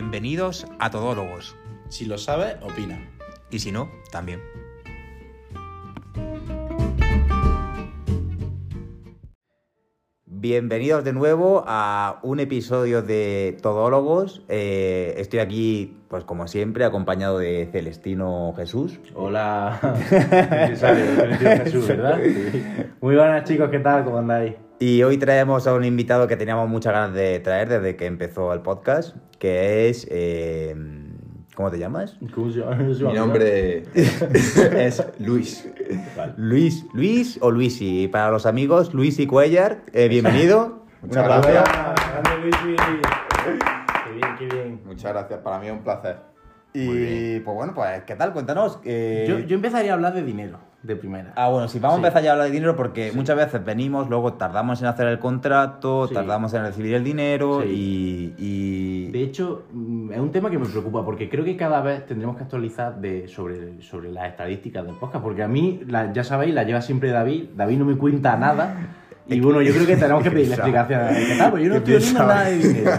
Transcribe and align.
Bienvenidos 0.00 0.64
a 0.78 0.90
Todólogos. 0.90 1.56
Si 1.88 2.04
lo 2.04 2.18
sabes, 2.18 2.54
opina. 2.62 3.04
Y 3.50 3.58
si 3.58 3.72
no, 3.72 3.90
también. 4.12 4.40
Bienvenidos 10.50 11.04
de 11.04 11.12
nuevo 11.12 11.62
a 11.66 12.20
un 12.22 12.40
episodio 12.40 13.02
de 13.02 13.58
Todólogos. 13.60 14.42
Eh, 14.48 15.12
estoy 15.18 15.40
aquí, 15.40 15.98
pues 16.08 16.24
como 16.24 16.48
siempre, 16.48 16.86
acompañado 16.86 17.38
de 17.38 17.68
Celestino 17.70 18.54
Jesús. 18.56 18.98
Hola, 19.14 19.78
Jesús, 21.64 21.86
¿verdad? 21.86 22.18
Muy 23.02 23.16
buenas 23.16 23.44
chicos, 23.44 23.68
¿qué 23.68 23.80
tal? 23.80 24.06
¿Cómo 24.06 24.16
andáis? 24.16 24.54
Y 24.78 25.02
hoy 25.02 25.18
traemos 25.18 25.66
a 25.66 25.74
un 25.74 25.84
invitado 25.84 26.26
que 26.26 26.36
teníamos 26.36 26.66
muchas 26.66 26.94
ganas 26.94 27.12
de 27.12 27.40
traer 27.40 27.68
desde 27.68 27.96
que 27.96 28.06
empezó 28.06 28.54
el 28.54 28.62
podcast, 28.62 29.14
que 29.38 29.90
es... 29.90 30.08
eh, 30.10 30.74
¿Cómo 31.58 31.72
te 31.72 31.78
llamas? 31.80 32.16
¿Cómo 32.32 32.52
se 32.52 32.60
llama? 32.60 32.76
Mi 33.08 33.14
nombre 33.14 33.82
es 33.92 35.04
Luis. 35.18 35.68
Luis, 36.36 36.86
Luis 36.92 37.36
o 37.42 37.50
Luisi. 37.50 38.06
Para 38.06 38.30
los 38.30 38.46
amigos, 38.46 38.94
Luis 38.94 39.18
y 39.18 39.26
Cuellar, 39.26 39.80
eh, 39.92 40.06
bienvenido. 40.06 40.84
Muchas 41.02 41.16
Un 41.16 41.32
aplauso. 41.32 41.48
gracias. 41.50 42.10
Grande 42.12 42.30
Luisi. 42.44 42.76
Qué 44.04 44.12
bien, 44.14 44.28
qué 44.38 44.46
bien. 44.54 44.80
Muchas 44.86 45.12
gracias, 45.12 45.40
para 45.40 45.58
mí 45.58 45.66
es 45.66 45.72
un 45.72 45.82
placer. 45.82 46.18
Y 46.74 47.40
pues 47.40 47.56
bueno, 47.56 47.74
pues 47.74 48.04
¿qué 48.04 48.14
tal? 48.14 48.32
Cuéntanos. 48.32 48.78
eh, 48.84 49.26
Yo, 49.28 49.40
yo 49.40 49.56
empezaría 49.56 49.90
a 49.90 49.94
hablar 49.94 50.14
de 50.14 50.22
dinero, 50.22 50.60
de 50.82 50.94
primera. 50.94 51.32
Ah, 51.36 51.48
bueno, 51.48 51.66
sí, 51.68 51.78
vamos 51.80 51.98
Sí. 51.98 52.04
a 52.04 52.06
empezar 52.06 52.22
ya 52.22 52.30
a 52.30 52.32
hablar 52.34 52.46
de 52.46 52.52
dinero 52.52 52.76
porque 52.76 53.10
muchas 53.12 53.36
veces 53.36 53.64
venimos, 53.64 54.08
luego 54.08 54.34
tardamos 54.34 54.80
en 54.80 54.86
hacer 54.86 55.08
el 55.08 55.18
contrato, 55.18 56.06
Sí. 56.06 56.14
tardamos 56.14 56.54
en 56.54 56.62
recibir 56.62 56.94
el 56.94 57.02
dinero 57.02 57.64
y, 57.64 58.32
y- 58.38 59.10
De 59.10 59.22
hecho, 59.22 59.64
mm, 59.72 60.12
es 60.12 60.20
un 60.20 60.30
tema 60.30 60.50
que 60.50 60.58
me 60.58 60.66
preocupa 60.66 61.04
porque 61.04 61.28
creo 61.28 61.44
que 61.44 61.56
cada 61.56 61.80
vez 61.80 62.06
tendremos 62.06 62.36
que 62.36 62.44
actualizar 62.44 63.00
de, 63.00 63.26
sobre, 63.26 63.82
sobre 63.82 64.12
las 64.12 64.28
estadísticas 64.28 64.84
del 64.86 64.94
podcast. 64.94 65.24
Porque 65.24 65.42
a 65.42 65.48
mí, 65.48 65.80
la- 65.86 66.12
ya 66.12 66.22
sabéis, 66.22 66.54
la 66.54 66.62
lleva 66.62 66.80
siempre 66.80 67.10
David. 67.10 67.46
David 67.56 67.78
no 67.78 67.84
me 67.84 67.96
cuenta 67.96 68.36
nada. 68.36 68.76
Y 69.28 69.40
bueno, 69.40 69.60
yo 69.62 69.72
creo 69.74 69.86
que 69.86 69.96
tenemos 69.96 70.22
que 70.22 70.30
pedirle 70.30 70.56
pesado. 70.56 70.68
explicaciones. 70.68 71.28
¿Qué 71.28 71.36
tal? 71.38 71.50
Pues 71.50 71.62
yo 71.62 71.68
no 71.68 71.76
estoy 71.76 71.94
oyendo 71.96 72.18
pesado. 72.20 72.28
nada 72.34 72.44
de 72.48 72.56
dinero. 72.58 72.90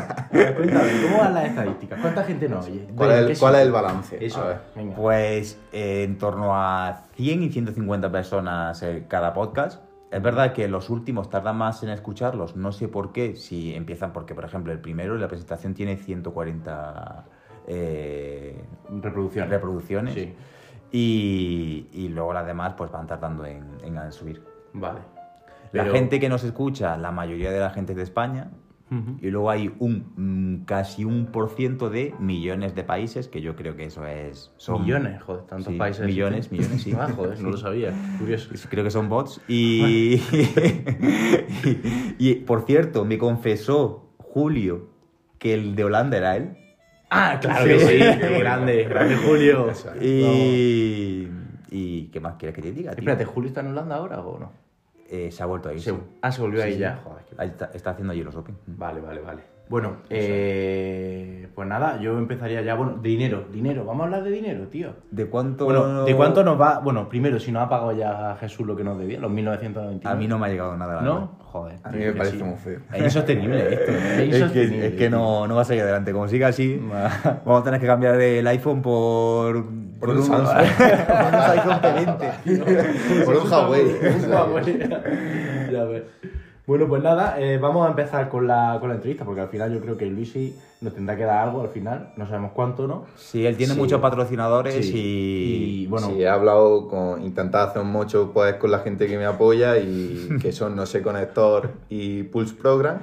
Cuéntame, 0.57 0.89
¿cómo 1.03 1.17
van 1.17 1.33
las 1.33 1.45
estadísticas? 1.49 1.99
¿Cuánta 2.01 2.23
gente 2.23 2.49
nos 2.49 2.65
oye? 2.67 2.87
¿Cuál 2.95 3.11
es, 3.11 3.25
¿qué 3.25 3.31
el- 3.33 3.39
cuál 3.39 3.55
es 3.55 3.61
sitio? 3.61 3.65
el 3.67 3.71
balance? 3.71 4.25
Eso, 4.25 4.41
A 4.41 4.47
ver. 4.47 4.57
venga. 4.75 4.95
Pues 4.95 5.59
eh, 5.73 6.03
en 6.03 6.17
torno 6.19 6.55
a 6.55 7.05
100 7.15 7.43
y 7.43 7.49
150 7.49 8.11
personas 8.11 8.81
eh, 8.83 9.05
cada 9.07 9.33
podcast. 9.33 9.81
Es 10.11 10.21
verdad 10.23 10.53
que 10.53 10.67
los 10.67 10.89
últimos 10.89 11.29
tardan 11.29 11.55
más 11.57 11.83
en 11.83 11.89
escucharlos, 11.89 12.55
no 12.55 12.71
sé 12.71 12.87
por 12.87 13.11
qué, 13.11 13.35
si 13.35 13.75
empiezan 13.75 14.11
porque, 14.11 14.33
por 14.33 14.43
ejemplo, 14.45 14.71
el 14.73 14.79
primero, 14.79 15.15
la 15.17 15.27
presentación 15.27 15.73
tiene 15.75 15.97
140 15.97 17.25
eh, 17.67 18.63
reproducciones 18.89 20.15
Sí. 20.15 20.33
y, 20.91 21.87
y 21.93 22.07
luego 22.09 22.33
las 22.33 22.45
demás 22.47 22.73
pues 22.75 22.91
van 22.91 23.05
tardando 23.05 23.45
en, 23.45 23.63
en 23.83 24.11
subir. 24.11 24.43
Vale. 24.73 24.99
La 25.71 25.83
Pero- 25.83 25.93
gente 25.95 26.19
que 26.19 26.29
nos 26.29 26.43
escucha, 26.43 26.97
la 26.97 27.11
mayoría 27.11 27.51
de 27.51 27.59
la 27.59 27.69
gente 27.69 27.93
es 27.93 27.97
de 27.97 28.03
España, 28.03 28.51
y 29.21 29.29
luego 29.29 29.51
hay 29.51 29.71
un 29.77 30.13
mm, 30.15 30.65
casi 30.65 31.05
un 31.05 31.27
por 31.27 31.51
ciento 31.51 31.91
de 31.91 32.15
millones 32.19 32.73
de 32.73 32.83
países, 32.83 33.27
que 33.27 33.39
yo 33.39 33.55
creo 33.55 33.75
que 33.75 33.83
eso 33.85 34.03
es... 34.07 34.51
son- 34.57 34.81
Millones, 34.81 35.21
joder, 35.21 35.43
tantos 35.43 35.71
Sí, 35.73 35.77
países. 35.77 36.07
millones, 36.07 36.51
millones, 36.51 36.81
sí. 36.81 36.93
Ah, 36.99 37.07
joder, 37.15 37.39
no 37.39 37.51
lo 37.51 37.57
sabía. 37.57 37.93
Curioso. 38.19 38.49
Creo 38.67 38.83
que 38.83 38.89
son 38.89 39.07
bots. 39.07 39.41
Y, 39.47 40.15
y, 41.63 42.15
y, 42.17 42.35
por 42.35 42.63
cierto, 42.65 43.05
me 43.05 43.19
confesó 43.19 44.09
Julio 44.17 44.89
que 45.37 45.53
el 45.53 45.75
de 45.75 45.83
Holanda 45.83 46.17
era 46.17 46.35
él. 46.37 46.57
Ah, 47.11 47.37
claro 47.39 47.65
Sí. 47.65 47.69
que 47.71 47.79
sí. 47.79 48.19
Qué 48.19 48.39
grande, 48.39 48.83
grande 48.85 49.15
Julio. 49.17 49.67
Y, 50.01 51.27
y 51.69 52.05
¿qué 52.11 52.19
más 52.19 52.35
quieres 52.35 52.55
que 52.55 52.61
te 52.63 52.71
diga? 52.71 52.91
Espérate, 52.91 53.25
¿Julio 53.25 53.47
está 53.49 53.61
en 53.61 53.67
Holanda 53.67 53.95
ahora 53.97 54.19
o 54.21 54.39
no? 54.39 54.51
Eh, 55.11 55.31
se 55.31 55.41
ha 55.43 55.45
vuelto 55.47 55.69
ahí. 55.69 55.79
Se- 55.79 55.91
sí. 55.91 55.97
Ah, 56.21 56.31
se 56.31 56.41
volvió 56.41 56.61
Sí, 56.61 56.67
ahí 56.67 56.73
sí. 56.73 56.79
ya. 56.79 56.99
Joder, 57.03 57.23
qué- 57.25 57.35
Ahí 57.37 57.47
está, 57.49 57.71
está 57.73 57.89
haciendo 57.91 58.13
allí 58.13 58.23
los 58.23 58.35
Open. 58.35 58.55
Vale, 58.67 59.01
vale, 59.01 59.21
vale. 59.21 59.41
Bueno, 59.69 59.97
eh, 60.09 61.47
pues 61.53 61.67
nada, 61.67 61.99
yo 62.01 62.17
empezaría 62.17 62.61
ya. 62.63 62.73
Bueno, 62.73 62.97
dinero, 63.01 63.45
dinero. 63.51 63.85
Vamos 63.85 64.01
a 64.01 64.05
hablar 64.05 64.23
de 64.23 64.31
dinero, 64.31 64.67
tío. 64.67 64.93
¿De 65.11 65.27
cuánto? 65.27 65.65
Bueno, 65.65 66.05
¿de 66.05 66.15
cuánto 66.15 66.43
nos 66.43 66.59
va? 66.59 66.79
Bueno, 66.79 67.07
primero, 67.07 67.39
si 67.39 67.51
nos 67.51 67.63
ha 67.63 67.69
pagado 67.69 67.91
ya 67.91 68.35
Jesús 68.39 68.65
lo 68.65 68.75
que 68.75 68.83
nos 68.83 68.97
debía, 68.97 69.19
los 69.19 69.29
1999. 69.29 70.11
A 70.11 70.15
mí 70.19 70.27
no 70.27 70.39
me 70.39 70.47
ha 70.47 70.49
llegado 70.49 70.75
nada. 70.75 70.93
la 70.95 71.01
verdad. 71.01 71.13
¿No? 71.19 71.37
Joder. 71.43 71.79
A 71.83 71.91
mí 71.91 71.99
me 71.99 72.13
parece 72.13 72.37
sí. 72.37 72.43
muy 72.43 72.55
feo. 72.57 72.79
Es 72.93 73.03
insostenible 73.03 73.73
esto. 73.73 73.91
Es, 73.91 74.35
Es 74.41 74.51
que, 74.51 74.63
es 74.63 74.91
que 74.93 74.97
tío. 74.97 75.09
no, 75.11 75.47
no 75.47 75.55
va 75.55 75.61
a 75.61 75.65
salir 75.65 75.83
adelante. 75.83 76.13
Como 76.13 76.27
siga 76.27 76.47
así, 76.47 76.77
vamos 77.45 77.61
a 77.61 77.63
tener 77.63 77.79
que 77.79 77.85
cambiar 77.87 78.19
el 78.19 78.47
iPhone 78.47 78.81
por, 78.81 79.65
por, 79.99 80.09
un 80.09 80.23
Samsung. 80.23 80.67
por 81.07 81.25
unos 81.27 81.49
iPhone 81.49 81.81
P20. 81.81 83.25
Por 83.25 83.35
un 83.37 83.51
Huawei. 83.51 83.83
Un 83.83 84.31
Huawei. 84.31 84.79
ya 85.71 85.83
ves. 85.85 86.03
Bueno, 86.67 86.87
pues 86.87 87.01
nada, 87.01 87.39
eh, 87.39 87.57
vamos 87.57 87.87
a 87.87 87.89
empezar 87.89 88.29
con 88.29 88.45
la, 88.45 88.77
con 88.79 88.89
la 88.89 88.95
entrevista, 88.95 89.25
porque 89.25 89.41
al 89.41 89.49
final 89.49 89.73
yo 89.73 89.81
creo 89.81 89.97
que 89.97 90.05
Luisi 90.05 90.55
nos 90.81 90.93
tendrá 90.93 91.17
que 91.17 91.23
dar 91.23 91.47
algo 91.47 91.61
al 91.61 91.69
final, 91.69 92.11
no 92.15 92.27
sabemos 92.27 92.51
cuánto, 92.53 92.85
¿no? 92.85 93.05
Sí, 93.17 93.43
él 93.43 93.57
tiene 93.57 93.73
Sí. 93.73 93.79
muchos 93.79 93.99
patrocinadores 93.99 94.85
Sí. 94.85 94.93
y... 94.95 95.81
Y 95.83 95.87
bueno, 95.87 96.09
Sí, 96.09 96.21
he 96.21 96.27
hablado 96.29 96.87
con. 96.87 97.23
Intentar 97.23 97.69
hacer 97.69 97.81
un 97.81 97.91
mocho 97.91 98.29
pues, 98.35 98.53
con 98.55 98.69
la 98.69 98.79
gente 98.79 99.07
que 99.07 99.17
me 99.17 99.25
apoya 99.25 99.77
y 99.79 100.29
que 100.43 100.51
son 100.51 100.75
No 100.75 100.85
sé 100.85 101.01
Conector 101.01 101.71
y 101.89 102.21
Pulse 102.23 102.53
Program. 102.53 102.99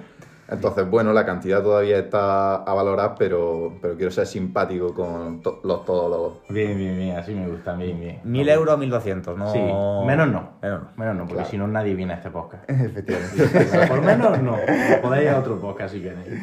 Entonces, 0.49 0.89
bueno, 0.89 1.13
la 1.13 1.27
cantidad 1.27 1.61
todavía 1.63 1.99
está 1.99 2.57
a 2.57 2.73
valorar, 2.75 3.17
pero, 3.19 3.75
pero 3.83 3.97
quiero 3.97 4.13
ser 4.13 4.27
simpático 4.27 4.95
con 4.95 5.43
to- 5.43 5.61
los 5.65 5.85
todólogos. 5.85 6.35
bien, 6.49 6.79
bien, 6.79 6.97
bien, 6.97 7.17
así 7.17 7.35
me 7.35 7.49
gusta, 7.49 7.75
bien, 7.75 7.99
bien. 7.99 8.21
Mil 8.23 8.49
euros 8.49 8.75
a 8.75 8.77
1200, 8.77 9.37
¿no? 9.37 9.53
Sí, 9.53 9.59
menos 9.59 10.29
no. 10.31 10.51
Menos 10.63 10.83
no. 10.83 10.89
Menos 10.97 11.15
no, 11.17 11.21
porque 11.23 11.35
Claro. 11.35 11.49
si 11.51 11.59
no 11.59 11.67
nadie 11.67 11.95
viene 11.95 12.13
a 12.13 12.17
este 12.17 12.31
podcast. 12.31 12.63
Efectivamente. 12.71 13.87
Por 13.89 14.03
menos 14.03 14.41
no. 14.41 14.57
Podéis 15.03 15.25
ir 15.25 15.29
a 15.31 15.39
otro 15.41 15.61
podcast 15.61 15.95
si 15.95 16.01
queréis. 16.01 16.41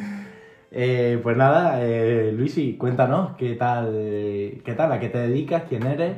Eh, 0.75 1.19
pues 1.23 1.37
nada, 1.37 1.81
eh, 1.85 2.31
Luisi, 2.35 2.77
cuéntanos 2.77 3.37
qué 3.37 3.53
tal, 3.55 3.91
qué 4.65 4.73
tal, 4.75 4.91
a 4.91 4.99
qué 4.99 5.07
te 5.09 5.19
dedicas, 5.19 5.63
quién 5.69 5.85
eres 5.85 6.17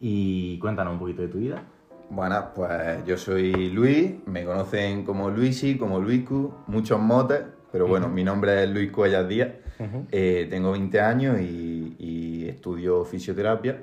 y 0.00 0.58
cuéntanos 0.58 0.94
un 0.94 0.98
poquito 0.98 1.22
de 1.22 1.28
tu 1.28 1.38
vida. 1.38 1.62
Bueno, 2.14 2.50
pues 2.54 3.04
yo 3.06 3.16
soy 3.16 3.70
Luis, 3.70 4.12
me 4.26 4.44
conocen 4.44 5.02
como 5.02 5.30
Luisi, 5.30 5.78
como 5.78 5.98
Luiscu, 5.98 6.52
muchos 6.66 7.00
motes, 7.00 7.40
pero 7.70 7.86
bueno, 7.86 8.08
mi 8.10 8.22
nombre 8.22 8.64
es 8.64 8.70
Luis 8.70 8.90
Cuellas 8.92 9.26
Díaz, 9.26 9.48
Eh, 10.12 10.46
tengo 10.50 10.72
20 10.72 11.00
años 11.00 11.40
y, 11.40 11.96
y 11.98 12.48
estudio 12.48 13.04
fisioterapia. 13.04 13.78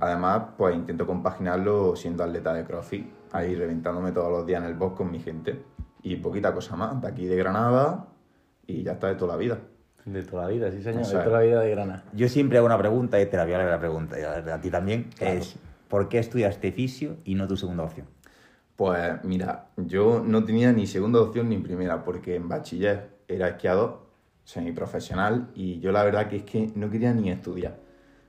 Además, 0.00 0.42
pues 0.58 0.74
intento 0.74 1.06
compaginarlo 1.06 1.94
siendo 1.94 2.24
atleta 2.24 2.52
de 2.52 2.64
CrossFit, 2.64 3.06
ahí 3.30 3.54
reventándome 3.54 4.10
todos 4.10 4.30
los 4.32 4.44
días 4.44 4.60
en 4.60 4.68
el 4.68 4.74
box 4.74 4.96
con 4.96 5.10
mi 5.12 5.20
gente. 5.20 5.62
Y 6.02 6.16
poquita 6.16 6.52
cosa 6.52 6.74
más, 6.74 7.00
de 7.00 7.06
aquí 7.06 7.26
de 7.26 7.36
Granada 7.36 8.06
y 8.66 8.82
ya 8.82 8.92
está 8.94 9.06
de 9.06 9.14
toda 9.14 9.34
la 9.34 9.38
vida. 9.38 9.58
De 10.04 10.22
toda 10.24 10.42
la 10.46 10.48
vida, 10.48 10.70
sí 10.72 10.82
señor, 10.82 11.02
Eso 11.02 11.12
de 11.12 11.18
es. 11.18 11.24
toda 11.24 11.38
la 11.38 11.44
vida 11.44 11.60
de 11.60 11.70
Granada. 11.70 12.04
Yo 12.12 12.28
siempre 12.28 12.58
hago 12.58 12.66
una 12.66 12.78
pregunta 12.78 13.20
y 13.20 13.26
te 13.26 13.36
la 13.36 13.44
voy 13.44 13.52
a 13.54 13.58
la 13.64 13.78
pregunta 13.78 14.18
y 14.18 14.22
a 14.24 14.54
a 14.54 14.60
ti 14.60 14.68
también. 14.68 15.10
Claro. 15.16 15.38
Es, 15.38 15.56
¿por 15.88 16.08
qué 16.08 16.18
estudiaste 16.18 16.72
fisio 16.72 17.16
y 17.24 17.34
no 17.34 17.48
tu 17.48 17.56
segunda 17.56 17.84
opción? 17.84 18.06
Pues 18.76 19.24
mira, 19.24 19.70
yo 19.76 20.22
no 20.24 20.44
tenía 20.44 20.72
ni 20.72 20.86
segunda 20.86 21.20
opción 21.20 21.48
ni 21.48 21.58
primera, 21.58 22.04
porque 22.04 22.36
en 22.36 22.48
bachiller 22.48 23.10
era 23.26 23.48
esquiador, 23.48 24.06
semiprofesional, 24.44 25.50
y 25.54 25.80
yo 25.80 25.90
la 25.92 26.04
verdad 26.04 26.28
que 26.28 26.36
es 26.36 26.44
que 26.44 26.70
no 26.74 26.90
quería 26.90 27.12
ni 27.12 27.30
estudiar. 27.30 27.76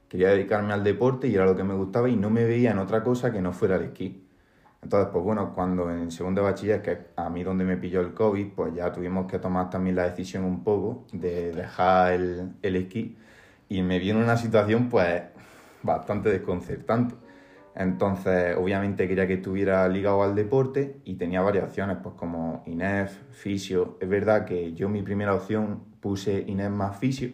Quería 0.07 0.29
dedicarme 0.29 0.73
al 0.73 0.83
deporte 0.83 1.27
y 1.27 1.35
era 1.35 1.45
lo 1.45 1.55
que 1.55 1.63
me 1.63 1.75
gustaba 1.75 2.09
y 2.09 2.15
no 2.15 2.31
me 2.31 2.45
veía 2.45 2.71
en 2.71 2.79
otra 2.79 3.03
cosa 3.03 3.31
que 3.31 3.41
no 3.41 3.53
fuera 3.53 3.75
el 3.75 3.83
esquí. 3.83 4.25
Entonces, 4.81 5.09
pues 5.11 5.23
bueno, 5.23 5.53
cuando 5.53 5.91
en 5.91 6.09
segundo 6.09 6.41
bachiller, 6.43 6.81
que 6.81 6.97
a 7.15 7.29
mí 7.29 7.43
donde 7.43 7.63
me 7.65 7.77
pilló 7.77 8.01
el 8.01 8.13
COVID, 8.13 8.47
pues 8.55 8.73
ya 8.73 8.91
tuvimos 8.91 9.27
que 9.27 9.37
tomar 9.39 9.69
también 9.69 9.95
la 9.95 10.09
decisión 10.09 10.45
un 10.45 10.63
poco 10.63 11.05
de 11.13 11.51
dejar 11.51 12.13
el, 12.13 12.53
el 12.61 12.75
esquí 12.75 13.17
y 13.67 13.83
me 13.83 13.99
vi 13.99 14.09
en 14.09 14.17
una 14.17 14.35
situación 14.35 14.89
pues 14.89 15.21
bastante 15.83 16.29
desconcertante. 16.29 17.15
Entonces, 17.75 18.55
obviamente 18.57 19.07
quería 19.07 19.27
que 19.27 19.35
estuviera 19.35 19.87
ligado 19.87 20.23
al 20.23 20.35
deporte 20.35 21.01
y 21.05 21.15
tenía 21.15 21.41
varias 21.41 21.65
opciones, 21.65 21.97
pues 22.03 22.15
como 22.15 22.63
INEF, 22.65 23.11
fisio. 23.31 23.97
Es 24.01 24.09
verdad 24.09 24.45
que 24.45 24.73
yo 24.73 24.89
mi 24.89 25.01
primera 25.01 25.33
opción 25.33 25.83
puse 25.99 26.43
INEF 26.47 26.71
más 26.71 26.97
fisio, 26.97 27.31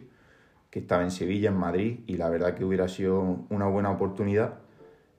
que 0.70 0.80
estaba 0.80 1.04
en 1.04 1.12
Sevilla, 1.12 1.50
en 1.50 1.58
Madrid, 1.58 2.00
y 2.06 2.18
la 2.18 2.30
verdad 2.30 2.54
que 2.54 2.66
hubiera 2.66 2.88
sido 2.88 3.46
una 3.50 3.68
buena 3.68 3.92
oportunidad 3.92 4.60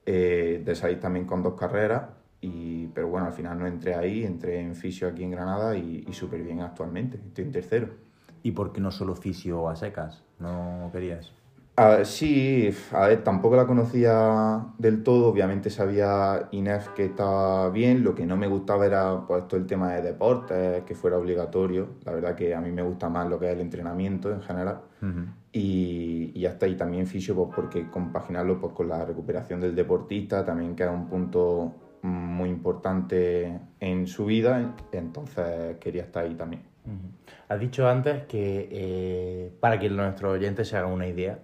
eh, 0.05 0.61
de 0.63 0.75
salir 0.75 0.99
también 0.99 1.25
con 1.25 1.41
dos 1.43 1.55
carreras. 1.55 2.03
Y, 2.39 2.87
pero 2.87 3.07
bueno, 3.07 3.25
al 3.25 3.33
final 3.33 3.57
no 3.57 3.65
entré 3.65 3.95
ahí, 3.95 4.23
entré 4.23 4.59
en 4.59 4.75
fisio 4.75 5.07
aquí 5.07 5.23
en 5.23 5.31
Granada 5.31 5.75
y, 5.75 6.05
y 6.07 6.13
súper 6.13 6.43
bien 6.43 6.61
actualmente. 6.61 7.17
Estoy 7.17 7.45
en 7.45 7.51
tercero. 7.51 7.89
¿Y 8.43 8.51
por 8.51 8.71
qué 8.71 8.79
no 8.79 8.91
solo 8.91 9.15
fisio 9.15 9.67
a 9.67 9.75
secas? 9.75 10.23
¿No 10.39 10.89
querías? 10.93 11.33
A 11.79 11.89
ver, 11.89 12.07
sí, 12.07 12.71
a 12.91 13.07
ver, 13.07 13.23
tampoco 13.23 13.55
la 13.55 13.67
conocía 13.67 14.65
del 14.79 15.03
todo. 15.03 15.27
Obviamente 15.27 15.69
sabía 15.69 16.49
Inés 16.51 16.89
que 16.95 17.05
estaba 17.05 17.69
bien. 17.69 18.03
Lo 18.03 18.15
que 18.15 18.25
no 18.25 18.35
me 18.35 18.47
gustaba 18.47 18.87
era 18.87 19.27
pues, 19.27 19.47
todo 19.47 19.59
el 19.59 19.67
tema 19.67 19.93
de 19.93 20.01
deportes, 20.01 20.83
que 20.85 20.95
fuera 20.95 21.19
obligatorio. 21.19 21.89
La 22.03 22.13
verdad 22.13 22.33
que 22.35 22.55
a 22.55 22.61
mí 22.61 22.71
me 22.71 22.81
gusta 22.81 23.09
más 23.09 23.29
lo 23.29 23.39
que 23.39 23.45
es 23.49 23.53
el 23.53 23.61
entrenamiento 23.61 24.31
en 24.31 24.41
general. 24.41 24.81
y, 25.53 26.31
y 26.33 26.45
hasta 26.47 26.65
ahí 26.65 26.75
también 26.75 27.05
fisio, 27.05 27.35
pues, 27.35 27.49
porque 27.55 27.87
compaginarlo 27.91 28.59
pues, 28.59 28.73
con 28.73 28.87
la 28.89 29.05
recuperación 29.05 29.61
del 29.61 29.75
deportista 29.75 30.43
también 30.43 30.75
queda 30.75 30.89
un 30.89 31.07
punto 31.07 31.75
muy 32.01 32.49
importante 32.49 33.59
en 33.79 34.07
su 34.07 34.25
vida. 34.25 34.73
Entonces 34.91 35.77
quería 35.79 36.01
estar 36.01 36.25
ahí 36.25 36.33
también. 36.33 36.63
Has 37.49 37.59
dicho 37.59 37.87
antes 37.87 38.23
que, 38.25 38.67
eh, 38.71 39.51
para 39.59 39.77
que 39.77 39.91
nuestros 39.91 40.33
oyentes 40.33 40.69
se 40.69 40.77
hagan 40.77 40.91
una 40.91 41.05
idea, 41.05 41.37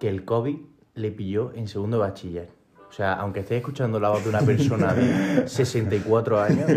que 0.00 0.08
el 0.08 0.24
COVID 0.24 0.56
le 0.94 1.10
pilló 1.12 1.52
en 1.54 1.68
segundo 1.68 2.00
bachiller. 2.00 2.48
O 2.88 2.92
sea, 2.92 3.12
aunque 3.12 3.40
estéis 3.40 3.60
escuchando 3.60 4.00
la 4.00 4.08
voz 4.08 4.24
de 4.24 4.30
una 4.30 4.40
persona 4.40 4.92
de 4.92 5.46
64 5.48 6.40
años, 6.40 6.68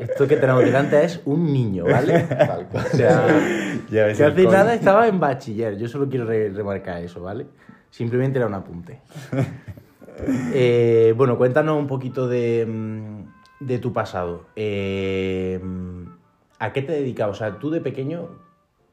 esto 0.00 0.26
que 0.26 0.36
tenemos 0.36 0.64
delante 0.64 1.04
es 1.04 1.20
un 1.26 1.52
niño, 1.52 1.84
¿vale? 1.84 2.20
Tal 2.24 2.66
cual. 2.66 2.86
O 2.92 2.96
sea, 2.96 3.26
Ya 3.90 4.06
ves 4.06 4.18
que 4.18 4.24
hace 4.24 4.44
nada 4.46 4.74
estaba 4.74 5.06
en 5.06 5.20
bachiller. 5.20 5.76
Yo 5.78 5.86
solo 5.86 6.08
quiero 6.08 6.24
re- 6.24 6.50
remarcar 6.50 7.02
eso, 7.04 7.22
¿vale? 7.22 7.46
Simplemente 7.90 8.38
era 8.38 8.48
un 8.48 8.54
apunte. 8.54 9.00
Eh, 10.52 11.12
bueno, 11.16 11.36
cuéntanos 11.36 11.76
un 11.76 11.88
poquito 11.88 12.28
de, 12.28 12.64
mm, 12.66 13.64
de 13.66 13.78
tu 13.80 13.92
pasado. 13.92 14.46
Eh, 14.54 15.60
¿A 16.60 16.72
qué 16.72 16.82
te 16.82 16.92
dedicabas? 16.92 17.36
O 17.36 17.38
sea, 17.40 17.58
tú 17.58 17.68
de 17.68 17.80
pequeño, 17.80 18.28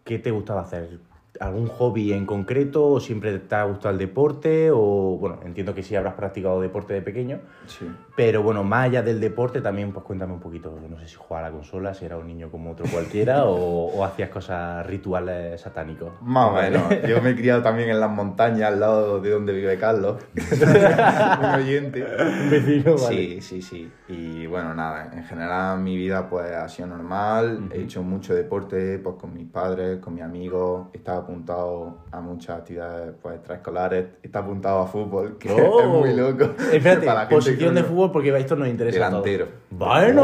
¿qué 0.03 0.17
te 0.17 0.31
gustaba 0.31 0.61
hacer? 0.61 0.97
¿Algún 1.41 1.67
hobby 1.67 2.13
en 2.13 2.25
concreto? 2.25 2.87
¿O 2.87 2.99
siempre 2.99 3.39
te 3.39 3.55
ha 3.55 3.63
gustado 3.63 3.91
el 3.91 3.97
deporte? 3.97 4.69
O, 4.71 5.17
bueno, 5.19 5.39
entiendo 5.43 5.73
que 5.73 5.81
sí 5.81 5.95
habrás 5.95 6.13
practicado 6.13 6.61
deporte 6.61 6.93
de 6.93 7.01
pequeño. 7.01 7.39
Sí. 7.65 7.89
Pero 8.15 8.43
bueno, 8.43 8.63
más 8.63 8.85
allá 8.85 9.01
del 9.01 9.19
deporte, 9.19 9.59
también 9.59 9.91
pues 9.91 10.05
cuéntame 10.05 10.33
un 10.33 10.39
poquito, 10.39 10.77
no 10.87 10.99
sé 10.99 11.07
si 11.07 11.15
jugaba 11.15 11.47
a 11.47 11.49
la 11.49 11.55
consola, 11.55 11.93
si 11.95 12.05
era 12.05 12.17
un 12.17 12.27
niño 12.27 12.51
como 12.51 12.71
otro 12.71 12.85
cualquiera 12.91 13.45
o, 13.45 13.87
o 13.87 14.05
hacías 14.05 14.29
cosas 14.29 14.85
rituales 14.85 15.59
satánicos. 15.59 16.11
Más 16.21 16.49
o 16.49 16.53
menos. 16.53 16.83
Yo 17.07 17.21
me 17.21 17.31
he 17.31 17.35
criado 17.35 17.63
también 17.63 17.89
en 17.89 17.99
las 17.99 18.11
montañas, 18.11 18.71
al 18.71 18.79
lado 18.79 19.19
de 19.19 19.31
donde 19.31 19.53
vive 19.53 19.77
Carlos. 19.79 20.17
Un 21.39 21.45
oyente. 21.45 22.03
Un 22.03 22.49
vecino, 22.51 22.95
vale. 22.97 23.41
Sí, 23.41 23.41
sí, 23.41 23.61
sí. 23.61 23.91
Y 24.09 24.45
bueno, 24.45 24.75
nada, 24.75 25.09
en 25.13 25.23
general 25.23 25.79
mi 25.79 25.95
vida 25.97 26.29
pues 26.29 26.51
ha 26.51 26.67
sido 26.69 26.89
normal. 26.89 27.69
He 27.73 27.81
hecho 27.81 28.03
mucho 28.03 28.35
deporte 28.35 28.99
pues 28.99 29.15
con 29.15 29.33
mis 29.33 29.47
padres, 29.47 29.99
con 29.99 30.13
mis 30.13 30.23
amigos. 30.23 30.87
Estaba 30.93 31.25
apuntado 31.31 31.97
a 32.11 32.19
muchas 32.21 32.57
actividades 32.59 33.13
pues 33.21 33.35
extraescolares. 33.35 34.05
Está 34.21 34.39
apuntado 34.39 34.79
a 34.81 34.87
fútbol, 34.87 35.37
que 35.37 35.49
Oh. 35.71 35.79
es 35.81 35.87
muy 35.87 36.13
loco. 36.15 36.51
Espérate, 36.71 37.05
Para 37.05 37.13
la 37.13 37.19
gente 37.21 37.35
posición 37.35 37.73
de 37.75 37.81
no- 37.81 37.87
fútbol 37.87 38.11
porque 38.11 38.37
esto 38.37 38.55
nos 38.55 38.67
interesa. 38.67 38.95
Delantero. 39.05 39.47
Bueno, 39.69 40.23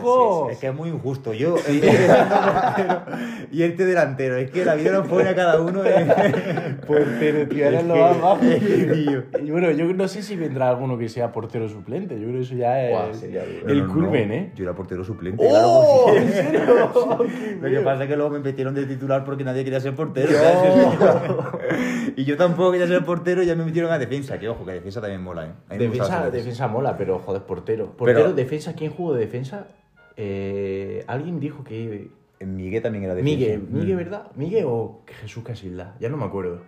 ojo. 0.00 0.50
Es 0.50 0.58
que 0.58 0.68
es 0.68 0.74
muy 0.74 0.88
injusto. 0.90 1.32
Yo 1.34 1.56
portero 1.56 2.14
y 3.50 3.62
este 3.62 3.84
delantero. 3.84 4.36
Es 4.36 4.50
que 4.50 4.64
la 4.64 4.74
vida 4.76 4.92
nos 4.92 5.08
pone 5.08 5.28
a 5.28 5.34
cada 5.34 5.60
uno 5.60 5.84
en... 5.84 6.78
Portero, 6.86 7.48
tío, 7.48 7.66
eres 7.66 7.80
Es 7.80 7.86
lo 7.86 7.96
más 7.96 8.20
bajo. 8.20 8.38
Y 8.44 9.50
bueno, 9.50 9.70
yo 9.72 9.84
no 9.92 10.06
sé 10.08 10.22
si 10.22 10.36
vendrá 10.36 10.68
alguno 10.70 10.96
que 10.98 11.08
sea 11.08 11.32
portero 11.32 11.68
suplente. 11.68 12.14
Yo 12.18 12.26
creo 12.28 12.38
que 12.38 12.42
eso 12.42 12.54
ya 12.54 12.80
es 13.10 13.16
sería 13.18 13.42
el 13.44 13.86
No, 13.86 13.92
culmen, 13.92 14.28
no. 14.28 14.34
¿eh? 14.34 14.52
Yo 14.54 14.64
era 14.64 14.74
portero 14.74 15.04
suplente. 15.04 15.44
¡Oh! 15.50 16.06
claro, 16.06 16.16
¿En 16.16 16.26
porque- 16.26 16.42
serio? 16.42 17.60
Lo 17.60 17.68
que 17.70 17.80
pasa 17.80 18.04
es 18.04 18.08
que 18.08 18.16
luego 18.16 18.30
me 18.30 18.38
metieron 18.40 18.74
de 18.74 18.86
titular 18.86 19.24
porque 19.24 19.44
nadie 19.44 19.64
quería 19.64 19.80
ser 19.80 19.94
portero. 19.94 20.19
Y 22.16 22.24
yo 22.24 22.36
tampoco 22.36 22.72
quería 22.72 22.86
ser 22.86 23.04
portero 23.04 23.42
y 23.42 23.46
ya 23.46 23.54
me 23.54 23.64
metieron 23.64 23.90
a 23.92 23.98
defensa. 23.98 24.38
Que 24.38 24.48
ojo, 24.48 24.64
que 24.64 24.72
defensa 24.72 25.00
también 25.00 25.22
mola, 25.22 25.46
¿eh? 25.46 25.52
A 25.68 25.74
mí 25.74 25.78
Defensa, 25.78 26.30
defensa 26.30 26.68
mola, 26.68 26.96
pero 26.96 27.18
joder, 27.20 27.42
portero. 27.42 27.96
Portero, 27.96 28.20
Pero- 28.20 28.32
defensa, 28.34 28.74
¿quién 28.74 28.90
jugó 28.90 29.14
de 29.14 29.20
defensa? 29.20 29.68
Eh, 30.16 31.04
alguien 31.06 31.40
dijo 31.40 31.64
que. 31.64 32.10
Miguel 32.40 32.82
también 32.82 33.04
era 33.04 33.14
defensa. 33.14 33.36
Miguel, 33.36 33.62
Miguel, 33.70 33.94
Mm. 33.94 33.98
¿verdad? 33.98 34.26
Miguel 34.34 34.64
o 34.66 35.02
Jesús 35.06 35.44
Casilda, 35.44 35.94
ya 36.00 36.08
no 36.08 36.16
me 36.16 36.24
acuerdo. 36.24 36.62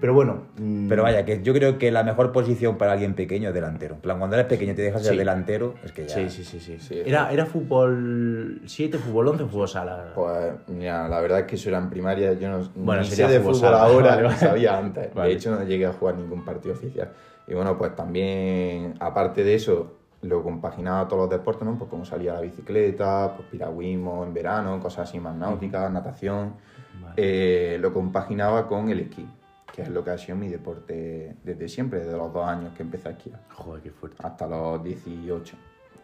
Pero 0.00 0.14
bueno. 0.14 0.42
mm, 0.58 0.88
Pero 0.88 1.02
vaya, 1.04 1.24
que 1.24 1.42
yo 1.42 1.52
creo 1.54 1.78
que 1.78 1.90
la 1.92 2.02
mejor 2.02 2.32
posición 2.32 2.76
para 2.76 2.92
alguien 2.92 3.14
pequeño 3.14 3.48
es 3.50 3.54
delantero. 3.54 3.94
En 3.94 4.00
plan, 4.00 4.18
cuando 4.18 4.34
eres 4.36 4.46
pequeño 4.48 4.72
y 4.72 4.74
te 4.74 4.82
dejas 4.82 5.02
ser 5.02 5.12
Sí. 5.12 5.18
delantero, 5.18 5.74
es 5.84 5.92
que 5.92 6.06
ya... 6.06 6.14
Sí, 6.14 6.28
sí, 6.30 6.44
sí, 6.44 6.58
sí. 6.60 6.78
Sí, 6.80 7.02
era, 7.04 7.30
era 7.32 7.46
fútbol 7.46 8.62
7, 8.66 8.98
fútbol 8.98 9.28
11, 9.28 9.44
fútbol 9.46 9.68
sala. 9.68 10.12
Pues 10.14 10.52
mira, 10.68 11.08
la 11.08 11.20
verdad 11.20 11.40
es 11.40 11.46
que 11.46 11.54
eso 11.56 11.68
era 11.68 11.78
en 11.78 11.88
primaria, 11.90 12.32
yo 12.32 12.48
no 12.50 12.68
Bueno, 12.74 13.02
ni 13.02 13.08
sé 13.08 13.16
sería 13.16 13.30
de 13.32 13.40
fútbol 13.40 13.54
fútbol 13.54 13.70
sala, 13.70 13.82
ahora, 13.82 14.08
vale, 14.10 14.22
lo 14.22 14.28
vale. 14.28 14.40
sabía 14.40 14.78
antes. 14.78 15.14
Vale. 15.14 15.28
De 15.30 15.34
hecho, 15.36 15.50
no 15.52 15.62
llegué 15.64 15.86
a 15.86 15.92
jugar 15.92 16.16
ningún 16.16 16.44
partido 16.44 16.74
oficial. 16.74 17.10
Y 17.46 17.54
bueno, 17.54 17.78
pues 17.78 17.94
también, 17.94 18.94
aparte 18.98 19.44
de 19.44 19.54
eso, 19.54 19.92
lo 20.22 20.42
compaginaba 20.42 21.06
todos 21.06 21.22
los 21.22 21.30
deportes, 21.30 21.64
¿no? 21.64 21.78
Pues 21.78 21.88
como 21.88 22.04
salía 22.04 22.32
la 22.34 22.40
bicicleta, 22.40 23.34
pues 23.36 23.48
piragüismo 23.50 24.24
en 24.24 24.34
verano, 24.34 24.80
cosas 24.80 25.08
así 25.08 25.20
más 25.20 25.36
náuticas, 25.36 25.92
natación. 25.92 26.54
Vale. 27.00 27.14
Eh, 27.16 27.78
lo 27.78 27.92
compaginaba 27.92 28.66
con 28.66 28.88
el 28.88 29.00
esquí, 29.00 29.28
que 29.76 29.82
es 29.82 29.90
lo 29.90 30.02
que 30.02 30.10
ha 30.10 30.16
sido 30.18 30.38
mi 30.38 30.48
deporte 30.48 31.36
desde 31.44 31.68
siempre, 31.68 32.00
desde 32.00 32.16
los 32.16 32.32
dos 32.32 32.46
años 32.48 32.72
que 32.74 32.82
empecé 32.82 33.08
a 33.08 33.12
esquiar, 33.12 33.40
Joder, 33.52 33.82
qué 33.82 33.90
fuerte. 33.90 34.16
hasta 34.24 34.46
los 34.48 34.82
18. 34.82 35.54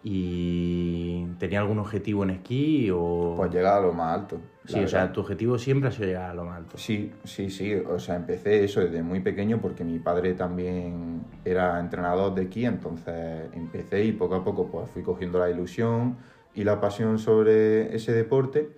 ¿Y 0.05 1.25
tenía 1.39 1.61
algún 1.61 1.79
objetivo 1.79 2.25
en 2.25 2.31
esquí 2.31 2.91
o...? 2.93 3.35
Pues 3.37 3.51
llegar 3.53 3.79
a 3.79 3.81
lo 3.81 3.93
más 3.93 4.15
alto. 4.19 4.41
sí, 4.67 4.77
la 4.81 4.85
o 4.85 4.89
sea, 4.89 5.01
verdad. 5.01 5.15
tu 5.15 5.21
objetivo 5.21 5.59
siempre 5.59 5.89
ha 5.89 5.93
sido 5.93 6.07
llegar 6.09 6.31
a 6.31 6.35
lo 6.35 6.45
más 6.45 6.59
alto. 6.59 6.77
Sí, 6.77 7.13
sí, 7.25 7.49
sí. 7.51 7.75
O 7.75 7.99
sea, 7.99 8.17
empecé 8.17 8.63
eso 8.65 8.81
desde 8.81 9.03
muy 9.03 9.21
pequeño 9.21 9.59
porque 9.61 9.85
mi 9.85 9.99
padre 10.01 10.35
también 10.35 11.23
era 11.45 11.79
entrenador 11.81 12.35
de 12.35 12.43
esquí, 12.43 12.67
entonces 12.67 13.49
empecé 13.55 14.05
y 14.05 14.13
poco 14.13 14.35
a 14.35 14.45
poco 14.45 14.67
pues 14.67 14.91
fui 14.91 15.03
cogiendo 15.03 15.39
la 15.39 15.49
ilusión 15.51 16.17
y 16.55 16.65
la 16.65 16.81
pasión 16.81 17.19
sobre 17.19 17.95
ese 17.97 18.13
deporte 18.13 18.71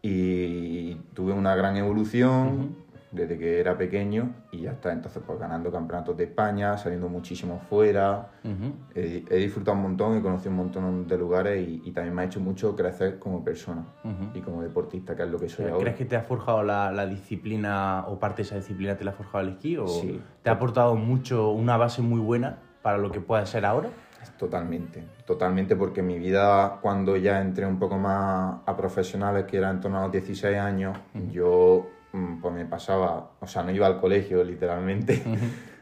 y 0.00 0.94
tuve 1.14 1.32
una 1.32 1.54
gran 1.54 1.76
evolución 1.76 2.81
desde 3.12 3.38
que 3.38 3.60
era 3.60 3.76
pequeño 3.76 4.34
y 4.50 4.62
ya 4.62 4.72
está. 4.72 4.90
Entonces 4.92 5.22
pues 5.26 5.38
ganando 5.38 5.70
campeonatos 5.70 6.16
de 6.16 6.24
España, 6.24 6.76
saliendo 6.78 7.08
muchísimo 7.08 7.60
fuera. 7.68 8.30
Ujú. 8.42 8.72
He, 8.94 9.24
he 9.30 9.36
disfrutado 9.36 9.76
un 9.76 9.82
montón, 9.82 10.16
he 10.16 10.22
conocido 10.22 10.50
un 10.50 10.56
montón 10.56 11.06
de 11.06 11.18
lugares 11.18 11.68
y, 11.68 11.82
y 11.84 11.92
también 11.92 12.14
me 12.14 12.22
ha 12.22 12.24
hecho 12.24 12.40
mucho 12.40 12.74
crecer 12.74 13.18
como 13.18 13.44
persona 13.44 13.84
Ujú. 14.04 14.30
y 14.34 14.40
como 14.40 14.62
deportista, 14.62 15.14
que 15.14 15.22
es 15.22 15.28
lo 15.28 15.38
que 15.38 15.48
soy 15.48 15.64
¿Crees 15.66 15.72
ahora. 15.72 15.94
que 15.94 16.04
te 16.06 16.16
ha 16.16 16.22
forjado 16.22 16.62
la, 16.62 16.90
la 16.90 17.06
disciplina 17.06 18.04
o 18.08 18.18
parte 18.18 18.38
de 18.38 18.42
esa 18.48 18.56
disciplina 18.56 18.96
te 18.96 19.04
la 19.04 19.10
ha 19.12 19.14
forjado 19.14 19.44
el 19.44 19.50
esquí? 19.50 19.76
¿O 19.76 19.86
Sí. 19.86 20.20
te 20.42 20.50
ha 20.50 20.54
aportado 20.54 20.96
mucho, 20.96 21.50
una 21.50 21.76
base 21.76 22.02
muy 22.02 22.20
buena 22.20 22.58
para 22.82 22.98
lo 22.98 23.10
que 23.12 23.20
pueda 23.20 23.44
ser 23.46 23.64
ahora? 23.64 23.90
Totalmente, 24.38 25.04
totalmente, 25.26 25.76
porque 25.76 26.02
mi 26.02 26.18
vida, 26.18 26.78
cuando 26.80 27.16
ya 27.16 27.40
entré 27.40 27.66
un 27.66 27.78
poco 27.78 27.96
más 27.98 28.60
a 28.66 28.76
profesionales, 28.76 29.44
que 29.44 29.56
era 29.58 29.70
en 29.70 29.80
torno 29.80 29.98
a 29.98 30.02
los 30.04 30.12
16 30.12 30.56
años, 30.58 30.96
yo 31.30 31.86
mm, 31.88 32.01
pues 32.40 32.54
me 32.54 32.66
pasaba, 32.66 33.32
o 33.40 33.46
sea, 33.46 33.62
no 33.62 33.70
iba 33.70 33.86
al 33.86 34.00
colegio 34.00 34.44
literalmente, 34.44 35.22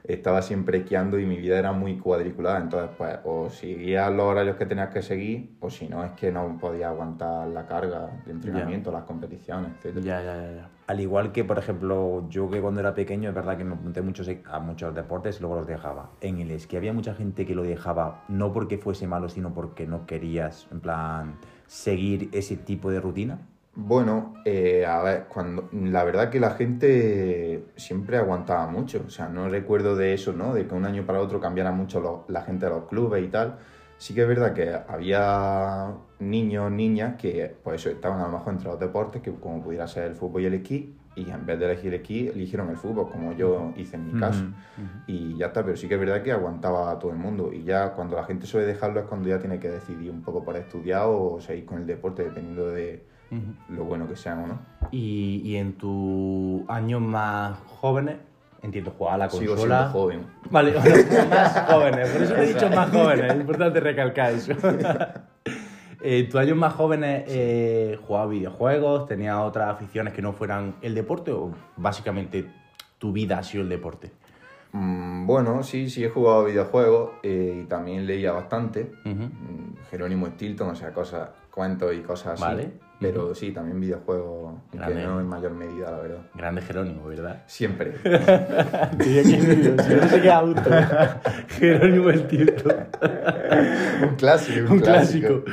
estaba 0.05 0.43
siempre 0.43 0.79
esquiando 0.79 1.19
y 1.19 1.27
mi 1.27 1.37
vida 1.37 1.59
era 1.59 1.73
muy 1.73 1.99
cuadriculada, 1.99 2.59
entonces 2.59 2.91
pues 2.97 3.19
o 3.25 3.51
seguías 3.51 4.13
los 4.13 4.27
horarios 4.27 4.57
que 4.57 4.67
tenías 4.67 4.91
que 4.91 5.03
seguir, 5.03 5.57
o 5.61 5.71
si 5.71 5.89
no 5.89 6.05
es 6.05 6.13
que 6.13 6.31
no 6.31 6.57
podía 6.59 6.89
aguantar 6.89 7.49
la 7.49 7.67
carga 7.67 8.11
de 8.25 8.33
entrenamiento, 8.33 8.93
las 8.93 9.05
competiciones, 9.05 9.73
etc. 9.85 9.99
Ya, 10.03 10.23
ya, 10.23 10.37
ya. 10.37 10.53
ya. 10.53 10.69
Al 10.91 10.99
igual 10.99 11.31
que, 11.31 11.45
por 11.45 11.57
ejemplo, 11.57 12.29
yo 12.31 12.51
que 12.51 12.61
cuando 12.61 12.81
era 12.81 12.95
pequeño, 12.95 13.29
es 13.29 13.35
verdad 13.35 13.57
que 13.57 13.63
me 13.63 13.75
apunté 13.75 14.03
muchos, 14.03 14.29
a 14.51 14.59
muchos 14.59 14.93
deportes 14.93 15.39
y 15.39 15.41
luego 15.41 15.55
los 15.55 15.67
dejaba. 15.69 16.11
En 16.21 16.41
el 16.41 16.51
esquí 16.51 16.77
había 16.77 16.93
mucha 16.93 17.15
gente 17.15 17.47
que 17.47 17.55
lo 17.55 17.63
dejaba 17.63 18.25
no 18.27 18.53
porque 18.53 18.77
fuese 18.77 19.07
malo, 19.07 19.29
sino 19.29 19.55
porque 19.55 19.87
no 19.87 20.05
querías, 20.05 20.67
en 20.73 20.81
plan, 20.81 21.37
seguir 21.69 22.29
ese 22.33 22.57
tipo 22.57 22.91
de 22.91 23.01
rutina. 23.01 23.39
Bueno, 23.75 24.35
eh, 24.45 24.85
a 24.85 25.01
ver, 25.03 25.27
cuando 25.33 25.69
la 25.73 26.03
verdad 26.05 26.29
que 26.29 26.41
la 26.41 26.51
gente 26.51 27.67
siempre 27.77 28.17
aguantaba 28.19 28.67
mucho, 28.67 29.05
o 29.07 29.11
sea, 29.11 29.29
no 29.29 29.49
recuerdo 29.49 29.95
de 29.97 30.13
eso, 30.13 30.33
¿no? 30.33 30.53
De 30.55 30.67
que 30.67 30.75
un 30.75 30.85
año 30.85 31.07
para 31.07 31.21
otro 31.21 31.41
cambiara 31.41 31.71
mucho 31.71 32.01
lo- 32.01 32.25
la 32.29 32.43
gente 32.43 32.67
de 32.67 32.73
los 32.73 32.85
clubes 32.87 33.25
y 33.25 33.29
tal. 33.29 33.59
Sí 33.97 34.15
que 34.15 34.23
es 34.23 34.29
verdad 34.29 34.55
que 34.55 34.75
había 34.89 35.93
niños, 36.19 36.71
niñas 36.73 37.17
que, 37.17 37.55
pues 37.63 37.81
eso, 37.81 37.91
estaban 37.91 38.21
a 38.21 38.25
lo 38.27 38.33
mejor 38.39 38.55
entre 38.55 38.69
los 38.69 38.81
deportes, 38.81 39.23
que 39.23 39.33
como 39.33 39.63
pudiera 39.63 39.87
ser 39.87 40.05
el 40.05 40.15
fútbol 40.17 40.43
y 40.43 40.47
el 40.47 40.55
esquí, 40.55 40.97
y 41.15 41.31
en 41.31 41.45
vez 41.47 41.59
de 41.59 41.67
elegir 41.67 41.93
esquí, 41.95 42.29
eligieron 42.29 42.71
el 42.71 42.77
fútbol, 42.77 43.11
como 43.11 43.33
yo 43.35 43.73
hice 43.77 43.97
en 43.97 44.07
mi 44.07 44.19
caso. 44.19 44.45
Y 45.07 45.37
ya 45.37 45.47
está, 45.47 45.63
pero 45.65 45.77
sí 45.77 45.87
que 45.87 45.95
es 45.95 46.01
verdad 46.01 46.23
que 46.23 46.33
aguantaba 46.33 46.91
a 46.91 46.99
todo 46.99 47.11
el 47.13 47.19
mundo. 47.19 47.53
Y 47.53 47.63
ya 47.65 47.93
cuando 47.93 48.17
la 48.17 48.25
gente 48.25 48.47
suele 48.47 48.67
dejarlo 48.67 49.01
es 49.01 49.07
cuando 49.07 49.29
ya 49.29 49.39
tiene 49.39 49.59
que 49.61 49.69
decidir 49.69 50.11
un 50.11 50.23
poco 50.23 50.45
por 50.45 50.57
estudiar 50.57 51.05
o 51.07 51.41
seguir 51.41 51.67
con 51.67 51.79
el 51.79 51.87
deporte, 51.87 52.25
dependiendo 52.25 52.69
de 52.71 53.05
Lo 53.69 53.85
bueno 53.85 54.09
que 54.09 54.17
sean 54.17 54.45
o 54.45 54.47
no. 54.47 54.59
Y, 54.91 55.41
y 55.45 55.57
en 55.57 55.75
tus 55.75 56.69
años 56.69 57.01
más 57.01 57.59
jóvenes, 57.81 58.17
entiendo, 58.63 58.91
jugar 58.91 59.15
a 59.15 59.19
la 59.19 59.31
Sigo 59.31 59.53
consola. 59.53 59.79
siendo 59.79 59.99
joven. 59.99 60.27
Vale, 60.51 60.73
más 61.31 61.71
jóvenes, 61.71 62.09
por 62.11 62.23
eso 62.23 62.35
te 62.35 62.43
he 62.43 62.55
dicho 62.55 62.69
más 62.71 62.91
jóvenes, 62.91 63.33
es 63.33 63.41
importante 63.41 63.81
recalcar 63.81 64.33
eso. 64.33 64.53
Eh, 66.03 66.27
¿Tus 66.31 66.41
años 66.41 66.57
más 66.57 66.73
jóvenes 66.73 67.25
eh, 67.29 67.99
jugabas 68.07 68.31
videojuegos? 68.31 69.07
¿Tenías 69.07 69.37
otras 69.37 69.69
aficiones 69.69 70.15
que 70.15 70.23
no 70.23 70.33
fueran 70.33 70.77
el 70.81 70.95
deporte? 70.95 71.31
¿O 71.31 71.53
básicamente 71.77 72.51
tu 72.97 73.13
vida 73.13 73.39
ha 73.39 73.43
sido 73.43 73.65
el 73.65 73.69
deporte? 73.69 74.11
Mm, 74.73 75.27
bueno, 75.27 75.63
sí, 75.63 75.91
sí 75.91 76.03
he 76.03 76.09
jugado 76.09 76.47
videojuegos 76.47 77.11
eh, 77.23 77.61
y 77.63 77.67
también 77.67 78.07
leía 78.07 78.33
bastante. 78.33 78.91
Mm, 79.05 79.75
Jerónimo 79.91 80.27
Stilton, 80.29 80.71
o 80.71 80.75
sea, 80.75 80.93
cosas, 80.95 81.29
cuentos 81.51 81.93
y 81.95 82.01
cosas 82.01 82.33
así. 82.33 82.43
Vale. 82.43 82.71
Pero 83.01 83.35
sí, 83.35 83.51
también 83.53 83.81
videojuegos, 83.81 84.49
aunque 84.73 84.77
Grande. 84.77 85.03
no 85.05 85.21
en 85.21 85.27
mayor 85.27 85.53
medida, 85.53 85.91
la 85.91 85.99
verdad. 85.99 86.19
Grande 86.35 86.61
Jerónimo, 86.61 87.07
¿verdad? 87.09 87.43
Siempre. 87.47 87.95
Si 89.01 89.95
no 89.95 90.09
se 90.09 90.21
queda 90.21 90.39
adulto. 90.39 90.71
Jerónimo 91.49 92.11
el 92.11 92.27
Tilto. 92.27 92.69
un 94.03 94.17
clásico, 94.17 94.73
Un 94.73 94.81
clásico. 94.81 95.45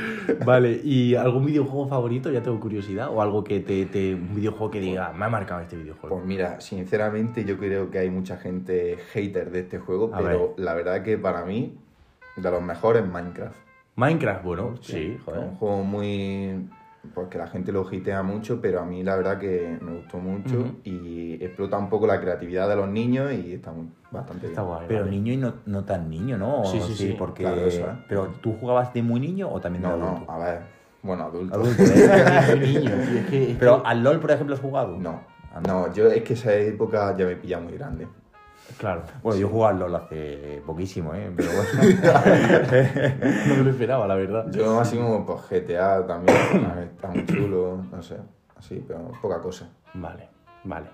Vale, 0.45 0.79
¿y 0.83 1.15
algún 1.15 1.45
videojuego 1.45 1.87
favorito? 1.87 2.31
Ya 2.31 2.41
tengo 2.43 2.59
curiosidad. 2.59 3.09
¿O 3.09 3.21
algo 3.21 3.43
que 3.43 3.59
te, 3.61 3.85
te- 3.85 4.13
un 4.15 4.35
videojuego 4.35 4.69
que 4.71 4.79
diga, 4.79 5.13
me 5.13 5.25
ha 5.25 5.29
marcado 5.29 5.61
este 5.61 5.77
videojuego? 5.77 6.15
Pues 6.17 6.27
mira, 6.27 6.59
sinceramente 6.59 7.45
yo 7.45 7.57
creo 7.57 7.89
que 7.89 7.99
hay 7.99 8.09
mucha 8.09 8.37
gente 8.37 8.97
hater 9.13 9.51
de 9.51 9.61
este 9.61 9.79
juego, 9.79 10.11
A 10.13 10.17
pero 10.19 10.53
la 10.57 10.73
verdad 10.73 11.01
que 11.03 11.17
para 11.17 11.45
mí, 11.45 11.77
de 12.35 12.51
los 12.51 12.61
mejores 12.61 13.03
es 13.03 13.09
Minecraft. 13.09 13.55
Minecraft, 13.95 14.43
bueno, 14.43 14.75
sí, 14.81 15.15
Es 15.17 15.23
joder. 15.23 15.39
un 15.39 15.55
juego 15.55 15.83
muy... 15.83 16.67
Porque 17.13 17.37
la 17.37 17.47
gente 17.47 17.71
lo 17.71 17.87
hitea 17.91 18.21
mucho, 18.21 18.59
pero 18.61 18.81
a 18.81 18.85
mí 18.85 19.01
la 19.03 19.15
verdad 19.15 19.39
que 19.39 19.77
me 19.81 19.93
gustó 19.97 20.17
mucho 20.17 20.75
y 20.83 21.35
explota 21.43 21.77
un 21.77 21.89
poco 21.89 22.05
la 22.05 22.19
creatividad 22.19 22.67
de 22.67 22.75
los 22.75 22.89
niños 22.89 23.31
y 23.31 23.53
está 23.53 23.71
muy- 23.71 23.87
bastante 24.11 24.47
Está 24.47 24.61
bien. 24.61 24.73
guay. 24.75 24.85
Pero 24.87 24.99
vale. 25.01 25.11
niño 25.11 25.33
y 25.33 25.37
no, 25.37 25.53
no 25.65 25.83
tan 25.85 26.09
niño, 26.09 26.37
¿no? 26.37 26.65
Sí, 26.65 26.81
sí, 26.81 26.93
sí. 26.95 27.15
Porque... 27.17 27.43
Claro, 27.43 27.61
eso, 27.65 27.81
¿eh? 27.87 28.03
Pero 28.09 28.27
tú 28.41 28.53
jugabas 28.59 28.93
de 28.93 29.01
muy 29.03 29.19
niño 29.21 29.49
o 29.49 29.59
también 29.61 29.83
de 29.83 29.89
No, 29.89 29.97
no, 29.97 30.07
adulto? 30.07 30.31
a 30.31 30.37
ver, 30.39 30.59
bueno, 31.01 31.23
adulto. 31.23 31.55
Adulto, 31.55 31.83
¿eh? 31.95 32.55
Muy 32.57 32.59
niño, 32.67 32.91
tío, 32.91 33.19
es 33.19 33.25
que- 33.29 33.51
es 33.51 33.57
Pero 33.57 33.81
que- 33.83 33.87
al 33.89 34.03
LOL, 34.03 34.19
por 34.19 34.31
ejemplo, 34.31 34.55
has 34.55 34.61
jugado. 34.61 34.97
No, 34.97 35.21
no, 35.65 35.93
yo 35.93 36.07
es 36.07 36.23
que 36.23 36.33
esa 36.33 36.53
época 36.55 37.15
ya 37.17 37.25
me 37.25 37.35
pilla 37.37 37.59
muy 37.59 37.73
grande. 37.73 38.07
Claro. 38.77 39.03
Bueno, 39.23 39.39
yo 39.39 39.47
jugaba 39.49 39.71
al 39.73 39.79
LOL 39.79 39.95
hace 39.95 40.61
poquísimo, 40.65 41.13
¿eh? 41.15 41.31
Pero 41.35 41.49
bueno. 41.51 41.69
No 43.47 43.55
me 43.55 43.63
lo 43.63 43.69
esperaba, 43.71 44.07
la 44.07 44.15
verdad. 44.15 44.51
Yo 44.51 44.75
máximo, 44.75 45.25
pues 45.25 45.41
GTA 45.49 46.05
también, 46.05 46.37
está 46.93 47.07
muy 47.09 47.25
chulo, 47.25 47.83
no 47.91 48.01
sé, 48.01 48.17
así, 48.57 48.83
pero 48.87 49.11
poca 49.21 49.41
cosa. 49.41 49.69
Vale, 49.93 50.27
vale. 50.63 50.87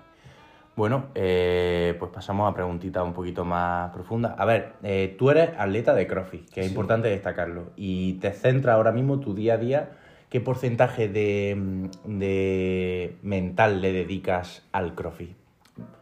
Bueno, 0.76 1.06
eh, 1.14 1.94
pues 1.98 2.10
pasamos 2.10 2.50
a 2.50 2.54
preguntita 2.54 3.02
un 3.02 3.12
poquito 3.12 3.44
más 3.44 3.90
profunda. 3.92 4.34
A 4.38 4.44
ver, 4.44 4.72
eh, 4.82 5.14
tú 5.18 5.30
eres 5.30 5.50
atleta 5.56 5.94
de 5.94 6.06
CrossFit, 6.06 6.48
que 6.50 6.60
es 6.60 6.66
Sí. 6.66 6.72
importante 6.72 7.08
destacarlo, 7.08 7.70
y 7.76 8.14
te 8.14 8.32
centra 8.32 8.74
ahora 8.74 8.90
mismo 8.92 9.20
tu 9.20 9.34
día 9.34 9.54
a 9.54 9.58
día. 9.58 9.90
¿Qué 10.30 10.40
porcentaje 10.40 11.08
de, 11.08 11.90
de 12.04 13.16
mental 13.22 13.80
le 13.80 13.92
dedicas 13.92 14.66
al 14.72 14.94
CrossFit 14.96 15.36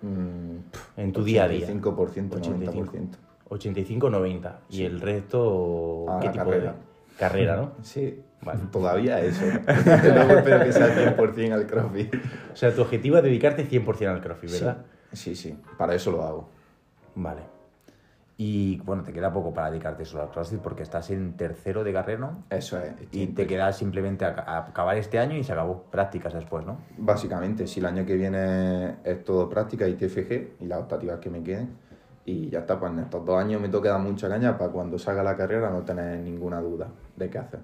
Mm, 0.02 0.56
en 0.98 1.12
tu 1.12 1.24
día 1.24 1.44
a 1.44 1.48
día? 1.48 1.66
85%, 1.66 2.38
90%. 2.40 3.16
85-90. 3.48 4.52
Y 4.70 4.76
Sí. 4.76 4.84
el 4.84 5.00
resto, 5.00 6.06
A 6.10 6.20
¿qué 6.20 6.28
tipo 6.28 6.44
carrera. 6.44 6.72
de 6.72 7.16
carrera, 7.18 7.56
no? 7.56 7.72
Sí, 7.82 8.20
Vale. 8.42 8.60
todavía 8.70 9.20
eso. 9.20 9.44
Luego 9.66 10.32
espero 10.38 10.64
que 10.64 10.72
sea 10.72 11.16
100% 11.16 11.52
al 11.52 11.66
CrossFit. 11.66 12.14
O 12.52 12.56
sea, 12.56 12.74
tu 12.74 12.82
objetivo 12.82 13.16
es 13.18 13.22
dedicarte 13.22 13.66
100% 13.68 14.08
al 14.08 14.20
CrossFit, 14.20 14.50
¿verdad? 14.50 14.78
Sí, 15.12 15.34
sí, 15.34 15.54
para 15.78 15.94
eso 15.94 16.10
lo 16.10 16.22
hago. 16.22 16.48
Vale. 17.14 17.42
Y 18.44 18.78
bueno, 18.78 19.04
te 19.04 19.12
queda 19.12 19.32
poco 19.32 19.54
para 19.54 19.70
dedicarte 19.70 20.04
solo 20.04 20.24
al 20.24 20.30
CrossFit 20.30 20.58
porque 20.60 20.82
estás 20.82 21.10
en 21.10 21.36
tercero 21.36 21.84
de 21.84 21.92
carrera, 21.92 22.18
¿no? 22.18 22.44
Eso 22.50 22.76
es. 22.80 22.92
Y 23.12 23.28
te 23.28 23.46
queda 23.46 23.72
simplemente 23.72 24.24
a, 24.24 24.30
a 24.44 24.58
acabar 24.66 24.96
este 24.96 25.20
año 25.20 25.36
y 25.36 25.44
se 25.44 25.52
acabó 25.52 25.84
prácticas 25.84 26.34
después, 26.34 26.66
¿no? 26.66 26.78
Básicamente, 26.98 27.68
si 27.68 27.78
el 27.78 27.86
año 27.86 28.04
que 28.04 28.16
viene 28.16 28.96
es 29.04 29.22
todo 29.22 29.48
práctica 29.48 29.86
y 29.86 29.94
TFG 29.94 30.60
y 30.60 30.66
las 30.66 30.80
optativas 30.80 31.20
que 31.20 31.30
me 31.30 31.40
queden, 31.44 31.70
y 32.24 32.50
ya 32.50 32.60
está, 32.60 32.80
pues 32.80 32.90
en 32.92 32.98
estos 32.98 33.24
dos 33.24 33.38
años 33.40 33.60
me 33.60 33.68
toca 33.68 33.90
dar 33.90 34.00
mucha 34.00 34.28
caña 34.28 34.58
para 34.58 34.72
cuando 34.72 34.98
salga 34.98 35.22
la 35.22 35.36
carrera 35.36 35.70
no 35.70 35.82
tener 35.82 36.18
ninguna 36.18 36.60
duda 36.60 36.88
de 37.14 37.30
qué 37.30 37.38
hacer. 37.38 37.60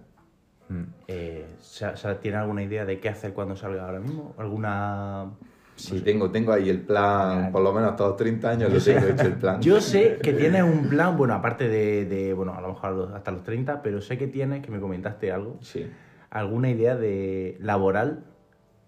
Mm. 0.68 0.82
Eh, 1.08 1.56
¿sa- 1.58 1.96
sa- 1.96 2.20
¿Tiene 2.20 2.36
alguna 2.36 2.62
idea 2.62 2.84
de 2.84 3.00
qué 3.00 3.08
hacer 3.08 3.32
cuando 3.32 3.56
salga 3.56 3.84
ahora 3.84 3.98
mismo? 3.98 4.34
¿Alguna...? 4.38 5.30
Sí, 5.78 6.00
tengo, 6.00 6.30
tengo 6.30 6.52
ahí 6.52 6.68
el 6.68 6.80
plan, 6.80 7.50
por 7.52 7.62
lo 7.62 7.72
menos 7.72 7.90
hasta 7.92 8.04
los 8.08 8.16
30 8.16 8.50
años 8.50 8.72
lo 8.72 8.80
tengo 8.80 9.06
hecho 9.06 9.26
el 9.26 9.34
plan. 9.34 9.60
Yo 9.62 9.80
sé 9.80 10.18
que 10.22 10.32
tienes 10.32 10.62
un 10.62 10.88
plan, 10.88 11.16
bueno, 11.16 11.34
aparte 11.34 11.68
de, 11.68 12.04
de, 12.04 12.34
bueno, 12.34 12.54
a 12.54 12.60
lo 12.60 12.68
mejor 12.68 13.12
hasta 13.14 13.30
los 13.30 13.42
30, 13.44 13.80
pero 13.82 14.00
sé 14.00 14.18
que 14.18 14.26
tienes, 14.26 14.62
que 14.64 14.70
me 14.70 14.80
comentaste 14.80 15.30
algo, 15.32 15.56
Sí. 15.60 15.86
alguna 16.30 16.68
idea 16.70 16.96
de 16.96 17.56
laboral 17.60 18.24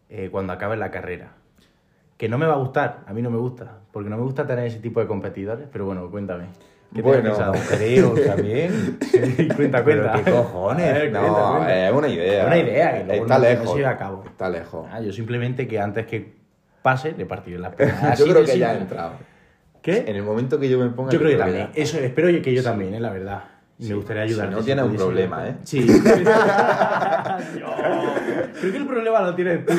eh, 0.09 0.29
cuando 0.33 0.53
acabes 0.53 0.79
la 0.79 0.91
carrera. 0.91 1.33
Que 2.17 2.29
no 2.29 2.37
me 2.39 2.47
va 2.47 2.55
a 2.55 2.59
gustar, 2.59 3.05
a 3.07 3.13
mí 3.15 3.23
no 3.23 3.31
me 3.31 3.39
gusta, 3.39 3.79
porque 3.93 4.11
no 4.11 4.17
me 4.17 4.25
gusta 4.25 4.47
tener 4.47 4.67
ese 4.67 4.81
tipo 4.81 5.01
de 5.01 5.07
competidores, 5.07 5.67
pero 5.73 5.87
bueno, 5.87 6.11
cuéntame. 6.11 6.47
¿Qué 6.93 7.03
Bueno? 7.03 7.33
Creo 7.69 8.11
también. 8.27 8.99
Sí, 9.01 9.49
cuenta, 9.55 9.85
Pero 9.85 10.03
cuenta. 10.03 10.25
qué 10.25 10.31
cojones. 10.33 10.93
Ver, 10.93 11.13
No, 11.13 11.21
cuenta, 11.21 11.51
cuenta. 11.53 11.87
es 11.89 11.93
una 11.95 12.09
idea. 12.09 12.47
Una 12.47 12.59
idea 12.59 12.93
que 12.99 13.05
luego 13.05 13.23
Está 13.23 13.39
no- 13.39 13.45
no 13.45 13.49
lejos. 13.51 13.71
se 13.71 13.77
lleva 13.79 13.91
a 13.91 13.97
cabo. 13.97 14.25
Está 14.27 14.51
lejos. 14.51 14.89
Ah, 14.91 15.01
yo 15.01 15.13
simplemente 15.13 15.69
que 15.69 15.79
antes 15.79 16.07
que 16.07 16.40
pase 16.83 17.13
le 17.17 17.27
partiré 17.27 17.59
las 17.59 17.75
piernas. 17.77 18.19
yo 18.19 18.27
creo 18.27 18.45
que 18.45 18.59
ya 18.59 18.71
ha 18.71 18.79
entrado. 18.79 19.13
¿Qué? 19.83 20.05
En 20.07 20.17
el 20.17 20.23
momento 20.23 20.61
que 20.61 20.69
yo 20.69 20.79
me 20.79 20.91
ponga. 20.91 21.11
Yo 21.11 21.19
creo 21.19 21.31
que 21.31 21.37
también. 21.37 21.71
Eso, 21.75 21.99
espero 21.99 22.29
que 22.43 22.55
yo 22.55 22.63
también, 22.63 22.95
eh, 22.95 23.01
la 23.01 23.11
verdad. 23.11 23.45
Y 23.79 23.89
me 23.89 23.95
gustaría 23.95 24.25
ayudar. 24.25 24.49
Si 24.49 24.55
no 24.55 24.63
tienes 24.63 24.85
un 24.85 24.97
problema, 24.97 25.49
¿eh? 25.49 25.57
Sí. 25.65 25.87
Creo 28.59 28.73
que 28.73 28.79
el 28.79 28.87
problema 28.87 29.21
lo 29.23 29.35
tienes 29.35 29.65
tú, 29.67 29.73
¿eh? 29.73 29.77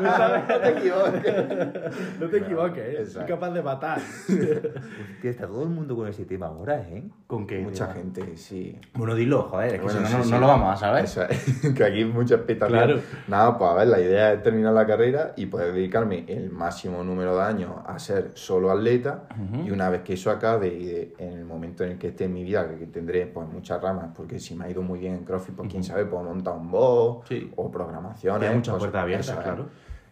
No, 0.00 0.10
sabes- 0.12 0.42
No 0.48 0.58
te 0.60 0.68
equivoques. 0.70 2.20
no 2.20 2.28
te 2.28 2.36
equivoques, 2.38 2.84
¿eh? 3.00 3.06
Soy 3.06 3.24
capaz 3.24 3.50
de 3.50 3.62
matar. 3.62 3.98
Hostia, 4.28 5.30
está 5.30 5.46
todo 5.46 5.62
el 5.62 5.68
mundo 5.70 5.96
con 5.96 6.08
ese 6.08 6.24
tema 6.24 6.46
ahora, 6.46 6.80
¿eh? 6.88 7.04
¿Con 7.26 7.46
qué? 7.46 7.60
Mucha 7.60 7.92
gente, 7.92 8.36
sí. 8.36 8.78
Bueno, 8.94 9.14
dilo, 9.14 9.42
joder, 9.44 9.66
es 9.68 9.72
que 9.74 9.80
Bueno, 9.80 10.06
si 10.06 10.12
no, 10.12 10.18
no, 10.18 10.24
sí. 10.24 10.30
no 10.30 10.38
lo 10.40 10.46
vamos 10.46 10.74
a 10.74 10.76
saber. 10.76 11.04
Eso 11.04 11.22
es, 11.24 11.60
que 11.76 11.84
aquí 11.84 11.98
hay 11.98 12.04
mucha 12.04 12.34
expectativa. 12.36 12.84
Claro. 12.84 13.00
Nada, 13.28 13.58
pues 13.58 13.70
a 13.70 13.74
ver, 13.74 13.88
la 13.88 14.00
idea 14.00 14.32
es 14.32 14.42
terminar 14.42 14.72
la 14.72 14.86
carrera 14.86 15.32
y 15.36 15.46
poder 15.46 15.72
dedicarme 15.72 16.24
el 16.28 16.50
máximo 16.50 17.02
número 17.04 17.36
de 17.36 17.42
años 17.42 17.70
a 17.86 17.98
ser 17.98 18.30
solo 18.34 18.70
atleta. 18.70 19.24
Ujú. 19.30 19.66
Y 19.66 19.70
una 19.70 19.88
vez 19.90 20.02
que 20.02 20.14
eso 20.14 20.30
acabe, 20.30 20.68
y 20.68 20.86
de- 20.86 21.14
en 21.18 21.32
el 21.32 21.44
momento 21.44 21.84
en 21.84 21.92
el 21.92 21.98
que 21.98 22.08
esté 22.08 22.24
en 22.24 22.34
mi 22.34 22.44
vida, 22.44 22.68
que 22.78 22.86
tendré 22.86 23.26
pues 23.26 23.48
muchas 23.48 23.80
ramas, 23.80 24.10
porque 24.14 24.38
si 24.38 24.54
me 24.54 24.64
ha 24.64 24.70
ido 24.70 24.82
muy 24.82 24.98
bien 24.98 25.14
en 25.14 25.24
CrossFit, 25.24 25.54
pues 25.54 25.68
quién 25.70 25.82
sabe, 25.84 26.04
puedo 26.06 26.24
montar 26.24 26.54
un 26.54 26.70
boss 26.70 27.26
Sí. 27.28 27.50
o 27.56 27.70
programaciones. 28.02 28.40
Tiene 28.40 28.54
muchas 28.56 28.76
puertas 28.76 29.02
abiertas, 29.02 29.38
claro. 29.38 29.68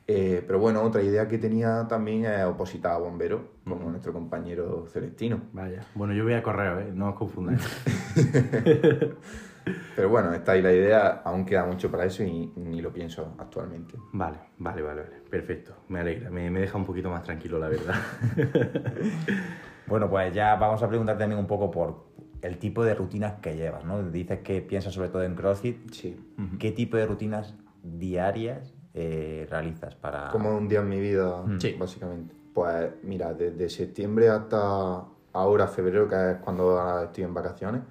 Eh, 0.07 0.43
pero 0.45 0.59
bueno, 0.59 0.83
otra 0.83 1.03
idea 1.03 1.29
que 1.29 1.39
tenía 1.39 1.87
también 1.89 2.25
es 2.25 2.45
opositar 2.45 2.93
a 2.93 2.99
bombero, 2.99 3.51
como 3.65 3.91
nuestro 3.91 4.13
compañero 4.13 4.87
Celestino. 4.89 5.41
Vaya. 5.53 5.85
Bueno, 5.95 6.15
yo 6.15 6.25
voy 6.25 6.35
a 6.35 6.43
correo, 6.43 6.81
¿eh? 6.81 6.91
No 6.93 7.11
os 7.11 7.15
confundáis. 7.15 7.61
Pero 9.95 10.09
bueno, 10.09 10.33
está 10.33 10.53
ahí 10.53 10.63
la 10.63 10.73
idea, 10.73 11.21
aún 11.25 11.45
queda 11.45 11.65
mucho 11.65 11.91
para 11.91 12.07
eso 12.07 12.25
y 12.25 12.53
ni 12.57 12.81
lo 12.81 12.93
pienso 12.93 13.37
actualmente. 13.39 13.95
Vale, 14.13 14.39
vale, 14.59 14.83
vale, 14.83 15.03
vale. 15.03 15.17
Perfecto. 15.31 15.77
Me 15.89 16.01
alegra. 16.01 16.31
Me, 16.31 16.51
me 16.51 16.61
deja 16.61 16.77
un 16.77 16.87
poquito 16.87 17.11
más 17.11 17.23
tranquilo, 17.23 17.59
la 17.59 17.69
verdad. 17.69 17.95
Bueno, 19.91 20.09
pues 20.09 20.33
ya 20.33 20.55
vamos 20.55 20.81
a 20.85 20.89
preguntar 20.89 21.19
también 21.19 21.41
un 21.41 21.49
poco 21.49 21.69
por 21.69 22.05
el 22.43 22.59
tipo 22.59 22.85
de 22.85 22.95
rutinas 22.95 23.41
que 23.41 23.57
llevas, 23.57 23.85
¿no? 23.85 24.01
Dices 24.05 24.39
que 24.39 24.63
piensas 24.63 24.95
sobre 24.95 25.09
todo 25.09 25.25
en 25.25 25.35
CrossFit. 25.35 25.91
Sí. 25.91 26.17
¿Qué 26.61 26.71
tipo 26.71 26.97
de 26.97 27.07
rutinas 27.07 27.57
diarias 27.83 28.75
eh, 28.95 29.47
realizas 29.51 29.95
para...? 29.95 30.31
Como 30.31 30.57
un 30.57 30.69
día 30.69 30.81
en 30.81 30.89
mi 30.89 31.01
vida, 31.01 31.45
Sí. 31.59 31.77
básicamente. 31.79 32.35
Pues 32.53 32.91
mira, 33.05 33.33
desde 33.33 33.69
septiembre 33.69 34.29
hasta 34.29 35.05
ahora, 35.33 35.67
febrero, 35.69 36.09
que 36.09 36.33
es 36.33 36.37
cuando 36.39 36.79
ahora 36.79 37.05
estoy 37.05 37.25
en 37.25 37.33
vacaciones, 37.35 37.83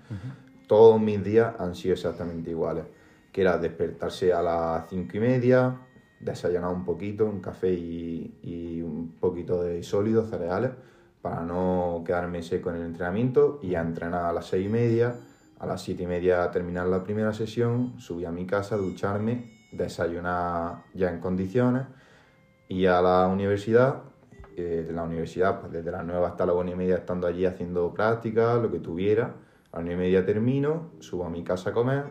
todos 0.68 1.00
mis 1.02 1.24
días 1.24 1.56
han 1.60 1.74
sido 1.76 1.94
exactamente 1.94 2.50
iguales. 2.52 2.84
Que 3.32 3.42
era 3.42 3.58
despertarse 3.58 4.34
a 4.34 4.42
las 4.42 4.90
cinco 4.90 5.18
y 5.18 5.20
media, 5.22 5.78
desayunar 6.20 6.74
un 6.74 6.84
poquito, 6.84 7.26
un 7.26 7.40
café 7.40 7.72
y, 7.72 8.40
y 8.44 8.82
un 8.82 9.16
poquito 9.20 9.64
de 9.64 9.82
sólidos, 9.84 10.30
cereales, 10.30 10.72
para 11.22 11.42
no 11.44 12.04
quedarme 12.06 12.42
seco 12.44 12.70
en 12.72 12.78
el 12.78 12.82
entrenamiento 12.84 13.60
y 13.64 13.76
a 13.76 13.82
entrenar 13.82 14.26
a 14.26 14.34
las 14.34 14.48
seis 14.48 14.66
y 14.66 14.70
media. 14.70 15.16
A 15.60 15.66
las 15.66 15.82
siete 15.82 16.04
y 16.04 16.08
media 16.08 16.50
terminar 16.52 16.88
la 16.88 17.04
primera 17.04 17.34
sesión, 17.34 18.00
subir 18.00 18.28
a 18.28 18.32
mi 18.32 18.46
casa, 18.46 18.78
ducharme, 18.78 19.59
desayunar 19.72 20.84
ya 20.94 21.10
en 21.10 21.20
condiciones 21.20 21.86
y 22.68 22.86
a 22.86 23.02
la 23.02 23.28
universidad, 23.28 24.04
eh, 24.56 24.86
de 24.88 24.94
la 24.94 25.04
universidad, 25.04 25.60
pues 25.60 25.72
desde 25.72 25.92
las 25.92 26.06
9 26.06 26.26
hasta 26.26 26.46
las 26.46 26.56
1 26.56 26.72
y 26.72 26.76
media 26.76 26.96
estando 26.96 27.28
allí 27.28 27.46
haciendo 27.46 27.94
prácticas, 27.94 28.62
lo 28.62 28.72
que 28.72 28.80
tuviera. 28.80 29.36
A 29.72 29.78
las 29.78 29.86
9 29.86 29.94
y 29.94 29.98
media 30.08 30.26
termino, 30.26 30.92
subo 31.00 31.26
a 31.26 31.30
mi 31.30 31.44
casa 31.44 31.70
a 31.70 31.74
comer, 31.74 32.06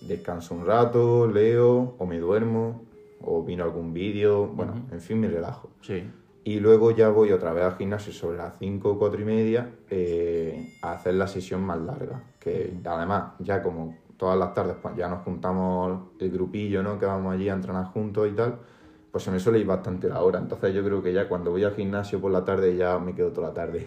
descanso 0.00 0.54
un 0.54 0.66
rato, 0.66 1.26
leo 1.26 1.96
o 1.98 2.06
me 2.06 2.18
duermo 2.18 2.84
o 3.20 3.42
miro 3.42 3.64
algún 3.64 3.92
vídeo, 3.92 4.46
bueno, 4.46 4.74
en 4.92 5.00
fin, 5.00 5.20
me 5.20 5.28
relajo. 5.28 5.70
Sí. 5.80 6.04
Y 6.44 6.60
luego 6.60 6.92
ya 6.92 7.08
voy 7.08 7.32
otra 7.32 7.52
vez 7.52 7.64
al 7.64 7.76
gimnasio 7.76 8.12
sobre 8.12 8.38
las 8.38 8.58
5 8.58 8.90
o 8.90 8.98
4 8.98 9.20
y 9.20 9.24
media 9.24 9.70
eh, 9.90 10.74
a 10.82 10.92
hacer 10.92 11.14
la 11.14 11.26
sesión 11.26 11.62
más 11.62 11.80
larga. 11.80 12.22
Que 12.38 12.72
además, 12.84 13.32
ya 13.40 13.62
como 13.62 13.96
todas 14.18 14.38
las 14.38 14.52
tardes 14.52 14.76
pues, 14.82 14.94
ya 14.96 15.08
nos 15.08 15.22
juntamos 15.22 16.08
el 16.18 16.30
grupillo, 16.30 16.82
¿no? 16.82 16.98
Que 16.98 17.06
vamos 17.06 17.32
allí 17.32 17.48
a 17.48 17.54
entrenar 17.54 17.86
juntos 17.86 18.28
y 18.28 18.32
tal. 18.32 18.58
pues 19.10 19.24
se 19.24 19.30
me 19.30 19.38
suele 19.40 19.58
ir 19.60 19.66
bastante 19.66 20.08
la 20.08 20.20
hora. 20.22 20.38
Entonces 20.38 20.74
yo 20.74 20.84
creo 20.84 21.02
que 21.02 21.12
ya 21.14 21.28
cuando 21.28 21.50
voy 21.50 21.64
al 21.64 21.74
gimnasio 21.74 22.20
por 22.20 22.30
la 22.30 22.44
tarde 22.44 22.76
ya 22.76 22.98
me 22.98 23.14
quedo 23.14 23.30
toda 23.32 23.48
la 23.48 23.54
tarde. 23.54 23.86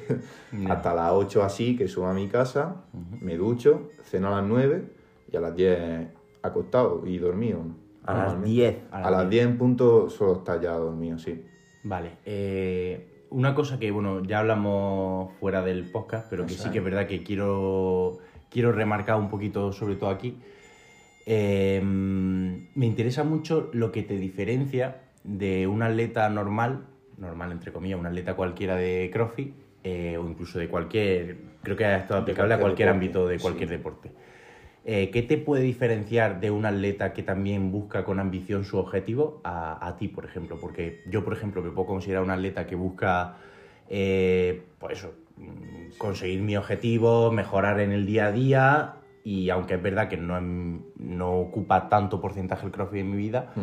Hasta 0.69 0.93
las 0.95 1.11
8 1.11 1.43
así, 1.43 1.75
que 1.77 1.87
subo 1.87 2.07
a 2.07 2.13
mi 2.13 2.27
casa, 2.27 2.77
me 3.21 3.37
ducho, 3.37 3.89
ceno 4.03 4.29
a 4.29 4.41
las 4.41 4.49
9 4.49 4.83
y 5.31 5.37
a 5.37 5.41
las 5.41 5.55
10 5.55 6.07
acostado 6.41 7.05
y 7.05 7.17
dormido. 7.19 7.59
A 8.03 8.13
las 8.13 8.23
normalmente. 8.33 8.49
10. 8.49 8.77
A 8.91 9.11
las 9.11 9.29
10 9.29 9.45
en 9.45 9.57
punto 9.59 10.09
solo 10.09 10.33
está 10.37 10.59
ya 10.59 10.71
dormido, 10.73 11.19
sí. 11.19 11.45
Vale. 11.83 12.17
eh, 12.25 13.07
una 13.31 13.55
cosa 13.55 13.79
que, 13.79 13.91
bueno, 13.91 14.21
ya 14.23 14.39
hablamos 14.39 15.33
fuera 15.39 15.61
del 15.61 15.89
podcast, 15.89 16.27
pero 16.29 16.45
que 16.45 16.53
sí 16.53 16.69
que 16.69 16.79
es 16.79 16.83
verdad 16.83 17.07
que 17.07 17.23
quiero, 17.23 18.17
quiero 18.51 18.71
remarcar 18.71 19.15
un 19.15 19.29
poquito, 19.29 19.71
sobre 19.71 19.95
todo 19.95 20.11
aquí. 20.11 20.37
Eh, 21.25 21.81
me 21.81 22.85
interesa 22.85 23.23
mucho 23.23 23.69
lo 23.73 23.91
que 23.91 24.03
te 24.03 24.17
diferencia 24.17 25.01
de 25.23 25.65
un 25.67 25.81
atleta 25.81 26.29
normal, 26.29 26.85
normal 27.17 27.51
entre 27.51 27.71
comillas, 27.71 27.99
un 27.99 28.05
atleta 28.05 28.35
cualquiera 28.35 28.75
de 28.75 29.09
CrossFit, 29.11 29.53
eh, 29.83 30.17
o 30.17 30.27
incluso 30.27 30.59
de 30.59 30.67
cualquier, 30.67 31.37
creo 31.63 31.75
que 31.75 31.95
esto 31.95 32.15
es 32.15 32.21
aplicable 32.21 32.53
a 32.53 32.59
cualquier 32.59 32.89
deporte, 32.89 33.05
ámbito 33.05 33.27
de 33.27 33.37
sí. 33.37 33.41
cualquier 33.41 33.69
deporte. 33.69 34.11
Eh, 34.83 35.11
¿Qué 35.11 35.21
te 35.21 35.37
puede 35.37 35.61
diferenciar 35.61 36.39
de 36.39 36.49
un 36.49 36.65
atleta 36.65 37.13
que 37.13 37.21
también 37.21 37.71
busca 37.71 38.03
con 38.03 38.19
ambición 38.19 38.65
su 38.65 38.77
objetivo 38.77 39.39
a, 39.43 39.87
a 39.87 39.95
ti, 39.95 40.07
por 40.07 40.25
ejemplo? 40.25 40.57
Porque 40.59 41.03
yo, 41.07 41.23
por 41.23 41.33
ejemplo, 41.33 41.61
me 41.61 41.69
puedo 41.69 41.87
considerar 41.87 42.23
un 42.23 42.31
atleta 42.31 42.65
que 42.65 42.75
busca, 42.75 43.37
eh, 43.89 44.63
pues 44.79 44.97
eso, 44.97 45.13
conseguir 45.97 46.41
mi 46.41 46.55
objetivo, 46.57 47.31
mejorar 47.31 47.79
en 47.79 47.91
el 47.91 48.05
día 48.05 48.27
a 48.27 48.31
día 48.31 48.93
y 49.23 49.49
aunque 49.49 49.75
es 49.75 49.83
verdad 49.83 50.07
que 50.09 50.17
no, 50.17 50.37
em- 50.37 50.81
no 50.97 51.33
ocupa 51.39 51.89
tanto 51.89 52.19
porcentaje 52.19 52.65
el 52.65 52.71
CrossFit 52.71 53.01
en 53.01 53.11
mi 53.11 53.17
vida, 53.17 53.53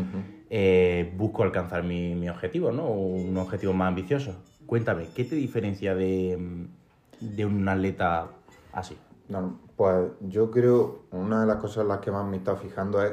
eh, 0.50 1.12
busco 1.16 1.42
alcanzar 1.42 1.82
mi, 1.82 2.14
mi 2.14 2.28
objetivo, 2.28 2.70
¿no? 2.70 2.86
Un 2.88 3.36
objetivo 3.36 3.72
más 3.72 3.88
ambicioso. 3.88 4.36
Cuéntame, 4.66 5.08
¿qué 5.14 5.24
te 5.24 5.34
diferencia 5.34 5.94
de, 5.94 6.36
mm, 6.38 7.34
de 7.36 7.44
un 7.46 7.68
atleta 7.68 8.28
así? 8.72 8.96
No, 9.28 9.58
pues 9.76 10.10
yo 10.28 10.50
creo, 10.50 11.02
una 11.10 11.40
de 11.40 11.46
las 11.46 11.56
cosas 11.56 11.82
en 11.82 11.88
las 11.88 11.98
que 11.98 12.10
más 12.12 12.24
me 12.26 12.36
he 12.36 12.38
estado 12.38 12.56
fijando 12.56 13.02
es 13.02 13.12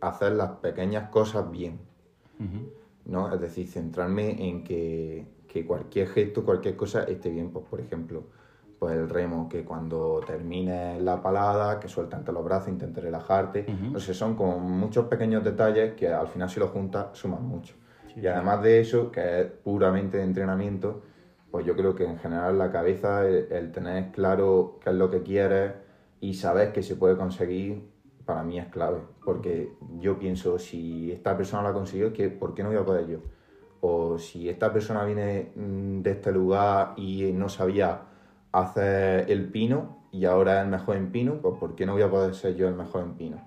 hacer 0.00 0.32
las 0.32 0.50
pequeñas 0.52 1.10
cosas 1.10 1.50
bien. 1.50 1.78
¿no? 3.04 3.32
Es 3.34 3.40
decir, 3.40 3.66
centrarme 3.68 4.48
en 4.48 4.64
que, 4.64 5.24
que 5.52 5.66
cualquier 5.66 6.08
gesto, 6.08 6.44
cualquier 6.44 6.76
cosa 6.76 7.04
esté 7.04 7.28
bien. 7.28 7.50
Pues, 7.50 7.66
por 7.66 7.78
ejemplo, 7.78 8.24
pues 8.78 8.96
el 8.96 9.08
remo, 9.08 9.48
que 9.50 9.64
cuando 9.64 10.20
termines 10.26 11.00
la 11.02 11.22
palada, 11.22 11.78
que 11.78 11.88
suelta 11.88 12.16
entre 12.16 12.32
los 12.32 12.42
brazos, 12.42 12.68
intentes 12.68 13.04
relajarte. 13.04 13.66
Sé, 13.98 14.14
son 14.14 14.34
como 14.34 14.58
muchos 14.58 15.06
pequeños 15.06 15.44
detalles 15.44 15.92
que 15.92 16.08
al 16.08 16.26
final 16.26 16.48
si 16.48 16.58
los 16.58 16.70
juntas 16.70 17.08
suman 17.12 17.44
mucho. 17.46 17.74
Sí, 18.14 18.20
y 18.20 18.26
además 18.26 18.62
de 18.62 18.80
eso, 18.80 19.10
que 19.10 19.40
es 19.40 19.46
puramente 19.46 20.16
de 20.16 20.24
entrenamiento, 20.24 21.02
pues 21.50 21.66
yo 21.66 21.76
creo 21.76 21.94
que 21.94 22.06
en 22.06 22.16
general 22.18 22.56
la 22.56 22.72
cabeza, 22.72 23.26
el, 23.28 23.46
el 23.50 23.72
tener 23.72 24.10
claro 24.10 24.78
qué 24.82 24.88
es 24.88 24.96
lo 24.96 25.10
que 25.10 25.22
quieres 25.22 25.72
y 26.20 26.34
saber 26.34 26.72
que 26.72 26.82
se 26.82 26.96
puede 26.96 27.16
conseguir, 27.16 27.82
para 28.24 28.42
mí 28.42 28.58
es 28.58 28.66
clave. 28.68 29.00
Porque 29.22 29.68
yo 30.00 30.18
pienso, 30.18 30.58
si 30.58 31.12
esta 31.12 31.36
persona 31.36 31.74
conseguido, 31.74 32.12
que 32.14 32.30
¿por 32.30 32.54
qué 32.54 32.62
no 32.62 32.70
voy 32.70 32.78
a 32.78 32.84
poder 32.84 33.06
yo? 33.06 33.18
O 33.84 34.16
si 34.16 34.48
esta 34.48 34.72
persona 34.72 35.04
viene 35.04 35.50
mm, 35.56 36.02
de 36.02 36.10
este 36.12 36.30
lugar 36.32 36.94
y 36.96 37.32
no 37.32 37.48
sabía 37.48 38.02
hacer 38.52 39.28
el 39.30 39.48
pino 39.50 39.98
y 40.12 40.24
ahora 40.24 40.58
es 40.60 40.64
el 40.64 40.70
mejor 40.70 40.96
en 40.96 41.10
pino, 41.10 41.40
pues 41.40 41.58
¿por 41.58 41.74
qué 41.74 41.84
no 41.84 41.94
voy 41.94 42.02
a 42.02 42.10
poder 42.10 42.34
ser 42.34 42.54
yo 42.54 42.68
el 42.68 42.74
mejor 42.74 43.02
en 43.02 43.14
pino? 43.14 43.38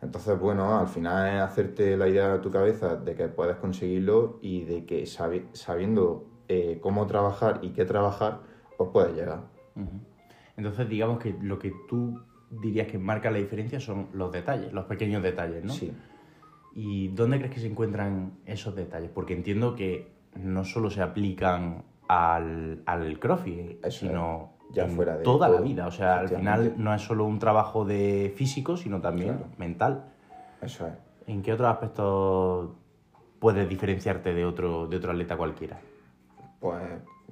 Entonces, 0.00 0.38
bueno, 0.38 0.78
al 0.78 0.86
final 0.88 1.34
es 1.36 1.42
hacerte 1.42 1.96
la 1.96 2.08
idea 2.08 2.32
de 2.32 2.38
tu 2.38 2.50
cabeza 2.50 2.96
de 2.96 3.14
que 3.14 3.28
puedes 3.28 3.56
conseguirlo 3.56 4.38
y 4.42 4.64
de 4.64 4.84
que 4.86 5.04
sabi- 5.06 5.48
sabiendo 5.52 6.24
eh, 6.48 6.78
cómo 6.80 7.06
trabajar 7.06 7.58
y 7.62 7.70
qué 7.70 7.84
trabajar, 7.84 8.40
pues 8.78 8.90
puedes 8.92 9.14
llegar. 9.14 9.40
Entonces, 10.56 10.88
digamos 10.88 11.18
que 11.18 11.34
lo 11.42 11.58
que 11.58 11.72
tú 11.88 12.20
dirías 12.50 12.86
que 12.86 12.98
marca 12.98 13.30
la 13.30 13.38
diferencia 13.38 13.80
son 13.80 14.08
los 14.12 14.30
detalles, 14.30 14.72
los 14.72 14.84
pequeños 14.84 15.22
detalles, 15.22 15.64
¿no? 15.64 15.72
Sí. 15.72 15.92
¿Y 16.74 17.08
dónde 17.08 17.38
crees 17.38 17.54
que 17.54 17.60
se 17.60 17.68
encuentran 17.68 18.32
esos 18.46 18.74
detalles? 18.74 19.10
Porque 19.10 19.32
entiendo 19.32 19.76
que 19.76 20.12
no 20.34 20.64
solo 20.64 20.90
se 20.90 21.02
aplican 21.02 21.84
al, 22.08 22.82
al 22.86 23.18
CrossFit, 23.20 23.84
Eso 23.84 24.06
sino 24.06 24.50
es, 24.70 24.74
ya 24.76 24.84
en 24.84 24.90
fuera 24.90 25.16
de 25.16 25.22
toda 25.22 25.48
la 25.48 25.60
vida. 25.60 25.86
O 25.86 25.92
sea, 25.92 26.18
al 26.18 26.28
final 26.28 26.74
no 26.76 26.92
es 26.92 27.02
solo 27.02 27.26
un 27.26 27.38
trabajo 27.38 27.84
de 27.84 28.32
físico, 28.36 28.76
sino 28.76 29.00
también 29.00 29.36
Claro. 29.36 29.52
mental. 29.56 30.04
Eso 30.60 30.88
es. 30.88 30.94
¿En 31.28 31.42
qué 31.42 31.52
otros 31.52 31.68
aspectos 31.68 32.70
puedes 33.38 33.68
diferenciarte 33.68 34.34
de 34.34 34.44
otro, 34.44 34.88
de 34.88 34.96
otro 34.96 35.12
atleta 35.12 35.36
cualquiera? 35.36 35.78
Pues, 36.58 36.82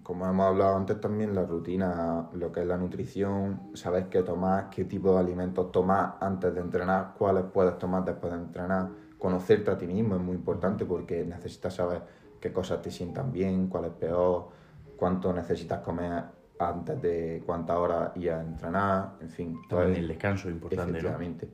como 0.04 0.26
hemos 0.26 0.46
hablado 0.46 0.76
antes 0.76 1.00
también, 1.00 1.34
la 1.34 1.44
rutina, 1.44 2.28
lo 2.32 2.52
que 2.52 2.60
es 2.60 2.66
la 2.66 2.76
nutrición, 2.76 3.70
saber 3.74 4.08
qué 4.08 4.22
tomar, 4.22 4.70
qué 4.70 4.84
tipo 4.84 5.12
de 5.14 5.18
alimentos 5.18 5.72
tomar 5.72 6.16
antes 6.20 6.54
de 6.54 6.60
entrenar, 6.60 7.14
cuáles 7.18 7.44
puedes 7.52 7.76
tomar 7.78 8.04
después 8.04 8.32
de 8.32 8.38
entrenar. 8.38 8.88
Conocerte 9.22 9.70
a 9.70 9.78
ti 9.78 9.86
mismo 9.86 10.16
es 10.16 10.20
muy 10.20 10.34
importante 10.34 10.84
porque 10.84 11.24
necesitas 11.24 11.76
saber 11.76 12.02
qué 12.40 12.52
cosas 12.52 12.82
te 12.82 12.90
sientan 12.90 13.30
bien, 13.30 13.68
cuál 13.68 13.84
es 13.84 13.92
peor, 13.92 14.48
cuánto 14.96 15.32
necesitas 15.32 15.78
comer 15.78 16.24
antes 16.58 17.00
de 17.00 17.40
cuántas 17.46 17.76
horas 17.76 18.16
ir 18.16 18.32
a 18.32 18.40
entrenar, 18.40 19.12
en 19.20 19.30
fin. 19.30 19.60
También 19.68 19.94
el 19.94 20.08
descanso 20.08 20.48
es 20.48 20.54
importante, 20.54 20.90
¿no? 20.90 20.98
efectivamente. 20.98 21.48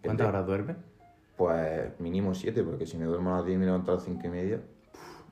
¿Cuántas 0.00 0.10
El 0.12 0.16
de- 0.16 0.24
horas 0.26 0.46
duermes? 0.46 0.76
Pues 1.36 1.98
mínimo 1.98 2.34
siete, 2.36 2.62
porque 2.62 2.86
si 2.86 2.96
me 2.96 3.06
duermo 3.06 3.34
a 3.34 3.38
las 3.38 3.46
10 3.46 3.56
y 3.56 3.58
me 3.58 3.66
levanto 3.66 3.90
a 3.90 3.94
las 3.96 4.04
5 4.04 4.24
y 4.24 4.30
media, 4.30 4.60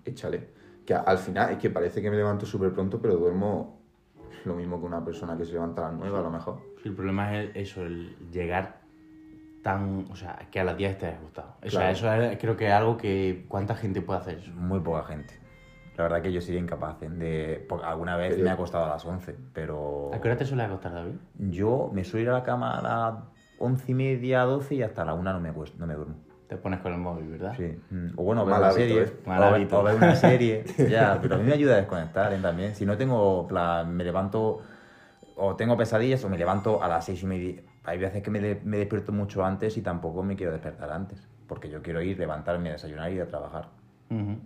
échale. 0.05 0.49
Que 0.85 0.93
al 0.95 1.19
final 1.19 1.53
es 1.53 1.59
que 1.59 1.71
parece 1.71 2.03
que 2.03 2.11
me 2.11 2.17
levanto 2.17 2.47
súper 2.47 2.73
pronto, 2.73 3.01
pero 3.01 3.15
duermo 3.17 3.79
lo 4.45 4.57
mismo 4.57 4.81
que 4.81 4.87
una 4.87 5.05
persona 5.05 5.37
que 5.39 5.45
se 5.45 5.53
levanta 5.53 5.87
a 5.87 5.91
las 5.93 6.01
9 6.01 6.19
a 6.19 6.23
lo 6.23 6.31
mejor. 6.33 6.59
Sí, 6.83 6.89
el 6.89 6.97
problema 6.97 7.41
es 7.41 7.51
eso, 7.55 7.83
el 7.87 8.17
llegar 8.33 8.81
tan. 9.67 10.07
O 10.13 10.17
sea, 10.17 10.39
que 10.51 10.61
a 10.61 10.65
las 10.65 10.77
10 10.77 10.93
estés 10.93 11.15
ajustado. 11.15 11.49
O 11.59 11.69
sea, 11.69 11.81
Claro. 11.93 11.93
eso 11.93 12.13
es- 12.33 12.39
creo 12.39 12.57
que 12.57 12.67
es 12.69 12.73
algo 12.73 12.97
que. 12.97 13.45
¿Cuánta 13.49 13.75
gente 13.75 14.01
puede 14.01 14.21
hacer 14.21 14.39
eso? 14.39 14.53
Muy 14.53 14.81
poca 14.81 15.03
gente. 15.05 15.35
La 15.97 16.05
verdad 16.05 16.23
que 16.23 16.31
yo 16.33 16.41
sería 16.43 16.61
incapaz 16.61 17.03
¿eh? 17.03 17.09
de... 17.09 17.65
porque 17.69 17.87
alguna 17.87 18.17
vez 18.17 18.33
Pero- 18.35 18.45
me 18.45 18.51
ha 18.51 18.57
costado 18.59 18.85
a 18.85 18.89
las 18.91 19.05
11, 19.07 19.35
pero... 19.55 20.11
¿A 20.13 20.21
qué 20.21 20.29
hora 20.29 20.37
te 20.37 20.45
suele 20.45 20.63
acostar, 20.63 20.93
David? 20.93 21.15
Yo 21.39 21.91
me 21.91 22.05
suelo 22.05 22.25
ir 22.25 22.29
a 22.29 22.33
la 22.35 22.43
cama 22.45 22.79
a 22.79 22.83
las 22.83 23.15
11 23.59 23.93
y 23.93 23.95
media, 23.95 24.43
12 24.43 24.75
y 24.75 24.83
hasta 24.83 25.07
la 25.07 25.15
1 25.15 25.33
no 25.33 25.41
me, 25.41 25.51
no 25.53 25.87
me 25.87 25.95
duermo. 25.95 26.17
Te 26.49 26.59
pones 26.59 26.81
con 26.81 26.93
el 26.93 26.99
móvil, 26.99 27.29
¿verdad? 27.31 27.55
Sí. 27.57 27.79
Mm, 27.91 28.09
O 28.17 28.25
bueno, 28.25 28.45
ver 28.45 28.53
Mal 28.57 28.63
una 28.65 28.73
serie. 28.73 29.03
¿eh? 29.05 29.13
Mal 29.25 29.43
o, 29.43 29.53
ver- 29.53 29.69
o 29.75 29.83
ver 29.83 29.95
una 29.97 30.15
serie. 30.17 30.65
ya, 30.91 31.19
pero 31.23 31.37
a 31.37 31.39
mí 31.39 31.45
me 31.45 31.55
ayuda 31.55 31.73
a 31.73 31.77
desconectar 31.79 32.31
¿eh? 32.35 32.39
también. 32.43 32.75
Si 32.75 32.85
no 32.85 32.97
tengo 32.99 33.49
plan, 33.49 33.97
me 33.97 34.05
levanto 34.05 34.61
o 35.35 35.57
tengo 35.57 35.79
pesadillas 35.79 36.23
o 36.25 36.29
me 36.29 36.37
levanto 36.37 36.83
a 36.83 36.89
las 36.89 37.07
6 37.07 37.23
y 37.23 37.27
media. 37.27 37.63
Hay 37.87 37.99
veces 37.99 38.23
que 38.23 38.31
me, 38.31 38.41
de- 38.41 38.61
me 38.65 38.79
despierto 38.79 39.13
mucho 39.13 39.45
antes 39.45 39.77
y 39.77 39.83
tampoco 39.83 40.23
me 40.23 40.37
quiero 40.37 40.53
despertar 40.53 40.91
antes. 40.91 41.27
Porque 41.47 41.71
yo 41.71 41.81
quiero 41.83 42.03
ir, 42.03 42.19
levantarme, 42.19 42.73
desayunar 42.73 43.11
y 43.13 43.15
ir 43.15 43.23
a 43.23 43.27
trabajar. 43.27 43.69
Ujú. 44.11 44.39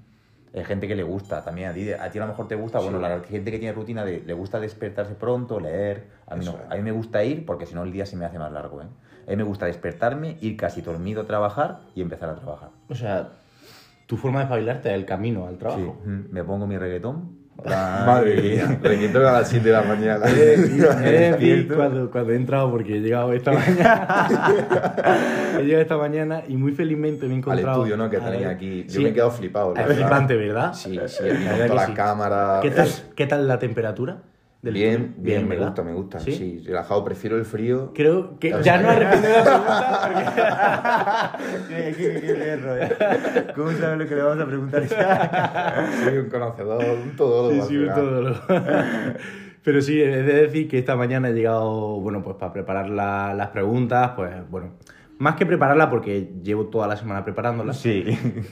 Hay 0.52 0.64
gente 0.64 0.86
que 0.88 0.94
le 0.94 1.02
gusta 1.04 1.42
también. 1.42 1.70
A 1.70 1.72
ti, 1.72 1.90
a 1.92 2.10
ti 2.10 2.18
a 2.18 2.22
lo 2.22 2.28
mejor 2.28 2.48
te 2.48 2.56
gusta, 2.56 2.78
bueno, 2.80 2.98
Sí. 2.98 3.02
la 3.02 3.20
gente 3.20 3.50
que 3.50 3.58
tiene 3.58 3.72
rutina 3.72 4.04
de 4.04 4.20
le 4.20 4.32
gusta 4.34 4.60
despertarse 4.60 5.14
pronto, 5.14 5.58
leer. 5.60 6.08
A 6.26 6.36
mí 6.36 6.44
no. 6.44 6.56
A 6.68 6.74
mí 6.74 6.82
me 6.82 6.92
gusta 6.92 7.24
ir 7.24 7.46
porque 7.46 7.66
si 7.66 7.74
no 7.74 7.82
el 7.84 7.92
día 7.92 8.04
se 8.04 8.16
me 8.16 8.26
hace 8.26 8.38
más 8.38 8.52
largo. 8.52 8.82
¿eh? 8.82 8.86
A 9.26 9.30
mí 9.30 9.36
me 9.36 9.42
gusta 9.44 9.66
despertarme, 9.66 10.36
ir 10.40 10.56
casi 10.56 10.82
dormido 10.82 11.22
a 11.22 11.26
trabajar 11.26 11.80
y 11.94 12.02
empezar 12.02 12.28
a 12.28 12.34
trabajar. 12.34 12.70
O 12.88 12.94
sea, 12.94 13.30
tu 14.06 14.16
forma 14.16 14.40
de 14.40 14.44
espabilarte 14.44 14.88
es 14.90 14.94
el 14.96 15.06
camino 15.06 15.46
al 15.46 15.56
trabajo. 15.56 15.96
Sí, 16.04 16.10
me 16.30 16.42
pongo 16.44 16.66
mi 16.66 16.76
reggaetón. 16.76 17.39
Madre 17.68 18.40
mía, 18.40 18.78
reggaetón 18.82 19.26
a 19.26 19.32
las 19.32 19.48
7 19.48 19.66
de 19.66 19.72
la 19.72 19.82
mañana. 19.82 20.26
Cierto. 20.26 21.74
cuando, 21.76 22.10
cuando 22.10 22.32
he 22.32 22.36
entrado, 22.36 22.70
porque 22.70 22.96
he 22.96 23.00
llegado 23.00 23.32
esta 23.32 23.52
mañana. 23.52 24.54
he 25.58 25.62
llegado 25.62 25.82
esta 25.82 25.96
mañana 25.96 26.42
y 26.48 26.56
muy 26.56 26.72
felizmente 26.72 27.26
me 27.26 27.32
he 27.32 27.34
Al 27.34 27.38
encontrado. 27.38 27.78
estudio, 27.78 27.96
¿no? 27.96 28.10
Que 28.10 28.18
tenéis 28.18 28.46
aquí. 28.46 28.84
Yo 28.84 28.90
sí, 28.92 28.98
me 29.00 29.08
he 29.10 29.12
quedado 29.12 29.30
flipado. 29.30 29.74
Es 29.76 29.86
flipante, 29.86 30.36
¿verdad? 30.36 30.72
Sí, 30.74 30.98
sí, 31.06 31.24
aquí 31.24 31.44
con 31.44 31.54
todas 31.54 31.70
las 31.74 31.86
sí. 31.86 31.92
cámaras. 31.92 32.60
¿Qué 32.62 32.70
tal, 32.70 32.88
¿Qué 33.14 33.26
tal 33.26 33.48
la 33.48 33.58
temperatura? 33.58 34.18
Del 34.62 34.74
Bien, 34.74 35.14
bien, 35.16 35.44
me 35.48 35.54
¿verdad? 35.54 35.68
gusta, 35.68 35.82
me 35.82 35.92
gusta. 35.94 36.20
¿Sí? 36.20 36.32
Sí, 36.32 36.62
relajado, 36.66 37.02
prefiero 37.04 37.36
el 37.38 37.44
frío. 37.46 37.92
Creo 37.94 38.38
que 38.38 38.54
ya 38.62 38.78
no 38.78 38.90
he 38.92 38.96
respondido 38.98 39.32
la 39.44 40.02
pregunta 40.08 41.38
Qué- 41.68 41.94
qué- 41.96 42.34
perro, 42.34 42.76
¿eh? 42.76 43.46
¿Cómo 43.56 43.70
sabes 43.72 43.98
lo 43.98 44.06
que 44.06 44.14
le 44.14 44.22
vamos 44.22 44.42
a 44.44 44.46
preguntar? 44.46 44.86
Soy 46.04 46.18
un 46.18 46.28
conocedor, 46.28 46.84
un 47.04 47.16
todólogo. 47.16 47.66
Sí, 47.66 47.74
sí, 47.78 47.86
todo 47.94 48.20
lo- 48.22 48.36
Pero 49.62 49.82
sí, 49.82 50.00
he 50.00 50.22
de 50.22 50.22
decir 50.46 50.68
que 50.68 50.78
esta 50.78 50.96
mañana 50.96 51.28
he 51.28 51.32
llegado, 51.34 52.00
bueno, 52.00 52.22
pues 52.22 52.36
para 52.36 52.52
preparar 52.52 52.88
la- 52.88 53.34
las 53.34 53.48
preguntas, 53.48 54.12
pues 54.16 54.30
bueno, 54.50 54.72
más 55.20 55.36
que 55.36 55.44
prepararla, 55.46 55.90
porque 55.90 56.30
llevo 56.42 56.66
toda 56.66 56.88
la 56.88 56.96
semana 56.96 57.24
preparándola. 57.24 57.72
Sí. 57.74 58.04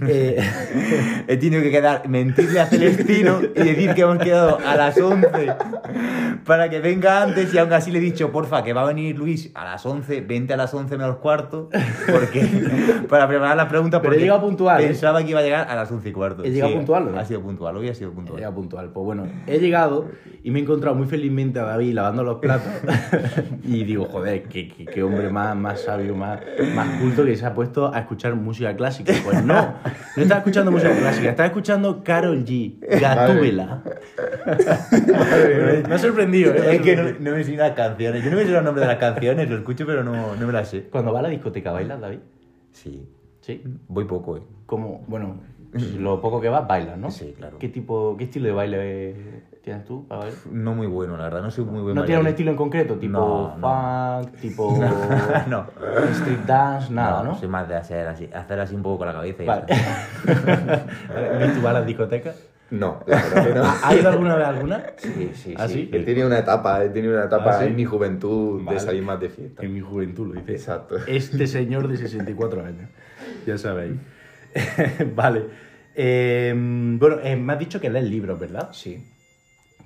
eh, 0.07 0.39
He 1.27 1.37
tenido 1.39 1.63
que 1.63 1.71
quedar, 1.71 2.07
mentirle 2.09 2.61
a 2.61 2.67
Celestino 2.67 3.41
y 3.57 3.63
decir 3.63 3.95
que 3.95 4.03
hemos 4.03 4.19
quedado 4.19 4.59
a 4.65 4.77
las 4.77 5.01
11 5.01 5.27
para 6.45 6.69
que 6.69 6.81
venga 6.81 7.23
antes 7.23 7.53
y 7.55 7.59
aún 7.59 7.73
así 7.73 7.91
le 7.91 7.99
he 7.99 8.03
dicho, 8.03 8.31
porfa, 8.33 8.63
que 8.63 8.73
va 8.73 8.83
a 8.83 8.87
venir 8.87 9.17
Luis 9.19 9.51
a 9.55 9.65
las 9.65 9.85
11, 9.87 10.21
vente 10.23 10.53
a 10.55 10.57
las 10.57 10.73
11 10.75 10.97
menos 10.99 11.17
cuarto, 11.17 11.71
porque 12.11 12.47
para 13.09 13.27
preparar 13.29 13.57
las 13.57 13.69
preguntas 13.69 14.01
Pero 14.03 14.15
he 14.15 14.19
llegado 14.19 14.41
puntual, 14.43 14.83
¿eh? 14.83 14.87
Pensaba 14.89 15.23
que 15.25 15.31
iba 15.31 15.41
a 15.41 15.43
llegar 15.43 15.69
a 15.71 15.75
las 15.75 15.91
11 15.91 16.09
y 16.09 16.13
cuarto. 16.13 16.45
¿He 16.45 16.51
llegado 16.51 16.75
puntual 16.75 17.09
o 17.09 17.11
no? 17.13 17.19
Ha 17.19 17.25
sido 17.25 17.41
puntual, 17.41 17.77
hoy 17.77 17.89
ha 17.89 17.95
sido 17.95 18.11
He 18.11 18.15
puntual. 18.15 18.37
llegado 18.37 18.55
puntual. 18.55 18.91
Pues 18.93 19.05
bueno, 19.05 19.27
he 19.47 19.59
llegado 19.59 20.09
y 20.43 20.51
me 20.51 20.59
he 20.59 20.63
encontrado 20.63 20.95
muy 20.97 21.07
felizmente 21.07 21.59
a 21.61 21.65
David 21.65 21.95
lavando 21.95 22.23
los 22.25 22.39
platos. 22.41 22.73
y 23.65 23.85
digo, 23.85 24.05
joder, 24.07 24.43
qué, 24.45 24.69
qué- 24.69 24.85
qué 24.85 25.03
hombre 25.03 25.31
más, 25.31 25.57
más 25.57 25.81
sabio, 25.83 26.15
más, 26.15 26.41
más 26.75 27.01
culto 27.01 27.25
que 27.25 27.37
se 27.37 27.47
ha 27.47 27.55
puesto 27.55 27.93
a 27.93 28.01
escuchar 28.01 28.35
música 28.35 28.75
clásica. 28.77 29.13
Pues 29.25 29.45
no, 29.45 29.55
no 30.17 30.23
estaba 30.23 30.39
escuchando 30.39 30.71
música 30.71 30.95
clásica, 30.97 31.31
estaba 31.31 31.47
escuchando 31.47 32.03
Carol 32.05 32.45
G, 32.45 32.79
Gatúbela. 33.01 33.83
me 35.89 35.95
ha 35.95 35.99
sorprendido, 35.99 36.55
¿eh? 36.55 36.77
Es 36.77 36.83
que 36.83 36.97
no, 36.97 37.03
no 37.19 37.31
me 37.37 37.45
sé 37.45 37.57
las 37.57 37.73
canciones. 37.73 38.25
Yo 38.25 38.31
no 38.31 38.37
me 38.37 38.45
sé 38.45 38.51
los 38.51 38.63
nombres 38.65 38.87
de 38.87 38.93
las 38.93 39.01
canciones, 39.01 39.49
lo 39.49 39.57
escucho, 39.57 39.87
pero 39.87 40.03
no, 40.05 40.35
no 40.37 40.47
me 40.47 40.53
las 40.53 40.69
sé. 40.69 40.83
Cuando 40.91 41.13
va 41.13 41.21
a 41.21 41.23
la 41.23 41.29
discoteca, 41.29 41.73
¿bailas, 41.73 42.01
David? 42.01 42.19
Sí, 42.73 43.07
Sí. 43.41 43.63
voy 43.89 44.05
poco, 44.05 44.37
eh. 44.37 44.43
Como, 44.67 45.05
bueno, 45.07 45.41
lo 45.73 46.21
poco 46.21 46.41
que 46.41 46.49
vas, 46.49 46.67
bailas, 46.67 46.97
¿no? 46.99 47.11
Sí, 47.11 47.35
claro. 47.37 47.59
¿Qué 47.59 47.69
tipo, 47.69 48.17
qué 48.17 48.25
estilo 48.25 48.47
de 48.47 48.53
baile 48.53 49.15
tienes 49.63 49.85
tú 49.85 50.07
para 50.09 50.23
bailar? 50.23 50.39
No 50.51 50.75
muy 50.75 50.87
bueno, 50.87 51.17
la 51.17 51.25
verdad, 51.25 51.43
no 51.43 51.51
soy 51.51 51.65
muy 51.65 51.83
buen 51.83 51.95
¿No 51.95 52.05
tienes 52.05 52.23
un 52.23 52.29
estilo 52.29 52.51
en 52.53 52.57
concreto? 52.57 52.95
Tipo 52.95 53.13
No, 53.19 53.57
no. 53.59 54.23
funk, 54.23 54.37
tipo 54.41 54.79
no. 55.49 55.67
street 56.13 56.41
dance, 56.47 56.93
nada, 56.93 57.23
¿no? 57.23 57.35
Soy 57.35 57.49
más 57.49 57.69
de 57.69 57.77
hacer 57.77 58.07
así, 58.09 58.29
hacer 58.33 58.61
así 58.61 58.75
un 58.75 58.83
poco 58.83 58.99
con 58.99 59.09
la 59.09 59.13
cabeza 59.15 59.43
y 59.43 59.47
Vale. 59.47 59.65
ya 59.69 59.75
está. 59.77 60.87
¿Ves 61.39 61.55
tú 61.55 61.61
vas 61.63 61.71
a 61.71 61.79
las 61.81 61.87
discotecas? 61.87 62.49
No, 62.71 63.01
la 63.07 63.17
verdad 63.17 63.47
que 63.47 63.55
no. 63.55 63.65
¿Has 63.85 63.95
ido 63.97 64.09
alguna 64.11 64.37
vez 64.37 64.47
alguna? 64.47 64.83
Sí, 64.99 65.31
sí, 65.35 65.55
¿Ah, 65.57 65.69
sí. 65.69 65.75
sí? 65.75 65.91
He 65.91 66.01
tenido 66.01 66.27
una 66.27 66.39
etapa, 66.39 66.85
he 66.85 66.91
tenido 66.91 67.15
una 67.15 67.25
etapa 67.25 67.51
¿Ah, 67.57 67.61
sí? 67.61 67.67
en 67.67 67.77
mi 67.77 67.85
juventud 67.87 68.63
Vale. 68.63 68.75
de 68.79 68.81
salir 68.85 69.03
más 69.03 69.19
de 69.21 69.29
fiesta. 69.31 69.63
En 69.63 69.73
mi 69.73 69.81
juventud 69.81 70.29
lo 70.29 70.35
dice. 70.41 70.53
Exacto. 70.53 70.97
Este 71.07 71.47
señor 71.47 71.89
de 71.89 71.97
64 71.97 72.65
años. 72.65 72.89
Ya 73.47 73.57
sabéis. 73.57 73.95
vale. 75.15 75.47
Eh, 75.95 76.53
bueno, 76.55 77.19
eh, 77.23 77.37
me 77.37 77.53
has 77.53 77.59
dicho 77.59 77.81
que 77.81 77.91
lees 77.91 78.09
libros, 78.09 78.39
¿verdad? 78.39 78.71
Sí. 78.73 79.03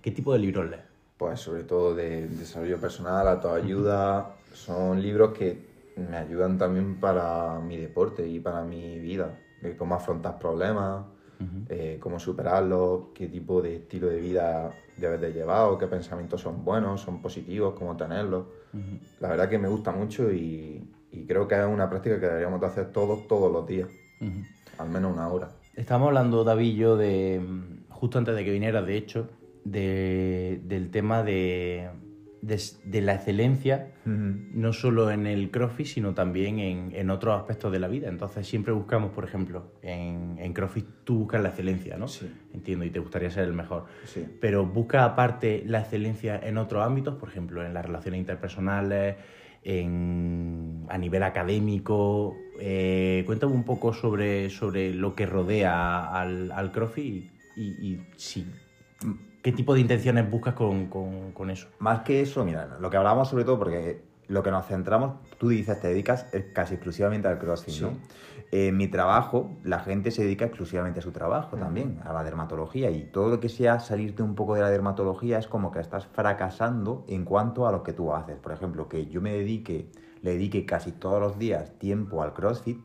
¿Qué 0.00 0.11
tipo 0.11 0.32
de 0.32 0.38
libros 0.38 0.68
lees? 0.68 0.82
Pues 1.16 1.40
sobre 1.40 1.62
todo 1.64 1.94
de 1.94 2.26
desarrollo 2.28 2.78
personal, 2.78 3.28
autoayuda. 3.28 4.37
Son 4.52 5.00
libros 5.00 5.32
que 5.32 5.56
me 5.96 6.16
ayudan 6.16 6.58
también 6.58 6.96
para 6.96 7.61
mi 7.61 7.76
deporte 7.76 8.26
y 8.26 8.40
para 8.40 8.62
mi 8.62 8.98
vida. 8.98 9.38
Cómo 9.78 9.94
afrontar 9.94 10.38
problemas, 10.38 11.04
eh, 11.68 11.98
cómo 12.00 12.18
superarlos, 12.18 13.11
qué 13.14 13.28
tipo 13.28 13.62
de 13.62 13.76
estilo 13.76 14.08
de 14.08 14.20
vida 14.20 14.74
debes 14.96 15.20
de 15.20 15.32
llevar, 15.32 15.68
o 15.68 15.78
qué 15.78 15.87
pensamientos 15.87 16.40
son 16.40 16.64
buenos, 16.64 17.00
son 17.00 17.22
positivos, 17.22 17.74
cómo 17.78 17.96
tenerlos. 17.96 18.46
La 19.20 19.28
verdad 19.28 19.48
que 19.48 19.58
me 19.58 19.68
gusta 19.68 19.92
mucho 19.92 20.32
y, 20.32 20.82
y 21.12 21.26
creo 21.26 21.46
que 21.46 21.54
es 21.54 21.64
una 21.66 21.88
práctica 21.88 22.18
que 22.18 22.26
deberíamos 22.26 22.61
de 22.61 22.66
hacer 22.66 22.92
todos, 22.92 23.28
todos 23.28 23.52
los 23.52 23.66
días. 23.66 23.88
Ujú. 24.20 24.51
Al 24.78 24.88
menos 24.90 25.12
una 25.12 25.28
hora. 25.28 25.50
Estábamos 25.74 26.08
hablando, 26.08 26.44
David 26.44 26.66
y 26.66 26.76
yo, 26.76 26.96
de, 26.96 27.40
justo 27.88 28.18
antes 28.18 28.35
de 28.35 28.44
que 28.44 28.50
vinieras, 28.50 28.87
de 28.87 28.96
hecho, 28.96 29.30
de- 29.64 30.61
del 30.64 30.90
tema 30.90 31.22
de, 31.22 31.88
de, 32.42 32.61
de 32.85 33.00
la 33.00 33.14
excelencia, 33.14 33.88
no 34.04 34.72
solo 34.72 35.11
en 35.12 35.26
el 35.28 35.50
CrossFit, 35.52 35.87
sino 35.87 36.12
también 36.12 36.58
en, 36.58 36.92
en 36.94 37.08
otros 37.11 37.38
aspectos 37.38 37.70
de 37.70 37.78
la 37.78 37.87
vida. 37.88 38.08
Entonces 38.08 38.46
siempre 38.48 38.72
buscamos, 38.72 39.12
por 39.12 39.24
ejemplo, 39.24 39.72
en, 39.82 40.37
en 40.38 40.52
CrossFit 40.52 40.87
tú 41.04 41.20
buscas 41.20 41.40
la 41.40 41.50
excelencia, 41.50 41.96
¿no? 41.96 42.08
Sí. 42.08 42.28
Entiendo, 42.52 42.85
y 42.85 42.90
te 42.90 42.98
gustaría 42.98 43.30
ser 43.30 43.44
el 43.44 43.52
mejor. 43.52 43.85
Sí. 44.04 44.26
Pero 44.40 44.66
busca 44.66 45.04
aparte 45.04 45.62
la 45.66 45.80
excelencia 45.80 46.38
en 46.42 46.58
otros 46.58 46.85
ámbitos, 46.85 47.14
por 47.14 47.28
ejemplo, 47.28 47.64
en 47.64 47.72
las 47.72 47.87
relaciones 47.87 48.18
interpersonales, 48.18 49.14
en, 49.62 50.85
a 50.88 50.98
nivel 50.98 51.22
académico. 51.22 52.37
Eh, 52.58 53.22
cuéntame 53.26 53.52
un 53.52 53.64
poco 53.64 53.92
sobre, 53.92 54.50
sobre 54.50 54.92
lo 54.94 55.14
que 55.14 55.26
rodea 55.26 56.06
al, 56.12 56.52
al 56.52 56.70
CrossFit 56.72 57.30
y, 57.56 57.62
y- 57.62 57.92
y 57.92 58.06
si, 58.16 58.46
qué 59.42 59.52
tipo 59.52 59.74
de 59.74 59.80
intenciones 59.80 60.30
buscas 60.30 60.54
con, 60.54 60.86
con- 60.86 61.32
con 61.32 61.50
eso. 61.50 61.68
Más 61.78 62.00
que 62.00 62.20
eso, 62.20 62.44
mira, 62.44 62.78
lo 62.80 62.90
que 62.90 62.96
hablamos 62.96 63.28
sobre 63.28 63.44
todo, 63.44 63.58
porque 63.58 64.02
lo 64.28 64.42
que 64.42 64.50
nos 64.50 64.66
centramos, 64.66 65.14
tú 65.38 65.48
dices, 65.48 65.80
te 65.80 65.88
dedicas 65.88 66.26
eh, 66.32 66.50
casi 66.54 66.74
exclusivamente 66.74 67.28
al 67.28 67.38
CrossFit, 67.38 67.74
Sí. 67.74 67.82
¿no? 67.82 67.92
En 68.54 68.76
mi 68.76 68.86
trabajo, 68.86 69.50
la 69.64 69.78
gente 69.80 70.10
se 70.10 70.22
dedica 70.24 70.44
exclusivamente 70.44 71.00
a 71.00 71.02
su 71.02 71.10
trabajo 71.10 71.56
también, 71.56 72.00
a 72.04 72.12
la 72.12 72.22
dermatología, 72.22 72.90
y 72.90 73.04
todo 73.04 73.30
lo 73.30 73.40
que 73.40 73.48
sea 73.48 73.80
salirte 73.80 74.22
un 74.22 74.34
poco 74.34 74.54
de 74.54 74.60
la 74.60 74.68
dermatología 74.68 75.38
es 75.38 75.46
como 75.46 75.72
que 75.72 75.80
estás 75.80 76.06
fracasando 76.06 77.02
en 77.08 77.24
cuanto 77.24 77.66
a 77.66 77.72
lo 77.72 77.82
que 77.82 77.94
tú 77.94 78.12
haces. 78.12 78.36
Por 78.36 78.52
ejemplo, 78.52 78.90
que 78.90 79.06
yo 79.06 79.22
me 79.22 79.32
dedique, 79.32 79.86
le 80.22 80.32
dedique 80.32 80.64
casi 80.64 80.92
todos 80.92 81.20
los 81.20 81.38
días 81.38 81.78
tiempo 81.78 82.22
al 82.22 82.32
CrossFit, 82.32 82.78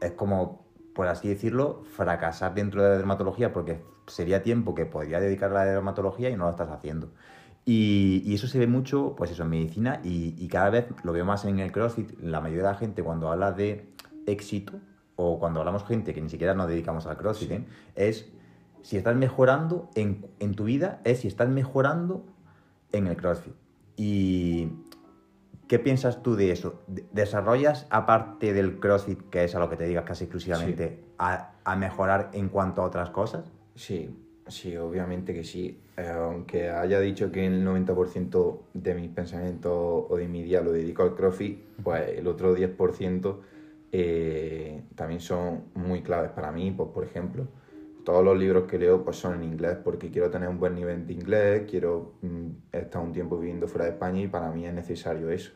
es 0.00 0.12
como, 0.12 0.66
por 0.94 1.08
así 1.08 1.28
decirlo, 1.28 1.82
fracasar 1.96 2.54
dentro 2.54 2.82
de 2.82 2.90
la 2.90 2.96
dermatología 2.96 3.52
porque 3.52 3.82
sería 4.06 4.42
tiempo 4.42 4.74
que 4.74 4.86
podría 4.86 5.20
dedicar 5.20 5.50
a 5.50 5.54
la 5.54 5.64
dermatología 5.64 6.30
y 6.30 6.36
no 6.36 6.44
lo 6.44 6.50
estás 6.50 6.70
haciendo. 6.70 7.10
Y, 7.64 8.22
y 8.24 8.34
eso 8.34 8.46
se 8.46 8.58
ve 8.58 8.68
mucho, 8.68 9.14
pues 9.16 9.32
eso, 9.32 9.42
en 9.42 9.50
medicina 9.50 10.00
y, 10.04 10.34
y 10.38 10.48
cada 10.48 10.70
vez 10.70 10.86
lo 11.02 11.12
veo 11.12 11.24
más 11.24 11.44
en 11.44 11.58
el 11.58 11.72
CrossFit. 11.72 12.20
La 12.20 12.40
mayoría 12.40 12.62
de 12.62 12.70
la 12.70 12.78
gente 12.78 13.02
cuando 13.02 13.30
habla 13.32 13.50
de 13.50 13.88
éxito 14.26 14.74
o 15.16 15.40
cuando 15.40 15.60
hablamos 15.60 15.84
gente 15.84 16.14
que 16.14 16.20
ni 16.20 16.28
siquiera 16.28 16.54
nos 16.54 16.68
dedicamos 16.68 17.06
al 17.06 17.16
CrossFit, 17.16 17.50
¿eh? 17.50 17.64
es 17.96 18.30
si 18.82 18.96
estás 18.96 19.16
mejorando 19.16 19.90
en, 19.96 20.26
en 20.38 20.54
tu 20.54 20.64
vida, 20.64 21.00
es 21.02 21.20
si 21.20 21.28
estás 21.28 21.48
mejorando 21.48 22.24
en 22.92 23.08
el 23.08 23.16
CrossFit. 23.16 23.54
Y 23.96 24.68
¿Qué 25.68 25.78
piensas 25.78 26.22
tú 26.22 26.36
de 26.36 26.52
eso? 26.52 26.82
¿De- 26.86 27.04
¿Desarrollas, 27.12 27.86
aparte 27.90 28.52
del 28.52 28.78
CrossFit, 28.78 29.28
que 29.30 29.44
es 29.44 29.54
a 29.54 29.58
lo 29.58 29.68
que 29.68 29.76
te 29.76 29.84
dedicas 29.84 30.04
casi 30.04 30.24
exclusivamente, 30.24 31.00
a, 31.18 31.50
a 31.64 31.76
mejorar 31.76 32.30
en 32.32 32.48
cuanto 32.48 32.82
a 32.82 32.84
otras 32.86 33.10
cosas? 33.10 33.44
Sí, 33.74 34.08
sí, 34.46 34.76
obviamente 34.76 35.34
que 35.34 35.42
sí. 35.44 35.80
Eh, 35.96 36.06
aunque 36.08 36.68
haya 36.70 37.00
dicho 37.00 37.32
que 37.32 37.46
el 37.46 37.64
90% 37.64 38.62
de 38.74 38.94
mis 38.94 39.10
pensamientos 39.10 39.72
o 40.08 40.16
de 40.16 40.28
mi 40.28 40.42
día 40.42 40.60
lo 40.60 40.70
dedico 40.72 41.02
al 41.02 41.14
CrossFit, 41.14 41.58
pues 41.82 42.16
el 42.18 42.26
otro 42.28 42.54
10% 42.54 43.40
eh, 43.92 44.82
también 44.94 45.20
son 45.20 45.64
muy 45.74 46.02
claves 46.02 46.30
para 46.30 46.52
mí. 46.52 46.70
Pues, 46.70 46.90
por 46.90 47.04
ejemplo, 47.04 47.46
todos 48.06 48.24
los 48.24 48.38
libros 48.38 48.68
que 48.68 48.78
leo 48.78 49.02
pues, 49.02 49.16
son 49.16 49.34
en 49.34 49.42
inglés 49.42 49.78
porque 49.82 50.12
quiero 50.12 50.30
tener 50.30 50.48
un 50.48 50.60
buen 50.60 50.76
nivel 50.76 51.04
de 51.08 51.12
inglés, 51.12 51.64
quiero 51.68 52.12
mm, 52.22 52.46
estar 52.70 53.02
un 53.02 53.12
tiempo 53.12 53.36
viviendo 53.36 53.66
fuera 53.66 53.86
de 53.86 53.90
España 53.90 54.20
y 54.20 54.28
para 54.28 54.52
mí 54.52 54.64
es 54.64 54.72
necesario 54.72 55.28
eso. 55.28 55.50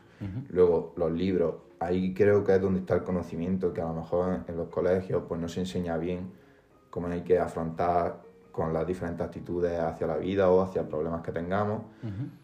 Luego, 0.49 0.93
los 0.97 1.11
libros, 1.11 1.55
ahí 1.79 2.13
creo 2.13 2.43
que 2.43 2.53
es 2.53 2.61
donde 2.61 2.81
está 2.81 2.95
el 2.95 3.03
conocimiento, 3.03 3.73
que 3.73 3.81
a 3.81 3.85
lo 3.85 3.93
mejor 3.93 4.41
en 4.47 4.57
los 4.57 4.67
colegios 4.67 5.23
pues, 5.27 5.39
no 5.39 5.47
se 5.47 5.61
enseña 5.61 5.97
bien 5.97 6.29
cómo 6.89 7.07
hay 7.07 7.21
que 7.21 7.39
afrontar 7.39 8.21
con 8.51 8.73
las 8.73 8.85
diferentes 8.85 9.25
actitudes 9.25 9.79
hacia 9.79 10.05
la 10.05 10.17
vida 10.17 10.51
o 10.51 10.61
hacia 10.61 10.87
problemas 10.87 11.21
que 11.21 11.31
tengamos. 11.31 11.83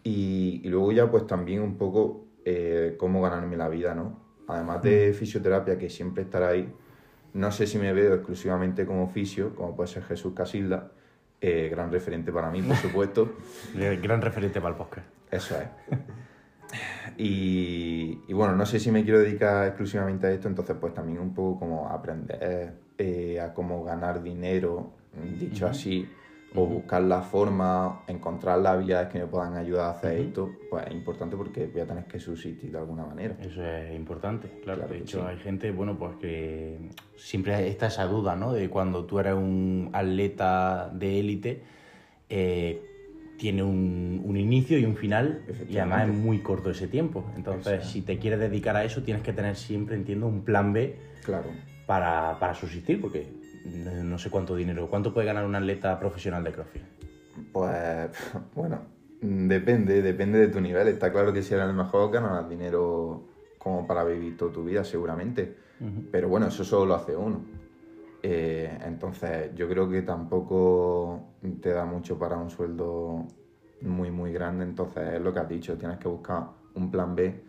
y, 0.03 0.61
y 0.63 0.69
luego 0.69 0.93
ya 0.93 1.11
pues 1.11 1.27
también 1.27 1.61
un 1.61 1.75
poco 1.75 2.23
eh, 2.45 2.95
cómo 2.97 3.21
ganarme 3.21 3.57
la 3.57 3.67
vida, 3.67 3.93
¿no? 3.93 4.21
Además 4.47 4.81
de 4.81 5.13
fisioterapia, 5.13 5.77
que 5.77 5.89
siempre 5.89 6.23
estará 6.23 6.47
ahí, 6.47 6.73
no 7.37 7.51
sé 7.51 7.67
si 7.67 7.77
me 7.77 7.93
veo 7.93 8.15
exclusivamente 8.15 8.85
como 8.85 9.07
fisio, 9.09 9.55
como 9.55 9.75
puede 9.75 9.89
ser 9.89 10.03
Jesús 10.03 10.33
Casilda, 10.33 10.91
eh, 11.39 11.69
gran 11.69 11.91
referente 11.91 12.31
para 12.31 12.49
mí, 12.49 12.63
por 12.63 12.75
supuesto. 12.77 13.35
Gran 13.75 14.21
referente 14.21 14.59
para 14.59 14.71
el 14.71 14.77
podcast. 14.77 15.07
Eso 15.29 15.55
es. 15.55 15.67
Y, 17.15 18.21
y 18.27 18.33
bueno, 18.33 18.55
no 18.55 18.65
sé 18.65 18.79
si 18.79 18.91
me 18.91 19.03
quiero 19.03 19.19
dedicar 19.19 19.67
exclusivamente 19.67 20.27
a 20.27 20.31
esto, 20.31 20.47
entonces 20.47 20.75
pues 20.79 20.93
también 20.93 21.19
un 21.19 21.33
poco 21.33 21.59
como 21.59 21.87
aprender 21.87 22.73
eh, 22.97 23.39
a 23.39 23.53
cómo 23.53 23.83
ganar 23.83 24.21
dinero, 24.21 24.93
dicho 25.39 25.67
así, 25.67 26.07
o 26.57 26.65
buscar 26.65 27.03
la 27.03 27.21
forma, 27.21 28.01
encontrar 28.07 28.57
las 28.57 28.73
habilidades 28.73 29.09
que 29.09 29.19
me 29.19 29.27
puedan 29.27 29.55
ayudar 29.55 29.85
a 29.85 29.89
hacer 29.91 30.17
esto, 30.17 30.49
pues 30.71 30.87
es 30.87 30.93
importante 30.93 31.37
porque 31.37 31.67
voy 31.67 31.81
a 31.81 31.85
tener 31.85 32.05
que 32.05 32.19
subsistir 32.19 32.71
de 32.71 32.79
alguna 32.79 33.05
manera. 33.05 33.37
Eso 33.39 33.63
es 33.63 33.95
importante, 33.95 34.47
claro. 34.63 34.79
Claro 34.79 34.93
de 34.93 34.99
hecho, 34.99 35.19
sí. 35.19 35.25
hay 35.27 35.37
gente, 35.37 35.71
bueno, 35.71 35.97
pues 35.99 36.15
que 36.17 36.79
siempre 37.15 37.67
está 37.67 37.87
esa 37.87 38.05
duda, 38.05 38.35
¿no? 38.35 38.53
De 38.53 38.69
cuando 38.69 39.05
tú 39.05 39.19
eres 39.19 39.35
un 39.35 39.91
atleta 39.93 40.89
de 40.91 41.19
élite, 41.19 41.61
eh, 42.27 42.81
tiene 43.37 43.61
un, 43.61 44.23
un 44.25 44.35
inicio 44.35 44.79
y 44.79 44.85
un 44.85 44.95
final, 44.95 45.43
y 45.69 45.77
además 45.77 46.09
es 46.09 46.15
muy 46.15 46.39
corto 46.39 46.71
ese 46.71 46.87
tiempo. 46.87 47.23
Entonces, 47.35 47.85
si 47.85 48.01
te 48.01 48.17
quieres 48.17 48.39
dedicar 48.39 48.75
a 48.75 48.83
eso, 48.83 49.03
tienes 49.03 49.21
que 49.21 49.31
tener 49.31 49.55
siempre, 49.55 49.95
entiendo, 49.95 50.25
un 50.25 50.41
plan 50.41 50.73
B 50.73 50.95
Claro. 51.23 51.49
para, 51.85 52.39
para 52.39 52.55
subsistir, 52.55 52.99
porque 52.99 53.27
no, 53.67 54.17
sé 54.17 54.29
cuánto 54.29 54.55
dinero, 54.55 54.87
cuánto 54.89 55.13
puede 55.13 55.27
ganar 55.27 55.45
un 55.45 55.55
atleta 55.55 55.99
profesional 55.99 56.43
de 56.43 56.51
CrossFit. 56.51 56.83
Pues 57.51 58.09
bueno, 58.55 58.79
depende, 59.21 60.01
depende 60.01 60.39
de 60.39 60.47
tu 60.47 60.61
nivel. 60.61 60.87
Está 60.87 61.11
claro 61.11 61.33
que 61.33 61.43
si 61.43 61.53
eres 61.53 61.67
el 61.67 61.73
mejor 61.73 62.11
ganarás 62.11 62.49
dinero 62.49 63.27
como 63.57 63.85
para 63.85 64.03
vivir 64.03 64.37
toda 64.37 64.51
tu 64.51 64.63
vida, 64.63 64.83
seguramente. 64.83 65.55
Pero 66.11 66.27
bueno, 66.27 66.47
eso 66.47 66.63
solo 66.63 66.87
lo 66.87 66.95
hace 66.95 67.15
uno. 67.15 67.41
Eh, 68.23 68.79
entonces, 68.83 69.53
yo 69.53 69.69
creo 69.69 69.87
que 69.87 70.01
tampoco 70.01 71.35
te 71.61 71.69
da 71.69 71.85
mucho 71.85 72.17
para 72.17 72.35
un 72.35 72.49
sueldo 72.49 73.27
muy, 73.81 74.09
muy 74.09 74.33
grande. 74.33 74.63
Entonces, 74.63 75.13
es 75.13 75.21
lo 75.21 75.31
que 75.31 75.39
has 75.39 75.49
dicho, 75.49 75.77
tienes 75.77 75.99
que 75.99 76.07
buscar 76.07 76.47
un 76.73 76.89
plan 76.89 77.15
B 77.15 77.46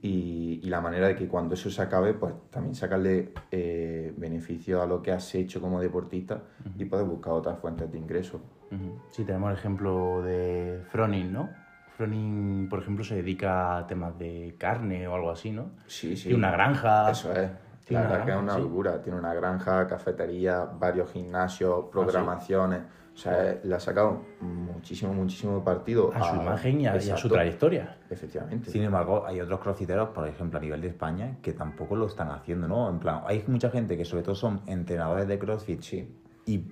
y, 0.00 0.60
y 0.62 0.68
la 0.68 0.80
manera 0.80 1.08
de 1.08 1.16
que 1.16 1.26
cuando 1.26 1.54
eso 1.54 1.70
se 1.70 1.82
acabe, 1.82 2.14
pues 2.14 2.34
también 2.50 2.74
sacarle 2.74 3.32
eh, 3.50 4.12
beneficio 4.16 4.80
a 4.82 4.86
lo 4.86 5.02
que 5.02 5.12
has 5.12 5.34
hecho 5.34 5.60
como 5.60 5.80
deportista 5.80 6.42
y 6.76 6.84
puedes 6.84 7.06
buscar 7.06 7.32
otras 7.32 7.58
fuentes 7.58 7.90
de 7.90 7.98
ingresos. 7.98 8.40
Ujú. 8.70 8.98
Sí, 9.10 9.24
tenemos 9.24 9.50
el 9.50 9.56
ejemplo 9.56 10.22
de 10.22 10.82
Froning, 10.90 11.32
¿no? 11.32 11.50
Froning, 11.96 12.68
por 12.68 12.80
ejemplo, 12.80 13.02
se 13.02 13.16
dedica 13.16 13.76
a 13.76 13.86
temas 13.86 14.16
de 14.18 14.54
carne 14.56 15.08
o 15.08 15.14
algo 15.14 15.30
así, 15.30 15.50
¿no? 15.50 15.70
Sí, 15.86 16.16
sí. 16.16 16.24
Tiene 16.24 16.38
una 16.38 16.52
granja. 16.52 17.10
Eso 17.10 17.32
es. 17.32 17.50
La 17.90 18.02
verdad 18.02 18.24
que 18.24 18.30
es 18.32 18.36
una 18.36 18.54
sí. 18.54 18.60
locura. 18.60 19.02
Tiene 19.02 19.18
una 19.18 19.34
granja, 19.34 19.86
cafetería, 19.86 20.64
varios 20.64 21.10
gimnasios, 21.10 21.86
programaciones. 21.90 22.82
O 23.18 23.20
sea, 23.20 23.58
le 23.64 23.74
ha 23.74 23.80
sacado 23.80 24.22
muchísimo, 24.40 25.12
muchísimo 25.12 25.64
partido 25.64 26.12
A 26.14 26.22
su 26.22 26.36
imagen 26.36 26.80
y 26.82 26.86
a, 26.86 27.02
y 27.02 27.10
a 27.10 27.16
su 27.16 27.28
trayectoria. 27.28 27.98
Efectivamente. 28.08 28.70
Sin 28.70 28.84
embargo, 28.84 29.26
hay 29.26 29.40
otros 29.40 29.58
crossfiteros, 29.58 30.10
por 30.10 30.28
ejemplo, 30.28 30.60
a 30.60 30.62
nivel 30.62 30.80
de 30.80 30.86
España, 30.86 31.36
que 31.42 31.52
tampoco 31.52 31.96
lo 31.96 32.06
están 32.06 32.30
haciendo, 32.30 32.68
¿no? 32.68 32.88
En 32.88 33.00
plan, 33.00 33.22
hay 33.26 33.42
mucha 33.48 33.70
gente 33.70 33.96
que 33.96 34.04
sobre 34.04 34.22
todo 34.22 34.36
son 34.36 34.60
entrenadores 34.66 35.26
de 35.26 35.36
crossfit 35.36 35.82
Sí. 35.82 36.08
y 36.46 36.64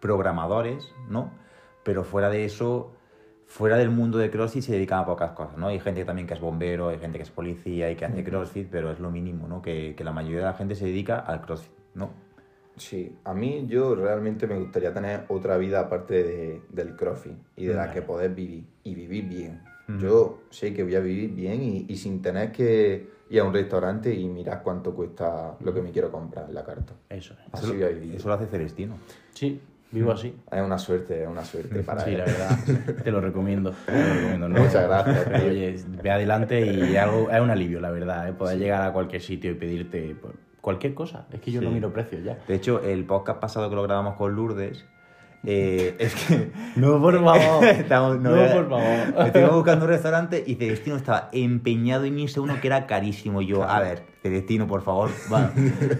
programadores, 0.00 0.90
¿no? 1.10 1.32
Pero 1.82 2.02
fuera 2.02 2.30
de 2.30 2.46
eso, 2.46 2.94
fuera 3.44 3.76
del 3.76 3.90
mundo 3.90 4.16
de 4.16 4.30
CrossFit 4.30 4.62
se 4.62 4.72
dedican 4.72 5.00
a 5.00 5.04
pocas 5.04 5.32
cosas, 5.32 5.58
¿no? 5.58 5.66
Hay 5.68 5.80
gente 5.80 6.02
también 6.06 6.26
que 6.26 6.32
es 6.32 6.40
bombero, 6.40 6.88
hay 6.88 6.98
gente 6.98 7.18
que 7.18 7.24
es 7.24 7.30
policía 7.30 7.90
y 7.90 7.94
que 7.96 8.06
hace 8.06 8.24
CrossFit, 8.24 8.68
pero 8.70 8.90
es 8.90 9.00
lo 9.00 9.10
mínimo, 9.10 9.46
¿no? 9.46 9.60
Que, 9.60 9.94
que 9.94 10.02
la 10.02 10.12
mayoría 10.12 10.38
de 10.38 10.44
la 10.44 10.54
gente 10.54 10.74
se 10.74 10.86
dedica 10.86 11.18
al 11.18 11.42
CrossFit, 11.42 11.72
¿no? 11.94 12.10
Sí, 12.78 13.12
a 13.24 13.34
mí 13.34 13.66
yo 13.68 13.94
realmente 13.94 14.46
me 14.46 14.58
gustaría 14.58 14.92
tener 14.94 15.24
otra 15.28 15.56
vida 15.56 15.80
aparte 15.80 16.22
de- 16.22 16.62
del 16.70 16.94
crossfit 16.96 17.36
y 17.56 17.66
de 17.66 17.74
la 17.74 17.92
que 17.92 18.02
poder 18.02 18.34
vivir 18.34 18.64
y 18.84 18.94
vivir 18.94 19.24
bien. 19.28 19.60
Yo 19.98 20.42
sé 20.50 20.74
que 20.74 20.82
voy 20.84 20.94
a 20.96 21.00
vivir 21.00 21.30
bien 21.34 21.62
y, 21.62 21.86
y 21.88 21.96
sin 21.96 22.20
tener 22.20 22.52
que 22.52 23.08
ir 23.30 23.40
a 23.40 23.44
un 23.44 23.54
restaurante 23.54 24.14
y 24.14 24.28
mirar 24.28 24.62
cuánto 24.62 24.94
cuesta 24.94 25.56
lo 25.60 25.72
que 25.72 25.80
me 25.80 25.90
quiero 25.90 26.10
comprar 26.12 26.46
en 26.46 26.54
la 26.54 26.62
carta. 26.62 26.92
Eso 27.08 27.32
es. 27.32 27.40
Así 27.54 27.64
Eso, 27.66 27.74
voy 27.74 27.82
a 27.84 27.88
vivir. 27.88 28.14
eso 28.16 28.28
lo 28.28 28.34
hace 28.34 28.46
Celestino. 28.46 28.96
Sí, 29.32 29.58
vivo 29.90 30.12
así. 30.12 30.34
Es 30.52 30.60
una 30.62 30.76
suerte, 30.78 31.22
es 31.22 31.28
una 31.28 31.42
suerte 31.42 31.80
para 31.84 32.04
Sí, 32.04 32.10
él. 32.10 32.18
la 32.18 32.24
verdad, 32.26 32.58
te 33.02 33.10
lo 33.10 33.20
recomiendo. 33.22 33.72
te 33.86 33.92
lo 33.92 34.14
recomiendo, 34.14 34.48
¿no? 34.50 34.58
Muchas 34.62 34.86
gracias, 34.86 35.24
tío. 35.40 35.48
Oye, 35.50 35.76
ve 36.02 36.10
adelante 36.10 36.60
y 36.66 36.94
es 36.94 36.98
algo, 36.98 37.30
es 37.30 37.40
un 37.40 37.50
alivio, 37.50 37.80
la 37.80 37.90
verdad, 37.90 38.28
¿eh? 38.28 38.34
poder 38.34 38.58
llegar 38.58 38.82
a 38.82 38.92
cualquier 38.92 39.22
sitio 39.22 39.52
y 39.52 39.54
pedirte 39.54 40.14
pues, 40.20 40.34
cualquier 40.68 40.92
cosa. 40.92 41.24
Es 41.32 41.40
que 41.40 41.50
yo 41.50 41.62
no 41.62 41.68
Sí. 41.68 41.74
miro 41.76 41.90
precios 41.94 42.22
ya. 42.22 42.36
De 42.46 42.54
hecho, 42.54 42.82
el 42.84 43.04
podcast 43.04 43.40
pasado 43.40 43.70
que 43.70 43.76
lo 43.76 43.82
grabamos 43.84 44.16
con 44.16 44.34
Lourdes, 44.36 44.84
eh, 45.46 45.94
es 45.98 46.14
que 46.14 46.50
No, 46.76 47.00
por 47.00 47.14
favor. 47.24 47.64
Estamos- 47.84 48.18
no, 48.20 48.36
era- 48.36 48.52
por 48.54 48.68
favor. 48.68 49.26
Estuvimos 49.26 49.54
buscando 49.54 49.84
un 49.86 49.90
restaurante 49.90 50.44
y 50.46 50.56
Celestino 50.56 50.96
estaba 50.96 51.30
empeñado 51.32 52.04
en 52.04 52.18
irse 52.18 52.38
uno 52.40 52.60
que 52.60 52.66
era 52.66 52.86
carísimo. 52.86 53.40
Y 53.40 53.46
yo, 53.46 53.62
a 53.62 53.80
ver, 53.80 54.02
Celestino, 54.22 54.66
por 54.66 54.82
favor, 54.82 55.08
va. 55.32 55.50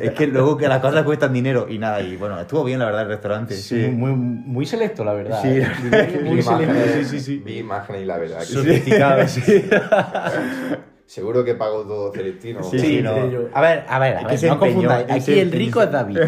es 0.01 0.11
que 0.11 0.27
luego 0.27 0.57
que 0.59 0.69
las 0.69 0.81
cosas 0.81 1.03
cuestan 1.05 1.33
dinero 1.33 1.67
y 1.71 1.79
nada. 1.79 2.03
Y 2.03 2.17
bueno, 2.17 2.39
estuvo 2.39 2.63
bien, 2.65 2.79
la 2.81 2.85
verdad, 2.87 3.03
el 3.03 3.09
restaurante. 3.09 3.55
Muy, 3.71 3.89
muy, 3.91 4.11
muy 4.13 4.67
selecto, 4.67 5.03
la 5.05 5.15
verdad. 5.15 5.41
Sí, 5.41 5.49
¿eh? 5.49 6.21
muy 6.25 6.37
Vi 6.37 6.43
selecto. 6.43 6.65
imágenes, 6.75 7.09
Sí, 7.09 7.19
sí, 7.19 7.21
sí. 7.21 7.43
Vi 7.43 7.59
imágenes 7.59 8.03
y 8.03 8.05
la 8.05 8.19
verdad 8.19 8.41
Sofisticado, 8.43 9.27
sí. 9.29 9.43
seguro 11.09 11.43
que 11.45 11.55
pago 11.55 11.83
todo 11.85 12.13
Celestino. 12.13 12.63
Sí, 12.63 13.01
no. 13.03 13.15
A 13.55 13.61
ver, 13.63 13.85
a 13.89 13.99
ver, 13.99 14.17
a 14.19 14.27
ver, 14.27 14.45
no 14.45 14.59
confundáis. 14.59 15.11
Aquí 15.11 15.39
el 15.41 15.51
rico 15.51 15.83
es 15.83 15.91
David. 15.91 16.19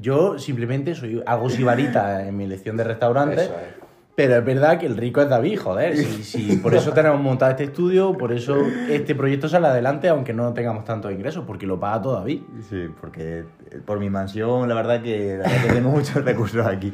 Yo 0.00 0.38
simplemente 0.38 0.94
soy 0.94 1.20
algo 1.26 1.50
sibarita 1.50 2.26
en 2.26 2.36
mi 2.36 2.46
lección 2.46 2.76
de 2.76 2.84
restaurante. 2.84 3.42
Eso 3.42 3.52
es. 3.52 3.88
Pero 4.14 4.34
es 4.36 4.44
verdad 4.44 4.78
que 4.80 4.86
el 4.86 4.96
rico 4.96 5.20
es 5.22 5.28
David, 5.28 5.58
joder. 5.60 5.96
Sí, 5.96 6.24
sí, 6.24 6.56
por 6.60 6.74
eso 6.74 6.92
tenemos 6.92 7.20
montado 7.20 7.52
este 7.52 7.62
estudio, 7.64 8.14
por 8.18 8.32
eso 8.32 8.56
este 8.90 9.14
proyecto 9.14 9.48
sale 9.48 9.68
adelante, 9.68 10.08
aunque 10.08 10.32
no 10.32 10.52
tengamos 10.54 10.84
tantos 10.84 11.12
ingresos, 11.12 11.44
porque 11.46 11.66
lo 11.66 11.78
paga 11.78 12.02
todo 12.02 12.14
David. 12.14 12.40
Sí, 12.68 12.86
porque 13.00 13.44
eh, 13.70 13.78
por 13.86 14.00
mi 14.00 14.10
mansión, 14.10 14.68
la 14.68 14.74
verdad 14.74 15.02
que, 15.02 15.36
la 15.40 15.48
verdad 15.48 15.62
que 15.68 15.72
tengo 15.72 15.90
muchos 15.98 16.24
recursos 16.24 16.66
aquí. 16.66 16.92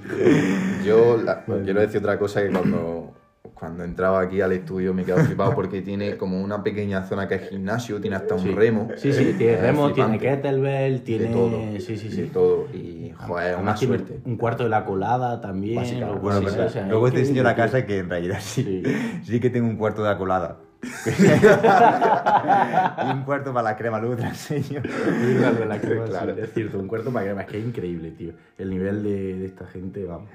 Yo 0.85 1.17
la- 1.17 1.45
quiero 1.65 1.81
decir 1.81 2.01
otra 2.01 2.19
cosa 2.19 2.43
que 2.43 2.51
cuando, 2.51 3.13
cuando 3.55 3.85
entraba 3.85 4.21
aquí 4.21 4.41
al 4.41 4.53
estudio 4.53 4.93
me 4.93 5.05
quedaba 5.05 5.23
flipado 5.25 5.55
porque 5.55 5.81
tiene 5.81 6.17
como 6.17 6.41
una 6.43 6.63
pequeña 6.63 7.05
zona 7.05 7.29
que 7.29 7.37
es 7.37 7.49
gimnasio, 7.49 8.01
tiene 8.01 8.17
hasta 8.17 8.35
un 8.35 8.41
Sí. 8.41 8.51
remo. 8.51 8.89
Sí, 8.97 9.13
sí, 9.13 9.35
tiene 9.39 9.57
remo, 9.59 9.93
tiene 9.93 10.19
kettlebell, 10.19 11.03
tiene. 11.03 11.25
De 11.27 11.31
todo. 11.33 11.61
Sí, 11.79 11.97
sí, 11.97 12.09
De 12.09 12.15
sí. 12.15 12.31
todo. 12.33 12.67
Y, 12.75 13.13
joder, 13.17 13.57
una 13.57 13.75
tiene 13.75 13.97
suerte. 13.99 14.21
Un 14.25 14.37
cuarto 14.37 14.65
de 14.65 14.71
la 14.71 14.85
colada 14.85 15.41
también. 15.41 15.77
Básicamente. 15.77 16.15
lo- 16.17 16.21
Bueno, 16.21 16.41
sí, 16.41 16.47
pero 16.51 16.63
sí, 16.63 16.69
o 16.69 16.71
sea, 16.71 16.87
luego 16.89 17.11
te 17.13 17.21
enseño 17.21 17.43
la 17.43 17.55
casa 17.55 17.87
que 17.87 17.99
en 17.99 18.11
realidad 18.11 18.39
sí, 18.41 18.83
Sí. 18.85 18.93
sí 19.25 19.41
que 19.41 19.51
tengo 19.51 19.69
un 19.69 19.77
cuarto 19.77 20.03
de 20.03 20.09
la 20.11 20.19
colada. 20.19 20.59
Y 21.07 23.11
un 23.13 23.23
cuarto 23.25 23.53
para 23.53 23.71
la 23.71 23.77
crema, 23.77 23.99
luego 24.01 24.17
te 24.17 24.23
la 24.23 24.29
enseño. 24.29 24.81
De 24.83 25.67
la 25.67 25.81
crema, 25.81 26.05
Claro. 26.07 26.35
sí, 26.35 26.41
es 26.43 26.53
cierto, 26.53 26.79
un 26.79 26.89
cuarto 26.89 27.13
para 27.13 27.27
crema, 27.27 27.43
es 27.43 27.49
que 27.49 27.59
es 27.59 27.65
increíble, 27.67 28.11
tío. 28.13 28.33
El 28.59 28.71
nivel 28.71 29.03
de, 29.03 29.39
de 29.39 29.47
esta 29.47 29.67
gente, 29.67 30.05
vamos. 30.05 30.29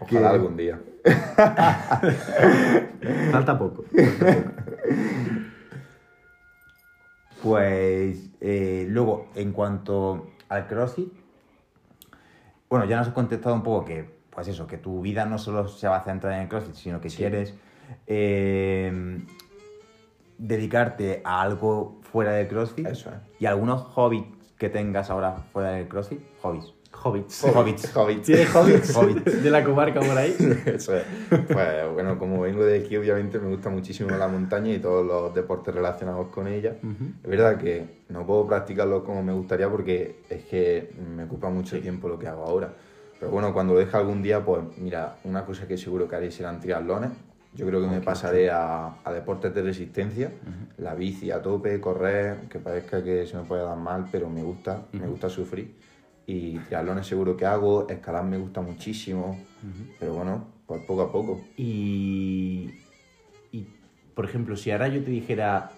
Ojalá 0.00 0.30
algún 0.30 0.56
día. 0.56 0.78
Falta 3.32 3.58
poco. 3.58 3.84
Pues 7.42 8.30
eh, 8.40 8.86
luego, 8.88 9.28
en 9.34 9.52
cuanto 9.52 10.28
al 10.48 10.66
CrossFit, 10.66 11.12
bueno, 12.70 12.86
ya 12.86 12.96
nos 12.96 13.08
has 13.08 13.14
contestado 13.14 13.54
un 13.54 13.62
poco 13.62 13.84
que, 13.84 14.08
pues 14.30 14.48
eso, 14.48 14.66
que 14.66 14.78
tu 14.78 15.02
vida 15.02 15.26
no 15.26 15.38
solo 15.38 15.68
se 15.68 15.86
va 15.86 15.98
a 15.98 16.04
centrar 16.04 16.32
en 16.34 16.40
el 16.42 16.48
CrossFit, 16.48 16.74
sino 16.74 17.00
que 17.00 17.10
Sí. 17.10 17.18
quieres 17.18 17.54
eh, 18.06 19.20
dedicarte 20.38 21.20
a 21.24 21.42
algo 21.42 22.00
fuera 22.02 22.32
del 22.32 22.48
CrossFit. 22.48 22.86
Eso 22.86 23.10
es. 23.10 23.16
Y 23.40 23.46
algunos 23.46 23.82
hobbies 23.82 24.24
que 24.58 24.68
tengas 24.68 25.10
ahora 25.10 25.36
fuera 25.52 25.70
del 25.72 25.88
CrossFit, 25.88 26.20
hobbies. 26.42 26.72
Hobbits. 27.02 27.44
Hobbits. 27.44 27.96
Hobbits. 27.96 28.22
¿Tienes 28.22 28.54
hobbits? 28.54 28.96
Hobbits. 28.96 29.42
de 29.42 29.50
la 29.50 29.64
comarca 29.64 30.00
por 30.00 30.16
ahí? 30.16 30.34
Eso 30.66 30.96
es. 30.96 31.04
Pues 31.28 31.92
bueno, 31.92 32.18
como 32.18 32.40
vengo 32.40 32.64
de 32.64 32.78
aquí, 32.78 32.96
obviamente 32.96 33.38
me 33.38 33.48
gusta 33.48 33.68
muchísimo 33.68 34.10
la 34.10 34.28
montaña 34.28 34.72
y 34.72 34.78
todos 34.78 35.04
los 35.04 35.34
deportes 35.34 35.74
relacionados 35.74 36.28
con 36.28 36.46
ella. 36.46 36.76
Es 37.22 37.28
verdad 37.28 37.58
que 37.58 38.04
no 38.08 38.24
puedo 38.24 38.46
practicarlo 38.46 39.04
como 39.04 39.22
me 39.22 39.32
gustaría 39.32 39.68
porque 39.68 40.22
es 40.28 40.44
que 40.44 40.94
me 41.14 41.24
ocupa 41.24 41.50
mucho 41.50 41.78
tiempo 41.80 42.08
lo 42.08 42.18
que 42.18 42.28
hago 42.28 42.44
ahora. 42.44 42.72
Pero 43.18 43.30
bueno, 43.30 43.52
cuando 43.52 43.74
lo 43.74 43.80
deje 43.80 43.96
algún 43.96 44.22
día, 44.22 44.44
pues 44.44 44.62
mira, 44.78 45.16
una 45.24 45.44
cosa 45.44 45.66
que 45.66 45.76
seguro 45.76 46.08
que 46.08 46.16
haré 46.16 46.30
serán 46.30 46.60
triatlones. 46.60 47.10
Yo 47.54 47.66
creo 47.66 47.80
que 47.80 47.86
me 47.86 48.00
pasaré 48.00 48.50
a, 48.50 48.96
a 49.04 49.12
deportes 49.12 49.54
de 49.54 49.62
resistencia, 49.62 50.32
la 50.78 50.94
bici 50.94 51.30
a 51.30 51.40
tope, 51.40 51.80
correr, 51.80 52.48
que 52.48 52.58
parezca 52.58 53.02
que 53.02 53.26
se 53.26 53.36
me 53.36 53.44
puede 53.44 53.62
dar 53.62 53.76
mal, 53.76 54.06
pero 54.10 54.28
me 54.28 54.42
gusta, 54.42 54.86
me 54.92 55.06
gusta 55.06 55.28
sufrir. 55.28 55.72
Y 56.26 56.58
triatlones 56.60 57.06
seguro 57.06 57.36
que 57.36 57.46
hago, 57.46 57.88
escalar 57.88 58.24
me 58.24 58.38
gusta 58.38 58.60
muchísimo, 58.60 59.38
pero 60.00 60.14
bueno, 60.14 60.46
pues 60.66 60.82
poco 60.82 61.02
a 61.02 61.12
poco. 61.12 61.40
Y, 61.56 62.70
y, 63.52 63.66
por 64.14 64.24
ejemplo, 64.24 64.56
si 64.56 64.70
ahora 64.72 64.88
yo 64.88 65.04
te 65.04 65.10
dijera 65.10 65.70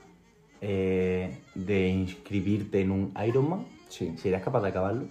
eh, 0.62 1.36
de 1.54 1.88
inscribirte 1.88 2.80
en 2.80 2.90
un 2.90 3.14
Ironman, 3.26 3.66
Sí. 3.88 4.14
¿serías 4.18 4.42
capaz 4.42 4.62
de 4.62 4.68
acabarlo? 4.68 5.06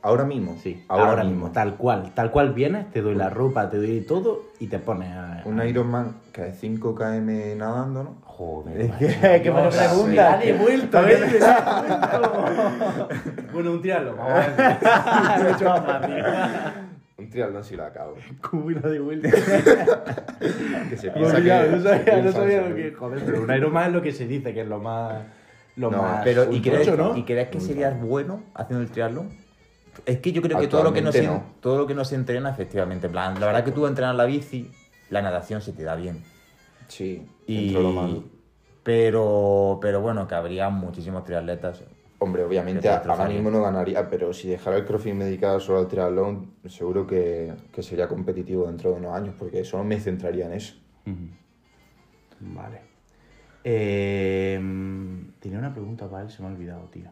Ahora 0.00 0.24
mismo. 0.24 0.56
Sí, 0.62 0.84
ahora, 0.88 1.24
mismo. 1.24 1.50
tal 1.50 1.74
cual. 1.76 2.12
Tal 2.14 2.30
cual 2.30 2.52
vienes, 2.54 2.90
te 2.92 3.02
doy 3.02 3.14
la 3.16 3.30
ropa, 3.30 3.68
te 3.68 3.78
doy 3.78 4.00
todo 4.02 4.42
y 4.60 4.68
te 4.68 4.78
pones 4.78 5.10
a... 5.12 5.42
Un 5.44 5.60
Ironman 5.66 6.14
que 6.32 6.48
es 6.48 6.58
5 6.60 6.94
km 6.94 7.56
nadando, 7.56 8.04
¿no? 8.04 8.16
Joder, 8.24 8.90
que- 8.92 9.42
que 9.42 9.50
me 9.50 9.60
me 9.62 10.20
ha 10.20 10.36
devuelto, 10.38 11.06
¿eh? 11.08 11.18
Bueno, 13.52 13.72
un 13.72 13.82
trialo, 13.82 14.14
vamos 14.16 14.32
a 14.32 14.36
ver. 14.38 14.52
Me 15.42 15.48
he 15.48 15.52
hecho 15.52 15.64
más 15.64 15.84
fácil. 15.84 16.14
Un 17.18 17.30
triatlón 17.30 17.64
si 17.64 17.76
lo 17.76 17.84
acabo. 17.84 18.14
¿Cómo 18.40 18.66
me 18.66 18.74
la 18.74 18.80
ha 18.84 18.90
devuelto? 18.90 19.28
Que 19.28 20.96
se 20.96 21.08
No, 21.08 21.14
piensa 21.14 21.36
que... 21.42 21.42
no 21.42 21.82
sabía, 21.82 22.22
no 22.22 22.32
sabía 22.32 22.62
lo 22.68 22.76
que. 22.76 22.92
Joder, 22.92 23.22
pero 23.26 23.42
un 23.42 23.52
Ironman 23.52 23.86
es 23.88 23.92
lo 23.92 24.02
que 24.02 24.12
se 24.12 24.26
dice, 24.28 24.54
que 24.54 24.60
es 24.60 24.68
lo 24.68 24.78
más. 24.78 25.14
Lo 25.74 25.90
No, 25.90 26.00
más. 26.02 26.20
Pero, 26.22 26.52
¿y 26.52 26.60
crees. 26.62 26.88
¿y 27.16 27.22
crees 27.24 27.48
que 27.48 27.58
serías 27.60 27.94
bueno. 28.00 28.06
bueno 28.34 28.42
haciendo 28.54 28.84
el 28.84 28.90
triatlón? 28.90 29.30
Es 30.06 30.18
que 30.18 30.32
yo 30.32 30.42
creo 30.42 30.58
que 30.58 30.68
todo 30.68 30.82
lo 30.82 30.92
que, 30.92 31.02
no 31.02 31.10
todo 31.60 31.78
lo 31.78 31.86
que 31.86 31.94
no 31.94 32.04
se 32.04 32.14
entrena, 32.14 32.50
efectivamente. 32.50 33.06
En 33.06 33.12
plan, 33.12 33.38
la 33.38 33.46
verdad 33.46 33.64
que 33.64 33.72
tú 33.72 33.86
entrenas 33.86 34.16
la 34.16 34.24
bici, 34.24 34.70
la 35.10 35.22
natación 35.22 35.60
se 35.60 35.72
te 35.72 35.82
da 35.82 35.96
bien. 35.96 36.22
Sí, 36.88 37.26
Y, 37.46 37.64
dentro 37.64 37.78
de 37.80 37.84
lo 37.84 37.92
malo. 37.92 38.24
pero, 38.82 39.78
pero 39.80 40.00
bueno, 40.00 40.26
que 40.26 40.34
habría 40.34 40.70
muchísimos 40.70 41.24
triatletas. 41.24 41.82
Hombre, 42.20 42.42
obviamente 42.42 42.80
te 42.80 42.88
ahora 42.88 43.28
mismo 43.28 43.50
no 43.50 43.62
ganaría, 43.62 44.08
pero 44.10 44.32
si 44.32 44.48
dejara 44.48 44.76
el 44.76 44.84
crossfit 44.84 45.12
y 45.12 45.16
me 45.16 45.24
dedicara 45.26 45.60
solo 45.60 45.78
al 45.78 45.86
triatlón, 45.88 46.54
seguro 46.66 47.06
que, 47.06 47.54
que 47.70 47.82
sería 47.82 48.08
competitivo 48.08 48.66
dentro 48.66 48.90
de 48.90 48.96
unos 48.96 49.14
años, 49.14 49.34
porque 49.38 49.64
solo 49.64 49.84
me 49.84 50.00
centraría 50.00 50.46
en 50.46 50.52
eso. 50.54 50.74
Vale. 52.40 52.80
Eh, 53.62 54.58
Tenía 55.40 55.58
una 55.58 55.72
pregunta 55.72 56.08
para 56.08 56.24
él, 56.24 56.30
se 56.30 56.42
me 56.42 56.48
ha 56.48 56.52
olvidado, 56.52 56.84
tío. 56.86 57.10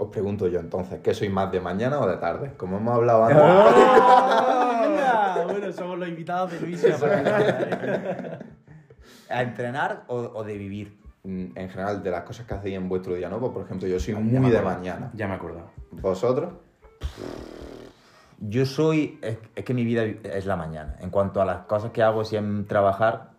Os 0.00 0.08
pregunto 0.10 0.46
yo 0.46 0.60
entonces, 0.60 1.00
¿qué 1.02 1.12
sois 1.12 1.30
más 1.30 1.50
de 1.50 1.60
mañana 1.60 1.98
o 1.98 2.06
de 2.08 2.16
tarde? 2.18 2.52
Como 2.56 2.76
hemos 2.78 2.94
hablado 2.94 3.24
antes. 3.24 3.42
¡Ah! 3.44 5.42
bueno, 5.48 5.72
somos 5.72 5.98
los 5.98 6.08
invitados 6.08 6.52
de 6.52 6.60
Luis. 6.60 6.84
¿A 9.30 9.42
entrenar 9.42 10.04
o, 10.06 10.16
o 10.16 10.44
de 10.44 10.56
vivir? 10.56 10.96
Mm, 11.24 11.46
En 11.56 11.68
general, 11.68 12.02
de 12.02 12.10
las 12.10 12.22
cosas 12.22 12.46
que 12.46 12.54
hacéis 12.54 12.76
en 12.76 12.88
vuestro 12.88 13.14
día, 13.14 13.28
¿no? 13.28 13.38
Pues, 13.40 13.52
por 13.52 13.64
ejemplo, 13.64 13.88
yo 13.88 13.98
soy 13.98 14.14
Ya 14.14 14.20
muy 14.20 14.50
de 14.50 14.58
acuerdo. 14.58 14.78
mañana. 14.78 15.10
Ya 15.14 15.26
me 15.26 15.32
he 15.34 15.36
acordado. 15.36 15.70
¿Vosotros? 15.90 16.52
Yo 18.38 18.64
soy. 18.66 19.18
Es, 19.20 19.36
es 19.56 19.64
que 19.64 19.74
mi 19.74 19.84
vida 19.84 20.04
es 20.04 20.46
la 20.46 20.54
mañana. 20.56 20.96
En 21.00 21.10
cuanto 21.10 21.42
a 21.42 21.44
las 21.44 21.64
cosas 21.66 21.90
que 21.90 22.02
hago, 22.04 22.24
si 22.24 22.36
en 22.36 22.66
trabajar, 22.66 23.30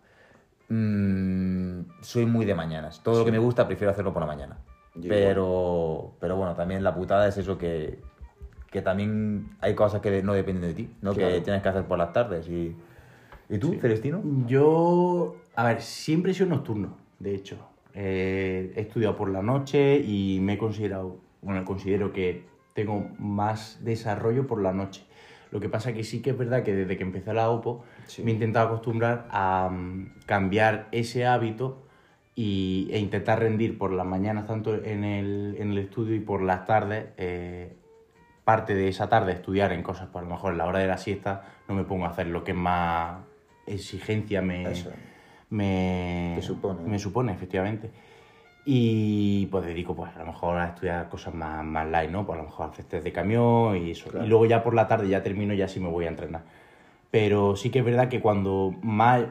mm, 0.68 1.80
soy 2.02 2.26
muy 2.26 2.44
de 2.44 2.54
mañanas. 2.54 3.00
Todo 3.02 3.20
lo 3.20 3.24
que 3.24 3.32
me 3.32 3.38
gusta, 3.38 3.66
prefiero 3.66 3.92
hacerlo 3.92 4.12
por 4.12 4.20
la 4.20 4.26
mañana. 4.26 4.58
Yo 5.00 5.08
Pero, 5.08 6.12
pero 6.20 6.36
bueno, 6.36 6.54
también 6.54 6.82
la 6.82 6.94
putada 6.94 7.28
es 7.28 7.36
eso 7.36 7.58
que, 7.58 7.98
que 8.70 8.82
también 8.82 9.50
hay 9.60 9.74
cosas 9.74 10.00
que 10.00 10.22
no 10.22 10.32
dependen 10.32 10.62
de 10.62 10.74
ti, 10.74 10.90
¿no? 11.02 11.12
Claro. 11.12 11.34
Que 11.34 11.40
tienes 11.40 11.62
que 11.62 11.68
hacer 11.68 11.84
por 11.84 11.98
las 11.98 12.12
tardes. 12.12 12.48
¿Y, 12.48 12.74
¿y 13.48 13.58
tú, 13.58 13.76
Celestino? 13.80 14.22
Yo, 14.46 15.36
a 15.56 15.64
ver, 15.64 15.82
siempre 15.82 16.32
he 16.32 16.34
sido 16.34 16.48
nocturno, 16.48 16.96
de 17.18 17.34
hecho. 17.34 17.56
Eh, 17.94 18.72
he 18.76 18.80
estudiado 18.82 19.16
por 19.16 19.30
la 19.30 19.42
noche 19.42 19.98
y 19.98 20.38
me 20.40 20.54
he 20.54 20.58
considerado, 20.58 21.16
bueno, 21.42 21.64
considero 21.64 22.12
que 22.12 22.44
tengo 22.74 23.08
más 23.18 23.78
desarrollo 23.84 24.46
por 24.46 24.62
la 24.62 24.72
noche. 24.72 25.04
Lo 25.50 25.58
que 25.58 25.68
pasa 25.68 25.92
que 25.92 26.04
sí 26.04 26.22
que 26.22 26.30
es 26.30 26.38
verdad 26.38 26.62
que 26.62 26.72
desde 26.74 26.96
que 26.96 27.02
empecé 27.02 27.34
la 27.34 27.50
OPO 27.50 27.82
Sí. 28.06 28.22
me 28.22 28.30
he 28.30 28.34
intentado 28.34 28.68
acostumbrar 28.68 29.26
a 29.30 29.68
mm, 29.72 30.12
cambiar 30.26 30.86
ese 30.92 31.26
hábito 31.26 31.82
y, 32.34 32.88
e 32.92 32.98
intentar 32.98 33.38
rendir 33.40 33.76
por 33.78 33.92
las 33.92 34.06
mañanas 34.06 34.46
tanto 34.46 34.74
en 34.74 35.04
el, 35.04 35.56
en 35.58 35.72
el 35.72 35.78
estudio 35.78 36.14
y 36.14 36.20
por 36.20 36.42
las 36.42 36.66
tardes. 36.66 37.06
eh, 37.16 37.72
parte 38.44 38.74
de 38.74 38.88
esa 38.88 39.08
tarde 39.08 39.32
estudiar 39.32 39.70
en 39.72 39.82
cosas, 39.82 40.08
pues 40.10 40.24
a 40.24 40.28
lo 40.28 40.34
mejor 40.34 40.52
en 40.52 40.58
la 40.58 40.66
hora 40.66 40.80
de 40.80 40.88
la 40.88 40.96
siesta 40.96 41.44
no 41.68 41.74
me 41.74 41.84
pongo 41.84 42.06
a 42.06 42.08
hacer 42.08 42.26
lo 42.26 42.42
que 42.42 42.52
más 42.52 43.18
exigencia 43.66 44.42
me, 44.42 44.72
Eso. 44.72 44.90
me, 45.50 46.32
Te 46.36 46.42
supone. 46.42 46.80
me 46.88 46.98
supone, 46.98 47.32
efectivamente. 47.32 47.90
Y 48.64 49.46
pues 49.46 49.64
dedico 49.64 49.94
pues 49.94 50.14
a 50.16 50.20
lo 50.20 50.26
mejor 50.26 50.58
a 50.58 50.68
estudiar 50.68 51.08
cosas 51.08 51.32
más, 51.32 51.64
más 51.64 51.86
light, 51.88 52.10
¿no? 52.10 52.26
Pues 52.26 52.38
a 52.38 52.42
lo 52.42 52.48
mejor 52.48 52.70
hacer 52.70 52.86
test 52.86 53.04
de 53.04 53.12
camión 53.12 53.76
y 53.76 53.92
eso. 53.92 54.10
Claro. 54.10 54.26
Y 54.26 54.28
luego 54.28 54.46
ya 54.46 54.62
por 54.64 54.74
la 54.74 54.88
tarde 54.88 55.08
ya 55.08 55.22
termino, 55.22 55.54
ya 55.54 55.68
sí 55.68 55.78
me 55.78 55.88
voy 55.88 56.06
a 56.06 56.08
entrenar. 56.08 56.42
Pero 57.10 57.54
sí 57.56 57.70
que 57.70 57.80
es 57.80 57.84
verdad 57.84 58.08
que 58.08 58.20
cuando 58.20 58.74
más, 58.82 59.22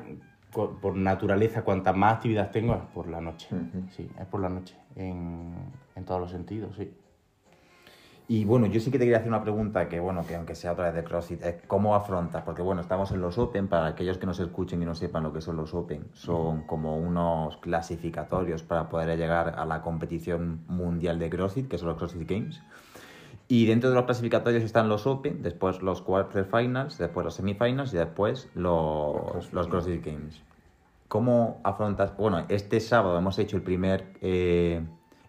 por 0.52 0.96
naturaleza, 0.96 1.64
cuantas 1.64 1.96
más 1.96 2.16
actividad 2.16 2.52
tengo 2.52 2.76
es 2.76 2.82
por 2.94 3.08
la 3.08 3.22
noche. 3.22 3.48
Sí, 3.96 4.10
es 4.20 4.26
por 4.26 4.42
la 4.42 4.50
noche, 4.50 4.76
en, 4.96 5.54
en 5.96 6.06
todos 6.06 6.22
los 6.22 6.32
sentidos, 6.32 6.76
sí. 6.76 6.92
Y 8.32 8.46
bueno, 8.46 8.68
yo 8.68 8.80
sí 8.80 8.92
que 8.92 9.00
te 9.00 9.06
quería 9.06 9.18
hacer 9.18 9.30
una 9.30 9.42
pregunta 9.42 9.90
que, 9.90 10.00
bueno, 10.00 10.24
que 10.24 10.36
aunque 10.36 10.54
sea 10.54 10.74
otra 10.74 10.86
vez 10.86 10.94
de 10.94 11.04
CrossFit, 11.04 11.42
es 11.44 11.56
cómo 11.66 11.96
afrontas, 11.96 12.44
porque 12.44 12.62
bueno, 12.62 12.80
estamos 12.80 13.12
en 13.12 13.22
los 13.22 13.40
Open, 13.40 13.68
para 13.68 13.88
aquellos 13.88 14.20
que 14.20 14.28
nos 14.28 14.40
escuchen 14.40 14.80
y 14.84 14.86
no 14.86 14.94
sepan 14.94 15.24
lo 15.24 15.34
que 15.34 15.42
son 15.42 15.58
los 15.58 15.74
Open, 15.74 16.06
son 16.14 16.62
como 16.68 16.96
unos 16.96 17.58
clasificatorios 17.58 18.62
para 18.62 18.88
poder 18.88 19.18
llegar 19.18 19.56
a 19.58 19.66
la 19.66 19.82
competición 19.82 20.62
mundial 20.68 21.18
de 21.18 21.28
CrossFit, 21.32 21.68
que 21.68 21.80
son 21.80 21.90
los 21.90 21.98
CrossFit 21.98 22.30
Games. 22.30 22.62
Y 23.52 23.66
dentro 23.66 23.90
de 23.90 23.96
los 23.96 24.06
clasificatorios 24.06 24.64
están 24.64 24.90
los 24.90 25.08
Open, 25.08 25.42
después 25.42 25.82
los 25.82 26.04
Quarterfinals, 26.04 27.00
después 27.00 27.26
los 27.26 27.34
Semifinals 27.34 27.92
y 27.96 27.98
después 27.98 28.48
los, 28.54 29.52
los 29.52 29.68
CrossFit 29.68 30.06
Games. 30.06 30.44
¿Cómo 31.08 31.60
afrontas? 31.64 32.16
Bueno, 32.16 32.46
este 32.48 32.80
sábado 32.80 33.18
hemos 33.18 33.40
hecho 33.40 33.58
el 33.58 33.64
primer 33.64 34.14
eh, 34.22 34.86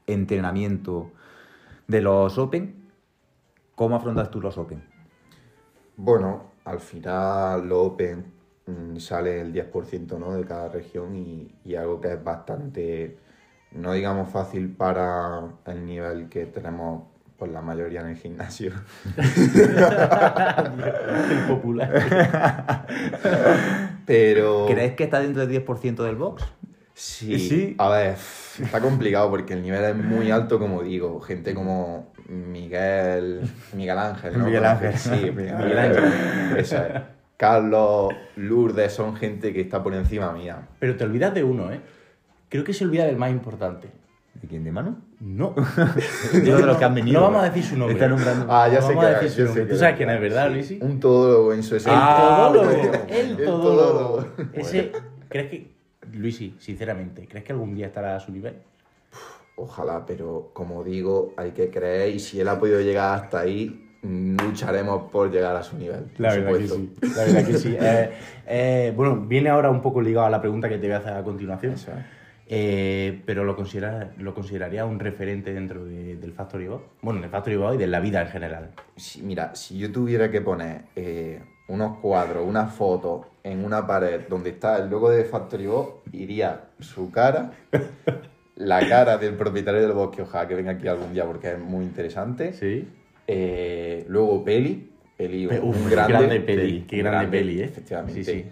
entrenamiento 0.07 1.13
de 1.89 2.03
los 2.03 2.37
Open. 2.37 2.91
¿Cómo 3.75 3.97
afrontas 3.97 4.31
tú 4.31 4.43
los 4.43 4.59
Open? 4.59 4.85
Bueno, 5.97 6.43
al 6.67 6.81
final 6.81 7.67
lo 7.67 7.85
Open 7.85 8.35
mm, 8.67 8.97
sale 8.99 9.41
el 9.41 9.55
10% 9.55 10.19
¿no? 10.19 10.35
de 10.35 10.45
cada 10.45 10.69
región 10.69 11.17
y, 11.17 11.55
y 11.65 11.75
algo 11.75 12.03
que 12.03 12.13
es 12.13 12.23
bastante, 12.23 13.19
no 13.73 13.95
digamos 13.95 14.29
fácil 14.29 14.77
para 14.77 15.55
el 15.65 15.87
nivel 15.87 16.29
que 16.29 16.45
tenemos 16.45 17.05
pues 17.41 17.51
la 17.51 17.63
mayoría 17.63 18.03
en 18.03 18.09
el 18.09 18.17
gimnasio. 18.17 18.73
El 21.31 21.47
popular. 21.49 22.87
Pero... 24.07 24.67
¿Crees 24.69 24.95
que 24.95 25.05
está 25.05 25.21
dentro 25.21 25.47
del 25.47 25.65
10% 25.65 26.05
del 26.05 26.17
box? 26.17 26.45
Sí, 26.93 27.39
Sí. 27.39 27.75
a 27.79 27.89
ver, 27.89 28.17
está 28.63 28.79
complicado 28.81 29.31
porque 29.31 29.55
el 29.55 29.63
nivel 29.63 29.83
es 29.83 29.97
muy 29.97 30.31
alto, 30.31 30.59
como 30.59 30.83
digo. 30.83 31.19
Gente 31.21 31.55
como 31.55 32.13
Miguel, 32.29 33.41
Miguel 33.73 33.99
Ángel, 33.99 34.39
¿no? 34.39 34.45
Miguel 34.45 34.65
Ángel. 34.67 34.99
Sí, 34.99 35.11
Miguel 35.35 35.57
Miguel 35.57 35.79
Ángel. 35.79 36.05
Eso 36.59 36.77
es. 36.77 37.01
Carlos, 37.39 38.13
Lourdes, 38.37 38.93
son 38.93 39.17
gente 39.17 39.55
que 39.55 39.63
está 39.63 39.83
por 39.83 39.95
encima 39.95 40.31
mía. 40.33 40.69
Pero 40.79 40.95
te 40.99 41.05
olvidas 41.05 41.33
de 41.33 41.43
uno, 41.43 41.73
¿eh? 41.73 41.81
Creo 42.51 42.65
que 42.65 42.75
se 42.75 42.85
olvida 42.85 43.07
del 43.07 43.17
más 43.17 43.31
importante. 43.31 43.89
¿De 44.35 44.49
quién? 44.49 44.65
¿De 44.65 44.73
Manu? 44.73 44.97
No. 45.21 45.55
Uno 45.57 45.65
de 46.57 46.63
los 46.63 46.77
que 46.79 46.85
han 46.85 46.95
venido. 46.95 47.21
No 47.21 47.27
vamos 47.27 47.43
a 47.43 47.45
decir 47.51 47.65
su 47.65 47.77
nombre. 47.77 47.95
Está 47.95 48.09
nombrando. 48.09 48.47
Ah, 48.49 48.69
ya 48.69 48.81
No 48.81 48.87
sé 48.87 48.95
vamos 48.95 49.05
a 49.05 49.19
que 49.19 49.25
decir 49.27 49.31
su 49.31 49.39
yo 49.39 49.45
nombre. 49.47 49.65
sé 49.65 49.71
Tú 49.71 49.77
sabes 49.79 49.97
quién 49.97 50.11
es, 50.11 50.21
¿verdad, 50.21 50.47
sí. 50.49 50.55
Luisi? 50.55 50.79
Un 50.81 51.01
todólogo 51.01 51.53
en 51.53 51.63
su 51.63 51.75
El 51.75 51.81
esencia. 51.81 52.17
todólogo. 52.17 52.65
bueno. 52.67 52.93
El 53.09 53.31
El 53.31 53.37
todólogo. 53.37 54.17
todólogo. 54.25 54.27
Ese, 54.55 54.93
¿crees 55.29 55.51
que, 55.51 55.71
Luisi, 56.13 56.55
sinceramente, 56.59 57.27
¿crees 57.29 57.45
que 57.45 57.53
algún 57.53 57.75
día 57.75 57.87
estará 57.89 58.17
a 58.17 58.21
su 58.21 58.33
nivel? 58.33 58.55
Ojalá, 59.57 60.07
pero 60.07 60.51
como 60.55 60.83
digo, 60.85 61.35
hay 61.37 61.51
que 61.51 61.69
creer 61.71 62.15
y 62.15 62.19
si 62.19 62.41
él 62.41 62.49
ha 62.49 62.59
podido 62.59 62.81
llegar 62.81 63.15
hasta 63.23 63.41
ahí, 63.41 63.89
lucharemos 64.03 65.11
por 65.11 65.31
llegar 65.31 65.55
a 65.55 65.63
su 65.63 65.77
nivel. 65.77 66.07
La 66.17 66.31
verdad 66.35 66.53
que 66.59 66.67
sí. 66.69 66.95
La 67.15 67.25
verdad 67.25 67.47
que 67.47 67.59
sí. 67.59 67.77
Eh, 67.81 68.11
eh, 68.47 68.93
bueno, 68.97 69.17
viene 69.17 69.51
ahora 69.51 69.69
un 69.71 69.83
poco 69.83 70.01
ligado 70.01 70.27
a 70.27 70.31
la 70.31 70.41
pregunta 70.41 70.69
que 70.69 70.79
te 70.79 70.87
voy 70.87 70.95
a 70.95 70.99
hacer 70.99 71.13
a 71.13 71.23
continuación. 71.23 71.75
Eso. 71.75 71.91
Eh, 72.53 73.23
pero 73.27 73.45
lo, 73.45 73.55
considera, 73.55 74.11
lo 74.19 74.35
consideraría 74.35 74.85
un 74.85 74.99
referente 74.99 75.55
dentro 75.55 75.85
de- 75.85 76.17
del 76.17 76.33
Factory 76.33 76.67
Bow. 76.67 76.83
Bueno, 77.01 77.21
del 77.21 77.31
Factory 77.31 77.55
Bow 77.55 77.75
y 77.75 77.77
de 77.79 77.87
la 77.87 78.01
vida 78.01 78.21
en 78.23 78.27
general. 78.27 78.71
Si- 78.97 79.23
mira, 79.23 79.55
si 79.55 79.79
yo 79.79 79.93
tuviera 79.93 80.33
que 80.33 80.41
poner 80.41 80.83
eh, 80.97 81.41
unos 81.69 81.99
cuadros, 81.99 82.45
una 82.45 82.67
foto 82.67 83.31
en 83.45 83.65
una 83.65 83.87
pared 83.87 84.23
donde 84.29 84.51
está 84.51 84.79
el 84.79 84.91
logo 84.91 85.11
de 85.11 85.25
Factory 85.25 85.67
Box, 85.67 86.01
iría 86.13 86.63
su 86.81 87.13
cara, 87.13 87.53
la 88.57 88.89
cara 88.89 89.17
del 89.17 89.35
propietario 89.35 89.81
del 89.81 89.93
bosque, 89.93 90.23
ojalá 90.23 90.49
que 90.49 90.57
venga 90.57 90.73
aquí 90.73 90.89
algún 90.89 91.13
día 91.13 91.25
porque 91.27 91.53
es 91.53 91.59
muy 91.61 91.85
interesante. 91.85 92.53
Sí. 92.55 92.89
Eh, 93.29 94.05
luego 94.09 94.43
Peli, 94.45 94.91
Peli 95.17 95.47
Pe- 95.47 95.61
un 95.61 95.69
uf, 95.69 95.89
grande, 95.89 96.13
grande 96.15 96.41
Peli, 96.41 96.85
qué 96.89 96.97
grande 96.99 97.29
Peli, 97.39 97.61
¿eh? 97.61 97.65
Efectivamente. 97.67 98.25
Sí, 98.25 98.33
sí. 98.33 98.45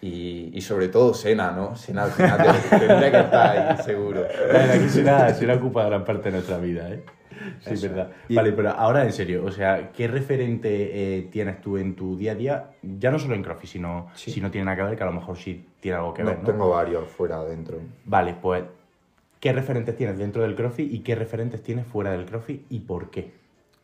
Y, 0.00 0.50
y 0.52 0.60
sobre 0.60 0.88
todo 0.88 1.14
Sena, 1.14 1.52
¿no? 1.52 1.74
Sena 1.74 2.04
al 2.04 2.10
final 2.10 2.38
te- 2.38 2.78
tendría 2.78 3.10
que 3.10 3.20
estar 3.20 3.56
ahí, 3.56 3.82
seguro. 3.82 4.22
Verdad 4.22 4.74
que 4.74 4.88
será, 4.88 5.34
será 5.34 5.54
ocupa 5.54 5.86
gran 5.86 6.04
parte 6.04 6.24
de 6.24 6.32
nuestra 6.32 6.58
vida, 6.58 6.90
¿eh? 6.90 7.02
Sí, 7.60 7.74
es 7.74 7.82
Eso. 7.84 7.88
verdad. 7.88 8.10
Vale, 8.30 8.52
pero 8.52 8.70
ahora 8.70 9.04
en 9.04 9.12
serio, 9.12 9.44
o 9.44 9.50
sea, 9.50 9.92
¿qué 9.92 10.08
referente 10.08 10.68
eh, 11.18 11.22
tienes 11.30 11.60
tú 11.60 11.76
en 11.78 11.94
tu 11.94 12.16
día 12.16 12.32
a 12.32 12.34
día? 12.34 12.70
Ya 12.82 13.10
no 13.10 13.18
solo 13.18 13.34
en 13.34 13.42
CrossFit, 13.42 13.70
sino 13.70 14.08
Sí. 14.14 14.30
si 14.30 14.40
no 14.40 14.50
tiene 14.50 14.64
nada 14.66 14.76
que 14.76 14.82
ver, 14.82 14.96
que 14.96 15.02
a 15.02 15.06
lo 15.06 15.12
mejor 15.12 15.36
sí 15.36 15.66
tiene 15.80 15.96
algo 15.98 16.12
que 16.14 16.22
No, 16.22 16.30
ver, 16.30 16.38
¿no? 16.40 16.44
Tengo 16.46 16.70
varios 16.70 17.08
fuera 17.08 17.36
adentro. 17.36 17.78
Vale, 18.04 18.34
pues, 18.40 18.64
¿qué 19.40 19.52
referentes 19.52 19.96
tienes 19.96 20.18
dentro 20.18 20.42
del 20.42 20.54
CrossFit 20.54 20.92
y 20.92 21.00
qué 21.00 21.14
referentes 21.14 21.62
tienes 21.62 21.86
fuera 21.86 22.10
del 22.12 22.24
CrossFit 22.26 22.64
y 22.70 22.80
por 22.80 23.10
qué? 23.10 23.32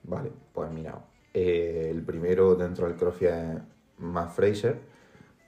Vale, 0.04 0.30
pues 0.52 0.70
mira, 0.70 0.94
eh, 1.34 1.88
el 1.90 2.02
primero 2.02 2.54
dentro 2.54 2.86
del 2.86 2.96
CrossFit 2.96 3.28
es 3.28 3.58
Matt 3.98 4.30
Fraser 4.32 4.91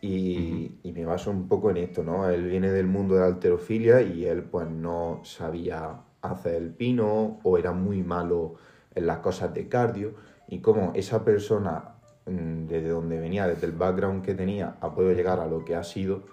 y, 0.06 0.80
y 0.82 0.92
me 0.92 1.06
baso 1.06 1.30
un 1.30 1.48
poco 1.48 1.70
en 1.70 1.78
esto, 1.78 2.04
¿no? 2.04 2.28
Él 2.28 2.46
viene 2.46 2.70
del 2.70 2.86
mundo 2.86 3.14
de 3.14 3.20
la 3.20 3.26
alterofilia 3.26 4.02
y 4.02 4.26
él 4.26 4.42
pues 4.42 4.68
no 4.68 5.20
sabía 5.24 6.02
hacer 6.20 6.56
el 6.56 6.74
pino 6.74 7.40
o 7.42 7.56
era 7.56 7.72
muy 7.72 8.02
malo 8.02 8.56
en 8.94 9.06
las 9.06 9.20
cosas 9.20 9.54
de 9.54 9.66
cardio 9.66 10.12
y 10.46 10.58
como 10.58 10.92
esa 10.94 11.24
persona 11.24 11.94
mm, 12.26 12.66
desde 12.66 12.90
donde 12.90 13.18
venía, 13.18 13.46
desde 13.46 13.66
el 13.66 13.72
background 13.72 14.22
que 14.22 14.34
tenía, 14.34 14.76
ha 14.82 14.94
podido 14.94 15.14
llegar 15.14 15.40
a 15.40 15.46
lo 15.46 15.64
que 15.64 15.74
ha 15.74 15.82
sido, 15.82 16.24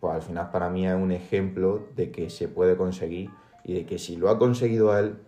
pues 0.00 0.14
al 0.14 0.22
final 0.22 0.50
para 0.50 0.70
mí 0.70 0.86
es 0.86 0.94
un 0.94 1.12
ejemplo 1.12 1.88
de 1.94 2.10
que 2.10 2.30
se 2.30 2.48
puede 2.48 2.74
conseguir 2.74 3.28
y 3.64 3.74
de 3.74 3.84
que 3.84 3.98
si 3.98 4.16
lo 4.16 4.30
ha 4.30 4.38
conseguido 4.38 4.98
él, 4.98 5.18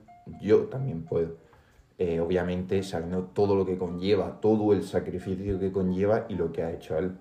yo 0.41 0.61
también 0.63 1.03
puedo. 1.03 1.37
Eh, 1.99 2.21
obviamente 2.21 2.83
sabiendo 2.83 3.25
todo 3.25 3.55
lo 3.55 3.67
que 3.67 3.77
conlleva, 3.77 4.41
todo 4.41 4.73
el 4.73 4.83
sacrificio 4.83 5.61
que 5.61 5.71
conlleva 5.71 6.25
y 6.31 6.37
lo 6.37 6.53
que 6.53 6.63
ha 6.63 6.73
hecho 6.73 6.97
él. 6.97 7.19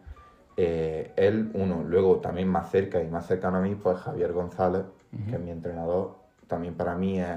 Eh, 0.57 1.13
él, 1.15 1.51
uno, 1.53 1.83
luego 1.83 2.17
también 2.17 2.47
más 2.47 2.69
cerca 2.69 3.01
y 3.01 3.07
más 3.07 3.27
cercano 3.27 3.57
a 3.57 3.61
mí, 3.61 3.75
pues 3.75 3.97
Javier 3.97 4.33
González, 4.33 4.83
que 5.29 5.35
es 5.35 5.41
mi 5.41 5.51
entrenador, 5.51 6.15
también 6.47 6.75
para 6.75 6.95
mí 6.95 7.19
es, 7.19 7.27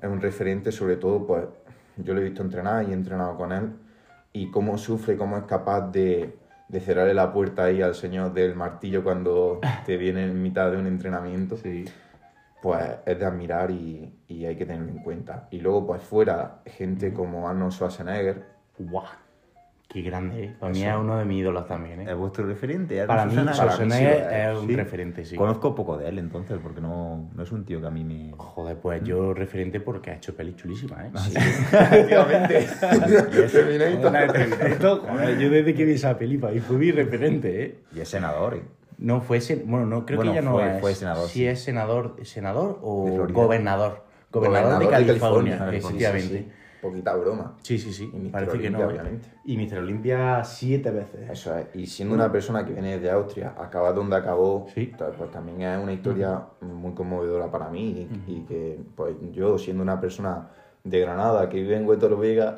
es 0.00 0.08
un 0.08 0.20
referente, 0.20 0.72
sobre 0.72 0.96
todo, 0.96 1.26
pues 1.26 1.44
yo 1.96 2.14
lo 2.14 2.20
he 2.20 2.24
visto 2.24 2.42
entrenar 2.42 2.86
y 2.88 2.90
he 2.90 2.94
entrenado 2.94 3.36
con 3.36 3.52
él, 3.52 3.72
y 4.32 4.50
cómo 4.50 4.78
sufre, 4.78 5.16
cómo 5.16 5.36
es 5.38 5.44
capaz 5.44 5.90
de, 5.90 6.36
de 6.68 6.80
cerrarle 6.80 7.14
la 7.14 7.32
puerta 7.32 7.64
ahí 7.64 7.80
al 7.82 7.94
señor 7.94 8.34
del 8.34 8.54
martillo 8.54 9.02
cuando 9.02 9.60
te 9.86 9.96
viene 9.96 10.24
en 10.24 10.42
mitad 10.42 10.70
de 10.70 10.76
un 10.76 10.86
entrenamiento. 10.86 11.56
Sí. 11.56 11.84
pues 12.60 12.82
es 13.06 13.18
de 13.18 13.24
admirar 13.24 13.70
y, 13.70 14.12
y 14.28 14.44
hay 14.44 14.56
que 14.56 14.66
tenerlo 14.66 14.90
en 14.90 14.98
cuenta. 14.98 15.48
Y 15.50 15.60
luego, 15.60 15.86
pues 15.86 16.02
fuera, 16.02 16.60
gente 16.66 17.12
como 17.12 17.48
Arnold 17.48 17.72
Schwarzenegger, 17.72 18.44
¡Guau! 18.78 19.04
Qué 19.88 20.02
grande, 20.02 20.44
¿eh? 20.44 20.56
Para 20.58 20.72
mí 20.72 20.82
es 20.82 20.94
uno 20.96 21.16
de 21.16 21.24
mis 21.24 21.40
ídolos 21.40 21.66
también, 21.68 22.00
¿eh? 22.00 22.06
¿Es 22.10 22.16
vuestro 22.16 22.44
referente? 22.44 23.06
Para 23.06 23.24
mí, 23.24 23.30
Susana? 23.30 23.52
Para 23.56 23.76
mí 23.84 23.90
sí 23.92 24.04
es 24.04 24.58
un 24.58 24.66
Sí. 24.66 24.76
referente, 24.76 25.24
sí. 25.24 25.36
Conozco 25.36 25.74
poco 25.76 25.96
de 25.96 26.08
él 26.08 26.18
entonces, 26.18 26.58
porque 26.60 26.80
no, 26.80 27.30
no 27.32 27.42
es 27.42 27.52
un 27.52 27.64
tío 27.64 27.80
que 27.80 27.86
a 27.86 27.90
mí 27.90 28.02
me... 28.02 28.32
Joder, 28.36 28.76
pues 28.78 29.02
yo 29.04 29.32
referente 29.32 29.78
porque 29.80 30.10
ha 30.10 30.14
hecho 30.16 30.34
pelis 30.34 30.56
chulísimas, 30.56 31.06
¿eh? 31.06 31.10
efectivamente, 31.72 32.66
Terminator. 33.52 34.16
Esto, 34.66 35.02
joder, 35.08 35.38
yo 35.38 35.50
desde 35.50 35.72
que 35.74 35.84
vi 35.84 35.92
esa 35.92 36.18
peli, 36.18 36.36
mí 36.36 36.60
fue 36.60 36.76
mi 36.78 36.90
referente, 36.90 37.62
¿eh? 37.64 37.78
Y 37.94 38.00
es 38.00 38.08
senador, 38.08 38.54
¿eh? 38.54 38.62
No, 38.98 39.20
fue 39.20 39.38
sen- 39.38 39.62
bueno, 39.66 39.86
no, 39.86 40.04
creo 40.04 40.16
Bueno, 40.16 40.32
que 40.32 40.36
ya 40.36 40.42
no 40.42 40.58
es. 40.60 40.80
fue 40.80 40.94
senador, 40.94 41.28
Si 41.28 41.40
sí. 41.40 41.46
es 41.46 41.62
senador, 41.62 42.16
senador 42.24 42.72
De 42.72 42.78
o 42.82 43.26
gobernador. 43.32 43.32
Gobernador, 43.32 44.04
Gobernador 44.32 44.78
de 44.80 44.84
de 44.86 44.90
California, 44.90 45.58
California, 45.58 46.08
efectivamente. 46.08 46.48
Poquita 46.82 47.14
broma. 47.16 47.56
Sí, 47.62 47.78
sí, 47.78 47.92
sí. 47.92 48.10
Y. 48.12 48.28
Parece 48.28 48.58
que 48.58 48.70
no. 48.70 48.80
¿eh? 48.80 48.84
obviamente. 48.84 49.28
Y 49.44 49.56
Mr. 49.56 49.78
Olimpia 49.78 50.44
siete 50.44 50.90
veces. 50.90 51.30
Eso 51.30 51.56
es. 51.56 51.66
Y 51.74 51.86
siendo 51.86 52.14
una 52.14 52.30
persona 52.30 52.64
que 52.64 52.72
viene 52.72 52.98
de 52.98 53.10
Austria, 53.10 53.54
acaba 53.58 53.92
donde 53.92 54.16
acabó, 54.16 54.66
Sí. 54.74 54.92
pues 55.18 55.30
también 55.30 55.62
es 55.62 55.82
una 55.82 55.92
historia 55.92 56.42
muy 56.60 56.92
conmovedora 56.94 57.50
para 57.50 57.68
mí. 57.70 58.08
Y, 58.26 58.32
y 58.32 58.40
que, 58.42 58.78
pues 58.94 59.14
yo, 59.32 59.58
siendo 59.58 59.82
una 59.82 60.00
persona 60.00 60.48
de 60.84 61.00
Granada 61.00 61.48
que 61.48 61.56
vive 61.60 61.76
en 61.76 61.84
Huetor 61.88 62.16
Vega, 62.18 62.54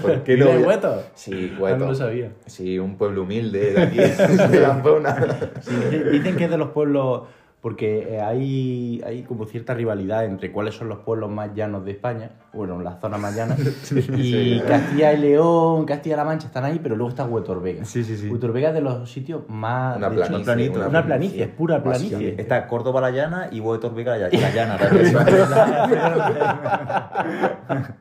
¿por 0.00 0.22
qué 0.22 0.34
¿Vive 0.36 0.44
no 0.46 0.50
en 0.52 0.56
voy 0.56 0.64
a- 0.64 0.68
Huetor? 0.68 1.02
Sí, 1.14 1.52
Ah, 1.54 1.60
Huetor. 1.60 1.78
no 1.80 1.86
lo 1.88 1.94
sabía. 1.94 2.32
Sí, 2.46 2.78
un 2.78 2.96
pueblo 2.96 3.22
humilde 3.22 3.72
de 3.72 3.82
aquí, 3.82 3.96
de 4.50 4.60
la 4.60 4.82
zona. 4.82 5.16
Sí, 5.60 5.74
dice- 5.90 6.10
dicen 6.10 6.36
que 6.36 6.44
es 6.44 6.50
de 6.50 6.56
los 6.58 6.70
pueblos. 6.70 7.24
Porque 7.60 8.14
eh, 8.14 8.20
hay, 8.20 9.02
hay 9.04 9.22
como 9.22 9.44
cierta 9.46 9.74
rivalidad 9.74 10.24
entre 10.24 10.52
cuáles 10.52 10.74
son 10.74 10.88
los 10.88 10.98
pueblos 10.98 11.30
más 11.30 11.52
llanos 11.54 11.84
de 11.84 11.92
España, 11.92 12.30
bueno, 12.52 12.80
las 12.80 13.00
zonas 13.00 13.18
más 13.20 13.34
llanas, 13.34 13.58
y 13.90 13.90
Sí. 13.90 14.62
Castilla 14.68 15.12
y 15.14 15.18
León, 15.18 15.84
Castilla-La 15.84 16.24
Mancha 16.24 16.46
están 16.46 16.64
ahí, 16.64 16.78
pero 16.80 16.94
luego 16.94 17.10
está 17.10 17.24
Huetor 17.24 17.60
Vega. 17.62 17.84
Sí, 17.84 18.04
sí, 18.04 18.16
sí. 18.16 18.28
Huetor 18.28 18.52
Vega 18.52 18.68
es 18.68 18.74
de 18.74 18.82
los 18.82 19.10
sitios 19.10 19.42
más... 19.48 19.96
Una 19.96 20.10
de 20.10 20.16
hecho, 20.16 20.26
planicie, 20.28 20.44
planito, 20.44 20.78
una, 20.78 20.88
una 20.88 21.04
planicie, 21.04 21.36
planicie. 21.38 21.42
es 21.44 21.48
pura 21.50 21.82
planicie. 21.82 22.34
Está 22.38 22.66
Córdoba 22.68 23.00
la 23.00 23.10
llana 23.10 23.48
y 23.50 23.60
Huetor 23.60 23.94
Vega 23.94 24.16
la, 24.16 24.28
la 24.28 24.54
llana. 24.54 24.78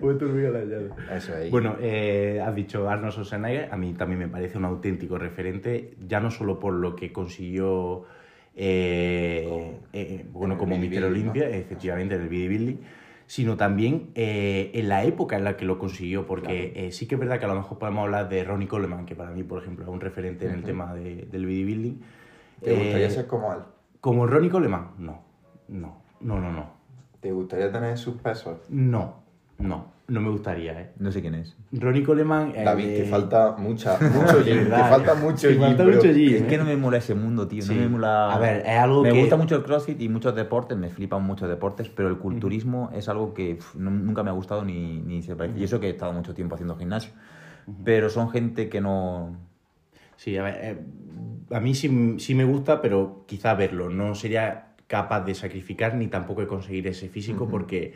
Huetor 0.00 0.32
Vega 0.32 0.50
la 0.50 0.64
llana. 0.64 0.94
Eso 1.16 1.34
ahí. 1.34 1.50
Bueno, 1.50 1.76
eh, 1.80 2.42
has 2.44 2.54
dicho 2.54 2.88
Arnold 2.88 3.12
Schwarzenegger, 3.12 3.68
a 3.72 3.76
mí 3.76 3.94
también 3.94 4.18
me 4.20 4.28
parece 4.28 4.58
un 4.58 4.64
auténtico 4.64 5.18
referente, 5.18 5.94
ya 6.06 6.20
no 6.20 6.30
solo 6.30 6.58
por 6.58 6.74
lo 6.74 6.96
que 6.96 7.12
consiguió, 7.12 8.04
eh, 8.56 9.78
eh, 9.92 10.26
bueno, 10.32 10.56
como 10.56 10.76
Mr. 10.76 10.80
bodybuilding, 10.80 11.04
Olympia, 11.10 11.44
¿no? 11.48 11.54
efectivamente, 11.54 12.14
en 12.14 12.22
el 12.22 12.28
bodybuilding, 12.28 12.78
sino 13.26 13.56
también 13.56 14.10
eh, 14.14 14.70
en 14.74 14.88
la 14.88 15.04
época 15.04 15.36
en 15.36 15.44
la 15.44 15.56
que 15.56 15.64
lo 15.64 15.78
consiguió, 15.78 16.26
porque 16.26 16.72
eh, 16.76 16.92
sí 16.92 17.06
que 17.06 17.14
es 17.14 17.20
verdad 17.20 17.38
que 17.38 17.46
a 17.46 17.48
lo 17.48 17.54
mejor 17.54 17.78
podemos 17.78 18.04
hablar 18.04 18.28
de 18.28 18.44
Ronnie 18.44 18.68
Coleman, 18.68 19.06
que 19.06 19.14
para 19.16 19.30
mí, 19.30 19.42
por 19.42 19.62
ejemplo, 19.62 19.84
es 19.84 19.90
un 19.90 20.00
referente 20.00 20.46
en 20.46 20.52
el 20.52 20.62
tema 20.64 20.94
de- 20.94 21.26
del 21.30 21.46
bodybuilding. 21.46 22.00
¿Te 22.62 22.72
gustaría 22.72 23.10
ser 23.10 23.26
como 23.26 23.52
él? 23.52 23.60
¿Como 24.00 24.26
Ronnie 24.26 24.50
Coleman? 24.50 24.90
No, 24.98 25.22
no, 25.68 26.02
no, 26.20 26.40
no, 26.40 26.52
no, 26.52 26.70
¿Te 27.20 27.32
gustaría 27.32 27.72
tener 27.72 27.96
sus 27.96 28.16
pesos? 28.16 28.58
no, 28.68 29.22
no, 29.58 29.93
no 30.06 30.20
me 30.20 30.28
gustaría, 30.30 30.78
¿eh? 30.80 30.90
No 30.98 31.10
sé 31.10 31.20
quién 31.22 31.34
es. 31.34 31.56
Ronnie 31.72 32.02
Coleman... 32.02 32.52
eh, 32.54 32.62
David, 32.64 32.84
te 32.84 33.02
de- 33.02 33.08
falta 33.08 33.54
mucha, 33.58 33.98
mucho 34.14 34.44
te 34.44 34.54
verdad, 34.54 34.90
falta 34.90 35.12
eh. 35.12 35.16
mucho 35.22 35.48
Te 35.48 35.54
gym, 35.54 35.60
falta 35.62 35.84
mucho 35.84 36.12
gym. 36.12 36.34
Es 36.34 36.42
¿eh? 36.42 36.46
que 36.46 36.58
no 36.58 36.64
me 36.64 36.76
mola 36.76 36.98
ese 36.98 37.14
mundo, 37.14 37.48
tío. 37.48 37.62
Sí. 37.62 37.74
No 37.74 37.80
me 37.80 37.88
mola. 37.88 38.32
A 38.34 38.38
ver, 38.38 38.58
es 38.66 38.78
algo 38.78 39.02
Me 39.02 39.12
que- 39.12 39.18
gusta 39.20 39.36
mucho 39.36 39.56
el 39.56 39.62
crossfit 39.62 40.00
y 40.02 40.08
muchos 40.08 40.34
deportes, 40.34 40.76
me 40.76 40.90
flipan 40.90 41.22
muchos 41.22 41.48
deportes, 41.48 41.88
pero 41.88 42.08
el 42.08 42.18
culturismo 42.18 42.90
es 42.94 43.08
algo 43.08 43.32
que 43.32 43.58
no- 43.76 43.90
nunca 43.90 44.22
me 44.22 44.30
ha 44.30 44.34
gustado 44.34 44.64
ni, 44.64 45.00
ni 45.00 45.22
se 45.22 45.34
parece. 45.36 45.58
Y 45.58 45.64
eso 45.64 45.80
que 45.80 45.86
he 45.86 45.90
estado 45.90 46.12
mucho 46.12 46.34
tiempo 46.34 46.54
haciendo 46.54 46.76
gimnasio. 46.76 47.12
Pero 47.84 48.10
son 48.10 48.28
gente 48.30 48.68
que 48.68 48.80
no. 48.82 49.36
Sí, 50.16 50.36
a 50.36 50.42
ver, 50.42 50.54
eh, 50.60 50.78
a 51.50 51.60
mí 51.60 51.74
sí, 51.74 52.16
sí 52.18 52.34
me 52.34 52.44
gusta, 52.44 52.80
pero 52.82 53.24
quizá 53.26 53.54
verlo. 53.54 53.88
No 53.88 54.14
sería 54.14 54.66
capaz 54.86 55.22
de 55.22 55.34
sacrificar 55.34 55.94
ni 55.94 56.08
tampoco 56.08 56.42
de 56.42 56.46
conseguir 56.46 56.86
ese 56.86 57.08
físico 57.08 57.48
porque 57.48 57.94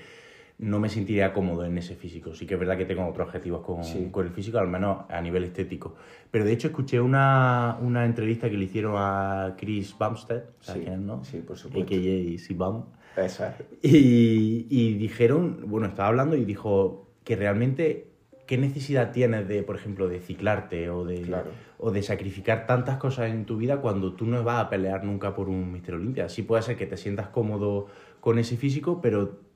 no 0.58 0.80
me 0.80 0.88
sentiría 0.88 1.32
cómodo 1.32 1.64
en 1.64 1.78
ese 1.78 1.94
físico. 1.94 2.34
Sí 2.34 2.44
que 2.46 2.54
es 2.54 2.60
verdad 2.60 2.76
que 2.76 2.84
tengo 2.84 3.06
otros 3.06 3.26
objetivos 3.28 3.62
con, 3.64 3.84
Sí. 3.84 4.08
con 4.10 4.26
el 4.26 4.32
físico, 4.32 4.58
al 4.58 4.66
menos 4.68 5.04
a 5.08 5.20
nivel 5.20 5.44
estético. 5.44 5.94
Pero 6.30 6.44
de 6.44 6.52
hecho 6.52 6.68
escuché 6.68 7.00
una, 7.00 7.78
una 7.80 8.04
entrevista 8.04 8.50
que 8.50 8.56
le 8.56 8.64
hicieron 8.64 8.94
a 8.96 9.54
Chris 9.56 9.94
Bumstead, 9.98 10.42
¿sabes 10.60 10.82
Sí, 10.82 10.88
quién 10.88 11.06
no? 11.06 11.22
sí, 11.24 11.38
por 11.38 11.56
supuesto. 11.56 11.94
A.K.A. 11.94 12.38
Sibam. 12.38 12.84
Eso 13.16 13.44
es. 13.46 13.52
Y, 13.82 14.66
y 14.68 14.94
dijeron, 14.94 15.62
bueno, 15.66 15.86
estaba 15.86 16.08
hablando 16.08 16.34
y 16.36 16.44
dijo 16.44 17.08
que 17.24 17.36
realmente, 17.36 18.08
¿qué 18.46 18.58
necesidad 18.58 19.12
tienes 19.12 19.46
de, 19.46 19.62
por 19.62 19.76
ejemplo, 19.76 20.08
de 20.08 20.18
ciclarte 20.20 20.90
o 20.90 21.04
de, 21.04 21.22
Claro. 21.22 21.50
o 21.78 21.90
de 21.92 22.02
sacrificar 22.02 22.66
tantas 22.66 22.96
cosas 22.96 23.30
en 23.30 23.44
tu 23.44 23.56
vida 23.58 23.80
cuando 23.80 24.14
tú 24.14 24.26
no 24.26 24.42
vas 24.42 24.64
a 24.64 24.68
pelear 24.70 25.04
nunca 25.04 25.34
por 25.34 25.48
un 25.48 25.70
Mister 25.72 25.94
Olimpia? 25.94 26.28
Sí 26.28 26.42
puede 26.42 26.62
ser 26.62 26.76
que 26.76 26.86
te 26.86 26.96
sientas 26.96 27.28
cómodo 27.28 27.86
con 28.20 28.38
ese 28.40 28.56
físico, 28.56 29.00
pero 29.00 29.46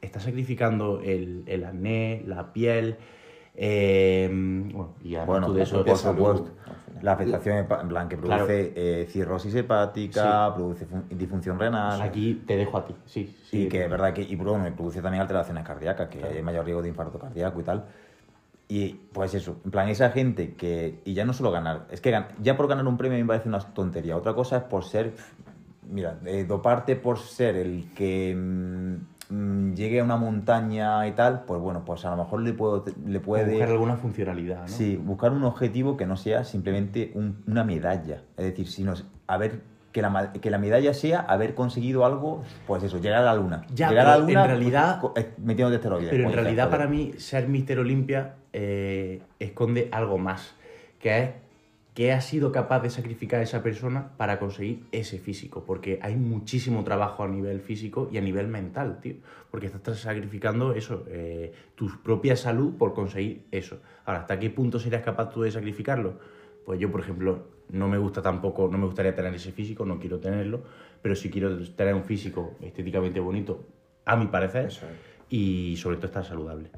estás 0.00 0.22
sacrificando 0.24 1.00
el, 1.02 1.44
el 1.46 1.64
acné, 1.64 2.22
la 2.26 2.52
piel, 2.52 2.96
eh, 3.54 4.28
bueno, 4.30 4.94
y 5.02 5.16
Bueno, 5.16 5.46
tú 5.48 5.54
de 5.54 5.62
eso... 5.62 5.84
por 5.84 5.96
supuesto. 5.96 6.50
La 7.02 7.12
afectación 7.12 7.56
en 7.58 7.88
plan 7.88 8.08
que 8.08 8.16
Claro. 8.18 8.44
produce 8.44 8.72
eh, 8.76 9.06
cirrosis 9.06 9.54
hepática, 9.54 10.52
produce 10.54 10.84
fun- 10.84 11.06
disfunción 11.08 11.58
renal. 11.58 12.00
Aquí 12.02 12.42
te 12.46 12.56
dejo 12.56 12.76
a 12.76 12.84
ti, 12.86 12.94
sí. 13.06 13.34
sí 13.48 13.62
Y 13.64 13.68
que 13.68 13.84
es 13.84 13.90
verdad 13.90 14.12
que 14.12 14.20
y 14.22 14.36
bueno, 14.36 14.64
produce 14.76 15.00
también 15.00 15.22
alteraciones 15.22 15.64
cardíacas, 15.64 16.08
que 16.08 16.22
hay 16.22 16.42
mayor 16.42 16.64
riesgo 16.66 16.82
de 16.82 16.88
infarto 16.90 17.18
cardíaco 17.18 17.58
y 17.60 17.64
tal. 17.64 17.86
Y 18.68 18.92
pues 19.12 19.34
eso, 19.34 19.56
en 19.64 19.70
plan, 19.70 19.88
esa 19.88 20.10
gente 20.10 20.54
que. 20.54 21.00
Y 21.04 21.14
ya 21.14 21.24
no 21.24 21.32
solo 21.32 21.50
ganar, 21.50 21.86
es 21.90 22.00
que 22.02 22.16
ya 22.42 22.56
por 22.56 22.68
ganar 22.68 22.86
un 22.86 22.98
premio 22.98 23.18
me 23.18 23.24
parece 23.24 23.48
una 23.48 23.58
tontería. 23.60 24.14
Otra 24.16 24.34
cosa 24.34 24.58
es 24.58 24.62
por 24.64 24.84
ser. 24.84 25.14
Mira, 25.90 26.18
eh, 26.26 26.44
doparte 26.44 26.96
por 26.96 27.18
ser 27.18 27.56
el 27.56 27.92
que 27.94 28.34
mm, 28.36 28.94
mm, 29.30 29.74
llegue 29.74 30.00
a 30.00 30.04
una 30.04 30.16
montaña 30.16 31.06
y 31.06 31.12
tal, 31.12 31.44
pues 31.46 31.60
bueno, 31.60 31.82
pues 31.84 32.04
a 32.04 32.10
lo 32.10 32.16
mejor 32.18 32.40
le, 32.42 32.52
puedo, 32.52 32.84
le 33.06 33.20
puede. 33.20 33.52
Buscar 33.52 33.68
alguna 33.70 33.96
funcionalidad, 33.96 34.62
¿no? 34.62 34.68
Sí, 34.68 34.96
buscar 34.96 35.32
un 35.32 35.44
objetivo 35.44 35.96
que 35.96 36.06
no 36.06 36.16
sea 36.16 36.44
simplemente 36.44 37.12
un- 37.14 37.42
una 37.46 37.64
medalla. 37.64 38.22
Es 38.36 38.44
decir, 38.44 38.68
sino 38.68 38.94
haber 39.26 39.60
que 39.92 40.02
la, 40.02 40.32
que 40.32 40.50
la 40.50 40.58
medalla 40.58 40.94
sea 40.94 41.20
haber 41.20 41.54
conseguido 41.54 42.04
algo, 42.04 42.42
pues 42.66 42.82
eso, 42.84 42.98
llegar 43.00 43.22
a 43.22 43.24
la 43.24 43.34
luna. 43.34 43.62
Ya, 43.74 43.88
llegar 43.88 44.06
a 44.06 44.10
la 44.10 44.16
pero 44.26 44.28
en 44.28 44.34
luna 44.34 44.46
realidad- 44.46 45.00
eh, 45.16 45.30
metiéndote 45.38 45.76
esteroides. 45.76 46.10
Pero 46.10 46.22
en 46.24 46.30
Pues 46.30 46.36
realidad 46.36 46.70
para 46.70 46.86
mí 46.86 47.12
ser 47.18 47.48
Mister 47.48 47.78
Olimpia 47.80 48.34
eh, 48.52 49.20
esconde 49.40 49.88
algo 49.90 50.16
más, 50.18 50.54
que 51.00 51.18
es 51.22 51.30
que 52.00 52.12
ha 52.12 52.22
sido 52.22 52.50
capaz 52.50 52.80
de 52.80 52.88
sacrificar 52.88 53.40
a 53.40 53.42
esa 53.42 53.62
persona 53.62 54.16
para 54.16 54.38
conseguir 54.38 54.86
ese 54.90 55.18
físico, 55.18 55.64
porque 55.66 55.98
hay 56.00 56.16
muchísimo 56.16 56.82
trabajo 56.82 57.24
a 57.24 57.28
nivel 57.28 57.60
físico 57.60 58.08
y 58.10 58.16
a 58.16 58.22
nivel 58.22 58.48
mental, 58.48 59.00
tío, 59.02 59.16
porque 59.50 59.66
estás 59.66 59.98
sacrificando 59.98 60.72
eso, 60.72 61.04
eh, 61.08 61.52
tu 61.74 61.90
propia 62.02 62.36
salud 62.36 62.78
por 62.78 62.94
conseguir 62.94 63.42
eso. 63.50 63.82
Ahora, 64.06 64.20
¿hasta 64.20 64.38
qué 64.38 64.48
punto 64.48 64.78
serías 64.78 65.02
capaz 65.02 65.28
tú 65.28 65.42
de 65.42 65.50
sacrificarlo? 65.50 66.14
Pues 66.64 66.80
yo, 66.80 66.90
por 66.90 67.02
ejemplo, 67.02 67.48
no 67.68 67.86
me 67.86 67.98
gusta 67.98 68.22
tampoco, 68.22 68.66
no 68.72 68.78
me 68.78 68.86
gustaría 68.86 69.14
tener 69.14 69.34
ese 69.34 69.52
físico, 69.52 69.84
no 69.84 69.98
quiero 69.98 70.18
tenerlo, 70.20 70.62
pero 71.02 71.14
sí 71.14 71.28
quiero 71.28 71.58
tener 71.72 71.92
un 71.92 72.04
físico 72.04 72.56
estéticamente 72.62 73.20
bonito, 73.20 73.66
a 74.06 74.16
mi 74.16 74.28
parecer, 74.28 74.68
es. 74.68 74.80
y 75.28 75.76
sobre 75.76 75.96
todo 75.96 76.06
estar 76.06 76.24
saludable. 76.24 76.70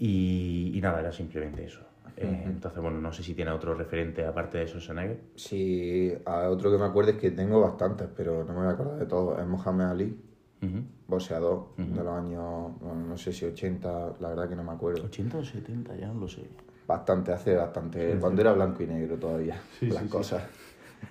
Y, 0.00 0.72
y 0.74 0.80
nada, 0.80 0.98
era 0.98 1.12
simplemente 1.12 1.64
eso. 1.64 1.89
Eh, 2.22 2.42
entonces, 2.44 2.82
bueno, 2.82 3.00
no 3.00 3.12
sé 3.12 3.22
si 3.22 3.34
tiene 3.34 3.50
otro 3.50 3.72
referente 3.74 4.24
aparte 4.26 4.58
de 4.58 4.66
Schwarzenegger. 4.66 5.20
Sí, 5.36 6.12
a 6.26 6.50
otro 6.50 6.70
que 6.70 6.76
me 6.76 6.84
acuerdo 6.84 7.12
es 7.12 7.16
que 7.16 7.30
tengo 7.30 7.60
bastantes, 7.62 8.08
pero 8.14 8.44
no 8.44 8.52
me 8.52 8.58
voy 8.60 8.68
a 8.68 8.70
acordar 8.72 8.98
de 8.98 9.06
todos. 9.06 9.38
Es 9.40 9.46
Mohamed 9.46 9.84
Ali, 9.86 10.20
Ujú. 10.62 10.82
boxeador 11.08 11.68
de 11.78 12.04
los 12.04 12.12
años, 12.14 12.72
bueno, 12.80 13.06
no 13.08 13.16
sé 13.16 13.32
si 13.32 13.46
80, 13.46 14.12
la 14.20 14.28
verdad 14.28 14.48
que 14.50 14.54
no 14.56 14.62
me 14.62 14.72
acuerdo. 14.72 15.04
80 15.04 15.38
o 15.38 15.44
70, 15.44 15.96
ya 15.96 16.08
no 16.08 16.20
lo 16.20 16.28
sé. 16.28 16.42
Bastante, 16.86 17.32
hace 17.32 17.54
bastante. 17.56 18.16
Cuando 18.20 18.42
era 18.42 18.52
blanco 18.52 18.82
y 18.82 18.86
negro 18.86 19.16
todavía, 19.16 19.58
Sí, 19.78 19.86
las 19.86 20.00
sí, 20.00 20.04
sí. 20.04 20.10
cosas. 20.10 20.42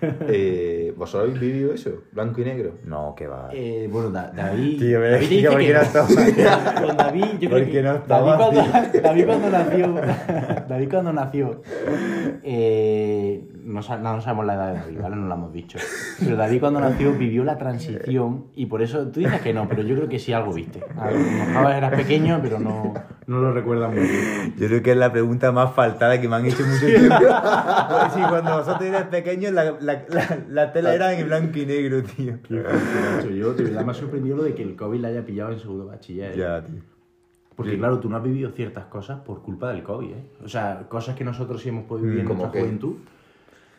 Eh, 0.28 0.94
¿Vosotros 0.96 1.28
habéis 1.28 1.40
vivido 1.40 1.74
eso? 1.74 1.90
¿Blanco 2.12 2.40
y 2.40 2.44
negro? 2.44 2.74
No, 2.84 3.14
que 3.16 3.26
va. 3.26 3.50
Eh, 3.52 3.88
bueno, 3.90 4.10
Da- 4.10 4.32
David. 4.34 4.78
Tío, 4.78 4.98
pero 5.00 5.10
David 5.12 5.28
dice 5.28 5.48
que 5.48 5.66
que 5.66 5.72
no 5.72 5.80
estaba- 5.82 6.06
Con 6.86 6.96
David, 6.96 7.24
yo 7.40 7.50
creo 7.50 7.70
que. 7.70 7.82
no 7.82 7.94
estaba, 7.96 8.36
David, 8.36 8.60
cuando, 8.70 9.00
David 9.02 9.24
cuando 9.26 9.50
nació. 9.50 9.94
David 10.68 10.88
cuando 10.90 11.12
nació. 11.12 11.62
eh, 12.42 12.99
no, 13.70 13.82
sa- 13.82 13.98
no 13.98 14.20
sabemos 14.20 14.46
la 14.46 14.54
edad 14.54 14.72
de 14.72 14.78
David, 14.80 14.98
¿vale? 15.00 15.16
No 15.16 15.26
lo 15.26 15.34
hemos 15.34 15.52
dicho. 15.52 15.78
Pero 16.18 16.36
David 16.36 16.60
cuando 16.60 16.80
nació 16.80 17.12
vivió 17.12 17.44
la 17.44 17.56
transición 17.58 18.46
y 18.54 18.66
por 18.66 18.82
eso. 18.82 19.06
Tú 19.08 19.20
dices 19.20 19.40
que 19.40 19.52
no, 19.54 19.68
pero 19.68 19.82
yo 19.82 19.96
creo 19.96 20.08
que 20.08 20.18
sí 20.18 20.32
algo 20.32 20.52
viste. 20.52 20.80
Mejor 20.94 21.70
eras 21.72 21.92
pequeño, 21.94 22.38
pero 22.42 22.58
no, 22.58 22.92
no 23.26 23.38
lo 23.40 23.52
recuerdas 23.52 23.90
muy 23.92 24.00
bien. 24.06 24.54
Yo 24.58 24.66
creo 24.66 24.82
que 24.82 24.90
es 24.92 24.96
la 24.96 25.10
pregunta 25.12 25.52
más 25.52 25.72
faltada 25.74 26.20
que 26.20 26.28
me 26.28 26.36
han 26.36 26.46
hecho 26.46 26.64
mucho 26.66 26.86
tiempo. 26.86 27.14
Porque 27.16 28.10
si 28.14 28.20
cuando 28.28 28.58
vosotros 28.58 28.82
eres 28.82 29.02
pequeños, 29.04 29.52
la, 29.52 29.64
la, 29.80 30.04
la- 30.08 30.38
la 30.48 30.72
tela 30.72 30.94
era 30.94 31.12
en 31.14 31.26
blanco 31.26 31.58
y 31.58 31.66
negro, 31.66 32.02
tío. 32.02 32.38
Yo 33.34 33.54
de 33.54 33.64
verdad 33.64 33.84
me 33.84 33.92
ha 33.92 33.94
sorprendido 33.94 34.36
lo 34.36 34.42
de 34.42 34.54
que 34.54 34.62
el 34.62 34.76
COVID 34.76 35.00
la 35.00 35.08
haya 35.08 35.24
pillado 35.24 35.52
en 35.52 35.60
segundo 35.60 35.86
bachiller. 35.86 36.32
¿eh? 36.32 36.36
Ya, 36.36 36.62
tío. 36.62 36.80
Porque 37.56 37.76
claro, 37.76 37.98
tú 38.00 38.08
no 38.08 38.16
has 38.16 38.22
vivido 38.22 38.50
ciertas 38.52 38.86
cosas 38.86 39.20
por 39.20 39.42
culpa 39.42 39.70
del 39.70 39.82
COVID, 39.82 40.10
¿eh? 40.12 40.24
O 40.42 40.48
sea, 40.48 40.86
cosas 40.88 41.14
que 41.14 41.24
nosotros 41.24 41.60
sí 41.60 41.68
hemos 41.68 41.84
podido 41.84 42.06
vivir 42.06 42.20
en 42.20 42.26
¿Cómo 42.26 42.40
nuestra 42.44 42.58
juventud. 42.62 42.94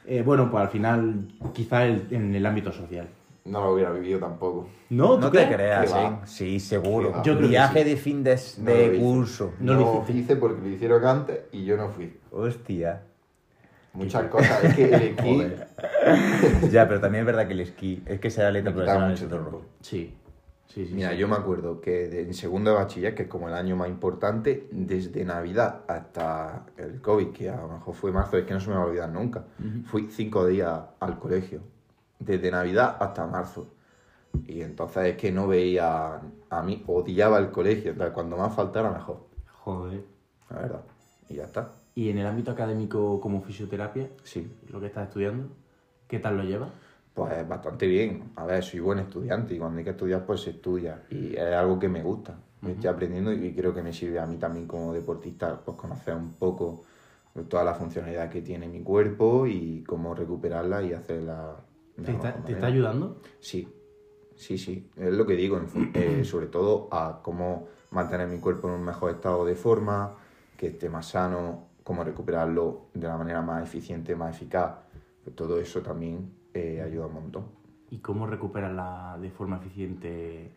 Eh, 0.05 0.21
bueno, 0.23 0.49
pues 0.49 0.61
al 0.63 0.69
final, 0.69 1.27
quizá 1.53 1.85
el- 1.85 2.07
en 2.11 2.33
el 2.35 2.45
ámbito 2.45 2.71
social. 2.71 3.07
No 3.45 3.63
lo 3.63 3.73
hubiera 3.73 3.91
vivido 3.91 4.19
tampoco. 4.19 4.67
No, 4.89 5.17
No 5.17 5.27
¿tú 5.29 5.37
te 5.37 5.47
creas, 5.47 5.91
¿Qué 5.91 5.99
¿eh? 6.05 6.11
Sí, 6.25 6.59
seguro. 6.59 7.11
Yo 7.23 7.33
creo 7.35 7.39
que 7.39 7.47
Viaje 7.47 7.83
sí. 7.83 7.89
de 7.89 7.97
fin 7.97 8.23
de, 8.23 8.33
curso. 8.99 9.53
No 9.59 9.73
No, 9.73 9.79
lo 9.79 9.85
hice 10.13 10.35
porque 10.35 10.61
lo 10.61 10.67
hicieron 10.69 11.05
antes 11.05 11.39
y 11.51 11.65
yo 11.65 11.75
no 11.77 11.89
fui. 11.89 12.13
Hostia. 12.31 13.01
Muchas 13.93 14.23
cosas. 14.29 14.63
Es 14.63 14.75
que 14.75 14.85
el 14.85 15.01
esquí 15.01 15.51
ya, 16.71 16.87
pero 16.87 17.01
también 17.01 17.21
es 17.21 17.25
verdad 17.25 17.47
que 17.47 17.53
el 17.53 17.59
esquí, 17.61 18.01
es 18.05 18.19
que 18.19 18.27
atleta 18.47 18.69
me 18.69 18.75
quitaba 18.81 18.99
profesional 18.99 19.09
mucho 19.11 19.27
es. 19.27 19.61
Sí. 19.81 20.13
Sí, 20.73 20.85
sí. 20.85 20.93
Mira, 20.93 21.11
sí. 21.11 21.17
yo 21.17 21.27
me 21.27 21.35
acuerdo 21.35 21.81
que 21.81 22.21
en 22.21 22.33
segundo 22.33 22.71
de 22.71 22.77
bachiller, 22.77 23.13
que 23.13 23.23
es 23.23 23.27
como 23.27 23.49
el 23.49 23.53
año 23.53 23.75
más 23.75 23.89
importante, 23.89 24.69
desde 24.71 25.25
Navidad 25.25 25.81
hasta 25.87 26.65
el 26.77 27.01
COVID, 27.01 27.29
que 27.31 27.49
a 27.49 27.57
lo 27.61 27.67
mejor 27.67 27.93
fue 27.93 28.11
marzo, 28.11 28.37
es 28.37 28.45
que 28.45 28.53
no 28.53 28.59
se 28.61 28.69
me 28.69 28.75
va 28.75 28.83
a 28.83 28.85
olvidar 28.85 29.09
nunca. 29.09 29.43
Fui 29.85 30.07
cinco 30.09 30.45
días 30.47 30.79
al 30.99 31.19
colegio, 31.19 31.61
desde 32.19 32.49
Navidad 32.51 32.95
hasta 32.99 33.25
marzo. 33.27 33.67
Y 34.47 34.61
entonces 34.61 35.07
es 35.07 35.17
que 35.17 35.29
no 35.31 35.45
veía 35.47 36.21
a 36.49 36.61
mí, 36.63 36.83
odiaba 36.87 37.37
el 37.37 37.51
colegio, 37.51 37.91
entonces 37.91 38.13
cuando 38.13 38.37
más 38.37 38.55
faltara 38.55 38.89
mejor, 38.91 39.27
Joder. 39.51 40.05
la 40.49 40.55
verdad. 40.57 40.81
Y 41.27 41.35
ya 41.35 41.43
está. 41.43 41.73
¿Y 41.95 42.09
en 42.09 42.17
el 42.19 42.25
ámbito 42.27 42.51
académico 42.51 43.19
como 43.19 43.41
fisioterapia, 43.41 44.07
Sí, 44.23 44.49
lo 44.69 44.79
que 44.79 44.85
estás 44.85 45.09
estudiando, 45.09 45.49
qué 46.07 46.19
tal 46.19 46.37
lo 46.37 46.43
llevas? 46.43 46.69
Pues 47.13 47.47
bastante 47.47 47.87
bien. 47.87 48.31
A 48.35 48.45
ver, 48.45 48.63
soy 48.63 48.79
buen 48.79 48.99
estudiante 48.99 49.55
y 49.55 49.57
cuando 49.57 49.79
hay 49.79 49.83
que 49.83 49.91
estudiar, 49.91 50.25
pues 50.25 50.41
se 50.41 50.51
estudia. 50.51 51.03
Y 51.09 51.35
es 51.35 51.53
algo 51.53 51.77
que 51.77 51.89
me 51.89 52.03
gusta. 52.03 52.37
Me 52.61 52.73
estoy 52.73 52.89
aprendiendo 52.89 53.33
y 53.33 53.53
creo 53.53 53.73
que 53.73 53.81
me 53.81 53.91
sirve 53.91 54.19
a 54.19 54.25
mí 54.25 54.37
también 54.37 54.67
como 54.67 54.93
deportista, 54.93 55.59
pues 55.63 55.75
conocer 55.77 56.15
un 56.15 56.33
poco 56.33 56.83
toda 57.49 57.63
la 57.63 57.73
funcionalidad 57.73 58.29
que 58.29 58.41
tiene 58.41 58.67
mi 58.67 58.81
cuerpo 58.81 59.47
y 59.47 59.83
cómo 59.83 60.13
recuperarla 60.13 60.83
y 60.83 60.93
hacerla. 60.93 61.55
¿Te 62.03 62.11
está, 62.11 62.33
te 62.35 62.53
está 62.53 62.67
ayudando? 62.67 63.17
Sí, 63.39 63.67
sí, 64.35 64.57
sí. 64.57 64.89
Es 64.95 65.13
lo 65.13 65.25
que 65.25 65.35
digo, 65.35 65.59
eh, 65.93 66.23
sobre 66.23 66.47
todo 66.47 66.87
a 66.91 67.21
cómo 67.23 67.67
mantener 67.89 68.27
mi 68.27 68.37
cuerpo 68.37 68.67
en 68.67 68.75
un 68.75 68.83
mejor 68.83 69.11
estado 69.11 69.43
de 69.43 69.55
forma, 69.55 70.15
que 70.55 70.67
esté 70.67 70.87
más 70.89 71.07
sano, 71.07 71.69
cómo 71.83 72.03
recuperarlo 72.03 72.87
de 72.93 73.07
la 73.07 73.17
manera 73.17 73.41
más 73.41 73.63
eficiente, 73.63 74.15
más 74.15 74.35
eficaz. 74.35 74.75
Pues 75.23 75.35
todo 75.35 75.59
eso 75.59 75.81
también 75.81 76.40
eh, 76.53 76.81
ayuda 76.85 77.07
un 77.07 77.13
montón. 77.13 77.45
¿Y 77.89 77.97
cómo 77.99 78.25
recuperas 78.27 78.73
la, 78.73 79.17
de 79.19 79.29
forma 79.31 79.57
eficiente 79.57 80.51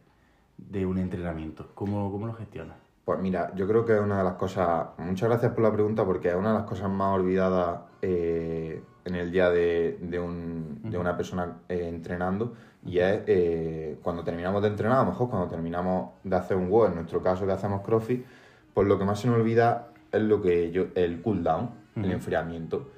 de 0.57 0.87
un 0.87 0.99
entrenamiento? 0.99 1.69
¿Cómo, 1.75 2.11
cómo 2.13 2.27
lo 2.27 2.35
gestionas? 2.35 2.77
Pues 3.05 3.21
mira, 3.21 3.53
yo 3.55 3.67
creo 3.69 3.85
que 3.85 3.95
es 3.95 4.01
una 4.01 4.19
de 4.19 4.25
las 4.25 4.35
cosas, 4.35 4.87
muchas 4.99 5.29
gracias 5.29 5.53
por 5.53 5.63
la 5.63 5.73
pregunta, 5.73 6.05
porque 6.05 6.29
es 6.29 6.35
una 6.35 6.53
de 6.53 6.59
las 6.61 6.65
cosas 6.69 6.89
más 6.91 7.15
olvidadas 7.15 7.81
eh, 8.01 8.83
en 9.05 9.15
el 9.15 9.31
día 9.31 9.51
de, 9.51 9.99
de 10.01 10.19
un- 10.21 10.81
de 10.85 10.97
una 10.97 11.15
persona 11.17 11.59
eh, 11.69 11.87
entrenando, 11.89 12.55
y 12.87 12.99
es 13.01 13.23
eh, 13.27 13.99
cuando 14.03 14.23
terminamos 14.25 14.63
de 14.63 14.69
entrenar, 14.69 14.99
a 14.99 15.05
lo 15.05 15.11
mejor 15.11 15.29
cuando 15.29 15.49
terminamos 15.49 16.13
de 16.23 16.37
hacer 16.37 16.57
un 16.57 16.71
WOD, 16.71 16.89
en 16.89 16.95
nuestro 16.97 17.23
caso 17.23 17.45
que 17.45 17.53
hacemos 17.53 17.83
CrossFit, 17.83 18.25
pues 18.73 18.87
lo 18.89 18.99
que 18.99 19.05
más 19.05 19.21
se 19.21 19.27
nos 19.29 19.37
olvida 19.37 19.89
es 20.11 20.23
lo 20.23 20.41
que 20.41 20.71
yo, 20.71 20.87
el 20.95 21.21
cool 21.21 21.43
down, 21.43 21.71
el 21.97 22.11
enfriamiento, 22.13 22.89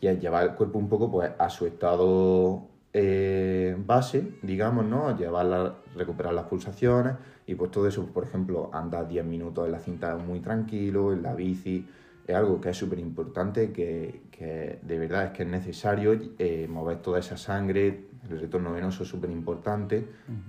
y 0.00 0.06
es 0.06 0.20
llevar 0.20 0.44
el 0.44 0.54
cuerpo 0.54 0.78
un 0.78 0.88
poco 0.88 1.10
pues, 1.10 1.30
a 1.38 1.48
su 1.50 1.66
estado 1.66 2.62
eh, 2.92 3.76
base, 3.78 4.34
digamos, 4.42 4.84
¿no? 4.86 5.16
Llevarla, 5.16 5.74
recuperar 5.96 6.32
las 6.34 6.44
pulsaciones 6.46 7.14
y 7.46 7.54
pues 7.54 7.70
todo 7.70 7.86
eso, 7.88 8.06
por 8.06 8.24
ejemplo, 8.24 8.70
andar 8.72 9.08
10 9.08 9.24
minutos 9.24 9.66
en 9.66 9.72
la 9.72 9.80
cinta 9.80 10.16
muy 10.16 10.40
tranquilo, 10.40 11.12
en 11.12 11.22
la 11.22 11.34
bici, 11.34 11.86
es 12.26 12.34
algo 12.34 12.60
que 12.60 12.70
es 12.70 12.76
súper 12.76 12.98
importante, 13.00 13.70
que, 13.72 14.22
que 14.30 14.78
de 14.80 14.98
verdad 14.98 15.26
es 15.26 15.30
que 15.32 15.42
es 15.42 15.48
necesario 15.48 16.18
eh, 16.38 16.66
mover 16.70 16.98
toda 17.02 17.18
esa 17.18 17.36
sangre, 17.36 18.04
el 18.30 18.40
retorno 18.40 18.72
venoso 18.72 19.02
es 19.02 19.08
súper 19.10 19.30
importante 19.30 20.06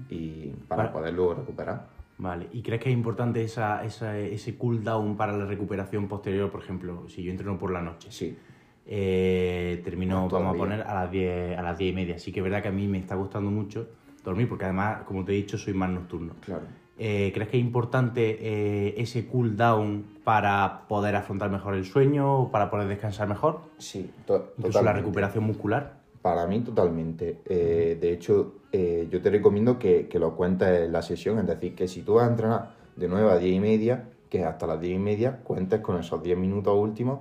y 0.08 0.52
para 0.70 0.84
Vale. 0.84 0.94
poder 0.94 1.14
luego 1.14 1.34
recuperar. 1.36 1.88
Vale, 2.18 2.48
¿y 2.54 2.62
crees 2.62 2.82
que 2.82 2.90
es 2.90 2.96
importante 2.96 3.44
esa, 3.44 3.84
esa- 3.84 4.18
ese 4.18 4.56
cool 4.56 4.82
down 4.86 5.18
para 5.18 5.36
la 5.36 5.46
recuperación 5.46 6.08
posterior? 6.08 6.50
Por 6.50 6.62
ejemplo, 6.62 7.10
si 7.10 7.24
yo 7.24 7.32
entreno 7.32 7.58
por 7.60 7.72
la 7.72 7.82
noche, 7.82 8.10
Sí, 8.10 8.38
eh, 8.86 9.82
termino, 9.84 10.22
No, 10.24 10.28
todo 10.28 10.40
vamos 10.40 10.56
a 10.56 10.58
poner, 10.58 10.82
a 10.82 10.94
las 10.94 11.12
10, 11.12 11.58
a 11.58 11.62
las 11.62 11.78
10 11.78 11.92
y 11.92 11.96
media. 11.96 12.20
Sí 12.20 12.32
que 12.32 12.40
es 12.40 12.44
verdad 12.44 12.62
que 12.62 12.68
a 12.70 12.72
mí 12.72 12.88
me 12.88 13.00
está 13.00 13.16
gustando 13.16 13.50
mucho 13.52 13.88
dormir, 14.24 14.48
porque 14.50 14.66
además, 14.66 15.04
como 15.06 15.24
te 15.24 15.32
he 15.34 15.36
dicho, 15.36 15.58
soy 15.58 15.74
más 15.74 15.90
nocturno. 15.90 16.34
claro. 16.42 16.64
Eh, 16.98 17.32
¿Crees 17.34 17.50
que 17.50 17.58
es 17.58 17.64
importante 17.64 18.38
eh, 18.40 18.94
ese 18.98 19.26
cool 19.26 19.58
down 19.58 20.06
para 20.24 20.88
poder 20.88 21.16
afrontar 21.18 21.50
mejor 21.52 21.76
el 21.76 21.84
sueño, 21.84 22.44
o 22.44 22.52
para 22.52 22.70
poder 22.72 22.88
descansar 22.88 23.28
mejor? 23.28 23.60
Sí, 23.78 24.10
to- 24.26 24.54
Incluso 24.58 24.82
la 24.82 24.94
recuperación 24.94 25.44
muscular. 25.44 25.98
Para 26.22 26.48
mí 26.48 26.62
totalmente. 26.62 27.40
Eh, 27.46 27.98
de 28.00 28.14
hecho, 28.14 28.54
yo 28.72 29.22
te 29.22 29.30
recomiendo 29.30 29.78
que, 29.78 30.08
que 30.08 30.20
lo 30.20 30.36
cuentes 30.36 30.68
en 30.86 30.92
la 30.92 31.02
sesión, 31.02 31.38
es 31.40 31.48
decir, 31.48 31.76
que 31.76 31.88
si 31.88 32.02
tú 32.02 32.16
vas 32.16 32.28
a 32.28 32.32
entrenar 32.32 32.72
de 32.96 33.08
9 33.08 33.30
a 33.32 33.38
10 33.38 33.56
y 33.56 33.60
media, 33.60 34.06
que 34.30 34.44
hasta 34.44 34.66
las 34.66 34.80
10 34.82 34.96
y 34.96 35.00
media 35.00 35.38
cuentes 35.44 35.82
con 35.82 36.00
esos 36.00 36.24
10 36.24 36.38
minutos 36.38 36.76
últimos 36.78 37.20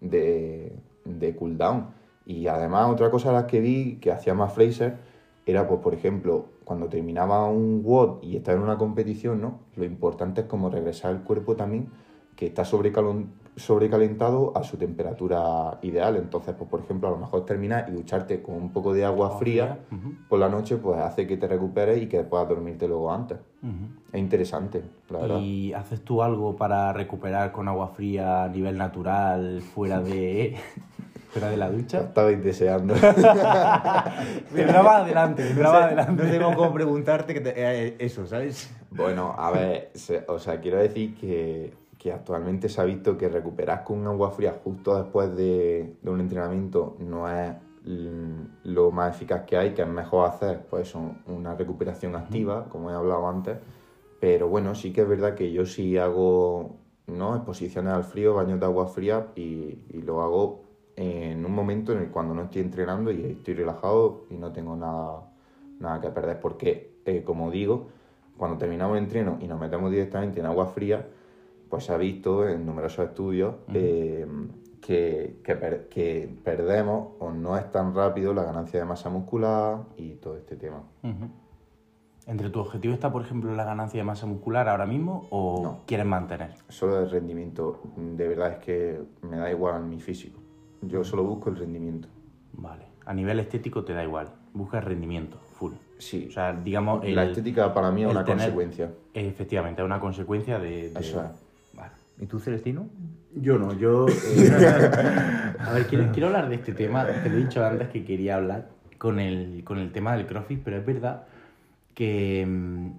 de, 0.00 0.72
de 1.06 1.34
cooldown. 1.34 1.86
Y 2.24 2.48
además 2.48 2.90
otra 2.90 3.10
cosa 3.10 3.28
de 3.28 3.34
las 3.36 3.44
que 3.44 3.60
vi 3.60 3.96
que 4.00 4.10
hacía 4.10 4.34
más 4.34 4.52
Fraser 4.52 4.96
era, 5.46 5.68
pues 5.68 5.80
por 5.80 5.94
ejemplo, 5.94 6.46
cuando 6.64 6.88
terminaba 6.88 7.48
un 7.48 7.82
WOD 7.84 8.22
y 8.22 8.36
estaba 8.36 8.58
en 8.58 8.64
una 8.64 8.76
competición, 8.78 9.40
¿no? 9.40 9.60
Lo 9.76 9.84
importante 9.84 10.40
es 10.42 10.46
como 10.48 10.68
regresar 10.70 11.12
el 11.12 11.20
cuerpo 11.22 11.54
también, 11.54 11.88
que 12.34 12.46
está 12.46 12.64
sobrecalon- 12.64 13.26
sobrecalentado 13.56 14.52
a 14.56 14.62
su 14.62 14.76
temperatura 14.76 15.78
ideal. 15.82 16.16
Entonces, 16.16 16.54
pues 16.56 16.68
por 16.70 16.80
ejemplo, 16.80 17.08
a 17.08 17.12
lo 17.12 17.16
mejor 17.18 17.44
terminar 17.46 17.86
y 17.88 17.92
ducharte 17.92 18.42
con 18.42 18.54
un 18.56 18.70
poco 18.72 18.92
de 18.92 19.04
agua 19.04 19.38
fría 19.38 19.78
por 20.28 20.38
la 20.38 20.48
noche, 20.48 20.76
pues 20.76 20.98
hace 21.00 21.26
que 21.26 21.36
te 21.36 21.48
recuperes 21.48 22.02
y 22.02 22.06
que 22.06 22.22
puedas 22.22 22.48
dormirte 22.48 22.86
luego 22.86 23.10
antes. 23.12 23.38
Es 24.12 24.20
interesante, 24.20 24.82
la 25.10 25.18
verdad. 25.18 25.38
¿Y 25.40 25.72
haces 25.72 26.02
tú 26.02 26.22
algo 26.22 26.54
para 26.56 26.92
recuperar 26.92 27.50
con 27.52 27.66
agua 27.68 27.88
fría 27.88 28.44
a 28.44 28.48
nivel 28.48 28.76
natural, 28.78 29.60
fuera 29.74 30.00
de, 30.00 30.56
fuera 31.30 31.48
de 31.48 31.56
la 31.56 31.68
Lo 31.68 31.78
ducha? 31.78 32.00
estabais 32.02 32.42
deseando. 32.44 32.94
Vendrá 34.52 34.82
más 34.82 35.02
adelante, 35.02 35.42
vendrá 35.44 35.72
más 35.72 35.82
adelante. 35.84 36.22
No 36.24 36.30
tengo 36.30 36.54
cómo 36.54 36.72
preguntarte 36.72 37.34
que 37.34 37.40
te- 37.40 37.54
eh, 37.56 37.96
eso, 37.98 38.26
¿sabes? 38.26 38.72
Bueno, 38.90 39.34
a 39.36 39.50
ver, 39.50 39.90
o 40.28 40.38
sea, 40.38 40.58
quiero 40.60 40.78
decir 40.78 41.16
que, 41.16 41.74
que 42.06 42.12
actualmente 42.12 42.68
se 42.68 42.80
ha 42.80 42.84
visto 42.84 43.18
que 43.18 43.28
recuperar 43.28 43.82
con 43.82 44.06
agua 44.06 44.30
fría 44.30 44.54
justo 44.62 44.96
después 44.96 45.34
de, 45.34 45.96
de 46.00 46.08
un 46.08 46.20
entrenamiento 46.20 46.94
no 47.00 47.28
es 47.28 47.52
lo 47.84 48.92
más 48.92 49.16
eficaz 49.16 49.42
que 49.42 49.56
hay, 49.56 49.74
que 49.74 49.82
es 49.82 49.88
mejor 49.88 50.28
hacer 50.28 50.66
pues 50.70 50.94
una 50.94 51.56
recuperación 51.56 52.14
activa, 52.14 52.68
como 52.68 52.92
he 52.92 52.94
hablado 52.94 53.26
antes. 53.28 53.58
Pero 54.20 54.48
bueno, 54.48 54.76
sí 54.76 54.92
que 54.92 55.00
es 55.00 55.08
verdad 55.08 55.34
que 55.34 55.50
yo 55.50 55.66
sí 55.66 55.98
hago 55.98 56.76
¿no? 57.08 57.34
exposiciones 57.34 57.92
al 57.92 58.04
frío, 58.04 58.34
baños 58.34 58.60
de 58.60 58.66
agua 58.66 58.86
fría 58.86 59.26
y, 59.34 59.76
y 59.90 60.02
lo 60.02 60.22
hago 60.22 60.62
en 60.94 61.44
un 61.44 61.52
momento 61.52 61.90
en 61.90 61.98
el 61.98 62.10
cuando 62.10 62.34
no 62.34 62.44
estoy 62.44 62.62
entrenando 62.62 63.10
y 63.10 63.24
estoy 63.24 63.54
relajado 63.54 64.26
y 64.30 64.36
no 64.36 64.52
tengo 64.52 64.76
nada, 64.76 65.28
nada 65.80 66.00
que 66.00 66.10
perder. 66.10 66.38
Porque, 66.38 67.00
eh, 67.04 67.24
como 67.24 67.50
digo, 67.50 67.88
cuando 68.36 68.58
terminamos 68.58 68.96
el 68.96 69.02
entreno 69.02 69.38
y 69.40 69.48
nos 69.48 69.58
metemos 69.58 69.90
directamente 69.90 70.38
en 70.38 70.46
agua 70.46 70.66
fría, 70.66 71.04
pues 71.68 71.84
se 71.84 71.92
ha 71.92 71.96
visto 71.96 72.48
en 72.48 72.64
numerosos 72.66 73.06
estudios 73.08 73.54
eh, 73.72 74.26
que, 74.80 75.40
que 75.42 75.56
per- 75.56 75.88
que 75.88 76.28
perdemos 76.44 77.14
o 77.18 77.30
no 77.32 77.56
es 77.56 77.70
tan 77.72 77.94
rápido 77.94 78.32
la 78.32 78.44
ganancia 78.44 78.78
de 78.80 78.86
masa 78.86 79.08
muscular 79.10 79.80
y 79.96 80.14
todo 80.14 80.36
este 80.36 80.56
tema. 80.56 80.82
¿Entre 82.26 82.50
tu 82.50 82.58
objetivo 82.60 82.92
está, 82.92 83.12
por 83.12 83.22
ejemplo, 83.22 83.54
la 83.54 83.64
ganancia 83.64 84.00
de 84.00 84.04
masa 84.04 84.26
muscular 84.26 84.68
ahora 84.68 84.84
mismo 84.86 85.26
o 85.30 85.60
No. 85.62 85.78
quieres 85.86 86.06
mantener? 86.06 86.54
Solo 86.68 87.00
el 87.00 87.10
rendimiento, 87.10 87.80
de 87.96 88.26
verdad 88.28 88.52
es 88.52 88.58
que 88.64 89.00
me 89.22 89.36
da 89.38 89.50
igual 89.50 89.84
mi 89.84 90.00
físico. 90.00 90.40
Yo 90.82 91.04
solo 91.04 91.22
busco 91.22 91.50
el 91.50 91.56
rendimiento. 91.56 92.08
Vale. 92.54 92.86
A 93.04 93.14
nivel 93.14 93.38
estético 93.38 93.84
te 93.84 93.92
da 93.92 94.02
igual. 94.02 94.28
Buscas 94.52 94.82
rendimiento, 94.82 95.38
full. 95.52 95.74
Sí. 95.98 96.26
O 96.28 96.32
sea, 96.32 96.52
digamos. 96.52 97.04
la 97.04 97.22
el- 97.22 97.30
estética 97.30 97.72
para 97.72 97.92
mí 97.92 98.02
es 98.02 98.10
una 98.10 98.24
tener- 98.24 98.38
consecuencia. 98.38 98.90
Efectivamente, 99.14 99.82
es 99.82 99.86
una 99.86 100.00
consecuencia 100.00 100.58
de. 100.58 100.90
de- 100.90 100.98
Eso 101.00 101.22
es. 101.22 101.45
¿Y 102.18 102.26
tú, 102.26 102.38
Celestino? 102.38 102.88
Yo 103.34 103.58
no, 103.58 103.72
yo. 103.78 104.06
eh, 104.36 104.50
a 105.58 105.72
ver, 105.72 105.86
quiero, 105.86 106.10
quiero 106.12 106.28
hablar 106.28 106.48
de 106.48 106.56
este 106.56 106.72
tema. 106.72 107.06
Te 107.06 107.28
lo 107.28 107.36
he 107.36 107.40
dicho 107.40 107.64
antes 107.64 107.88
que 107.88 108.04
quería 108.04 108.36
hablar 108.36 108.68
con 108.98 109.20
el, 109.20 109.62
con 109.64 109.78
el 109.78 109.92
tema 109.92 110.16
del 110.16 110.26
CrossFit, 110.26 110.62
pero 110.62 110.78
es 110.78 110.86
verdad 110.86 111.26
que 111.94 112.44
mm, 112.46 112.90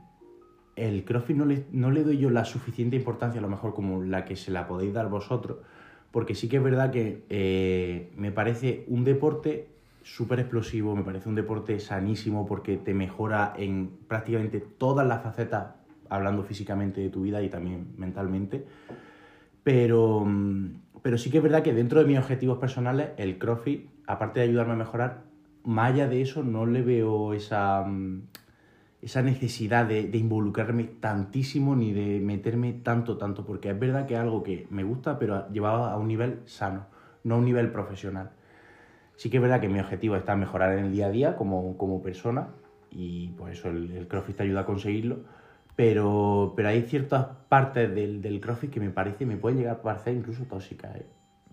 el 0.76 1.03
CrossFit 1.05 1.36
no 1.36 1.45
le, 1.45 1.65
no 1.72 1.91
le 1.91 2.03
doy 2.03 2.18
yo 2.18 2.30
la 2.30 2.45
suficiente 2.45 2.95
importancia, 2.95 3.39
a 3.39 3.41
lo 3.41 3.49
mejor 3.49 3.74
como 3.74 4.03
la 4.03 4.26
que 4.26 4.36
se 4.36 4.51
la 4.51 4.68
podéis 4.68 4.93
dar 4.93 5.09
vosotros, 5.09 5.57
porque 6.11 6.36
sí 6.36 6.47
que 6.47 6.57
es 6.57 6.63
verdad 6.63 6.91
que 6.91 7.24
eh, 7.30 8.11
me 8.15 8.32
parece 8.32 8.86
un 8.88 9.03
deporte 9.03 9.68
súper 10.03 10.39
explosivo, 10.39 10.95
me 10.95 11.03
parece 11.03 11.28
un 11.28 11.36
deporte 11.36 11.80
sanísimo 11.80 12.45
porque 12.45 12.78
te 12.78 12.93
mejora 12.93 13.53
en 13.57 13.89
prácticamente 14.07 14.61
todas 14.61 15.05
las 15.05 15.22
facetas, 15.22 15.76
hablando 16.09 16.43
físicamente 16.43 17.01
de 17.01 17.09
tu 17.09 17.24
vida 17.24 17.41
y 17.41 17.49
también 17.49 17.88
mentalmente. 17.97 18.65
Pero, 19.68 20.26
pero 21.01 21.18
sí 21.18 21.30
que 21.30 21.39
es 21.39 21.43
verdad 21.43 21.61
que 21.61 21.74
dentro 21.74 21.99
de 21.99 22.05
mis 22.05 22.18
objetivos 22.18 22.57
personales, 22.57 23.09
el 23.18 23.38
CrossFit, 23.38 23.89
aparte 24.07 24.39
de 24.39 24.45
ayudarme 24.45 24.72
a 24.72 24.78
mejorar, 24.78 25.24
más 25.65 25.91
allá 25.91 26.07
de 26.07 26.22
eso, 26.22 26.41
no 26.41 26.65
le 26.65 26.82
veo 26.82 27.34
esa, 27.34 27.84
mm, 27.84 28.30
esa 29.01 29.22
necesidad 29.24 29.86
de, 29.86 30.07
de 30.07 30.18
involucrarme 30.18 30.86
tantísimo 30.86 31.76
ni 31.76 31.91
de 31.91 32.22
meterme 32.22 32.72
tanto, 32.82 33.18
tanto, 33.18 33.45
porque 33.45 33.70
es 33.70 33.78
verdad 33.78 34.05
que 34.05 34.13
es 34.13 34.22
algo 34.22 34.41
que 34.41 34.68
me 34.70 34.86
gusta, 34.86 35.20
pero 35.20 35.49
llevado 35.51 35.84
a 35.84 35.97
un 35.97 36.07
nivel 36.07 36.39
sano, 36.45 36.86
no 37.26 37.36
a 37.36 37.38
un 37.39 37.43
nivel 37.43 37.70
profesional. 37.70 38.32
Sí 39.18 39.30
que 39.30 39.36
es 39.36 39.43
verdad 39.43 39.59
que 39.59 39.68
mi 39.68 39.82
objetivo 39.82 40.15
está 40.15 40.38
mejorar 40.38 40.78
en 40.78 40.86
el 40.86 40.91
día 40.93 41.07
a 41.07 41.11
día 41.11 41.36
como, 41.36 41.76
como 41.76 42.01
persona 42.01 42.51
y 42.89 43.32
por 43.32 43.51
eso 43.51 43.68
el, 43.68 43.91
el 43.91 44.07
CrossFit 44.07 44.38
te 44.38 44.43
ayuda 44.43 44.61
a 44.61 44.65
conseguirlo, 44.65 45.26
pero, 45.78 46.53
pero 46.55 46.67
hay 46.69 46.82
ciertas 46.82 47.28
partes 47.47 47.93
del, 47.95 48.21
del 48.21 48.41
CrossFit 48.41 48.71
que 48.71 48.80
me 48.82 48.89
parece, 48.89 49.25
me 49.25 49.38
pueden 49.38 49.59
llegar 49.59 49.75
a 49.78 49.82
parecer 49.82 50.13
incluso 50.15 50.43
tóxicas, 50.43 50.93
¿eh? 50.97 51.05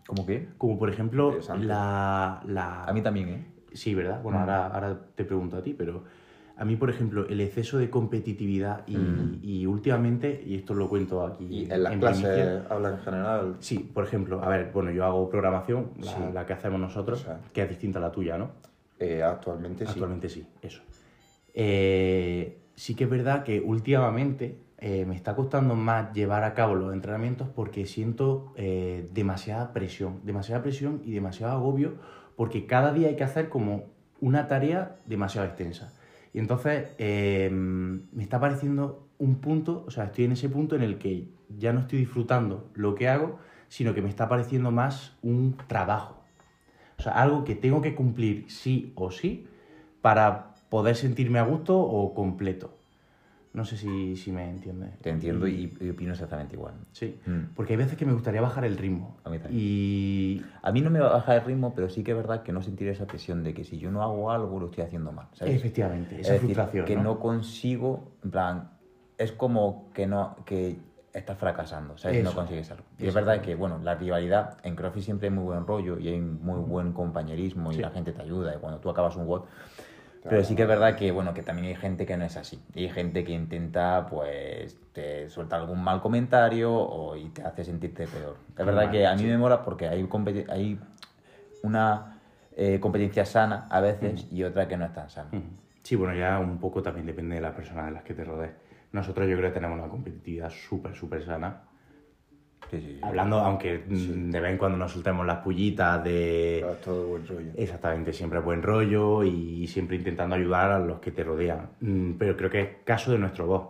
¿Cómo 0.07 0.27
qué? 0.27 0.49
Como 0.59 0.79
por 0.79 0.89
ejemplo 0.91 1.39
la, 1.61 2.43
la... 2.47 2.85
A 2.85 2.93
mí 2.93 3.01
también, 3.03 3.29
¿eh? 3.29 3.47
Sí, 3.73 3.95
¿verdad? 3.95 4.21
Bueno, 4.23 4.39
Mm. 4.39 4.41
ahora, 4.43 4.67
ahora 4.69 5.01
te 5.15 5.25
pregunto 5.25 5.57
a 5.59 5.63
ti, 5.63 5.75
pero 5.75 6.05
a 6.57 6.65
mí, 6.65 6.77
por 6.77 6.89
ejemplo, 6.89 7.27
el 7.29 7.41
exceso 7.41 7.79
de 7.79 7.91
competitividad 7.91 8.87
y, 8.87 8.97
Mm. 8.97 9.41
y 9.43 9.67
últimamente, 9.67 10.43
y 10.47 10.55
esto 10.57 10.73
lo 10.75 10.89
cuento 10.89 11.25
aquí 11.27 11.45
Y 11.47 11.71
en 11.71 11.83
las 11.83 11.93
primicia, 11.93 12.21
clases 12.35 12.71
habla 12.71 12.89
en 12.91 12.99
general. 12.99 13.57
Sí, 13.61 13.79
por 13.93 14.05
ejemplo, 14.05 14.43
a 14.43 14.49
ver, 14.49 14.71
bueno, 14.73 14.91
yo 14.91 15.05
hago 15.05 15.29
programación, 15.29 15.91
la, 16.01 16.11
Sí. 16.13 16.19
la 16.33 16.47
que 16.47 16.53
hacemos 16.55 16.81
nosotros, 16.81 17.21
O 17.23 17.25
sea. 17.25 17.41
que 17.53 17.63
es 17.63 17.69
distinta 17.69 17.99
a 17.99 18.03
la 18.03 18.11
tuya, 18.13 18.39
¿no? 18.39 18.51
Eh, 18.99 19.23
actualmente 19.23 19.85
sí. 19.85 19.91
Actualmente 19.93 20.29
sí, 20.31 20.47
eso. 20.63 20.81
Eh, 21.53 22.61
sí 22.77 22.95
que 22.95 23.05
es 23.05 23.11
verdad 23.11 23.45
que 23.45 23.61
últimamente 23.61 24.59
eh, 24.79 25.07
me 25.07 25.15
está 25.15 25.35
costando 25.35 25.75
más 25.75 26.13
llevar 26.13 26.45
a 26.45 26.55
cabo 26.55 26.75
los 26.75 26.93
entrenamientos 26.93 27.49
porque 27.49 27.87
siento 27.87 28.53
eh, 28.57 29.09
demasiada 29.13 29.73
presión, 29.73 30.21
demasiada 30.25 30.63
presión 30.63 31.01
y 31.05 31.13
demasiado 31.13 31.53
agobio 31.53 31.95
porque 32.37 32.67
cada 32.67 32.93
día 32.93 33.09
hay 33.09 33.17
que 33.17 33.25
hacer 33.25 33.49
como 33.49 33.85
una 34.21 34.49
tarea 34.49 34.97
demasiado 35.07 35.47
extensa. 35.47 35.93
Y 36.33 36.39
entonces 36.39 36.95
eh, 36.99 37.49
me 37.51 38.23
está 38.23 38.41
pareciendo 38.41 39.07
un 39.19 39.37
punto, 39.37 39.85
o 39.87 39.91
sea, 39.91 40.05
estoy 40.05 40.25
en 40.25 40.33
ese 40.33 40.49
punto 40.49 40.75
en 40.75 40.83
el 40.83 40.99
que 40.99 41.29
ya 41.49 41.73
no 41.73 41.81
estoy 41.81 42.01
disfrutando 42.01 42.71
lo 42.75 42.95
que 42.95 43.09
hago, 43.09 43.39
sino 43.69 43.95
que 43.95 44.03
me 44.03 44.09
está 44.09 44.29
pareciendo 44.29 44.71
más 44.71 45.17
un 45.23 45.57
trabajo. 45.69 46.25
O 46.99 47.03
sea, 47.03 47.13
algo 47.13 47.45
que 47.45 47.55
tengo 47.55 47.81
que 47.81 47.95
cumplir 47.95 48.47
sí 48.49 48.93
o 48.97 49.11
sí 49.11 49.47
para 50.01 50.54
poder 50.75 50.97
sentirme 50.97 51.39
a 51.39 51.45
gusto 51.45 51.79
o 51.79 52.13
completo. 52.15 52.77
No 53.53 53.65
sé 53.65 53.77
si, 53.77 54.17
si 54.17 54.33
me 54.33 54.51
entiendes. 54.51 54.99
Te 54.99 55.11
entiendo 55.11 55.47
y, 55.47 55.73
y 55.81 55.91
opino 55.91 56.11
exactamente 56.15 56.57
igual. 56.57 56.75
Sí, 56.91 57.17
Mm. 57.27 57.55
porque 57.55 57.75
hay 57.75 57.77
veces 57.77 57.97
que 57.97 58.05
me 58.05 58.13
gustaría 58.13 58.41
bajar 58.41 58.65
el 58.65 58.77
ritmo. 58.77 59.17
A 59.23 59.31
mí 59.31 59.39
también. 59.39 59.63
Y 59.63 60.43
A 60.63 60.73
mí 60.73 60.81
no 60.81 60.91
me 60.91 60.99
baja 60.99 61.37
el 61.37 61.45
ritmo, 61.45 61.73
pero 61.77 61.89
sí 61.89 62.03
que 62.03 62.11
es 62.11 62.17
verdad 62.17 62.43
que 62.43 62.51
no 62.53 62.61
sentir 62.61 62.89
esa 62.89 63.07
presión 63.07 63.45
de 63.45 63.55
que 63.55 63.63
si 63.63 63.79
yo 63.79 63.93
no 63.93 64.03
hago 64.03 64.33
algo 64.33 64.59
lo 64.59 64.67
estoy 64.67 64.83
haciendo 64.83 65.13
mal. 65.13 65.27
¿sabes? 65.35 65.55
efectivamente, 65.55 66.17
Es 66.17 66.23
esa 66.23 66.33
decir, 66.33 66.47
frustración. 66.49 66.87
que 66.87 66.97
¿no? 66.97 67.03
no 67.05 67.21
consigo, 67.21 68.11
en 68.25 68.31
plan, 68.33 68.71
es 69.17 69.31
como 69.31 69.91
que 69.95 70.09
no 70.09 70.35
que 70.45 70.77
estás 71.13 71.39
fracasando, 71.39 71.97
¿sabes? 71.97 72.17
Eso. 72.17 72.31
No 72.31 72.35
consigues 72.35 72.69
algo. 72.73 72.83
Y 72.99 73.07
es 73.07 73.15
verdad 73.15 73.41
que, 73.41 73.55
bueno, 73.55 73.79
la 73.79 73.95
rivalidad 73.95 74.57
en 74.65 74.75
CrossFit 74.75 75.05
siempre 75.05 75.29
hay 75.29 75.35
muy 75.35 75.45
buen 75.45 75.65
rollo 75.65 76.01
y 76.01 76.09
hay 76.09 76.21
muy 76.21 76.59
buen 76.59 76.93
compañerismo 76.93 77.71
y 77.71 77.77
Sí. 77.77 77.81
la 77.83 77.91
gente 77.91 78.11
te 78.11 78.21
ayuda 78.23 78.53
y 78.57 78.59
cuando 78.59 78.81
tú 78.81 78.91
acabas 78.91 79.15
un 79.15 79.29
WOD. 79.29 79.43
Pero 80.29 80.43
sí 80.43 80.57
que 80.57 80.63
es 80.63 80.69
verdad 80.69 80.97
que, 80.97 81.11
bueno, 81.13 81.35
que 81.35 81.43
también 81.43 81.69
hay 81.69 81.77
gente 81.77 82.07
que 82.07 82.17
no 82.17 82.25
es 82.25 82.37
así. 82.37 82.59
Hay 82.75 82.89
gente 82.89 83.25
que 83.25 83.33
intenta, 83.33 84.07
pues, 84.09 84.77
te 84.93 85.29
suelta 85.29 85.57
algún 85.57 85.83
mal 85.83 86.01
comentario 86.01 86.73
o 86.73 87.15
y 87.17 87.29
te 87.29 87.43
hace 87.43 87.65
sentirte 87.65 88.07
peor. 88.07 88.37
Es 88.51 88.65
verdad 88.65 88.87
Vale, 88.87 88.91
que 88.91 89.07
a 89.07 89.15
mí 89.15 89.21
sí. 89.21 89.27
me 89.27 89.37
mola 89.37 89.63
porque 89.63 89.87
hay, 89.87 90.09
hay 90.49 90.79
una 91.63 92.21
eh, 92.57 92.81
competencia 92.81 93.27
sana 93.27 93.67
a 93.71 93.81
veces 93.81 94.27
y 94.33 94.43
otra 94.45 94.67
que 94.67 94.77
no 94.77 94.87
es 94.87 94.93
tan 94.93 95.11
sana. 95.11 95.31
Sí, 95.83 95.97
bueno, 95.97 96.15
ya 96.15 96.39
un 96.39 96.59
poco 96.59 96.83
también 96.83 97.05
depende 97.05 97.35
de 97.35 97.43
las 97.43 97.55
personas 97.55 97.87
de 97.87 97.93
las 97.93 98.03
que 98.03 98.15
te 98.15 98.25
rodees. 98.25 98.53
Nosotros 98.93 99.29
yo 99.29 99.37
creo 99.37 99.51
que 99.51 99.55
tenemos 99.55 99.79
una 99.79 99.89
competitividad 99.89 100.51
súper, 100.51 100.95
súper 100.95 101.23
sana. 101.25 101.61
Sí, 102.75 102.81
sí, 102.81 102.93
sí. 102.95 102.99
Hablando, 103.03 103.39
aunque 103.39 103.83
mm, 103.87 104.31
de 104.31 104.41
vez 104.41 104.53
en 104.53 104.59
cuando 104.59 104.79
nos 104.79 104.93
soltemos 104.93 105.27
las 105.27 105.39
pullitas 105.39 106.03
de... 106.05 106.59
Pero 106.61 106.73
es 106.73 106.81
todo 106.81 107.07
buen 107.09 107.27
rollo. 107.27 107.51
Exactamente, 107.57 108.13
siempre 108.13 108.39
buen 108.41 108.63
rollo 108.63 109.23
y 109.25 109.67
siempre 109.67 109.97
intentando 109.97 110.37
ayudar 110.37 110.71
a 110.73 110.79
los 110.79 110.99
que 111.01 111.11
te 111.11 111.25
rodean. 111.25 111.69
Mm, 111.81 112.13
Pero 112.19 112.37
creo 112.37 112.51
que 112.51 112.61
es 112.61 112.69
caso 112.85 113.13
de 113.13 113.19
nuestro 113.19 113.47
boss. 113.47 113.63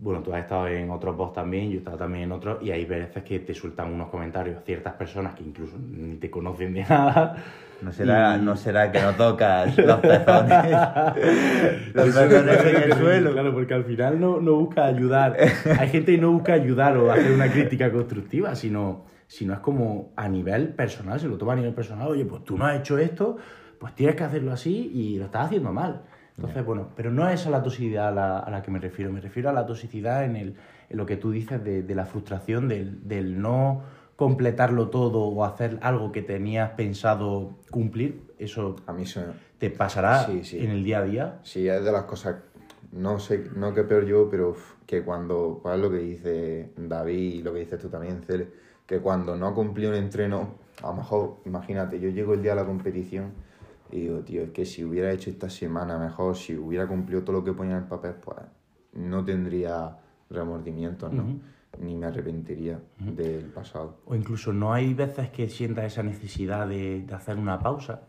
Bueno, 0.00 0.22
tú 0.22 0.32
has 0.32 0.42
estado 0.42 0.68
en 0.68 0.90
otros 0.90 1.16
boss 1.16 1.32
también, 1.32 1.70
yo 1.70 1.76
he 1.76 1.78
estado 1.78 1.96
también 1.96 2.24
en 2.24 2.32
otros, 2.32 2.62
y 2.62 2.70
hay 2.70 2.84
veces 2.84 3.24
que 3.24 3.40
te 3.40 3.52
sueltan 3.52 3.92
unos 3.92 4.08
comentarios 4.10 4.62
ciertas 4.64 4.94
personas 4.94 5.34
que 5.34 5.42
incluso 5.42 5.76
ni 5.76 6.16
te 6.16 6.30
conocen 6.30 6.72
de 6.74 6.82
nada. 6.88 7.36
No 7.80 7.92
será, 7.92 8.36
Y- 8.36 8.42
no 8.42 8.56
será 8.56 8.90
que 8.90 9.00
no 9.00 9.12
tocas 9.14 9.76
los 9.78 10.00
pezones. 10.00 10.72
los 11.94 12.06
pezones 12.06 12.64
en 12.64 12.82
el 12.82 12.92
suelo. 12.94 13.32
Claro, 13.32 13.52
porque 13.52 13.74
al 13.74 13.84
final 13.84 14.20
no, 14.20 14.40
no 14.40 14.54
busca 14.56 14.86
ayudar. 14.86 15.36
Hay 15.78 15.88
gente 15.88 16.12
que 16.16 16.18
no 16.20 16.32
busca 16.32 16.54
ayudar 16.54 16.96
o 16.96 17.10
hacer 17.10 17.32
una 17.32 17.50
crítica 17.50 17.90
constructiva, 17.92 18.54
sino, 18.54 19.04
sino 19.26 19.54
es 19.54 19.60
como 19.60 20.12
a 20.16 20.28
nivel 20.28 20.70
personal, 20.70 21.20
se 21.20 21.28
lo 21.28 21.38
toma 21.38 21.52
a 21.52 21.56
nivel 21.56 21.72
personal. 21.74 22.08
Oye, 22.08 22.24
pues 22.24 22.44
tú 22.44 22.58
no 22.58 22.66
has 22.66 22.78
hecho 22.80 22.98
esto, 22.98 23.36
pues 23.78 23.94
tienes 23.94 24.16
que 24.16 24.24
hacerlo 24.24 24.52
así 24.52 24.90
y 24.92 25.18
lo 25.18 25.26
estás 25.26 25.46
haciendo 25.46 25.72
mal. 25.72 26.02
Entonces, 26.36 26.64
bueno, 26.64 26.88
pero 26.96 27.10
no 27.10 27.28
es 27.28 27.46
a 27.46 27.50
la 27.50 27.62
toxicidad 27.62 28.08
a 28.08 28.12
la, 28.12 28.38
a 28.38 28.50
la 28.50 28.62
que 28.62 28.70
me 28.70 28.78
refiero, 28.78 29.10
me 29.12 29.20
refiero 29.20 29.50
a 29.50 29.52
la 29.52 29.66
toxicidad 29.66 30.24
en, 30.24 30.36
el, 30.36 30.54
en 30.88 30.96
lo 30.96 31.04
que 31.04 31.16
tú 31.16 31.32
dices 31.32 31.62
de, 31.64 31.82
de 31.82 31.94
la 31.96 32.06
frustración, 32.06 32.68
del, 32.68 33.08
del 33.08 33.40
no 33.40 33.82
completarlo 34.18 34.88
todo 34.90 35.20
o 35.20 35.44
hacer 35.44 35.78
algo 35.80 36.10
que 36.10 36.22
tenías 36.22 36.70
pensado 36.72 37.54
cumplir. 37.70 38.34
Eso 38.36 38.74
A 38.88 38.92
mí 38.92 39.04
eso, 39.04 39.22
te 39.58 39.70
pasará 39.70 40.24
Sí, 40.26 40.42
sí. 40.42 40.58
en 40.58 40.70
el 40.72 40.82
día 40.82 40.98
a 40.98 41.04
día. 41.04 41.38
sí, 41.44 41.68
es 41.68 41.84
de 41.84 41.92
las 41.92 42.02
cosas, 42.02 42.34
no 42.90 43.20
sé, 43.20 43.44
no 43.54 43.72
que 43.72 43.84
peor 43.84 44.04
yo, 44.06 44.28
pero 44.28 44.56
que 44.86 45.04
cuando, 45.04 45.60
pues 45.62 45.76
es 45.76 45.80
lo 45.80 45.88
que 45.88 45.98
dice 45.98 46.72
David 46.76 47.34
y 47.34 47.42
lo 47.42 47.52
que 47.52 47.60
dices 47.60 47.78
tú 47.80 47.88
también, 47.88 48.20
Cele, 48.24 48.48
que 48.84 48.98
cuando 48.98 49.36
no 49.36 49.54
cumplí 49.54 49.86
un 49.86 49.94
entreno, 49.94 50.54
a 50.82 50.88
lo 50.88 50.94
mejor, 50.94 51.36
imagínate, 51.44 52.00
yo 52.00 52.08
llego 52.08 52.34
el 52.34 52.42
día 52.42 52.56
de 52.56 52.60
la 52.62 52.66
competición 52.66 53.30
y 53.92 54.00
digo, 54.00 54.18
tío, 54.22 54.42
es 54.42 54.50
que 54.50 54.64
si 54.64 54.82
hubiera 54.82 55.12
hecho 55.12 55.30
esta 55.30 55.48
semana 55.48 55.96
mejor, 55.96 56.34
si 56.36 56.56
hubiera 56.56 56.88
cumplido 56.88 57.22
todo 57.22 57.34
lo 57.36 57.44
que 57.44 57.52
ponía 57.52 57.76
en 57.76 57.82
el 57.84 57.88
papel, 57.88 58.14
pues 58.14 58.38
no 58.94 59.24
tendría 59.24 59.96
remordimientos, 60.28 61.12
¿no? 61.12 61.38
Ni 61.78 61.94
me 61.96 62.06
arrepentiría 62.06 62.80
del 62.98 63.44
pasado. 63.46 63.98
O 64.06 64.14
incluso 64.14 64.52
no 64.52 64.72
hay 64.72 64.94
veces 64.94 65.30
que 65.30 65.48
sientas 65.48 65.84
esa 65.84 66.02
necesidad 66.02 66.66
de, 66.66 67.02
de 67.02 67.14
hacer 67.14 67.36
una 67.36 67.58
pausa 67.58 68.02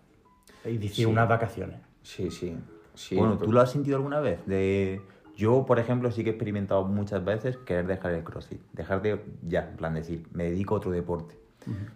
y 0.66 0.78
decir 0.78 0.92
Sí. 0.92 1.06
unas 1.06 1.28
vacaciones. 1.30 1.80
Sí, 2.02 2.32
sí. 2.32 2.56
sí 2.96 3.16
bueno, 3.16 3.34
pero- 3.36 3.46
¿tú 3.46 3.52
lo 3.52 3.62
has 3.62 3.72
sentido 3.72 3.98
alguna 3.98 4.20
vez? 4.20 4.46
De... 4.46 5.02
Yo, 5.36 5.66
por 5.66 5.80
ejemplo, 5.80 6.12
sí 6.12 6.24
que 6.24 6.32
he 6.32 6.34
experimentado 6.34 6.84
muchas 6.86 7.24
veces 7.24 7.56
querer 7.58 7.88
dejar 7.88 8.12
el 8.14 8.24
CrossFit. 8.26 8.62
Dejar 8.74 9.02
de, 9.02 9.24
ya, 9.48 9.70
en 9.70 9.78
plan 9.78 9.94
decir, 9.94 10.28
me 10.34 10.46
dedico 10.46 10.76
a 10.76 10.78
otro 10.80 10.92
deporte. 10.92 11.38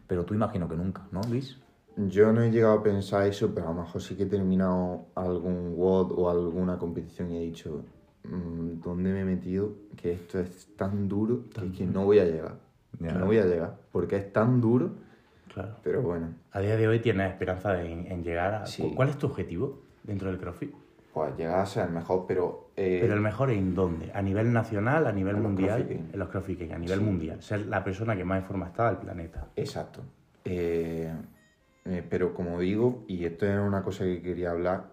Pero 0.07 0.23
tú 0.23 0.33
imagino 0.33 0.69
que 0.69 0.75
nunca, 0.75 1.07
¿no, 1.11 1.19
Luis? 1.29 1.59
Yo 1.97 2.31
no 2.31 2.41
he 2.41 2.51
llegado 2.51 2.75
a 2.79 2.83
pensar 2.83 3.27
eso, 3.27 3.51
pero 3.53 3.67
a 3.69 3.73
lo 3.73 3.81
mejor 3.81 4.01
sí 4.01 4.15
que 4.15 4.23
he 4.23 4.27
terminado 4.27 5.07
algún 5.15 5.73
WOD 5.75 6.11
o 6.17 6.29
alguna 6.29 6.77
competición 6.77 7.31
y 7.31 7.37
he 7.37 7.41
dicho, 7.41 7.83
"Mm, 7.83 7.83
¿dónde 8.23 9.11
me 9.11 9.21
he 9.21 9.25
metido? 9.25 9.73
Que 9.95 10.13
esto 10.13 10.39
es 10.39 10.75
tan 10.75 11.07
duro 11.07 11.43
que, 11.53 11.65
es 11.67 11.71
que 11.77 11.85
no 11.85 12.05
voy 12.05 12.19
a 12.19 12.25
llegar. 12.25 12.55
Que 12.97 13.11
no 13.11 13.25
voy 13.25 13.37
a 13.37 13.45
llegar, 13.45 13.75
porque 13.91 14.17
es 14.17 14.31
tan 14.31 14.61
duro, 14.61 14.91
Claro. 15.53 15.75
pero 15.83 16.01
bueno, 16.01 16.33
A 16.51 16.59
día 16.61 16.75
de 16.77 16.87
hoy 16.87 16.99
tienes 16.99 17.31
esperanza 17.31 17.79
en, 17.83 18.07
en 18.11 18.23
llegar 18.23 18.53
a... 18.55 18.65
Sí. 18.65 18.91
¿Cuál 18.95 19.09
es 19.09 19.17
tu 19.17 19.27
objetivo 19.27 19.81
dentro 20.03 20.29
del 20.29 20.39
CrossFit? 20.39 20.73
pues 21.13 21.37
llegar 21.37 21.59
a 21.59 21.65
ser 21.67 21.85
el 21.85 21.93
mejor, 21.93 22.25
pero... 22.27 22.71
eh, 22.75 22.97
Pero 23.01 23.13
el 23.13 23.19
mejor 23.21 23.51
en 23.51 23.75
dónde? 23.75 24.09
¿A 24.15 24.21
nivel 24.23 24.51
nacional, 24.51 25.05
a 25.05 25.11
nivel 25.11 25.35
En 25.35 25.43
los 25.43 25.51
mundial? 25.51 25.83
Games. 25.87 26.11
En 26.11 26.17
los 26.19 26.29
CrossFit 26.29 26.71
a 26.71 26.79
nivel 26.79 26.97
Sí. 26.99 27.05
mundial. 27.05 27.41
Ser 27.43 27.67
la 27.67 27.83
persona 27.83 28.15
que 28.15 28.23
más 28.23 28.39
en 28.39 28.45
forma 28.45 28.65
está 28.67 28.87
del 28.87 28.97
planeta. 28.97 29.47
Exacto. 29.55 30.01
Eh, 30.43 31.13
eh, 31.85 32.03
pero 32.09 32.33
como 32.33 32.59
digo, 32.59 33.03
y 33.07 33.25
esto 33.25 33.45
es 33.45 33.59
una 33.59 33.83
cosa 33.83 34.05
que 34.05 34.23
quería 34.23 34.49
hablar, 34.51 34.85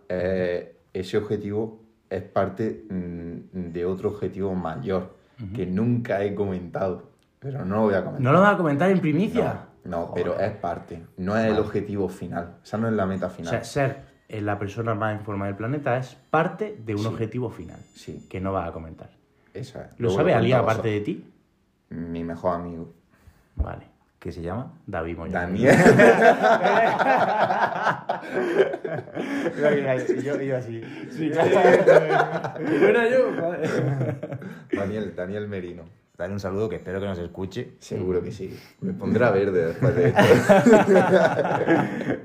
ese 0.93 1.17
objetivo 1.17 1.81
es 2.11 2.23
parte 2.23 2.85
mm, 2.91 3.73
de 3.73 3.85
otro 3.87 4.11
objetivo 4.11 4.55
mayor 4.55 5.19
que 5.55 5.65
nunca 5.65 6.23
he 6.23 6.35
comentado, 6.35 7.05
pero 7.39 7.65
no 7.65 7.77
lo 7.77 7.83
voy 7.85 7.95
a 7.95 8.01
comentar. 8.05 8.21
¿No 8.21 8.33
lo 8.33 8.41
vas 8.43 8.55
a 8.55 8.57
comentar 8.59 8.91
en 8.91 9.01
primicia? 9.01 9.69
No, 9.85 10.07
no, 10.09 10.13
pero 10.15 10.39
es 10.39 10.51
parte, 10.53 11.03
no 11.17 11.35
es 11.39 11.47
el 11.47 11.59
objetivo 11.59 12.11
final, 12.11 12.57
esa 12.63 12.77
no 12.77 12.89
es 12.89 12.93
la 12.93 13.07
meta 13.07 13.29
O 13.29 13.31
final. 13.31 13.49
sea, 13.51 13.65
ser 13.65 14.03
eh, 14.29 14.43
la 14.43 14.59
persona 14.59 14.95
más 14.95 15.19
en 15.19 15.25
forma 15.25 15.47
del 15.47 15.55
planeta 15.57 15.97
es 15.97 16.15
parte 16.31 16.79
de 16.85 16.95
un 16.95 17.01
Sí. 17.01 17.07
objetivo 17.07 17.49
final 17.49 17.79
Sí, 17.95 18.27
que 18.29 18.39
no 18.41 18.53
vas 18.53 18.69
a 18.69 18.73
comentar. 18.73 19.09
esa 19.55 19.85
es. 19.87 19.93
¿Lo 19.93 20.09
Luego 20.09 20.17
sabe 20.19 20.35
alguien 20.35 20.59
aparte 20.59 20.89
de 20.89 21.01
ti? 21.01 21.25
Mi 21.91 22.23
mejor 22.23 22.55
amigo. 22.57 22.93
Vale. 23.57 23.87
¿Qué 24.21 24.31
se 24.33 24.43
llama? 24.43 24.75
David 24.87 25.17
Moya. 25.17 25.33
Daniel. 25.33 25.75
yo, 30.23 30.39
yo 30.43 30.57
así. 30.59 30.83
Sí, 31.11 31.31
era 32.83 33.09
yo. 33.09 33.31
Daniel, 34.73 35.15
Daniel 35.17 35.49
Merino. 35.49 35.85
Dale 36.19 36.35
un 36.35 36.41
saludo 36.41 36.69
que 36.69 36.77
espero 36.77 37.01
que 37.01 37.07
nos 37.07 37.19
escuche. 37.19 37.71
Seguro 37.79 38.23
que 38.23 38.31
sí. 38.31 38.55
Me 38.83 38.93
pondrá 38.93 39.31
verde 39.31 39.69
después 39.69 39.97
de 39.97 40.09
esto. 40.09 40.21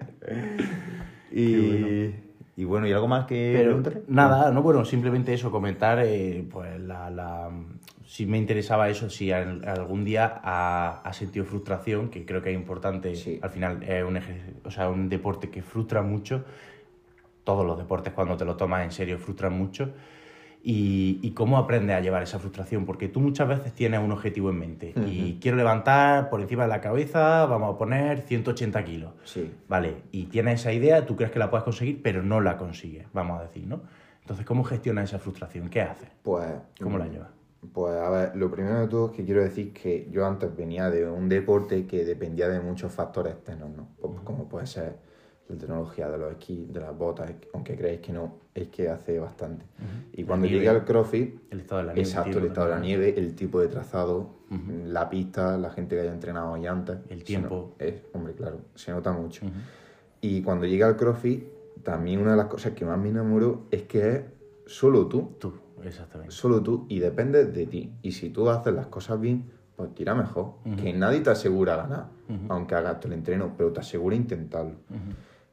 Y, 1.32 2.14
y 2.56 2.64
bueno, 2.64 2.88
¿y 2.88 2.94
algo 2.94 3.08
más 3.10 3.26
que 3.26 3.56
Pero 3.58 3.82
nada, 4.08 4.52
no, 4.52 4.62
bueno, 4.62 4.86
simplemente 4.86 5.34
eso, 5.34 5.52
comentar, 5.52 6.00
eh, 6.02 6.48
pues 6.50 6.80
la, 6.80 7.10
la- 7.10 7.50
si 8.06 8.26
me 8.26 8.38
interesaba 8.38 8.90
eso, 8.90 9.10
si 9.10 9.32
al- 9.32 9.68
algún 9.68 10.06
día 10.06 10.40
ha, 10.44 11.02
ha 11.04 11.14
sentido 11.14 11.46
frustración, 11.46 12.10
que 12.10 12.26
creo 12.26 12.42
que 12.42 12.52
es 12.52 12.56
importante, 12.56 13.16
Sí. 13.16 13.40
al 13.42 13.50
final 13.50 13.84
es 13.84 14.04
un, 14.04 14.20
o 14.64 14.72
sea, 14.72 14.90
un 14.90 15.10
deporte 15.10 15.50
que 15.50 15.62
frustra 15.62 16.02
mucho, 16.02 16.44
todos 17.44 17.66
los 17.66 17.78
deportes 17.78 18.14
cuando 18.14 18.38
te 18.38 18.46
lo 18.46 18.56
tomas 18.56 18.84
en 18.84 18.92
serio 18.92 19.18
frustran 19.18 19.54
mucho, 19.58 19.92
y, 20.68 21.20
y 21.22 21.32
cómo 21.32 21.60
aprendes 21.60 21.96
a 21.96 22.00
llevar 22.02 22.24
esa 22.24 22.40
frustración, 22.40 22.86
porque 22.88 23.08
tú 23.08 23.20
muchas 23.20 23.48
veces 23.48 23.72
tienes 23.74 24.00
un 24.00 24.12
objetivo 24.12 24.50
en 24.50 24.58
mente, 24.60 24.94
y 25.06 25.38
quiero 25.40 25.58
levantar 25.58 26.30
por 26.30 26.42
encima 26.42 26.64
de 26.64 26.70
la 26.70 26.82
cabeza, 26.82 27.46
vamos 27.46 27.76
a 27.76 27.78
poner 27.78 28.22
180 28.22 28.84
kilos. 28.84 29.12
Sí. 29.26 29.52
Vale, 29.68 29.98
y 30.12 30.26
tienes 30.26 30.62
esa 30.62 30.74
idea, 30.74 31.06
tú 31.06 31.16
crees 31.16 31.32
que 31.32 31.38
la 31.40 31.52
puedes 31.52 31.64
conseguir, 31.64 32.02
pero 32.02 32.24
no 32.24 32.42
la 32.42 32.58
consigues, 32.58 33.06
vamos 33.14 33.40
a 33.40 33.44
decir, 33.44 33.68
¿no? 33.68 33.82
Entonces, 34.22 34.44
¿cómo 34.44 34.64
gestionas 34.64 35.10
esa 35.10 35.20
frustración? 35.20 35.70
¿Qué 35.70 35.82
haces? 35.82 36.10
Pues. 36.24 36.48
¿Cómo 36.82 36.98
la 36.98 37.06
llevas? 37.08 37.30
Pues 37.74 37.94
a 37.96 38.10
ver, 38.10 38.36
lo 38.36 38.50
primero 38.52 38.80
de 38.80 38.88
todo 38.88 39.08
es 39.08 39.12
que 39.14 39.24
quiero 39.26 39.42
decir 39.44 39.74
que 39.74 40.08
yo 40.12 40.26
antes 40.26 40.56
venía 40.56 40.90
de 40.90 41.08
un 41.10 41.30
deporte 41.30 41.86
que 41.86 42.04
dependía 42.06 42.48
de 42.50 42.60
muchos 42.60 42.92
factores 42.92 43.34
externos, 43.34 43.70
¿no? 43.76 43.90
Pues 44.00 44.14
Como 44.24 44.48
puede 44.48 44.68
ser 44.68 44.96
la 45.48 45.58
tecnología 45.58 46.10
de 46.10 46.18
los 46.18 46.32
esquís, 46.32 46.72
de 46.74 46.80
las 46.80 46.98
botas, 46.98 47.32
que 47.64 47.76
creéis 47.76 48.00
que 48.02 48.12
no, 48.12 48.40
es 48.54 48.68
que 48.70 48.90
hace 48.90 49.20
bastante. 49.20 49.66
Y 50.14 50.24
cuando 50.24 50.48
llegué 50.48 50.70
al 50.70 50.84
CrossFit, 50.86 51.40
El 51.52 51.60
estado 51.60 51.82
de 51.82 51.88
la 51.88 51.94
nieve. 51.94 52.08
exacto, 52.10 52.40
el 52.40 52.46
estado 52.46 52.68
de 52.68 52.74
la 52.74 52.80
nieve, 52.82 53.14
el 53.18 53.36
tipo 53.36 53.60
de 53.62 53.68
trazado, 53.68 54.30
la 54.86 55.10
pista, 55.10 55.58
la 55.58 55.70
gente 55.70 55.96
que 55.96 56.02
haya 56.02 56.14
entrenado 56.14 56.54
ahí 56.56 56.66
antes. 56.66 56.98
El 57.10 57.24
tiempo. 57.24 57.76
no- 57.80 57.86
es, 57.86 58.02
hombre, 58.14 58.34
claro, 58.34 58.58
se 58.74 58.92
nota 58.92 59.12
mucho. 59.12 59.46
Y 60.22 60.42
cuando 60.42 60.66
llegué 60.66 60.84
al 60.84 60.96
CrossFit, 60.98 61.44
también 61.84 62.20
una 62.22 62.32
de 62.32 62.38
las 62.38 62.48
cosas 62.48 62.74
que 62.74 62.84
más 62.86 62.98
me 62.98 63.10
enamoró 63.10 63.68
es 63.70 63.84
que 63.84 64.10
es 64.16 64.22
solo 64.66 65.06
tú 65.08 65.34
Tú, 65.38 65.54
exactamente. 65.88 66.32
solo 66.34 66.62
tú 66.62 66.86
y 66.90 67.00
depende 67.00 67.46
de 67.46 67.66
ti. 67.68 67.94
Y 68.02 68.12
si 68.12 68.30
tú 68.30 68.50
haces 68.50 68.74
las 68.74 68.88
cosas 68.88 69.20
bien, 69.20 69.52
pues 69.76 69.94
tira 69.94 70.16
mejor. 70.16 70.54
Que 70.82 70.94
nadie 70.94 71.20
te 71.22 71.30
asegura 71.30 71.76
ganar, 71.76 72.08
aunque 72.50 72.76
hagas 72.76 73.04
el 73.06 73.14
entreno, 73.14 73.54
pero 73.58 73.72
te 73.74 73.80
asegura 73.82 74.16
intentarlo. 74.16 74.76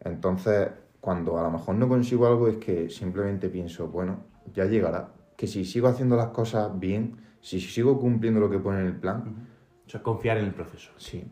Entonces, 0.01 0.69
cuando 1.01 1.39
a 1.39 1.43
lo 1.43 1.51
mejor 1.51 1.75
no 1.77 1.89
consigo 1.89 2.27
algo, 2.27 2.49
es 2.49 2.57
que 2.59 2.89
simplemente 2.91 3.49
pienso, 3.49 3.89
bueno, 3.89 4.25
ya 4.55 4.65
llegará. 4.67 5.13
Que 5.37 5.47
si 5.47 5.65
sigo 5.65 5.89
haciendo 5.89 6.17
las 6.17 6.29
cosas 6.29 6.79
bien, 6.79 7.17
si 7.41 7.61
sigo 7.61 7.99
cumpliendo 7.99 8.39
lo 8.41 8.49
que 8.51 8.59
pone 8.59 8.81
en 8.81 8.87
el 8.87 8.97
plan, 8.97 9.49
O 9.87 9.91
sea, 9.91 10.03
confiar 10.03 10.39
en 10.39 10.45
el 10.47 10.55
proceso. 10.55 10.91
sí, 10.97 11.25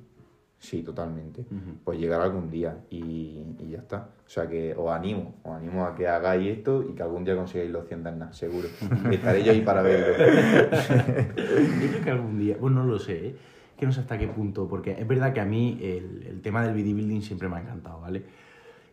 sí, 0.61 0.83
totalmente. 0.85 1.45
Pues 1.83 1.99
llegará 1.99 2.25
algún 2.25 2.49
día 2.51 2.77
y, 2.91 3.43
y 3.59 3.71
ya 3.71 3.79
está. 3.79 4.11
O 4.25 4.29
sea 4.31 4.47
que 4.49 4.73
os 4.77 4.89
animo, 4.93 5.35
os 5.43 5.57
animo 5.57 5.85
a 5.85 5.95
que 5.97 6.07
hagáis 6.07 6.47
esto 6.59 6.85
y 6.89 6.93
que 6.95 7.03
algún 7.03 7.25
día 7.25 7.35
consigáis 7.35 7.71
los 7.71 7.89
100 7.89 8.03
nada, 8.05 8.33
seguro. 8.33 8.69
Estaré 9.11 9.43
yo 9.43 9.51
ahí 9.53 9.63
para 9.63 9.83
verlo. 9.83 10.15
Yo 10.17 11.89
creo 11.91 12.05
que 12.05 12.11
algún 12.11 12.39
día, 12.39 12.57
bueno, 12.61 12.85
no 12.85 12.93
lo 12.93 12.99
sé, 13.01 13.27
¿eh? 13.29 13.37
que 13.77 13.87
no 13.87 13.93
sé 13.93 14.01
hasta 14.01 14.19
qué 14.19 14.29
punto, 14.29 14.69
porque 14.69 14.93
es 14.93 15.09
verdad 15.09 15.33
que 15.33 15.41
a 15.41 15.47
mí 15.47 15.79
el, 15.83 16.25
el 16.29 16.41
tema 16.43 16.63
del 16.63 16.75
bodybuilding 16.75 17.23
siempre 17.23 17.49
me 17.49 17.57
ha 17.57 17.61
encantado, 17.63 18.01
¿vale? 18.03 18.23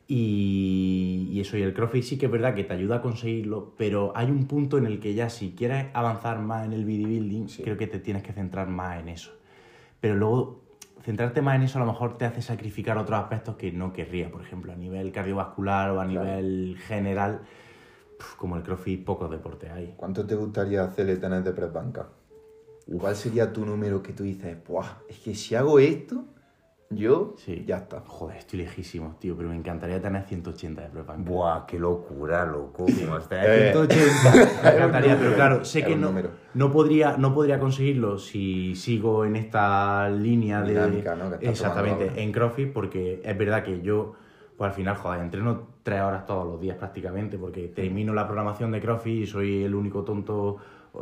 Y, 0.08 1.28
y 1.34 1.42
eso, 1.42 1.58
y 1.58 1.62
el 1.62 1.74
CrossFit 1.74 2.04
sí 2.04 2.18
que 2.18 2.28
es 2.28 2.32
verdad 2.32 2.56
que 2.56 2.64
te 2.64 2.74
ayuda 2.74 2.96
a 2.98 3.02
conseguirlo, 3.02 3.74
pero 3.78 4.14
hay 4.16 4.32
un 4.32 4.46
punto 4.48 4.78
en 4.78 4.86
el 4.86 5.00
que 5.02 5.14
ya 5.14 5.30
si 5.30 5.52
quieres 5.52 5.88
avanzar 5.94 6.40
más 6.40 6.66
en 6.66 6.72
el 6.74 6.86
bodybuilding, 6.86 7.50
Sí. 7.50 7.64
creo 7.64 7.76
que 7.78 7.88
te 7.88 8.00
tienes 8.00 8.24
que 8.24 8.32
centrar 8.32 8.70
más 8.70 9.02
en 9.02 9.10
eso. 9.10 9.32
Pero 10.00 10.16
luego, 10.16 10.62
centrarte 11.04 11.42
más 11.42 11.56
en 11.56 11.64
eso 11.64 11.78
a 11.78 11.82
lo 11.86 11.88
mejor 11.92 12.18
te 12.18 12.26
hace 12.26 12.42
sacrificar 12.42 12.98
otros 12.98 13.20
aspectos 13.20 13.56
que 13.56 13.72
no 13.72 13.94
querría, 13.94 14.30
por 14.32 14.42
ejemplo, 14.42 14.72
a 14.72 14.76
nivel 14.76 15.12
cardiovascular 15.12 15.92
o 15.92 16.02
a 16.02 16.06
Claro. 16.06 16.26
nivel 16.26 16.78
general, 16.88 17.42
pf, 18.18 18.36
como 18.38 18.58
el 18.58 18.64
CrossFit, 18.64 19.06
pocos 19.06 19.30
deportes 19.30 19.72
hay. 19.72 19.94
¿Cuánto 19.98 20.26
te 20.26 20.36
gustaría 20.36 20.84
hacerle 20.84 21.18
tener 21.18 21.44
de 21.44 21.52
press 21.52 21.72
banca? 21.72 22.08
¿Cuál 23.00 23.16
sería 23.16 23.52
tu 23.52 23.66
número 23.66 24.02
que 24.02 24.14
tú 24.14 24.24
dices, 24.24 24.58
Buah, 24.66 25.00
es 25.10 25.20
que 25.20 25.36
si 25.36 25.56
hago 25.56 25.78
esto, 25.80 26.24
yo 26.90 27.34
Sí. 27.38 27.64
ya 27.68 27.78
está? 27.78 28.02
Joder, 28.06 28.38
estoy 28.38 28.60
lejísimo, 28.60 29.16
tío, 29.20 29.36
pero 29.36 29.50
me 29.50 29.56
encantaría 29.56 30.02
tener 30.02 30.24
180 30.24 30.88
de 30.90 31.02
banca. 31.02 31.30
Buah, 31.30 31.66
qué 31.66 31.78
locura, 31.78 32.46
loco. 32.46 32.86
Como 32.86 33.18
está 33.18 33.44
Eh. 33.46 33.68
en 33.68 33.74
180. 33.74 34.62
Me 34.64 34.70
encantaría, 34.76 35.18
pero 35.20 35.34
claro, 35.36 35.66
sé 35.66 35.80
Es 35.80 35.86
que 35.86 35.96
no, 35.96 36.14
no, 36.54 36.72
podría, 36.72 37.18
no 37.18 37.34
podría 37.34 37.60
conseguirlo 37.60 38.18
si 38.18 38.74
sigo 38.76 39.26
en 39.26 39.36
esta 39.36 40.10
línea 40.10 40.62
de... 40.62 40.74
Dinámica, 40.74 41.16
¿no? 41.16 41.30
que 41.30 41.36
estás 41.36 41.50
Exactamente, 41.50 42.24
en 42.24 42.32
CrossFit, 42.32 42.72
porque 42.72 43.22
es 43.24 43.38
verdad 43.38 43.64
que 43.64 43.82
yo, 43.82 44.14
pues 44.58 44.70
al 44.70 44.74
final, 44.76 44.96
joder, 44.96 45.20
entreno 45.22 45.68
tres 45.84 46.02
horas 46.02 46.26
todos 46.26 46.46
los 46.48 46.60
días 46.62 46.78
prácticamente, 46.78 47.38
porque 47.38 47.68
termino 47.68 48.14
la 48.14 48.26
programación 48.26 48.72
de 48.72 48.82
CrossFit 48.82 49.24
y 49.24 49.28
soy 49.28 49.64
el 49.64 49.76
único 49.76 50.04
tonto, 50.04 50.58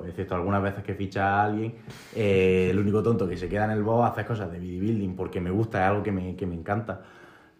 excepto 0.05 0.35
algunas 0.35 0.61
veces 0.63 0.83
que 0.83 0.93
ficha 0.95 1.27
a 1.41 1.45
alguien, 1.45 1.75
eh, 2.15 2.67
el 2.71 2.79
único 2.79 3.01
tonto 3.03 3.27
que 3.27 3.37
se 3.37 3.47
queda 3.47 3.65
en 3.65 3.71
el 3.71 3.83
box 3.83 4.03
a 4.03 4.07
hacer 4.11 4.25
cosas 4.25 4.51
de 4.51 4.57
bodybuilding, 4.59 5.15
porque 5.15 5.39
me 5.39 5.51
gusta, 5.51 5.83
es 5.83 5.89
algo 5.89 6.03
que 6.03 6.11
me, 6.11 6.35
que 6.35 6.45
me 6.45 6.55
encanta. 6.55 7.01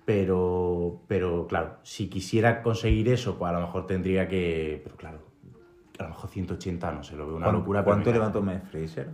Pero, 0.06 1.02
pero 1.08 1.48
claro, 1.48 1.78
si 1.84 2.08
quisiera 2.10 2.62
conseguir 2.62 3.10
eso, 3.10 3.38
pues 3.40 3.50
a 3.50 3.54
lo 3.54 3.62
mejor 3.62 3.88
tendría 3.88 4.28
que. 4.28 4.80
Pero 4.84 4.96
claro, 4.96 5.20
a 5.98 6.04
lo 6.04 6.10
mejor 6.10 6.30
180, 6.30 6.92
no 6.92 7.04
sé, 7.04 7.16
lo 7.16 7.26
veo 7.26 7.36
una 7.38 7.46
¿Cuán- 7.48 7.56
locura. 7.56 7.84
pero 7.84 7.96
¿Cuánto 7.96 8.12
levantó 8.12 8.42
Matt 8.42 8.66
Fraser? 8.66 9.10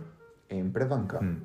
¿En 0.50 0.70
press 0.72 0.88
banca? 0.90 1.20
Mm. 1.20 1.44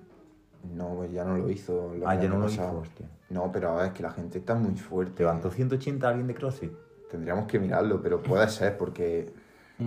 No, 0.75 0.95
pues 0.95 1.13
ya 1.13 1.23
no 1.23 1.37
lo 1.37 1.49
hizo. 1.49 1.93
Ah, 2.05 2.15
ya 2.15 2.27
no 2.27 2.39
lo 2.39 2.45
pasado. 2.45 2.69
hizo, 2.71 2.79
hostia. 2.81 3.09
No, 3.29 3.49
pero 3.51 3.81
es 3.81 3.91
que 3.91 4.03
la 4.03 4.11
gente 4.11 4.39
está 4.39 4.53
muy 4.55 4.75
fuerte. 4.75 5.23
¿Levantó 5.23 5.49
180 5.49 6.09
alguien 6.09 6.27
de 6.27 6.33
CrossFit? 6.35 6.71
Tendríamos 7.09 7.45
que 7.47 7.57
mirarlo, 7.57 8.01
pero 8.01 8.21
puede 8.21 8.49
ser 8.49 8.77
porque 8.77 9.31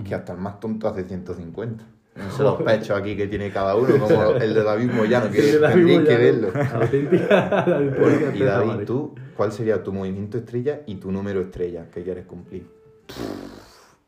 que 0.06 0.14
hasta 0.14 0.32
el 0.32 0.38
más 0.38 0.60
tonto 0.60 0.88
hace 0.88 1.04
150. 1.04 1.84
No 2.16 2.30
sé 2.32 2.42
los 2.42 2.62
pechos 2.62 2.90
aquí 2.98 3.16
que 3.16 3.26
tiene 3.28 3.50
cada 3.50 3.76
uno, 3.76 3.96
como 3.98 4.30
el 4.40 4.52
de 4.54 4.62
David 4.62 4.90
Moyano, 4.92 5.30
que 5.30 5.40
tendréis 5.42 6.00
que 6.08 6.16
verlo. 6.16 6.48
Bueno, 8.00 8.34
y 8.34 8.38
David, 8.42 8.84
tú, 8.86 9.14
¿cuál 9.36 9.52
sería 9.52 9.82
tu 9.82 9.92
movimiento 9.92 10.38
estrella 10.38 10.80
y 10.86 10.96
tu 10.96 11.10
número 11.12 11.40
estrella 11.40 11.86
que 11.90 12.02
quieres 12.02 12.26
cumplir? 12.26 12.66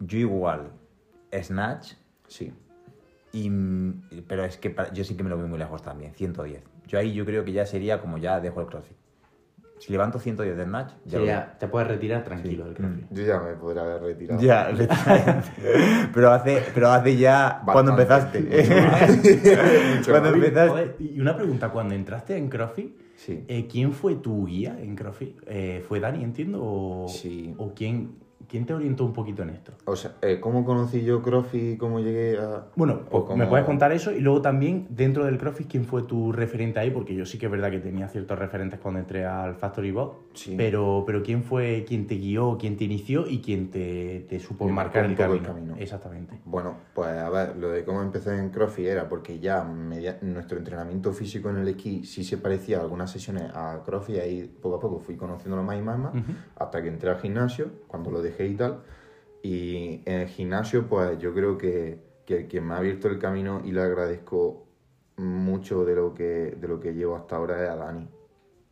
Yo 0.00 0.18
igual. 0.18 0.70
Snatch. 1.32 1.92
Sí. 2.26 2.52
Y, 3.32 3.50
pero 4.26 4.44
es 4.44 4.56
que 4.58 4.68
para- 4.70 4.92
yo 4.92 5.04
sí 5.04 5.16
que 5.16 5.22
me 5.22 5.30
lo 5.30 5.38
veo 5.38 5.46
muy 5.48 5.58
lejos 5.58 5.82
también. 5.82 6.12
110. 6.14 6.62
Yo 6.86 6.98
ahí 6.98 7.12
yo 7.14 7.24
creo 7.24 7.44
que 7.44 7.52
ya 7.52 7.64
sería 7.66 8.00
como 8.00 8.18
ya 8.18 8.40
dejo 8.40 8.60
el 8.60 8.66
CrossFit. 8.66 8.96
Si 9.82 9.90
levanto 9.90 10.20
110 10.20 10.56
de 10.56 10.64
Snatch, 10.64 10.92
ya 11.04 11.18
Sería- 11.18 11.58
te 11.58 11.66
puedes 11.66 11.88
retirar 11.88 12.22
tranquilo 12.22 12.66
del 12.66 12.74
CrossFit. 12.74 13.04
Yo 13.10 13.24
ya 13.24 13.40
me 13.40 13.54
podría 13.54 13.82
haber 13.82 14.00
retirado. 14.02 14.40
Ya, 14.40 14.70
pero 16.14 16.30
hace, 16.30 16.62
pero 16.72 16.90
hace 16.92 17.16
ya 17.16 17.62
cuando 17.64 17.96
Bastante. 17.96 18.38
empezaste. 18.38 19.96
Mucho 19.98 20.10
cuando 20.12 20.28
empezaste. 20.34 20.68
Joder, 20.70 20.96
y 21.00 21.20
una 21.20 21.36
pregunta, 21.36 21.68
cuando 21.70 21.94
entraste 21.96 22.36
en 22.36 22.48
CrossFit, 22.48 22.96
Sí. 23.16 23.44
eh, 23.48 23.66
¿quién 23.70 23.92
fue 23.92 24.14
tu 24.16 24.46
guía 24.46 24.76
en 24.80 24.94
CrossFit? 24.94 25.36
Eh, 25.46 25.84
¿Fue 25.88 25.98
Dani, 26.00 26.22
entiendo? 26.22 26.60
¿O, 26.62 27.08
Sí. 27.08 27.52
o 27.58 27.72
quién, 27.74 28.18
quién 28.52 28.66
te 28.66 28.74
orientó 28.74 29.06
un 29.06 29.14
poquito 29.14 29.42
en 29.42 29.48
esto? 29.48 29.72
O 29.86 29.96
sea, 29.96 30.12
eh, 30.20 30.38
¿cómo 30.38 30.66
conocí 30.66 31.02
yo 31.02 31.22
CrossFit 31.22 31.72
y 31.72 31.76
cómo 31.78 32.00
llegué 32.00 32.38
a...? 32.38 32.66
Bueno, 32.76 33.00
pues 33.10 33.24
cómo- 33.24 33.38
me 33.38 33.46
puedes 33.46 33.64
contar 33.64 33.92
eso 33.92 34.12
y 34.12 34.20
luego 34.20 34.42
también 34.42 34.86
dentro 34.90 35.24
del 35.24 35.38
CrossFit, 35.38 35.70
¿quién 35.70 35.86
fue 35.86 36.02
tu 36.02 36.32
referente 36.32 36.78
ahí? 36.78 36.90
Porque 36.90 37.14
yo 37.14 37.24
sí 37.24 37.38
que 37.38 37.46
es 37.46 37.52
verdad 37.52 37.70
que 37.70 37.78
tenía 37.78 38.08
ciertos 38.08 38.38
referentes 38.38 38.78
cuando 38.78 39.00
entré 39.00 39.24
al 39.24 39.54
Factory 39.54 39.90
Box, 39.90 40.16
Sí. 40.34 40.54
pero, 40.54 41.02
pero 41.06 41.22
¿quién 41.22 41.42
fue 41.42 41.84
quien 41.88 42.06
te 42.06 42.16
guió, 42.16 42.58
quién 42.58 42.76
te 42.76 42.84
inició 42.84 43.26
y 43.26 43.40
quién 43.40 43.70
te, 43.70 44.26
te 44.28 44.38
supo 44.38 44.66
Me 44.66 44.72
marcar 44.72 45.06
el 45.06 45.16
camino? 45.16 45.38
poco 45.40 45.48
el 45.50 45.54
camino. 45.70 45.76
Exactamente. 45.82 46.38
Bueno, 46.44 46.76
pues 46.92 47.08
a 47.08 47.30
ver, 47.30 47.56
lo 47.56 47.70
de 47.70 47.84
cómo 47.86 48.02
empecé 48.02 48.38
en 48.38 48.50
CrossFit 48.50 48.84
era 48.86 49.08
porque 49.08 49.38
ya 49.38 49.64
media- 49.64 50.18
nuestro 50.20 50.58
entrenamiento 50.58 51.14
físico 51.14 51.48
en 51.48 51.56
el 51.56 51.68
esquí 51.68 52.04
sí 52.04 52.22
se 52.22 52.36
parecía 52.36 52.80
a 52.80 52.82
algunas 52.82 53.10
sesiones 53.10 53.44
a 53.54 53.80
CrossFit 53.82 54.16
y 54.16 54.20
ahí 54.20 54.54
poco 54.60 54.76
a 54.76 54.80
poco 54.80 54.98
fui 54.98 55.16
conociéndolo 55.16 55.62
más 55.62 55.78
y 55.78 55.80
más 55.80 55.98
y 55.98 56.02
más 56.02 56.12
hasta 56.56 56.82
que 56.82 56.88
entré 56.88 57.08
al 57.08 57.16
gimnasio, 57.18 57.70
cuando 57.86 58.10
lo 58.10 58.20
dejé 58.20 58.41
y 58.50 58.56
tal. 58.56 58.82
Y 59.42 60.02
en 60.06 60.20
el 60.20 60.28
gimnasio, 60.28 60.88
pues 60.88 61.18
yo 61.18 61.34
creo 61.34 61.58
que, 61.58 61.98
que 62.26 62.38
el 62.38 62.48
que 62.48 62.60
me 62.60 62.74
ha 62.74 62.78
abierto 62.78 63.08
el 63.08 63.18
camino 63.18 63.62
y 63.64 63.72
le 63.72 63.82
agradezco 63.82 64.66
mucho 65.16 65.84
de 65.84 65.94
lo 65.96 66.14
que, 66.14 66.56
de 66.58 66.68
lo 66.68 66.80
que 66.80 66.94
llevo 66.94 67.16
hasta 67.16 67.36
ahora 67.36 67.62
es 67.62 67.68
a 67.70 67.76
Dani. 67.76 68.08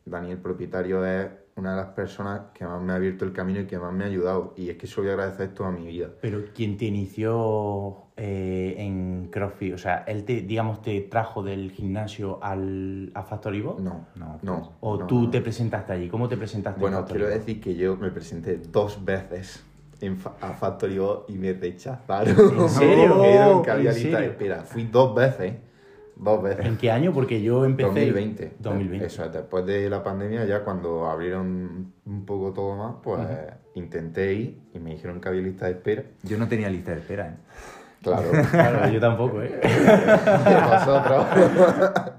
Dani, 0.04 0.32
el 0.32 0.38
propietario, 0.38 1.04
es 1.04 1.28
una 1.60 1.70
de 1.72 1.76
las 1.76 1.90
personas 1.90 2.40
que 2.54 2.64
más 2.64 2.80
me 2.82 2.92
ha 2.92 2.96
abierto 2.96 3.24
el 3.24 3.32
camino 3.32 3.60
y 3.60 3.66
que 3.66 3.78
más 3.78 3.92
me 3.92 4.04
ha 4.04 4.06
ayudado. 4.08 4.54
Y 4.56 4.70
es 4.70 4.76
que 4.76 4.86
eso 4.86 5.00
voy 5.02 5.10
a 5.10 5.12
agradecer 5.14 5.54
toda 5.54 5.70
mi 5.70 5.86
vida. 5.86 6.08
Pero 6.20 6.40
quien 6.54 6.76
te 6.76 6.86
inició 6.86 8.06
eh, 8.16 8.74
en 8.78 9.28
CrossFit, 9.30 9.74
o 9.74 9.78
sea, 9.78 10.04
él 10.06 10.24
te, 10.24 10.40
digamos, 10.42 10.82
te 10.82 11.00
trajo 11.02 11.42
del 11.42 11.70
gimnasio 11.70 12.38
al, 12.42 13.10
a 13.14 13.22
Factory 13.22 13.60
Box? 13.60 13.82
No, 13.82 14.06
No, 14.16 14.38
no. 14.42 14.72
¿O 14.80 14.96
no, 14.98 15.06
tú 15.06 15.24
no. 15.24 15.30
te 15.30 15.40
presentaste 15.40 15.92
allí? 15.92 16.08
¿Cómo 16.08 16.28
te 16.28 16.36
presentaste 16.36 16.80
Bueno, 16.80 16.98
en 17.00 17.04
quiero 17.04 17.28
decir 17.28 17.60
que 17.60 17.74
yo 17.76 17.96
me 17.96 18.10
presenté 18.10 18.56
dos 18.58 19.04
veces 19.04 19.64
en 20.00 20.16
fa- 20.16 20.36
a 20.40 20.54
Factory 20.54 20.98
Box 20.98 21.30
y 21.30 21.34
me 21.38 21.52
rechazaron. 21.52 22.34
¿En 22.58 22.68
serio? 22.70 23.16
Me 23.20 23.28
dijeron 23.28 23.62
que 23.62 23.70
había 23.70 23.90
¿En 23.90 23.96
lista 23.96 24.20
de 24.20 24.26
espera. 24.26 24.62
Fui 24.62 24.84
dos 24.84 25.14
veces, 25.14 25.54
dos 26.22 26.42
veces. 26.42 26.66
¿En 26.66 26.76
qué 26.76 26.90
año? 26.90 27.12
Porque 27.12 27.40
yo 27.42 27.64
empecé... 27.64 27.88
2020. 27.88 28.52
2020. 28.58 29.06
Eso 29.06 29.24
es, 29.24 29.32
después 29.32 29.64
de 29.66 29.88
la 29.90 30.02
pandemia, 30.02 30.44
ya 30.44 30.62
cuando 30.64 31.06
abrieron 31.06 31.92
un 32.04 32.26
poco 32.26 32.52
todo 32.52 32.76
más, 32.76 32.96
pues 33.02 33.20
intenté 33.74 34.32
ir 34.34 34.58
y 34.74 34.78
me 34.78 34.90
dijeron 34.90 35.20
que 35.20 35.28
había 35.28 35.42
lista 35.42 35.66
de 35.66 35.72
espera. 35.72 36.02
Yo 36.22 36.36
no 36.38 36.46
tenía 36.48 36.68
lista 36.68 36.92
de 36.92 36.98
espera, 36.98 37.28
¿eh? 37.28 37.36
Claro, 38.02 38.28
Claro, 38.50 38.88
yo 38.90 39.00
tampoco, 39.00 39.42
¿eh? 39.42 39.60
vosotros. 40.70 41.26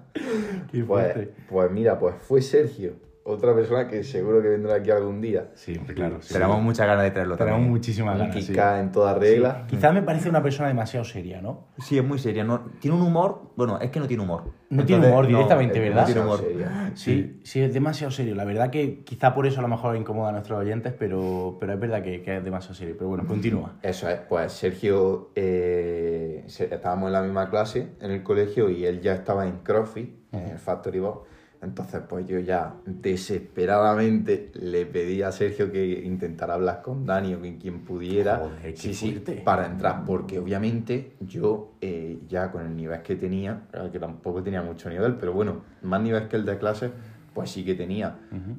Qué 0.71 0.83
Pues, 0.83 1.13
fuerte. 1.13 1.33
pues 1.49 1.71
mira, 1.71 1.99
pues 1.99 2.15
fue 2.21 2.41
Sergio, 2.41 2.93
otra 3.23 3.53
persona 3.53 3.87
que 3.87 4.03
seguro 4.03 4.41
que 4.41 4.49
vendrá 4.49 4.75
aquí 4.75 4.89
algún 4.89 5.21
día. 5.21 5.49
Sí, 5.53 5.75
claro. 5.75 6.17
sí. 6.21 6.33
Tenemos 6.33 6.61
muchas 6.61 6.87
ganas 6.87 7.03
de 7.03 7.11
traerlo 7.11 7.37
Tenemos 7.37 7.57
también. 7.57 7.71
muchísimas 7.71 8.17
ganas, 8.17 8.35
sí. 8.35 8.47
Kika 8.47 8.79
en 8.79 8.91
toda 8.91 9.13
regla. 9.13 9.65
Quizás 9.67 9.93
me 9.93 10.01
parece 10.01 10.27
una 10.29 10.41
persona 10.41 10.69
demasiado 10.69 11.03
seria, 11.05 11.39
¿no? 11.41 11.67
Sí, 11.77 11.97
es 11.97 12.03
muy 12.03 12.17
seria. 12.17 12.43
No, 12.43 12.61
tiene 12.79 12.97
un 12.97 13.03
humor... 13.03 13.51
Bueno, 13.55 13.79
es 13.79 13.91
que 13.91 13.99
no 13.99 14.07
tiene 14.07 14.23
humor. 14.23 14.45
No 14.71 14.85
tiene 14.85 15.07
humor 15.07 15.27
directamente, 15.27 15.77
es 15.77 15.83
¿verdad? 15.93 16.07
demasiado 16.07 16.37
Tiene 16.39 16.63
humor. 16.63 16.71
seria. 16.73 16.91
Sí, 16.95 17.39
sí, 17.43 17.61
es 17.61 17.73
demasiado 17.73 18.09
serio. 18.11 18.33
La 18.35 18.45
verdad 18.45 18.69
que 18.71 19.03
quizá 19.03 19.33
por 19.35 19.45
eso 19.45 19.59
a 19.59 19.61
lo 19.61 19.67
mejor 19.67 19.95
incomoda 19.95 20.29
a 20.29 20.31
nuestros 20.31 20.57
oyentes, 20.59 20.93
pero, 20.97 21.57
pero 21.59 21.73
es 21.73 21.79
verdad 21.79 22.01
que, 22.01 22.21
que 22.23 22.37
es 22.37 22.43
demasiado 22.43 22.73
serio. 22.75 22.95
Pero 22.97 23.09
bueno, 23.09 23.25
continúa. 23.27 23.73
Eso 23.83 24.09
es, 24.09 24.19
pues 24.21 24.51
Sergio, 24.51 25.29
eh, 25.35 26.43
estábamos 26.47 27.07
en 27.07 27.13
la 27.13 27.21
misma 27.21 27.49
clase 27.49 27.89
en 27.99 28.11
el 28.11 28.23
colegio 28.23 28.69
y 28.69 28.85
él 28.85 29.01
ya 29.01 29.13
estaba 29.13 29.45
en 29.45 29.57
CrossFit, 29.59 30.09
en 30.31 30.39
el 30.47 30.57
Factory 30.57 30.99
Box. 30.99 31.27
Entonces, 31.61 32.01
pues 32.09 32.25
yo 32.25 32.39
ya 32.39 32.73
desesperadamente 32.85 34.51
le 34.55 34.87
pedí 34.87 35.21
a 35.21 35.31
Sergio 35.31 35.71
que 35.71 36.01
intentara 36.03 36.55
hablar 36.55 36.81
con 36.81 37.05
Dani 37.05 37.35
o 37.35 37.39
con 37.39 37.57
quien 37.57 37.85
pudiera. 37.85 38.37
Joder, 38.37 38.77
sí, 38.77 38.93
sí, 38.95 39.23
para 39.45 39.67
entrar, 39.67 40.03
porque 40.05 40.39
obviamente 40.39 41.13
yo 41.19 41.73
eh, 41.79 42.19
ya 42.27 42.51
con 42.51 42.65
el 42.65 42.75
nivel 42.75 43.01
que 43.03 43.15
tenía, 43.15 43.67
que 43.91 43.99
tampoco 43.99 44.41
tenía 44.41 44.63
mucho 44.63 44.89
nivel, 44.89 45.15
pero 45.17 45.33
bueno, 45.33 45.61
más 45.83 46.01
nivel 46.01 46.27
que 46.27 46.37
el 46.37 46.45
de 46.45 46.57
clase, 46.57 46.91
pues 47.33 47.49
sí 47.51 47.63
que 47.63 47.75
tenía. 47.75 48.15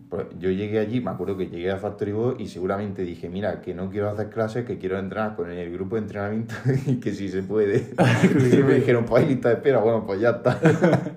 Pues 0.09 0.27
yo 0.39 0.51
llegué 0.51 0.79
allí, 0.79 1.01
me 1.01 1.11
acuerdo 1.11 1.37
que 1.37 1.47
llegué 1.49 1.71
a 1.71 1.77
Factory 1.77 2.13
Box 2.13 2.41
y 2.41 2.49
seguramente 2.49 3.03
dije, 3.03 3.29
mira, 3.29 3.61
que 3.61 3.75
no 3.75 3.91
quiero 3.91 4.09
hacer 4.09 4.31
clases, 4.31 4.65
que 4.65 4.79
quiero 4.79 4.99
entrenar 4.99 5.37
con 5.37 5.51
el 5.51 5.71
grupo 5.73 5.97
de 5.97 6.03
entrenamiento 6.03 6.55
y 6.87 6.97
que 6.97 7.13
si 7.13 7.29
se 7.29 7.43
puede. 7.43 7.89
y 8.55 8.63
me 8.63 8.75
dijeron, 8.77 9.05
pues 9.05 9.23
hay 9.25 9.29
lista 9.31 9.49
de 9.51 9.55
espera, 9.57 9.79
bueno, 9.79 10.07
pues 10.07 10.21
ya 10.21 10.31
está. 10.31 10.59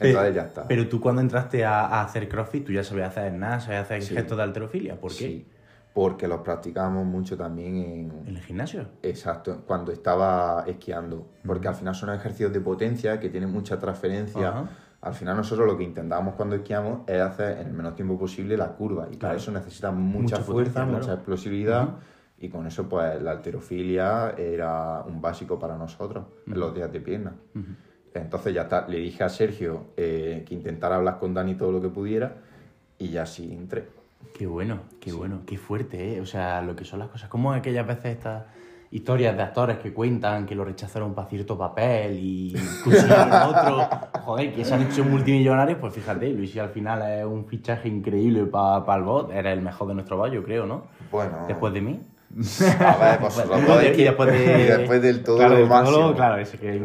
Entonces 0.00 0.34
ya 0.34 0.42
está. 0.42 0.66
Pero 0.68 0.88
tú 0.88 1.00
cuando 1.00 1.20
entraste 1.22 1.64
a, 1.64 1.86
a 1.86 2.02
hacer 2.04 2.28
CrossFit, 2.28 2.64
tú 2.66 2.72
ya 2.72 2.82
sabías 2.84 3.08
hacer 3.16 3.32
nada, 3.32 3.60
sabías 3.60 3.84
hacer 3.84 4.02
Sí. 4.02 4.14
gestos 4.14 4.36
de 4.36 4.42
alterofilia. 4.42 4.96
¿Por 5.00 5.10
qué? 5.12 5.16
Sí, 5.16 5.46
porque 5.94 6.26
los 6.28 6.40
practicábamos 6.40 7.06
mucho 7.06 7.36
también 7.36 7.76
en, 7.76 8.12
¿En 8.26 8.36
el 8.36 8.42
gimnasio? 8.42 8.88
Exacto, 9.02 9.62
cuando 9.66 9.92
estaba 9.92 10.64
esquiando. 10.66 11.28
Porque 11.46 11.68
al 11.68 11.76
final 11.76 11.94
son 11.94 12.10
ejercicios 12.10 12.52
de 12.52 12.60
potencia 12.60 13.20
que 13.20 13.30
tienen 13.30 13.50
mucha 13.50 13.78
transferencia. 13.78 14.48
Ajá. 14.48 14.68
Al 15.04 15.14
final 15.14 15.36
nosotros 15.36 15.66
lo 15.66 15.76
que 15.76 15.84
intentamos 15.84 16.34
cuando 16.34 16.56
esquiamos 16.56 17.00
es 17.06 17.20
hacer 17.20 17.58
en 17.60 17.68
el 17.68 17.72
menor 17.74 17.94
tiempo 17.94 18.18
posible 18.18 18.56
la 18.56 18.68
curva. 18.72 19.04
Y 19.04 19.16
para 19.16 19.18
Claro. 19.18 19.36
eso 19.36 19.52
necesitas 19.52 19.92
mucha, 19.94 20.36
Mucha 20.36 20.38
fuerza, 20.38 20.72
claro. 20.84 20.92
mucha 20.98 21.12
explosividad. 21.14 21.88
Y 22.38 22.48
con 22.48 22.66
eso 22.66 22.88
pues 22.88 23.22
la 23.22 23.30
alterofilia 23.32 24.34
era 24.36 25.02
un 25.06 25.20
básico 25.20 25.58
para 25.58 25.76
nosotros 25.76 26.24
en 26.46 26.58
los 26.58 26.74
días 26.74 26.90
de 26.92 27.00
pierna. 27.00 27.34
Entonces 28.12 28.54
ya 28.54 28.62
está, 28.62 28.86
le 28.88 28.98
dije 28.98 29.24
a 29.24 29.28
Sergio 29.28 29.88
eh, 29.96 30.44
que 30.46 30.54
intentara 30.54 30.96
hablar 30.96 31.18
con 31.18 31.34
Dani 31.34 31.54
todo 31.54 31.72
lo 31.72 31.80
que 31.80 31.88
pudiera 31.88 32.36
y 32.98 33.08
ya 33.10 33.26
sí 33.26 33.52
entré. 33.52 33.88
Qué 34.32 34.46
bueno, 34.46 34.80
qué 35.00 35.12
bueno, 35.12 35.40
qué 35.46 35.58
fuerte, 35.58 36.14
¿eh? 36.16 36.20
O 36.20 36.26
sea, 36.26 36.62
lo 36.62 36.74
que 36.74 36.84
son 36.84 36.98
las 37.00 37.08
cosas. 37.08 37.28
Como 37.28 37.52
aquellas 37.52 37.86
veces 37.86 38.06
estas 38.16 38.44
historias 38.94 39.36
de 39.36 39.42
actores 39.42 39.78
que 39.78 39.92
cuentan 39.92 40.46
que 40.46 40.54
lo 40.54 40.64
rechazaron 40.64 41.14
para 41.14 41.28
cierto 41.28 41.58
papel 41.58 42.16
y 42.16 42.54
pusieron 42.84 43.32
otro. 43.48 43.88
Joder, 44.24 44.54
que 44.54 44.64
se 44.64 44.72
han 44.72 44.82
hecho 44.82 45.04
multimillonarios, 45.04 45.78
pues 45.80 45.92
fíjate, 45.92 46.30
Luis 46.30 46.54
y 46.54 46.60
al 46.60 46.68
final 46.68 47.02
es 47.02 47.24
un 47.24 47.44
fichaje 47.44 47.88
increíble 47.88 48.46
para 48.46 48.96
el 48.96 49.02
bot. 49.02 49.32
Era 49.32 49.52
el 49.52 49.62
mejor 49.62 49.88
de 49.88 49.94
nuestro 49.94 50.24
yo 50.28 50.44
creo, 50.44 50.64
¿no? 50.64 50.84
Bueno, 51.10 51.38
Después 51.48 51.74
de 51.74 51.80
mí. 51.80 52.00
A 52.80 52.96
ver, 53.10 53.20
vosotros 53.20 53.48
Bueno, 53.64 53.74
dos, 53.74 53.84
y 53.98 54.02
después 54.04 54.32
de- 54.32 54.44
y 54.60 54.62
después 54.66 55.02
del 55.02 55.22
todo 55.22 55.36
claro, 55.36 55.54
lo 55.54 55.60
todo 55.60 55.68
máximo. 55.68 56.14
claro, 56.14 56.36
ese 56.38 56.58
que 56.58 56.78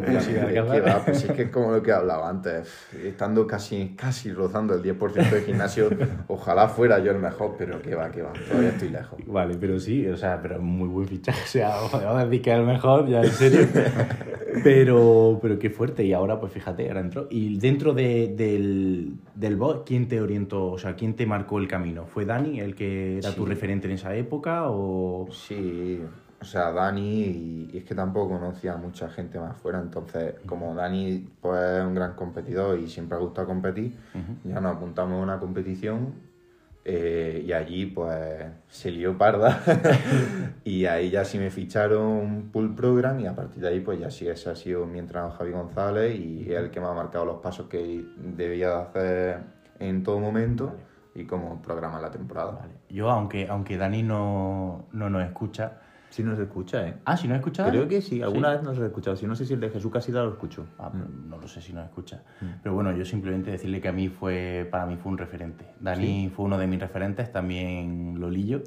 va, 0.82 1.06
pues 1.06 1.24
es 1.24 1.32
que 1.32 1.42
es 1.44 1.50
como 1.50 1.72
lo 1.72 1.82
que 1.82 1.92
hablaba 1.92 2.30
antes, 2.30 2.68
estando 3.04 3.48
casi, 3.48 3.96
casi 3.96 4.32
rozando 4.32 4.76
el 4.76 4.82
10% 4.84 5.30
de 5.36 5.42
gimnasio, 5.42 5.90
ojalá 6.28 6.68
fuera 6.68 7.00
yo 7.00 7.12
el 7.12 7.20
mejor, 7.20 7.56
pero 7.58 7.82
que 7.82 7.96
va, 7.96 8.12
que 8.12 8.22
va, 8.22 8.32
todavía 8.48 8.70
estoy 8.70 8.90
lejos. 8.90 9.20
Vale, 9.26 9.56
pero 9.60 9.80
sí, 9.80 10.06
o 10.08 10.18
sea, 10.18 10.40
pero 10.42 10.56
es 10.56 10.62
muy 10.62 10.88
buen 10.88 11.08
fichaje. 11.08 11.40
O 11.46 11.48
sea, 11.52 11.70
vamos 11.70 12.22
a 12.22 12.26
decir 12.26 12.42
que 12.42 12.52
es 12.52 12.58
el 12.58 12.66
mejor, 12.66 13.08
ya 13.08 13.22
en 13.22 13.32
serio. 13.32 13.68
Pero, 14.64 15.38
pero 15.42 15.60
qué 15.60 15.70
fuerte. 15.70 16.04
Y 16.04 16.12
ahora, 16.12 16.40
pues 16.40 16.52
fíjate, 16.52 16.88
ahora 16.88 17.02
entró. 17.02 17.28
Y 17.30 17.58
dentro 17.60 17.94
de- 17.94 18.34
del, 18.36 19.14
del 19.36 19.56
bot, 19.56 19.88
¿quién 19.88 20.08
te 20.08 20.20
orientó? 20.20 20.72
O 20.72 20.78
sea, 20.78 20.96
¿quién 20.96 21.14
te 21.16 21.26
marcó 21.26 21.60
el 21.60 21.68
camino? 21.68 22.06
¿Fue 22.08 22.26
Dani 22.26 22.60
el 22.60 22.74
que 22.76 23.20
era 23.20 23.34
tu 23.34 23.46
referente 23.46 23.88
en 23.88 23.94
esa 23.94 24.16
época? 24.16 24.64
O... 24.70 25.28
Sí, 25.48 26.02
o 26.42 26.46
sea, 26.46 26.72
Dani, 26.72 27.22
y, 27.22 27.70
y 27.74 27.78
es 27.80 27.84
que 27.84 27.96
tampoco 27.96 28.40
conocía 28.40 28.74
a 28.74 28.78
mucha 28.78 29.10
gente 29.10 29.40
más 29.40 29.58
fuera, 29.58 29.80
entonces 29.80 30.36
como 30.46 30.74
Dani 30.74 31.28
pues, 31.42 31.60
es 31.60 31.84
un 31.84 31.96
gran 31.96 32.14
competidor 32.16 32.80
y 32.80 32.88
siempre 32.88 33.18
ha 33.18 33.22
gustado 33.22 33.48
competir, 33.48 33.94
ya 34.44 34.60
nos 34.62 34.78
apuntamos 34.78 35.20
a 35.20 35.24
una 35.24 35.40
competición 35.40 36.30
eh, 36.86 37.44
y 37.46 37.52
allí 37.52 37.86
pues 37.88 38.46
se 38.68 38.92
lió 38.92 39.18
parda. 39.18 39.62
Y 40.64 40.86
ahí 40.86 41.10
ya 41.10 41.26
sí 41.26 41.38
me 41.40 41.50
ficharon 41.50 42.02
un 42.02 42.52
pool 42.52 42.76
program 42.76 43.20
y 43.20 43.26
a 43.26 43.36
partir 43.36 43.62
de 43.62 43.70
ahí 43.70 43.80
pues 43.80 44.00
ya 44.00 44.12
sí 44.12 44.28
ese 44.28 44.52
ha 44.52 44.56
sido 44.56 44.86
mi 44.86 45.00
entrenador 45.00 45.36
Javi 45.38 45.52
González 45.52 46.16
y 46.16 46.44
es 46.44 46.60
el 46.60 46.70
que 46.70 46.80
me 46.80 46.86
ha 46.86 46.94
marcado 46.94 47.26
los 47.26 47.38
pasos 47.42 47.68
que 47.68 48.06
debía 48.18 48.70
de 48.70 48.76
hacer 48.76 49.40
en 49.80 50.04
todo 50.04 50.20
momento 50.20 50.74
y 51.16 51.26
cómo 51.26 51.62
programar 51.62 52.02
la 52.02 52.12
temporada. 52.12 52.52
Vale. 52.52 52.74
Yo, 52.90 53.10
aunque, 53.10 53.48
aunque 53.48 53.78
Dani 53.78 54.04
no, 54.04 54.88
no 54.92 55.10
nos 55.10 55.24
escucha... 55.24 55.80
Sí 56.10 56.24
nos 56.24 56.40
escucha, 56.40 56.88
¿eh? 56.88 56.96
Ah, 57.06 57.16
si 57.16 57.28
no 57.28 57.36
escucha. 57.36 57.64
Dani? 57.64 57.78
Creo 57.78 57.88
que 57.88 58.02
sí, 58.02 58.24
alguna 58.24 58.50
vez 58.50 58.64
nos 58.64 58.80
ha 58.80 58.86
escuchado. 58.88 59.16
Si 59.16 59.28
no 59.28 59.36
sé 59.36 59.46
si 59.46 59.54
el 59.54 59.60
de 59.60 59.70
Jesús 59.70 59.92
casi 59.92 60.12
lo 60.12 60.28
escucho. 60.28 60.66
Ah, 60.80 60.90
pues 60.92 61.04
no 61.08 61.38
lo 61.38 61.48
sé 61.48 61.62
si 61.62 61.72
nos 61.72 61.86
escucha. 61.86 62.24
Pero 62.64 62.74
bueno, 62.74 62.92
yo 62.94 63.06
simplemente 63.06 63.52
decirle 63.52 63.80
que 63.80 63.90
a 63.90 63.92
mí 63.92 64.10
fue, 64.10 64.68
para 64.72 64.88
mí 64.88 64.98
fue 64.98 65.12
un 65.12 65.20
referente. 65.20 65.66
Dani 65.80 66.32
fue 66.36 66.46
uno 66.46 66.58
de 66.58 66.66
mis 66.66 66.80
referentes, 66.80 67.32
también 67.32 68.20
Lolillo, 68.20 68.64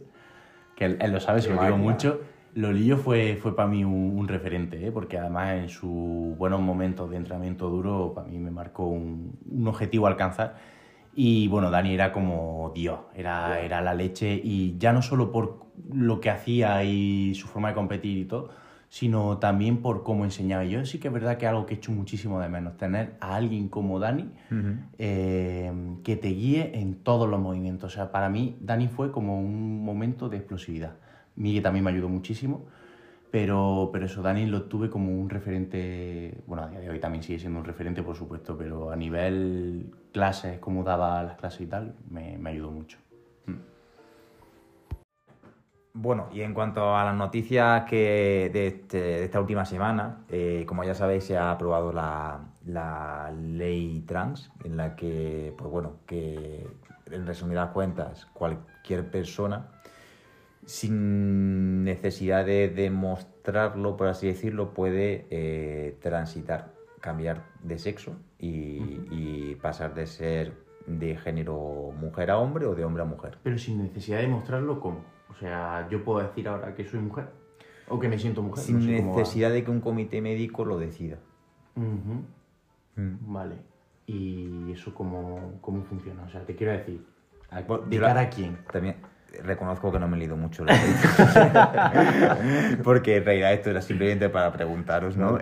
que 0.76 0.84
él, 0.84 0.99
él 1.01 1.11
lo 1.11 1.18
sabe, 1.18 1.43
se 1.43 1.53
lo 1.53 1.61
digo 1.61 1.76
mucho. 1.76 2.20
Lolillo 2.55 2.97
fue, 2.97 3.36
fue 3.43 3.57
para 3.57 3.68
mí 3.68 3.84
un, 3.84 4.16
un 4.16 4.28
referente, 4.28 4.86
¿eh? 4.86 4.93
porque 4.93 5.18
además 5.18 5.55
en 5.55 5.68
sus 5.68 6.36
buenos 6.36 6.61
momentos 6.61 7.11
de 7.11 7.16
entrenamiento 7.16 7.68
duro, 7.70 8.12
para 8.14 8.28
mí 8.28 8.38
me 8.38 8.53
marcó 8.53 8.86
un, 8.86 9.36
un 9.51 9.66
objetivo 9.66 10.07
a 10.07 10.11
alcanzar. 10.11 10.59
Y 11.15 11.49
bueno, 11.49 11.71
Dani 11.71 11.93
era 11.93 12.13
como 12.13 12.73
Dios, 12.75 13.01
era, 13.15 13.61
era 13.61 13.83
la 13.83 13.95
leche 13.95 14.41
y 14.43 14.77
ya 14.79 14.93
no 14.93 15.03
solo 15.03 15.31
por 15.31 15.67
lo 15.93 16.21
que 16.21 16.31
hacía 16.31 16.85
y 16.85 17.35
su 17.35 17.47
forma 17.49 17.69
de 17.69 17.75
competir 17.75 18.19
y 18.19 18.25
todo, 18.25 18.51
sino 18.89 19.39
también 19.39 19.79
por 19.83 20.03
cómo 20.03 20.25
enseñaba. 20.25 20.65
Yo 20.65 20.85
sí 20.85 20.99
que 20.99 21.09
es 21.09 21.15
verdad 21.15 21.37
que 21.37 21.47
es 21.47 21.51
algo 21.51 21.67
que 21.67 21.75
he 21.75 21.77
hecho 21.77 21.93
muchísimo 21.93 22.41
de 22.41 22.49
menos, 22.49 22.77
tener 22.77 23.17
a 23.21 23.37
alguien 23.37 23.69
como 23.69 23.99
Dani 23.99 24.31
eh, 24.99 25.73
que 26.03 26.17
te 26.17 26.29
guíe 26.29 26.79
en 26.79 26.97
todos 26.97 27.29
los 27.29 27.41
movimientos. 27.41 27.93
O 27.93 27.95
sea, 27.95 28.13
para 28.13 28.29
mí 28.29 28.57
Dani 28.61 28.89
fue 28.89 29.11
como 29.11 29.39
un 29.39 29.85
momento 29.85 30.29
de 30.29 30.39
explosividad. 30.39 30.97
Miguel 31.37 31.63
también 31.63 31.85
me 31.85 31.91
ayudó 31.91 32.09
muchísimo, 32.09 32.67
pero, 33.33 33.89
pero 33.91 34.05
eso, 34.05 34.20
Dani 34.20 34.45
lo 34.45 34.64
tuve 34.64 34.91
como 34.91 35.11
un 35.11 35.30
referente, 35.30 36.43
bueno, 36.47 36.64
a 36.64 36.68
día 36.68 36.80
de 36.80 36.91
hoy 36.91 37.01
también 37.01 37.22
sigue 37.24 37.39
siendo 37.39 37.61
un 37.61 37.64
referente, 37.64 38.03
por 38.03 38.14
supuesto, 38.14 38.59
pero 38.59 38.91
a 38.91 38.97
nivel 38.97 39.91
clases, 40.12 40.59
cómo 40.61 40.85
daba 40.85 41.22
las 41.22 41.39
clases 41.39 41.62
y 41.62 41.66
tal, 41.66 41.95
me, 42.11 42.37
me 42.37 42.51
ayudó 42.51 42.70
mucho. 42.70 42.99
Bueno, 45.95 46.28
y 46.30 46.43
en 46.43 46.53
cuanto 46.53 46.95
a 46.95 47.05
las 47.05 47.14
noticias 47.14 47.85
que 47.85 48.51
de, 48.53 48.66
este- 48.66 49.24
esta 49.24 49.41
última 49.41 49.64
semana, 49.64 50.24
eh, 50.28 50.64
como 50.66 50.85
ya 50.85 50.95
sabéis, 50.95 51.24
se 51.24 51.39
ha 51.39 51.51
aprobado 51.51 51.91
la, 51.93 52.41
la 52.66 53.33
ley 53.35 54.03
trans, 54.07 54.53
en 54.64 54.76
la 54.76 54.95
que, 54.95 55.55
pues 55.57 55.70
bueno, 55.70 55.97
que 56.07 56.66
en 57.11 57.26
resumidas 57.26 57.70
cuentas, 57.70 58.26
cualquier 58.35 59.11
persona, 59.11 59.68
sin 60.65 61.85
necesidad 61.85 62.45
de 62.47 62.69
demostrarlo, 62.69 63.97
por 63.97 64.09
así 64.09 64.27
decirlo, 64.27 64.73
puede 64.75 65.27
eh, 65.31 65.97
transitar, 66.01 66.73
cambiar 67.01 67.45
de 67.63 67.79
sexo 67.79 68.17
y, 68.39 69.01
y 69.11 69.59
pasar 69.61 69.95
de 69.95 70.07
ser 70.07 70.53
de 70.87 71.17
género 71.17 71.93
mujer 72.01 72.31
a 72.31 72.39
hombre 72.39 72.67
o 72.67 72.75
de 72.75 72.85
hombre 72.85 73.03
a 73.03 73.07
mujer. 73.07 73.39
Pero 73.43 73.59
sin 73.59 73.83
necesidad 73.83 74.19
de 74.21 74.29
mostrarlo, 74.29 74.81
¿cómo? 74.81 75.05
O 75.31 75.35
sea, 75.35 75.89
yo 75.91 76.05
puedo 76.05 76.21
decir 76.27 76.47
ahora 76.49 76.75
que 76.75 76.85
soy 76.85 77.01
mujer 77.01 77.27
o 77.89 77.99
que 77.99 78.09
me 78.09 78.19
siento 78.19 78.43
mujer. 78.43 78.65
Sin 78.65 78.77
no 78.77 78.83
sé 78.83 79.03
necesidad 79.03 79.51
de 79.51 79.65
que 79.65 79.71
un 79.71 79.81
comité 79.81 80.21
médico 80.21 80.65
lo 80.65 80.79
decida. 80.79 81.19
Mm. 82.97 83.33
Vale. 83.33 83.57
¿Y 84.07 84.73
eso 84.73 84.95
cómo, 84.95 85.59
cómo 85.61 85.83
funciona? 85.85 86.25
O 86.25 86.29
sea, 86.29 86.45
te 86.45 86.55
quiero 86.55 86.73
decir, 86.73 87.05
¿a- 87.51 87.63
Bueno, 87.63 87.85
¿de 87.87 87.99
cara 88.01 88.21
a 88.23 88.29
quién? 88.31 88.59
También 88.73 88.97
reconozco 89.45 89.91
que 89.93 89.99
no 89.99 90.09
me 90.09 90.16
he 90.16 90.20
leído 90.20 90.37
mucho 90.37 90.64
la 90.64 90.72
ley. 90.74 90.95
Porque 92.85 93.16
en 93.16 93.24
realidad 93.24 93.53
esto 93.53 93.70
era 93.70 93.80
simplemente 93.83 94.28
para 94.28 94.53
preguntaros, 94.53 95.16
¿no? 95.16 95.39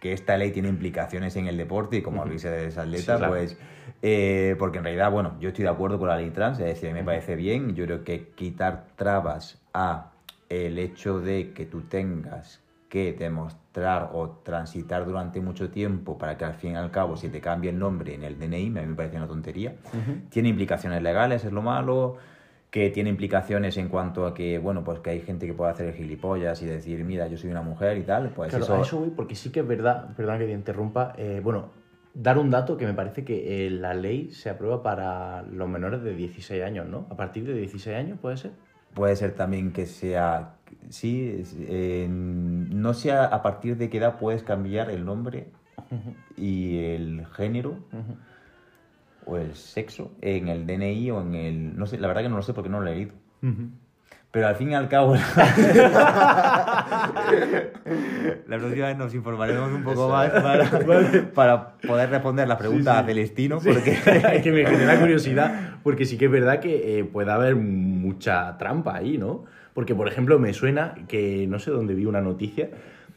Que 0.00 0.12
esta 0.12 0.36
ley 0.36 0.50
tiene 0.50 0.68
implicaciones 0.68 1.36
en 1.36 1.46
el 1.46 1.56
deporte 1.56 1.96
y 1.98 2.02
como 2.02 2.22
habéis 2.22 2.42
de 2.42 2.66
atleta, 2.66 2.98
Sí, 2.98 3.04
claro. 3.18 3.28
pues... 3.28 3.56
eh, 4.02 4.56
porque 4.58 4.78
en 4.78 4.84
realidad, 4.84 5.10
bueno, 5.12 5.36
yo 5.40 5.48
estoy 5.48 5.64
de 5.64 5.70
acuerdo 5.70 5.98
con 5.98 6.08
la 6.08 6.16
ley 6.16 6.30
trans, 6.30 6.58
es 6.58 6.66
decir, 6.66 6.88
a 6.90 6.92
mí 6.92 6.98
me 7.00 7.04
parece 7.04 7.36
bien. 7.36 7.74
Yo 7.74 7.84
creo 7.84 8.02
que 8.04 8.28
quitar 8.34 8.86
trabas 8.96 9.62
a 9.72 10.10
el 10.48 10.78
hecho 10.78 11.20
de 11.20 11.52
que 11.52 11.66
tú 11.66 11.82
tengas 11.82 12.60
que 12.88 13.14
demostrar 13.14 14.10
o 14.12 14.28
transitar 14.44 15.06
durante 15.06 15.40
mucho 15.40 15.70
tiempo 15.70 16.18
para 16.18 16.36
que 16.36 16.44
al 16.44 16.54
fin 16.54 16.72
y 16.72 16.76
al 16.76 16.90
cabo 16.90 17.16
se 17.16 17.30
te 17.30 17.40
cambie 17.40 17.70
el 17.70 17.78
nombre 17.78 18.12
en 18.14 18.22
el 18.22 18.38
DNI, 18.38 18.66
a 18.66 18.82
mí 18.82 18.86
me 18.86 18.94
parece 18.94 19.16
una 19.16 19.26
tontería. 19.28 19.76
Tiene 20.28 20.50
implicaciones 20.50 21.00
legales, 21.02 21.42
es 21.44 21.52
lo 21.52 21.62
malo, 21.62 22.18
que 22.72 22.88
tiene 22.88 23.10
implicaciones 23.10 23.76
en 23.76 23.90
cuanto 23.90 24.26
a 24.26 24.32
que, 24.32 24.58
bueno, 24.58 24.82
pues 24.82 25.00
que 25.00 25.10
hay 25.10 25.20
gente 25.20 25.46
que 25.46 25.52
puede 25.52 25.72
hacer 25.72 25.88
el 25.88 25.94
gilipollas 25.94 26.62
y 26.62 26.66
decir, 26.66 27.04
mira, 27.04 27.28
yo 27.28 27.36
soy 27.36 27.50
una 27.50 27.60
mujer 27.60 27.98
y 27.98 28.02
tal, 28.02 28.30
pues 28.30 28.48
Claro, 28.48 28.64
eso... 28.64 28.74
a 28.74 28.80
eso 28.80 28.98
voy 28.98 29.10
porque 29.10 29.34
sí 29.34 29.52
que 29.52 29.60
es 29.60 29.68
verdad, 29.68 30.08
perdón 30.16 30.38
que 30.38 30.46
te 30.46 30.52
interrumpa, 30.52 31.12
eh, 31.18 31.42
bueno, 31.44 31.66
dar 32.14 32.38
un 32.38 32.48
dato 32.48 32.78
que 32.78 32.86
me 32.86 32.94
parece 32.94 33.26
que 33.26 33.66
eh, 33.66 33.70
la 33.70 33.92
ley 33.92 34.30
se 34.32 34.48
aprueba 34.48 34.82
para 34.82 35.42
los 35.42 35.68
menores 35.68 36.02
de 36.02 36.14
16 36.14 36.62
años, 36.64 36.88
¿no? 36.88 37.06
A 37.10 37.14
partir 37.14 37.44
de 37.44 37.52
16 37.52 37.94
años, 37.94 38.18
¿puede 38.18 38.38
ser? 38.38 38.52
Puede 38.94 39.16
ser 39.16 39.34
también 39.34 39.74
que 39.74 39.84
sea, 39.84 40.54
sí, 40.88 41.44
eh, 41.68 42.06
no 42.08 42.94
sea 42.94 43.26
a 43.26 43.42
partir 43.42 43.76
de 43.76 43.90
qué 43.90 43.98
edad 43.98 44.18
puedes 44.18 44.42
cambiar 44.44 44.90
el 44.90 45.04
nombre 45.04 45.48
y 46.38 46.78
el 46.78 47.26
género 47.26 47.76
o 49.26 49.36
el 49.36 49.54
sexo 49.54 50.12
en 50.20 50.48
el 50.48 50.66
DNI 50.66 51.10
o 51.10 51.20
en 51.20 51.34
el... 51.34 51.76
No 51.78 51.86
sé, 51.86 51.98
la 51.98 52.08
verdad 52.08 52.22
que 52.22 52.28
no 52.28 52.36
lo 52.36 52.42
sé 52.42 52.54
porque 52.54 52.70
no 52.70 52.80
lo 52.80 52.90
he 52.90 52.94
leído. 52.94 53.12
Pero 54.32 54.46
al 54.46 54.56
fin 54.56 54.70
y 54.70 54.74
al 54.74 54.88
cabo, 54.88 55.14
la 58.46 58.58
próxima 58.58 58.86
vez 58.86 58.96
nos 58.96 59.14
informaremos 59.14 59.70
un 59.70 59.84
poco 59.84 60.08
más 60.08 60.30
para, 60.30 60.70
para 61.34 61.72
poder 61.76 62.08
responder 62.08 62.48
la 62.48 62.56
pregunta 62.56 62.98
a 62.98 63.04
Celestino, 63.04 63.60
porque 63.60 63.98
que 64.42 64.52
me 64.52 64.64
genera 64.64 64.98
curiosidad, 64.98 65.74
porque 65.82 66.06
sí 66.06 66.16
que 66.16 66.24
es 66.24 66.30
verdad 66.30 66.60
que 66.60 67.00
eh, 67.00 67.04
puede 67.04 67.30
haber 67.30 67.56
mucha 67.56 68.56
trampa 68.56 68.96
ahí, 68.96 69.18
¿no? 69.18 69.44
Porque, 69.74 69.94
por 69.94 70.08
ejemplo, 70.08 70.38
me 70.38 70.54
suena 70.54 70.94
que 71.08 71.46
no 71.46 71.58
sé 71.58 71.70
dónde 71.70 71.92
vi 71.92 72.06
una 72.06 72.22
noticia. 72.22 72.70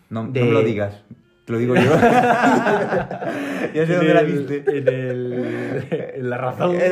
no, 0.10 0.24
no 0.24 0.32
me 0.32 0.52
lo 0.52 0.64
digas, 0.64 1.02
te 1.46 1.54
lo 1.54 1.60
digo 1.60 1.76
yo. 1.76 1.82
ya 1.92 1.98
sé 3.74 3.84
en 3.84 3.98
dónde 3.98 4.14
la 4.14 4.24
viste. 4.24 4.64
En, 4.66 4.88
el, 4.88 5.88
en 6.16 6.30
la 6.30 6.38
razón. 6.38 6.76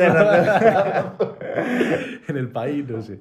En 2.26 2.36
el 2.36 2.48
país, 2.48 2.88
no 2.88 3.02
sé. 3.02 3.20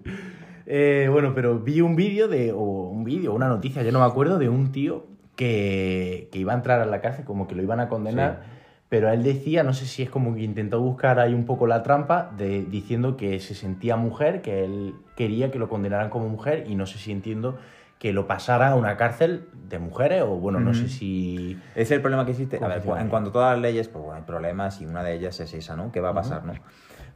Eh, 0.66 1.08
bueno, 1.12 1.34
pero 1.36 1.60
vi 1.60 1.82
un 1.82 1.96
vídeo 1.96 2.28
de. 2.28 2.52
O 2.52 2.90
un 2.90 3.04
vídeo, 3.04 3.34
una 3.34 3.48
noticia, 3.48 3.84
yo 3.84 3.92
no 3.92 4.00
me 4.00 4.06
acuerdo, 4.06 4.38
de 4.38 4.48
un 4.50 4.72
tío 4.72 5.06
que, 5.36 6.30
que 6.32 6.40
iba 6.40 6.54
a 6.54 6.56
entrar 6.56 6.80
a 6.82 6.86
la 6.86 7.02
cárcel, 7.02 7.26
como 7.26 7.48
que 7.48 7.56
lo 7.56 7.64
iban 7.64 7.80
a 7.80 7.90
condenar. 7.90 8.44
Pero 8.90 9.10
él 9.12 9.24
decía, 9.24 9.64
no 9.64 9.74
sé 9.74 9.88
si 9.88 10.04
es 10.04 10.10
como 10.12 10.36
que 10.36 10.44
intentó 10.44 10.80
buscar 10.80 11.20
ahí 11.20 11.34
un 11.34 11.46
poco 11.46 11.66
la 11.66 11.82
trampa, 11.82 12.32
de, 12.38 12.64
diciendo 12.64 13.18
que 13.18 13.40
se 13.40 13.56
sentía 13.56 13.96
mujer, 13.96 14.44
que 14.44 14.64
él 14.64 14.94
quería 15.16 15.50
que 15.50 15.58
lo 15.58 15.68
condenaran 15.68 16.12
como 16.12 16.30
mujer, 16.30 16.66
y 16.68 16.76
no 16.76 16.86
sé 16.86 17.00
si 17.00 17.12
entiendo 17.12 17.58
que 18.04 18.12
lo 18.12 18.28
pasara 18.28 18.72
a 18.72 18.76
una 18.76 18.98
cárcel 18.98 19.48
de 19.70 19.80
mujeres, 19.80 20.24
o 20.24 20.36
bueno, 20.36 20.60
no 20.60 20.74
sé 20.74 20.90
si. 20.90 21.58
Es 21.74 21.90
el 21.90 22.02
problema 22.02 22.26
que 22.26 22.32
existe. 22.32 22.60
A 22.62 22.68
ver, 22.68 22.84
en 23.00 23.08
cuanto 23.08 23.30
a 23.30 23.32
todas 23.32 23.54
las 23.54 23.62
leyes, 23.62 23.88
pues 23.88 24.04
bueno, 24.04 24.18
hay 24.18 24.24
problemas 24.24 24.82
y 24.82 24.86
una 24.86 25.04
de 25.04 25.14
ellas 25.14 25.40
es 25.40 25.54
esa, 25.54 25.78
¿no? 25.78 25.90
¿Qué 25.90 26.02
va 26.02 26.10
a 26.10 26.14
pasar, 26.14 26.44
no? 26.44 26.52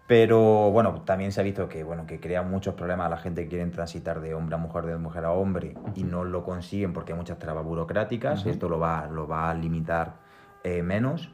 Pero 0.07 0.71
bueno, 0.71 1.01
también 1.01 1.33
se 1.33 1.41
ha 1.41 1.43
visto 1.43 1.67
que, 1.67 1.83
bueno, 1.83 2.05
que 2.07 2.21
crea 2.21 2.41
muchos 2.41 2.73
problemas 2.75 3.07
a 3.07 3.09
la 3.09 3.17
gente 3.17 3.43
que 3.43 3.49
quiere 3.49 3.65
transitar 3.65 4.21
de 4.21 4.33
hombre 4.33 4.55
a 4.55 4.57
mujer, 4.57 4.85
de 4.85 4.95
mujer 4.95 5.25
a 5.25 5.33
hombre 5.33 5.75
y 5.93 6.05
no 6.05 6.23
lo 6.23 6.45
consiguen 6.45 6.93
porque 6.93 7.11
hay 7.11 7.17
muchas 7.17 7.37
trabas 7.37 7.65
burocráticas. 7.65 8.45
Esto 8.45 8.69
lo 8.69 8.79
va, 8.79 9.07
lo 9.07 9.27
va 9.27 9.49
a 9.49 9.53
limitar 9.53 10.19
eh, 10.63 10.83
menos. 10.83 11.29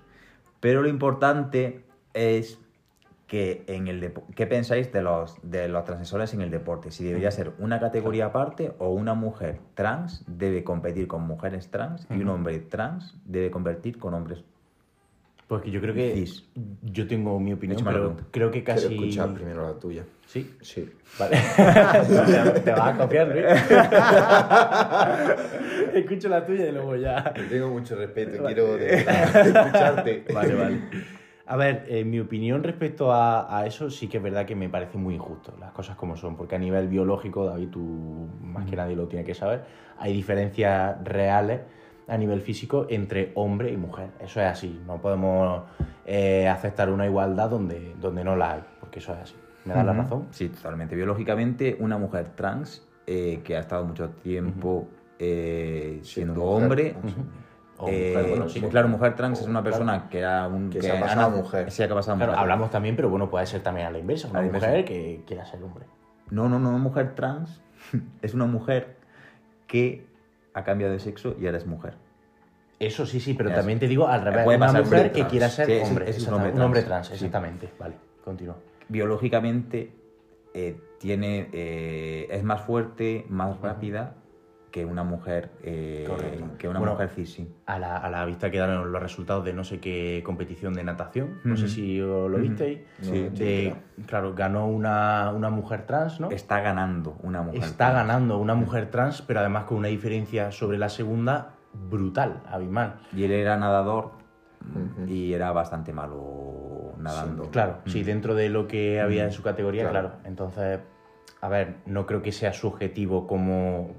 Pero 0.61 0.81
lo 0.81 0.89
importante 0.89 1.85
es 2.15 2.59
que 3.27 3.63
en 3.67 3.87
el 3.87 4.13
¿qué 4.35 4.47
pensáis 4.47 4.91
de 4.91 5.01
los, 5.01 5.37
de 5.43 5.67
los 5.67 5.83
transexuales 5.85 6.33
en 6.33 6.41
el 6.41 6.51
deporte? 6.51 6.91
Si 6.91 7.03
debería 7.03 7.31
ser 7.31 7.51
una 7.59 7.79
categoría 7.79 8.25
aparte 8.25 8.73
o 8.79 8.89
una 8.89 9.13
mujer 9.13 9.59
trans 9.73 10.23
debe 10.27 10.63
competir 10.63 11.07
con 11.07 11.23
mujeres 11.23 11.69
trans 11.71 12.05
y 12.09 12.21
un 12.21 12.29
hombre 12.29 12.59
trans 12.59 13.15
debe 13.25 13.49
competir 13.49 13.97
con 13.97 14.13
hombres. 14.13 14.43
Pues 15.47 15.61
que 15.61 15.71
yo 15.71 15.81
creo 15.81 15.93
que. 15.93 16.13
Cis. 16.13 16.45
Yo 16.81 17.05
tengo 17.05 17.37
mi 17.39 17.53
opinión, 17.53 17.79
pero 17.83 17.99
pregunta. 17.99 18.23
creo 18.31 18.49
que 18.49 18.63
Quiero 18.63 18.81
casi. 18.81 18.93
escuchar 18.95 19.33
primero 19.33 19.67
la 19.67 19.77
tuya. 19.79 20.03
Sí. 20.25 20.55
Sí. 20.61 20.89
Vale. 21.19 21.37
Te 22.63 22.71
vas 22.71 22.93
a 22.93 22.97
copiar, 22.97 23.27
¿no? 23.27 23.35
Escucho 25.99 26.29
la 26.29 26.45
tuya 26.45 26.69
y 26.69 26.71
luego 26.71 26.95
ya. 26.95 27.33
Te 27.33 27.43
tengo 27.43 27.69
mucho 27.69 27.95
respeto, 27.95 28.43
quiero 28.45 28.77
de 28.77 28.85
verdad 29.05 29.47
escucharte. 29.47 30.23
Vale, 30.33 30.55
vale. 30.55 30.79
A 31.45 31.57
ver, 31.57 31.85
en 31.89 32.09
mi 32.09 32.19
opinión 32.19 32.63
respecto 32.63 33.11
a, 33.11 33.57
a 33.59 33.65
eso 33.65 33.89
sí 33.89 34.07
que 34.07 34.17
es 34.17 34.23
verdad 34.23 34.45
que 34.45 34.55
me 34.55 34.69
parece 34.69 34.97
muy 34.97 35.15
injusto, 35.15 35.53
las 35.59 35.71
cosas 35.71 35.97
como 35.97 36.15
son, 36.15 36.37
porque 36.37 36.55
a 36.55 36.59
nivel 36.59 36.87
biológico, 36.87 37.45
David, 37.45 37.67
tú 37.69 38.29
más 38.41 38.65
que 38.69 38.77
nadie 38.77 38.95
lo 38.95 39.07
tiene 39.07 39.25
que 39.25 39.33
saber, 39.33 39.65
hay 39.97 40.13
diferencias 40.13 41.03
reales 41.03 41.61
a 42.07 42.17
nivel 42.17 42.41
físico 42.41 42.87
entre 42.89 43.31
hombre 43.35 43.71
y 43.71 43.77
mujer. 43.77 44.09
Eso 44.19 44.39
es 44.41 44.47
así, 44.47 44.81
no 44.85 45.01
podemos 45.01 45.63
eh, 46.05 46.47
aceptar 46.47 46.89
una 46.89 47.05
igualdad 47.05 47.49
donde, 47.49 47.95
donde 47.99 48.23
no 48.23 48.35
la 48.35 48.53
hay, 48.53 48.63
porque 48.79 48.99
eso 48.99 49.13
es 49.13 49.19
así. 49.19 49.35
¿Me 49.65 49.73
das 49.73 49.85
la 49.85 49.93
razón? 49.93 50.27
Sí, 50.31 50.49
totalmente. 50.49 50.95
Biológicamente, 50.95 51.77
una 51.79 51.97
mujer 51.97 52.29
trans 52.35 52.85
eh, 53.07 53.41
que 53.43 53.55
ha 53.55 53.59
estado 53.59 53.85
mucho 53.85 54.09
tiempo 54.09 54.87
eh, 55.19 55.99
siendo 56.03 56.43
hombre. 56.43 56.95
O 57.83 57.89
eh, 57.89 58.13
mujer, 58.15 58.29
bueno, 58.29 58.49
sí. 58.49 58.61
claro, 58.61 58.87
mujer 58.87 59.15
trans 59.15 59.39
es 59.41 59.47
una 59.47 59.61
Claro. 59.61 59.63
persona 59.77 60.09
que 60.09 60.19
era 60.19 60.47
un 60.47 60.69
Que 60.69 60.81
se 60.81 60.91
ha 60.91 60.99
pasado 60.99 61.21
a 61.27 61.29
mujer. 61.29 61.71
Sí, 61.71 61.77
que 61.85 61.91
ha 61.91 61.95
pasado 61.95 62.13
a 62.13 62.17
Claro, 62.17 62.31
mujer. 62.31 62.41
hablamos 62.41 62.69
también, 62.71 62.95
pero 62.95 63.09
bueno, 63.09 63.29
puede 63.29 63.45
ser 63.45 63.61
también 63.61 63.87
a 63.87 63.91
la 63.91 63.99
inversa, 63.99 64.27
una 64.29 64.41
la 64.41 64.51
mujer 64.51 64.85
que 64.85 65.23
quiera 65.27 65.45
ser 65.45 65.63
hombre. 65.63 65.85
No, 66.29 66.49
no, 66.49 66.59
no, 66.59 66.69
una 66.69 66.77
mujer 66.79 67.15
trans 67.15 67.61
es 68.21 68.33
una 68.33 68.45
mujer 68.45 68.95
que 69.67 70.05
ha 70.53 70.63
cambiado 70.63 70.93
de 70.93 70.99
sexo 70.99 71.35
y 71.39 71.45
ahora 71.45 71.57
es 71.57 71.65
mujer. 71.65 71.95
Eso 72.79 73.05
sí, 73.05 73.19
sí, 73.19 73.33
pero 73.33 73.51
también 73.53 73.79
te 73.79 73.87
digo 73.87 74.07
al 74.07 74.21
revés, 74.21 74.43
Puede 74.43 74.57
una 74.57 74.65
pasar 74.67 74.83
mujer 74.83 74.97
hombre 74.99 75.11
que 75.11 75.19
trans. 75.19 75.31
quiera 75.31 75.49
ser 75.49 75.65
Sí, 75.67 75.79
hombre, 75.83 76.09
es 76.09 76.27
un 76.27 76.33
hombre 76.33 76.51
un 76.51 76.61
hombre 76.61 76.81
trans, 76.83 77.07
sí. 77.07 77.13
exactamente. 77.13 77.69
Vale, 77.79 77.95
continúa. 78.25 78.55
Biológicamente 78.89 79.93
eh, 80.53 80.79
tiene, 80.99 81.49
eh, 81.53 82.27
es 82.31 82.43
más 82.43 82.61
fuerte, 82.61 83.25
más 83.29 83.59
rápida 83.61 84.15
que 84.73 84.85
una 84.85 85.03
mujer 85.03 85.51
eh, 85.61 86.03
que 86.57 86.67
una 86.67 86.79
Bueno, 86.79 86.93
mujer 86.93 87.09
cis, 87.09 87.31
sí. 87.31 87.47
A 87.67 87.77
la, 87.77 87.95
a 87.97 88.09
la 88.09 88.25
vista 88.25 88.49
quedaron 88.49 88.91
los 88.91 89.01
resultados 89.03 89.45
de 89.45 89.53
no 89.53 89.63
sé 89.63 89.79
qué 89.79 90.23
competición 90.25 90.73
de 90.73 90.83
natación, 90.83 91.39
no 91.43 91.55
sé 91.55 91.67
si 91.69 91.99
lo 91.99 92.27
visteis. 92.29 92.79
Sí, 93.01 93.29
sí, 93.35 93.43
De, 93.43 93.75
claro, 94.07 94.33
ganó 94.33 94.65
una, 94.65 95.31
una 95.31 95.51
mujer 95.51 95.85
trans, 95.85 96.19
¿no? 96.19 96.31
Está 96.31 96.59
ganando 96.61 97.17
una 97.21 97.43
mujer 97.43 97.61
Está 97.61 97.91
trans. 97.91 98.07
ganando 98.07 98.39
una 98.39 98.55
mujer 98.55 98.89
trans, 98.89 99.21
pero 99.21 99.41
además 99.41 99.65
con 99.65 99.77
una 99.77 99.89
diferencia 99.89 100.51
sobre 100.51 100.79
la 100.79 100.89
segunda 100.89 101.51
brutal, 101.71 102.41
abismal. 102.49 102.95
Y 103.15 103.25
él 103.25 103.31
era 103.31 103.55
nadador 103.57 104.13
y 105.07 105.33
era 105.33 105.51
bastante 105.51 105.93
malo 105.93 106.93
nadando. 106.97 107.43
Claro, 107.51 107.77
sí, 107.85 108.01
dentro 108.01 108.33
de 108.33 108.49
lo 108.49 108.67
que 108.67 108.99
había 108.99 109.25
en 109.25 109.31
su 109.33 109.43
categoría, 109.43 109.87
claro. 109.87 110.09
Claro. 110.09 110.23
Entonces, 110.27 110.79
a 111.41 111.49
ver, 111.49 111.75
no 111.85 112.07
creo 112.07 112.23
que 112.23 112.31
sea 112.31 112.53
su 112.53 112.67
objetivo 112.69 113.27
como. 113.27 113.91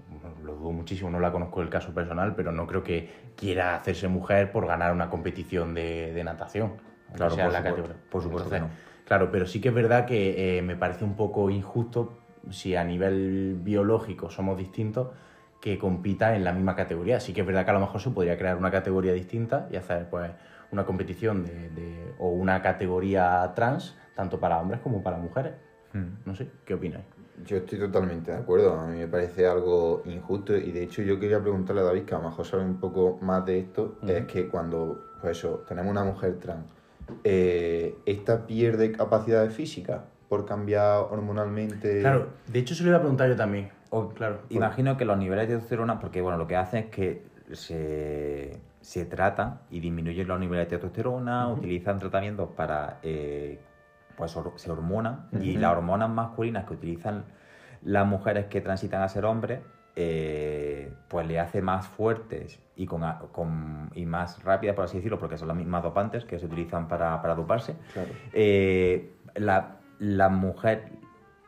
Lo 0.45 0.55
dudo 0.57 0.73
muchísimo, 0.73 1.11
no 1.11 1.21
la 1.21 1.33
conozco 1.33 1.63
el 1.63 1.71
caso 1.71 1.95
personal, 1.95 2.35
pero 2.35 2.53
no 2.53 2.67
creo 2.67 2.83
que 2.83 3.33
quiera 3.37 3.75
hacerse 3.77 4.09
mujer 4.09 4.53
por 4.53 4.67
ganar 4.67 4.93
una 4.93 5.09
competición 5.09 5.75
de, 5.75 6.13
de 6.13 6.25
natación. 6.25 6.75
Claro, 7.15 7.35
sea 7.35 7.45
por 7.45 7.53
la 7.53 7.59
supuesto, 7.59 7.83
categoría. 7.83 8.11
por 8.11 8.23
supuesto 8.23 8.51
que 8.51 8.63
Claro, 9.05 9.31
pero 9.31 9.47
sí 9.47 9.61
que 9.61 9.69
es 9.69 9.75
verdad 9.75 10.07
que 10.07 10.59
eh, 10.59 10.63
me 10.63 10.77
parece 10.77 11.05
un 11.05 11.15
poco 11.15 11.51
injusto 11.51 12.19
si 12.51 12.75
a 12.75 12.85
nivel 12.85 13.57
biológico 13.63 14.31
somos 14.31 14.57
distintos 14.59 15.09
que 15.61 15.79
compita 15.79 16.35
en 16.37 16.45
la 16.45 16.53
misma 16.53 16.75
categoría. 16.75 17.21
Sí 17.21 17.33
que 17.33 17.43
es 17.43 17.47
verdad 17.47 17.65
que 17.65 17.71
a 17.71 17.75
lo 17.75 17.81
mejor 17.81 18.01
se 18.01 18.11
podría 18.11 18.37
crear 18.37 18.57
una 18.57 18.71
categoría 18.71 19.13
distinta 19.13 19.69
y 19.71 19.77
hacer 19.77 20.09
pues 20.11 20.31
una 20.73 20.85
competición 20.85 21.45
de, 21.45 21.71
de- 21.71 22.15
o 22.19 22.29
una 22.31 22.61
categoría 22.63 23.53
trans, 23.55 23.97
tanto 24.15 24.41
para 24.41 24.59
hombres 24.59 24.81
como 24.81 25.03
para 25.03 25.17
mujeres. 25.19 25.53
Mm. 25.93 26.27
No 26.27 26.35
sé, 26.35 26.51
¿qué 26.65 26.75
opináis? 26.75 27.05
Yo 27.45 27.57
estoy 27.57 27.79
totalmente 27.79 28.31
de 28.31 28.39
acuerdo. 28.39 28.79
A 28.79 28.87
mí 28.87 28.99
me 28.99 29.09
parece 29.09 29.47
algo 29.47 30.03
injusto 30.05 30.57
y 30.57 30.71
de 30.71 30.85
hecho 30.85 31.03
yo 31.03 31.19
quería 31.19 31.41
preguntarle 31.41 31.83
a 31.83 31.85
David, 31.85 32.05
que 32.05 32.15
a 32.15 32.19
lo 32.19 32.29
mejor 32.29 32.47
sabe 32.47 32.65
un 32.65 32.79
poco 32.79 33.19
más 33.21 33.45
de 33.45 33.59
esto, 33.59 33.97
es 34.07 34.27
que 34.27 34.49
cuando, 34.49 35.05
pues 35.21 35.39
eso, 35.39 35.65
tenemos 35.67 35.91
una 35.91 36.05
mujer 36.05 36.39
trans 36.39 36.65
eh, 37.23 37.99
¿esta 38.07 38.47
pierde 38.47 38.93
capacidades 38.93 39.53
físicas 39.55 40.01
por 40.29 40.47
cambiar 40.47 41.07
hormonalmente? 41.11 42.01
Claro, 42.01 42.29
de 42.47 42.59
hecho 42.59 42.75
se 42.75 42.83
lo 42.83 42.91
iba 42.91 42.99
a 42.99 43.01
preguntar 43.01 43.29
yo 43.29 43.37
también. 43.37 43.71
O, 43.91 44.09
claro. 44.09 44.41
Imagino 44.51 44.97
que 44.97 45.05
los 45.05 45.19
niveles 45.19 45.49
de 45.49 45.55
testosterona, 45.55 46.01
porque 46.01 46.21
bueno, 46.21 46.39
lo 46.39 46.47
que 46.47 46.57
hace 46.57 46.81
es 46.81 46.87
que 46.87 47.23
se, 47.53 48.59
se 48.81 49.05
tratan 49.05 49.61
y 49.71 49.81
disminuyen 49.81 50.27
los 50.27 50.41
niveles 50.41 50.67
de 50.67 50.77
testosterona, 50.77 51.49
utilizan 51.49 51.99
tratamientos 51.99 52.51
para, 52.57 52.99
eh, 53.03 53.61
pues 54.17 54.37
se 54.57 54.71
hormonan 54.71 55.29
y 55.41 55.57
las 55.57 55.73
hormonas 55.73 56.11
masculinas 56.11 56.65
que 56.65 56.75
utilizan 56.75 57.25
las 57.83 58.07
mujeres 58.07 58.47
que 58.47 58.61
transitan 58.61 59.03
a 59.03 59.09
ser 59.09 59.25
hombres, 59.25 59.61
eh, 59.97 60.93
pues 61.09 61.27
le 61.27 61.39
hace 61.39 61.63
más 61.63 61.87
fuertes 61.87 62.61
y, 62.77 62.87
con, 62.87 63.91
y 63.95 64.07
más 64.07 64.43
rápidas, 64.43 64.75
por 64.75 64.87
así 64.87 64.97
decirlo, 64.97 65.19
porque 65.19 65.39
son 65.39 65.49
las 65.49 65.57
mismas 65.57 65.83
dopantes 65.83 66.25
que 66.25 66.39
se 66.39 66.47
utilizan 66.47 66.89
para, 66.89 67.21
para 67.23 67.35
doparse. 67.35 67.77
Claro. 67.93 68.11
Eh, 68.33 69.13
la, 69.35 69.77
la 69.99 70.29
mujer, 70.31 70.93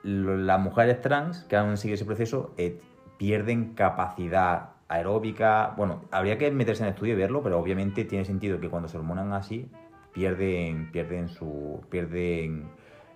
las 0.03 0.61
mujeres 0.61 1.01
trans 1.01 1.45
que 1.45 1.57
han 1.57 1.77
seguido 1.77 1.95
ese 1.95 2.05
proceso 2.05 2.53
eh, 2.57 2.81
pierden 3.19 3.75
capacidad 3.75 4.71
aeróbica. 4.89 5.75
Bueno, 5.77 6.03
habría 6.13 6.39
que 6.39 6.51
meterse 6.51 6.83
en 6.83 6.89
el 6.89 6.95
estudio 6.95 7.15
y 7.15 7.17
verlo, 7.17 7.43
pero 7.43 7.59
obviamente 7.59 8.05
tiene 8.05 8.25
sentido 8.25 8.61
que 8.61 8.69
cuando 8.69 8.89
se 8.89 8.97
hormonan 8.97 9.33
así 9.33 9.69
pierden, 10.17 10.91
pierden 10.93 11.29
su, 11.29 11.83
pierden 11.91 12.65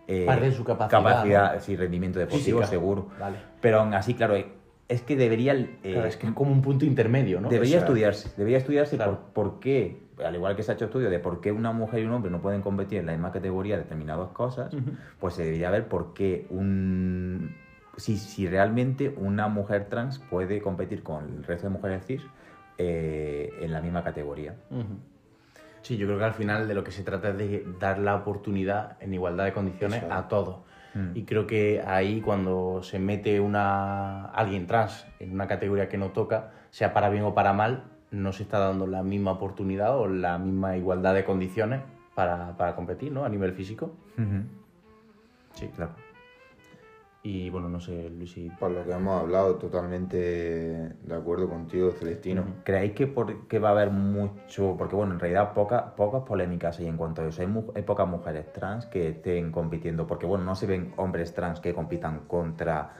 eh, 0.06 0.26
Pierden 0.26 0.52
su 0.52 0.64
capacidad, 0.64 0.90
capacidad, 1.02 1.60
sí, 1.60 1.76
rendimiento 1.76 2.18
deportivo 2.18 2.58
Física. 2.58 2.66
seguro. 2.66 3.08
Vale. 3.18 3.38
Pero 3.62 3.80
aún 3.80 3.94
así, 3.94 4.12
claro, 4.14 4.36
eh, 4.36 4.46
es 4.88 5.00
que 5.02 5.16
debería, 5.16 5.54
eh, 5.54 5.78
Claro, 5.82 6.06
es 6.08 6.16
que 6.18 6.26
es 6.26 6.32
como 6.34 6.52
un 6.52 6.60
punto 6.60 6.84
intermedio, 6.84 7.40
¿no? 7.40 7.48
Debería 7.48 7.76
O 7.76 7.78
sea, 7.78 7.86
estudiarse, 7.86 8.30
debería 8.36 8.58
estudiarse 8.58 8.96
Claro. 8.96 9.20
por, 9.32 9.50
por 9.52 9.60
qué, 9.60 10.02
al 10.22 10.34
igual 10.34 10.56
que 10.56 10.62
se 10.62 10.72
ha 10.72 10.74
hecho 10.74 10.86
estudio 10.86 11.08
de 11.08 11.20
por 11.20 11.40
qué 11.40 11.52
una 11.52 11.72
mujer 11.72 12.00
y 12.00 12.04
un 12.04 12.12
hombre 12.12 12.30
no 12.30 12.42
pueden 12.42 12.60
competir 12.60 12.98
en 12.98 13.06
la 13.06 13.12
misma 13.12 13.32
categoría 13.32 13.76
de 13.76 13.84
determinadas 13.84 14.28
cosas, 14.32 14.74
pues 15.18 15.34
se 15.34 15.44
debería 15.44 15.70
ver 15.70 15.86
por 15.88 16.12
qué 16.12 16.46
un 16.50 17.54
si, 17.96 18.16
si 18.18 18.46
realmente 18.48 19.14
una 19.16 19.48
mujer 19.48 19.86
trans 19.88 20.18
puede 20.18 20.60
competir 20.60 21.02
con 21.02 21.24
el 21.24 21.44
resto 21.44 21.66
de 21.68 21.72
mujeres 21.72 22.04
cis 22.06 22.22
eh, 22.78 23.50
en 23.60 23.72
la 23.72 23.80
misma 23.80 24.02
categoría. 24.02 24.54
Ujú. 24.70 24.98
Sí, 25.82 25.96
yo 25.96 26.06
creo 26.06 26.18
que 26.18 26.24
al 26.24 26.34
final 26.34 26.68
de 26.68 26.74
lo 26.74 26.84
que 26.84 26.90
se 26.90 27.02
trata 27.02 27.30
es 27.30 27.38
de 27.38 27.66
dar 27.78 27.98
la 27.98 28.14
oportunidad 28.14 28.96
en 29.00 29.14
igualdad 29.14 29.44
de 29.44 29.52
condiciones 29.52 29.98
Eso 29.98 30.06
es. 30.06 30.12
a 30.12 30.28
todos. 30.28 30.58
Mm. 30.94 31.16
Y 31.16 31.24
creo 31.24 31.46
que 31.46 31.82
ahí 31.86 32.20
cuando 32.20 32.82
se 32.82 32.98
mete 32.98 33.40
una 33.40 34.26
alguien 34.26 34.66
trans 34.66 35.06
en 35.18 35.32
una 35.32 35.46
categoría 35.46 35.88
que 35.88 35.98
no 35.98 36.10
toca, 36.10 36.50
sea 36.70 36.92
para 36.92 37.08
bien 37.08 37.24
o 37.24 37.34
para 37.34 37.52
mal, 37.52 37.84
no 38.10 38.32
se 38.32 38.42
está 38.42 38.58
dando 38.58 38.86
la 38.86 39.02
misma 39.02 39.32
oportunidad 39.32 39.96
o 39.96 40.08
la 40.08 40.38
misma 40.38 40.76
igualdad 40.76 41.14
de 41.14 41.24
condiciones 41.24 41.80
para, 42.14 42.56
para 42.56 42.74
competir, 42.74 43.12
¿no? 43.12 43.24
A 43.24 43.28
nivel 43.28 43.52
físico. 43.52 43.92
Ujú. 44.18 44.44
Sí, 45.54 45.68
claro. 45.74 45.92
Y 47.22 47.50
bueno, 47.50 47.68
no 47.68 47.80
sé, 47.80 48.08
Luis, 48.08 48.32
si... 48.32 48.48
Por 48.48 48.70
lo 48.70 48.82
que 48.82 48.92
hemos 48.92 49.20
hablado, 49.20 49.56
totalmente 49.56 50.16
de 50.16 51.14
acuerdo 51.14 51.50
contigo, 51.50 51.90
Celestino. 51.92 52.44
¿Creéis 52.64 52.92
que, 52.92 53.06
por, 53.06 53.46
que 53.46 53.58
va 53.58 53.68
a 53.68 53.72
haber 53.72 53.90
mucho.? 53.90 54.74
Porque, 54.78 54.96
bueno, 54.96 55.12
en 55.12 55.20
realidad 55.20 55.52
pocas 55.52 55.82
pocas 55.98 56.22
polémicas 56.22 56.78
hay 56.78 56.86
en 56.86 56.96
cuanto 56.96 57.20
a 57.20 57.26
eso. 57.28 57.42
Hay, 57.42 57.48
mu- 57.48 57.72
hay 57.74 57.82
pocas 57.82 58.08
mujeres 58.08 58.50
trans 58.54 58.86
que 58.86 59.08
estén 59.10 59.52
compitiendo. 59.52 60.06
Porque, 60.06 60.24
bueno, 60.24 60.44
no 60.44 60.54
se 60.54 60.66
ven 60.66 60.94
hombres 60.96 61.34
trans 61.34 61.60
que 61.60 61.74
compitan 61.74 62.20
contra 62.20 62.94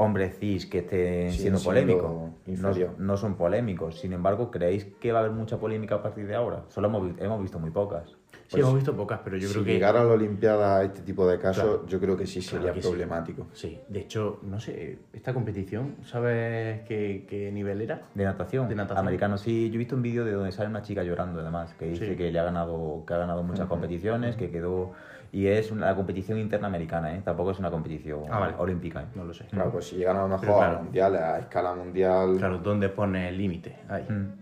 hombres 0.00 0.38
cis 0.38 0.64
que 0.66 0.78
estén 0.78 1.32
Sí, 1.32 1.40
siendo 1.40 1.58
siendo 1.58 1.98
polémicos. 2.46 2.98
No, 2.98 3.16
son 3.16 3.34
polémicos. 3.34 3.98
Sin 3.98 4.12
embargo, 4.12 4.50
¿creéis 4.50 4.84
que 5.00 5.10
va 5.12 5.18
a 5.18 5.22
haber 5.22 5.34
mucha 5.34 5.58
polémica 5.58 5.96
a 5.96 6.02
partir 6.02 6.26
de 6.26 6.36
ahora? 6.36 6.62
Solo 6.68 6.86
hemos, 6.88 7.18
hemos 7.20 7.42
visto 7.42 7.58
muy 7.58 7.70
pocas. 7.70 8.08
Sí, 8.08 8.16
Pues, 8.52 8.62
hemos 8.62 8.74
visto 8.76 8.96
pocas, 8.96 9.20
pero 9.24 9.36
yo 9.36 9.48
si 9.48 9.54
creo 9.54 9.64
que... 9.64 9.72
llegara 9.72 10.00
a 10.00 10.04
la 10.04 10.12
Olimpiada 10.12 10.82
este 10.84 11.00
tipo 11.02 11.26
de 11.26 11.38
casos, 11.38 11.64
Claro. 11.64 11.86
yo 11.86 12.00
creo 12.00 12.16
que 12.16 12.26
sí 12.26 12.40
Claro 12.40 12.58
sería 12.64 12.72
que 12.72 12.80
problemático. 12.80 13.46
Sí, 13.52 13.78
de 13.88 14.00
hecho, 14.00 14.38
no 14.42 14.60
sé, 14.60 14.98
esta 15.12 15.34
competición, 15.34 15.96
¿sabes 16.04 16.82
qué, 16.86 17.26
qué 17.28 17.50
nivel 17.52 17.82
era? 17.82 18.02
De 18.14 18.24
natación. 18.24 18.68
De 18.68 18.74
natación. 18.76 19.04
Americano, 19.04 19.36
sí. 19.36 19.68
Yo 19.68 19.74
he 19.74 19.78
visto 19.78 19.96
un 19.96 20.02
vídeo 20.02 20.24
de 20.24 20.32
donde 20.32 20.52
sale 20.52 20.68
una 20.70 20.82
chica 20.82 21.02
llorando, 21.02 21.40
además, 21.40 21.74
que 21.74 21.86
dice 21.88 22.10
Sí. 22.10 22.16
que 22.16 22.30
le 22.30 22.38
ha 22.38 22.44
ganado, 22.44 23.02
que 23.06 23.14
ha 23.14 23.18
ganado 23.18 23.42
muchas 23.42 23.66
competiciones, 23.66 24.36
que 24.36 24.50
quedó. 24.50 24.92
Y 25.30 25.46
es 25.46 25.70
una 25.70 25.94
competición 25.94 26.38
interna 26.38 26.68
americana, 26.68 27.14
¿eh? 27.14 27.20
Tampoco 27.24 27.50
es 27.50 27.58
una 27.58 27.70
competición 27.70 28.20
Ah, 28.30 28.38
vale. 28.40 28.54
olímpica. 28.58 29.02
¿eh? 29.02 29.06
No 29.14 29.24
lo 29.24 29.34
sé. 29.34 29.44
Claro, 29.46 29.70
pues 29.72 29.86
si 29.88 29.96
llegan 29.96 30.16
a 30.16 30.22
lo 30.22 30.28
mejor 30.28 30.46
claro. 30.46 30.78
a 30.78 30.82
mundiales, 30.82 31.20
a 31.20 31.38
escala 31.40 31.74
mundial, 31.74 32.36
Claro, 32.38 32.58
¿dónde 32.58 32.88
pone 32.88 33.28
el 33.28 33.36
límite? 33.36 33.76
Ahí. 33.88 34.04
Mm. 34.08 34.32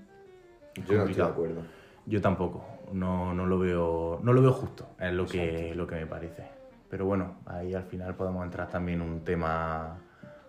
yo 0.89 0.97
no 0.97 1.05
estoy 1.05 1.15
de 1.15 1.23
acuerdo. 1.31 1.61
Yo 2.07 2.21
tampoco, 2.21 2.65
no, 2.93 3.35
no, 3.35 3.47
lo 3.47 3.59
veo, 3.59 4.21
no 4.23 4.33
lo 4.33 4.41
veo 4.43 4.53
justo, 4.53 4.91
es 5.01 5.13
lo 5.13 5.27
que, 5.27 5.75
lo 5.75 5.89
que 5.89 5.97
me 5.97 6.07
parece. 6.07 6.45
Pero 6.89 7.05
bueno, 7.05 7.39
ahí 7.47 7.75
al 7.75 7.83
final 7.83 8.15
podemos 8.15 8.45
entrar 8.45 8.69
también 8.69 9.01
en 9.03 9.09
un 9.09 9.25
tema 9.25 9.99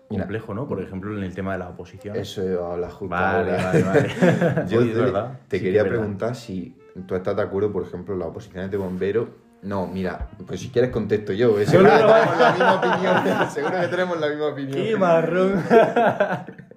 complejo, 0.08 0.54
¿no? 0.54 0.68
Por 0.68 0.80
ejemplo, 0.80 1.16
en 1.18 1.24
el 1.24 1.34
tema 1.34 1.52
de 1.54 1.58
la 1.58 1.68
oposición. 1.70 2.14
Eso 2.14 2.44
iba 2.44 2.68
a 2.68 2.72
hablar 2.74 2.90
justo 2.92 3.08
Vale, 3.08 3.52
vale, 3.56 3.82
vale. 3.82 4.08
Yo 4.68 4.78
Oye, 4.80 4.92
te, 4.92 5.00
verdad. 5.00 5.38
te 5.48 5.58
Sí, 5.58 5.64
quería 5.64 5.82
preguntar 5.82 6.36
si 6.36 6.78
tú 7.08 7.16
estás 7.16 7.34
de 7.34 7.42
acuerdo, 7.42 7.72
por 7.72 7.82
ejemplo, 7.82 8.14
en 8.14 8.20
las 8.20 8.28
oposiciones 8.28 8.70
de 8.70 8.76
bomberos. 8.76 9.28
No, 9.62 9.86
mira, 9.86 10.28
pues 10.46 10.60
si 10.60 10.68
quieres 10.70 10.90
contesto 10.90 11.32
yo. 11.32 11.58
¿eh? 11.58 11.66
Seguro, 11.66 11.90
que 11.90 11.96
tenemos 11.98 12.38
la 12.38 12.50
misma 12.52 12.74
opinión. 12.78 13.50
Seguro 13.50 13.80
que 13.80 13.88
tenemos 13.88 14.20
la 14.20 14.28
misma 14.28 14.46
opinión. 14.46 14.72
¡Qué 14.84 14.96
marrón! 14.96 15.64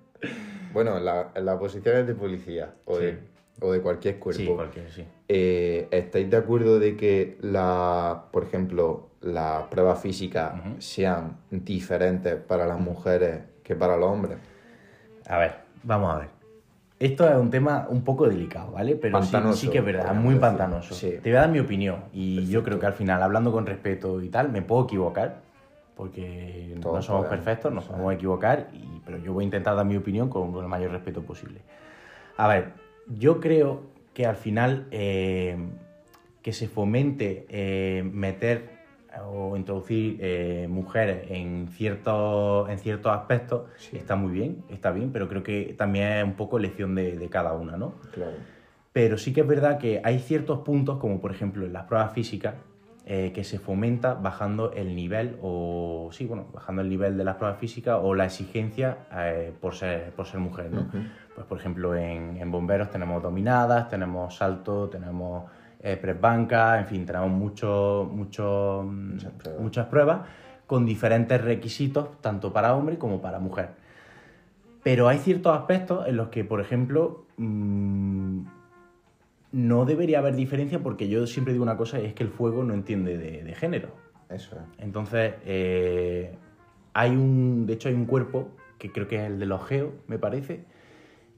Bueno, 0.73 0.97
en, 0.97 1.03
la- 1.03 1.31
las 1.35 1.55
oposiciones 1.55 2.07
de 2.07 2.15
policía 2.15 2.73
o, 2.85 2.95
Sí. 2.97 3.03
de, 3.03 3.19
o 3.59 3.73
de 3.73 3.81
cualquier 3.81 4.19
cuerpo. 4.19 4.41
Sí, 4.41 4.47
cualquier, 4.47 4.89
sí. 4.89 5.05
eh, 5.27 5.87
¿Estáis 5.91 6.29
de 6.29 6.37
acuerdo 6.37 6.79
de 6.79 6.95
que, 6.95 7.37
la, 7.41 8.23
por 8.31 8.43
ejemplo, 8.43 9.09
las 9.19 9.63
pruebas 9.63 9.99
físicas 9.99 10.53
sean 10.79 11.39
diferentes 11.49 12.35
para 12.37 12.65
las 12.65 12.79
mujeres 12.79 13.41
que 13.63 13.75
para 13.75 13.97
los 13.97 14.09
hombres? 14.09 14.37
A 15.27 15.39
ver, 15.39 15.55
vamos 15.83 16.15
a 16.15 16.19
ver. 16.19 16.29
Esto 17.01 17.27
es 17.27 17.35
un 17.35 17.49
tema 17.49 17.87
un 17.89 18.03
poco 18.03 18.29
delicado, 18.29 18.73
¿vale? 18.73 18.95
Pero 18.95 19.17
sí, 19.23 19.31
Pantanoso, 19.31 19.57
sí 19.57 19.69
que 19.69 19.79
es 19.79 19.83
verdad, 19.83 20.01
podríamos 20.03 20.23
muy 20.23 20.35
pantanoso. 20.35 20.93
Sí. 20.93 21.17
Te 21.21 21.31
voy 21.31 21.37
a 21.37 21.41
dar 21.41 21.49
mi 21.49 21.59
opinión 21.59 22.03
y 22.13 22.45
yo 22.45 22.63
creo 22.63 22.77
que 22.77 22.85
al 22.85 22.93
final, 22.93 23.23
hablando 23.23 23.51
con 23.51 23.65
respeto 23.65 24.21
y 24.21 24.29
tal, 24.29 24.51
me 24.51 24.61
puedo 24.61 24.83
equivocar, 24.83 25.41
porque 25.95 26.75
no 26.75 27.01
somos 27.01 27.05
podemos, 27.07 27.29
perfectos, 27.29 27.73
nos 27.73 27.85
podemos 27.85 28.13
equivocar, 28.13 28.69
y, 28.71 29.01
pero 29.03 29.17
yo 29.17 29.33
voy 29.33 29.43
a 29.43 29.45
intentar 29.45 29.75
dar 29.75 29.85
mi 29.85 29.97
opinión 29.97 30.29
con, 30.29 30.51
con 30.51 30.63
el 30.63 30.69
mayor 30.69 30.91
respeto 30.91 31.23
posible. 31.23 31.61
A 32.37 32.47
ver, 32.47 32.73
yo 33.07 33.39
creo 33.39 33.81
que 34.13 34.27
al 34.27 34.35
final 34.35 34.85
eh, 34.91 35.57
que 36.43 36.53
se 36.53 36.67
fomente 36.67 37.47
eh, 37.49 38.03
meter 38.03 38.80
o 39.25 39.57
introducir 39.57 40.17
eh, 40.21 40.67
mujeres 40.69 41.25
en 41.29 41.67
ciertos, 41.69 42.69
en 42.69 42.79
ciertos 42.79 43.11
aspectos 43.11 43.63
Sí. 43.77 43.97
está 43.97 44.15
muy 44.15 44.31
bien, 44.31 44.63
está 44.69 44.91
bien, 44.91 45.11
pero 45.11 45.27
creo 45.27 45.43
que 45.43 45.75
también 45.77 46.07
es 46.13 46.23
un 46.23 46.33
poco 46.33 46.57
elección 46.57 46.95
de, 46.95 47.17
de 47.17 47.29
cada 47.29 47.53
una, 47.53 47.77
¿no? 47.77 47.95
Claro. 48.13 48.33
Pero 48.93 49.17
sí 49.17 49.33
que 49.33 49.41
es 49.41 49.47
verdad 49.47 49.77
que 49.77 50.01
hay 50.03 50.19
ciertos 50.19 50.59
puntos, 50.59 50.97
como 50.99 51.21
por 51.21 51.31
ejemplo 51.31 51.65
en 51.65 51.73
las 51.73 51.85
pruebas 51.85 52.11
físicas, 52.13 52.55
eh, 53.05 53.31
que 53.33 53.43
se 53.43 53.57
fomenta 53.57 54.13
bajando 54.13 54.73
el 54.73 54.95
nivel, 54.95 55.37
o 55.41 56.09
sí, 56.11 56.25
bueno, 56.25 56.45
bajando 56.53 56.81
el 56.83 56.89
nivel 56.89 57.17
de 57.17 57.23
las 57.23 57.35
pruebas 57.37 57.57
físicas 57.57 57.97
o 58.01 58.13
la 58.13 58.25
exigencia 58.25 58.99
eh, 59.13 59.51
por, 59.59 59.73
ser, 59.75 60.11
por 60.11 60.27
ser 60.27 60.39
mujer, 60.39 60.71
¿no? 60.71 60.87
Pues 61.33 61.47
por 61.47 61.57
ejemplo 61.57 61.95
en, 61.95 62.37
en 62.37 62.51
bomberos 62.51 62.91
tenemos 62.91 63.23
dominadas, 63.23 63.89
tenemos 63.89 64.35
salto, 64.35 64.87
tenemos 64.89 65.45
eh, 65.83 65.97
press 65.97 66.19
banca, 66.19 66.79
en 66.79 66.85
fin, 66.87 67.05
tenemos 67.05 67.29
mucho, 67.31 68.09
mucho, 68.11 68.83
mm, 68.85 69.11
Muchas 69.13 69.31
pruebas. 69.33 69.61
muchas 69.61 69.85
pruebas 69.87 70.21
con 70.67 70.85
diferentes 70.85 71.41
requisitos, 71.41 72.21
tanto 72.21 72.53
para 72.53 72.75
hombre 72.75 72.97
como 72.97 73.21
para 73.21 73.39
mujer. 73.39 73.69
Pero 74.83 75.07
hay 75.07 75.17
ciertos 75.19 75.55
aspectos 75.57 76.07
en 76.07 76.17
los 76.17 76.29
que, 76.29 76.43
por 76.43 76.61
ejemplo, 76.61 77.25
mm, 77.37 78.41
no 79.51 79.85
debería 79.85 80.19
haber 80.19 80.35
diferencia 80.35 80.79
porque 80.79 81.09
yo 81.09 81.27
siempre 81.27 81.53
digo 81.53 81.63
una 81.63 81.77
cosa 81.77 81.99
y 81.99 82.05
es 82.05 82.13
que 82.13 82.23
el 82.23 82.29
fuego 82.29 82.63
no 82.63 82.73
entiende 82.73 83.17
de, 83.17 83.43
de 83.43 83.55
género. 83.55 83.89
Eso 84.29 84.55
es. 84.55 84.83
Entonces, 84.83 85.33
eh, 85.45 86.35
hay 86.93 87.11
un, 87.11 87.65
de 87.65 87.73
hecho 87.73 87.89
hay 87.89 87.95
un 87.95 88.05
cuerpo, 88.05 88.49
que 88.77 88.91
creo 88.91 89.07
que 89.07 89.17
es 89.17 89.23
el 89.23 89.39
de 89.39 89.45
los 89.45 89.65
geos, 89.67 89.91
me 90.07 90.17
parece, 90.17 90.63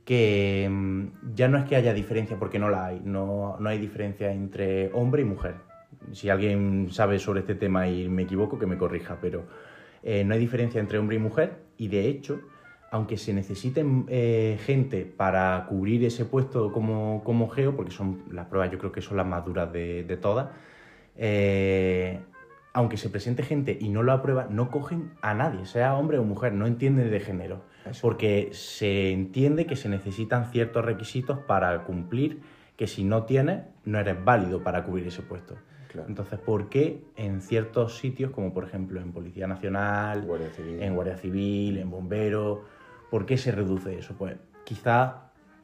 que 0.06 0.68
mm, 0.70 1.36
ya 1.36 1.48
no 1.48 1.58
es 1.58 1.66
que 1.66 1.76
haya 1.76 1.94
diferencia, 1.94 2.38
porque 2.38 2.60
no 2.60 2.70
la 2.70 2.88
hay, 2.88 3.02
no, 3.04 3.58
no 3.60 3.70
hay 3.70 3.80
diferencia 3.80 4.32
entre 4.32 4.92
hombre 4.94 5.22
y 5.22 5.26
mujer. 5.26 5.56
Si 6.12 6.30
alguien 6.30 6.90
sabe 6.92 7.20
sobre 7.20 7.42
este 7.42 7.56
tema 7.56 7.88
y 7.88 8.10
me 8.10 8.24
equivoco, 8.24 8.60
que 8.60 8.66
me 8.66 8.78
corrija, 8.78 9.18
pero 9.22 9.46
eh, 10.04 10.24
no 10.24 10.34
hay 10.34 10.40
diferencia 10.40 10.82
entre 10.82 10.98
hombre 11.00 11.16
y 11.16 11.20
mujer 11.20 11.60
y 11.78 11.88
de 11.88 12.08
hecho, 12.08 12.42
aunque 12.92 13.18
se 13.18 13.34
necesiten 13.34 14.06
eh, 14.10 14.60
gente 14.66 15.06
para 15.06 15.66
cubrir 15.68 16.04
ese 16.04 16.26
puesto 16.26 16.72
como, 16.72 17.24
como 17.24 17.50
geo, 17.50 17.76
porque 17.76 17.92
son 17.92 18.24
las 18.32 18.48
pruebas 18.48 18.72
yo 18.72 18.78
creo 18.78 18.92
que 18.92 19.02
son 19.02 19.18
las 19.18 19.26
más 19.26 19.46
duras 19.46 19.72
de, 19.72 20.04
de 20.04 20.18
todas, 20.18 20.50
eh, 21.16 22.20
aunque 22.74 22.98
se 22.98 23.10
presente 23.10 23.44
gente 23.44 23.78
y 23.80 23.90
no 23.90 24.04
lo 24.04 24.12
aprueba, 24.12 24.48
no 24.50 24.70
cogen 24.72 25.12
a 25.22 25.34
nadie, 25.34 25.66
sea 25.66 25.96
hombre 25.96 26.18
o 26.18 26.24
mujer, 26.24 26.54
no 26.54 26.68
entienden 26.68 27.10
de 27.10 27.20
género, 27.20 27.62
Eso. 27.90 28.02
porque 28.02 28.50
se 28.54 29.12
entiende 29.12 29.66
que 29.66 29.76
se 29.76 29.90
necesitan 29.90 30.46
ciertos 30.52 30.86
requisitos 30.86 31.40
para 31.40 31.84
cumplir 31.84 32.42
que 32.78 32.88
si 32.88 33.04
no 33.04 33.24
tienes, 33.24 33.64
no 33.86 34.00
eres 34.00 34.24
válido 34.24 34.64
para 34.64 34.84
cubrir 34.84 35.08
ese 35.08 35.22
puesto. 35.22 35.56
Claro. 35.92 36.08
Entonces, 36.10 36.40
¿por 36.40 36.70
qué 36.70 37.04
en 37.16 37.42
ciertos 37.42 37.98
sitios, 37.98 38.32
como 38.32 38.54
por 38.54 38.64
ejemplo 38.64 39.00
en 39.00 39.12
Policía 39.12 39.48
Nacional, 39.48 40.24
Guardia 40.24 40.50
Civil. 40.50 40.82
en 40.82 40.96
Guardia 40.96 41.18
Civil, 41.18 41.78
en 41.78 41.92
Bomberos, 41.92 42.60
¿por 43.12 43.26
qué 43.26 43.38
se 43.38 43.52
reduce 43.52 44.00
eso? 44.00 44.16
Pues 44.18 44.36
quizás 44.64 45.14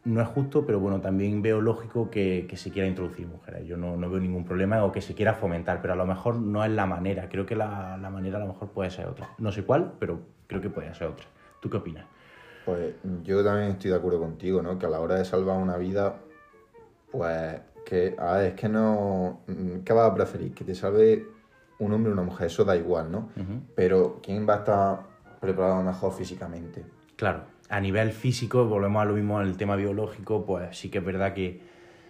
no 0.06 0.22
es 0.22 0.28
justo, 0.28 0.66
pero 0.66 0.80
bueno, 0.80 1.02
también 1.02 1.41
veo 1.41 1.62
lógico 1.62 2.10
que, 2.10 2.46
que 2.48 2.58
se 2.58 2.72
quiera 2.72 2.88
introducir 2.88 3.28
mujeres. 3.28 3.68
Yo 3.68 3.76
no, 3.76 3.98
no 3.98 4.10
veo 4.10 4.20
ningún 4.20 4.46
problema 4.46 4.84
o 4.84 4.91
que 4.91 5.02
se 5.02 5.16
quiera 5.16 5.34
fomentar, 5.34 5.82
pero 5.82 5.94
a 5.94 5.98
lo 5.98 6.06
mejor 6.06 6.36
no 6.36 6.64
es 6.64 6.72
la 6.72 6.86
manera. 6.86 7.28
Creo 7.28 7.46
que 7.46 7.56
la, 7.56 7.98
la 7.98 8.10
manera 8.10 8.38
a 8.38 8.41
lo 8.41 8.48
mejor 8.48 8.70
puede 8.70 8.91
ser 8.91 9.08
otra. 9.08 9.30
No 9.40 9.52
sé 9.52 9.64
cuál, 9.64 9.94
pero 10.00 10.20
creo 10.48 10.62
que 10.62 10.70
puede 10.70 10.94
ser 10.94 11.08
otra. 11.08 11.26
¿Tú 11.60 11.69
qué 11.69 11.77
opinas? 11.77 12.06
Pues 12.65 12.94
yo 13.23 13.44
también 13.44 13.72
estoy 13.72 13.91
de 13.91 13.98
acuerdo 13.98 14.19
contigo, 14.19 14.61
¿no? 14.61 14.77
Que 14.77 14.86
a 14.86 14.90
la 14.90 14.99
hora 14.99 15.15
de 15.15 15.26
salvar 15.26 15.57
una 15.57 15.77
vida, 15.77 16.15
pues 17.11 17.60
que, 17.86 18.15
a 18.18 18.34
ver, 18.34 18.45
es 18.48 18.53
que 18.53 18.69
no... 18.69 19.41
mm, 19.48 19.80
¿Qué 19.80 19.94
vas 19.94 20.11
a 20.11 20.14
preferir? 20.14 20.53
Que 20.53 20.64
te 20.64 20.76
salve 20.76 21.26
un 21.80 21.94
hombre 21.94 22.11
o 22.11 22.14
una 22.14 22.23
mujer, 22.23 22.48
eso 22.48 22.64
da 22.65 22.76
igual, 22.76 23.11
¿no? 23.11 23.30
Pero 23.76 24.19
¿quién 24.22 24.48
va 24.48 24.56
a 24.56 24.57
estar 24.57 24.99
preparado 25.40 25.81
mejor 25.81 26.14
físicamente? 26.14 26.84
Claro, 27.15 27.44
a 27.69 27.80
nivel 27.80 28.11
físico, 28.11 28.65
volvemos 28.65 29.02
a 29.02 29.06
lo 29.06 29.14
mismo 29.14 29.41
en 29.41 29.48
el 29.48 29.57
tema 29.57 29.76
biológico, 29.76 30.45
pues 30.45 30.77
sí 30.77 30.90
que 30.90 30.98
es 30.99 31.06
verdad 31.06 31.34
que 31.34 31.61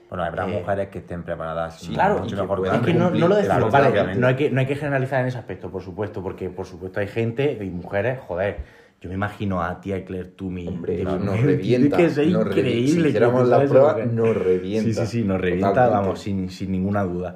Bueno, 0.10 0.24
habrá 0.24 0.46
Eh, 0.50 0.60
mujeres 0.60 0.90
que 0.90 1.00
estén 1.00 1.22
preparadas 1.24 1.82
sí, 1.82 1.94
Claro, 1.94 2.20
mucho 2.20 2.36
que 2.36 2.68
Es 2.68 2.82
que 2.82 2.94
no, 2.96 3.12
lo 3.12 3.36
decimos, 3.36 3.72
vale, 3.72 4.16
no 4.16 4.28
hay, 4.28 4.36
que, 4.36 4.50
no 4.50 4.60
hay 4.60 4.66
que 4.66 4.76
generalizar 4.76 5.22
en 5.22 5.28
ese 5.28 5.38
aspecto, 5.38 5.70
por 5.70 5.84
supuesto, 5.84 6.24
porque 6.24 6.50
por 6.50 6.66
supuesto 6.66 7.00
hay 7.00 7.08
gente 7.08 7.60
y 7.64 7.70
mujeres, 7.70 8.20
joder, 8.28 8.58
yo 9.02 9.10
me 9.10 9.16
imagino 9.16 9.62
a 9.62 9.80
tía 9.80 10.04
Claire 10.04 10.30
Toomey. 10.30 10.68
Hombre, 10.68 10.98
de 10.98 11.04
nos 11.04 11.42
revienta. 11.42 11.98
que 11.98 12.04
nos 12.04 12.18
increíble. 12.48 12.88
Si 12.88 13.02
que 13.02 13.08
hiciéramos 13.10 13.42
empezara 13.42 13.58
la 13.58 13.64
esa 13.64 13.74
prueba, 13.74 13.92
mujer. 13.94 14.08
nos 14.08 14.38
revienta. 14.38 14.84
Sí, 14.84 14.94
sí, 14.94 15.20
sí, 15.22 15.24
nos 15.24 15.40
revienta, 15.42 15.70
Totalmente. 15.70 16.00
vamos, 16.02 16.20
sin, 16.20 16.50
sin 16.50 16.72
ninguna 16.72 17.04
duda. 17.04 17.36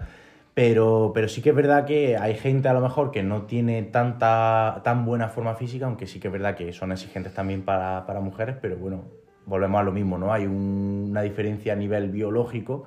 Pero, 0.53 1.11
pero 1.15 1.27
sí 1.27 1.41
que 1.41 1.49
es 1.49 1.55
verdad 1.55 1.85
que 1.85 2.15
hay 2.17 2.35
gente 2.35 2.67
a 2.67 2.73
lo 2.73 2.81
mejor 2.81 3.09
que 3.11 3.23
no 3.23 3.43
tiene 3.43 3.81
tanta 3.83 4.81
tan 4.83 5.03
buena 5.05 5.29
forma 5.29 5.55
física, 5.55 5.85
aunque 5.87 6.05
sí 6.05 6.19
que 6.19 6.27
es 6.27 6.31
verdad 6.33 6.55
que 6.55 6.71
son 6.73 6.91
exigentes 6.91 7.33
también 7.33 7.63
para, 7.63 8.05
para 8.05 8.19
mujeres, 8.19 8.55
pero 8.61 8.77
bueno, 8.77 9.05
volvemos 9.47 9.81
a 9.81 9.83
lo 9.83 9.91
mismo, 9.91 10.17
¿no? 10.19 10.31
Hay 10.31 10.45
un- 10.45 11.07
una 11.09 11.23
diferencia 11.23 11.73
a 11.73 11.75
nivel 11.75 12.09
biológico 12.11 12.83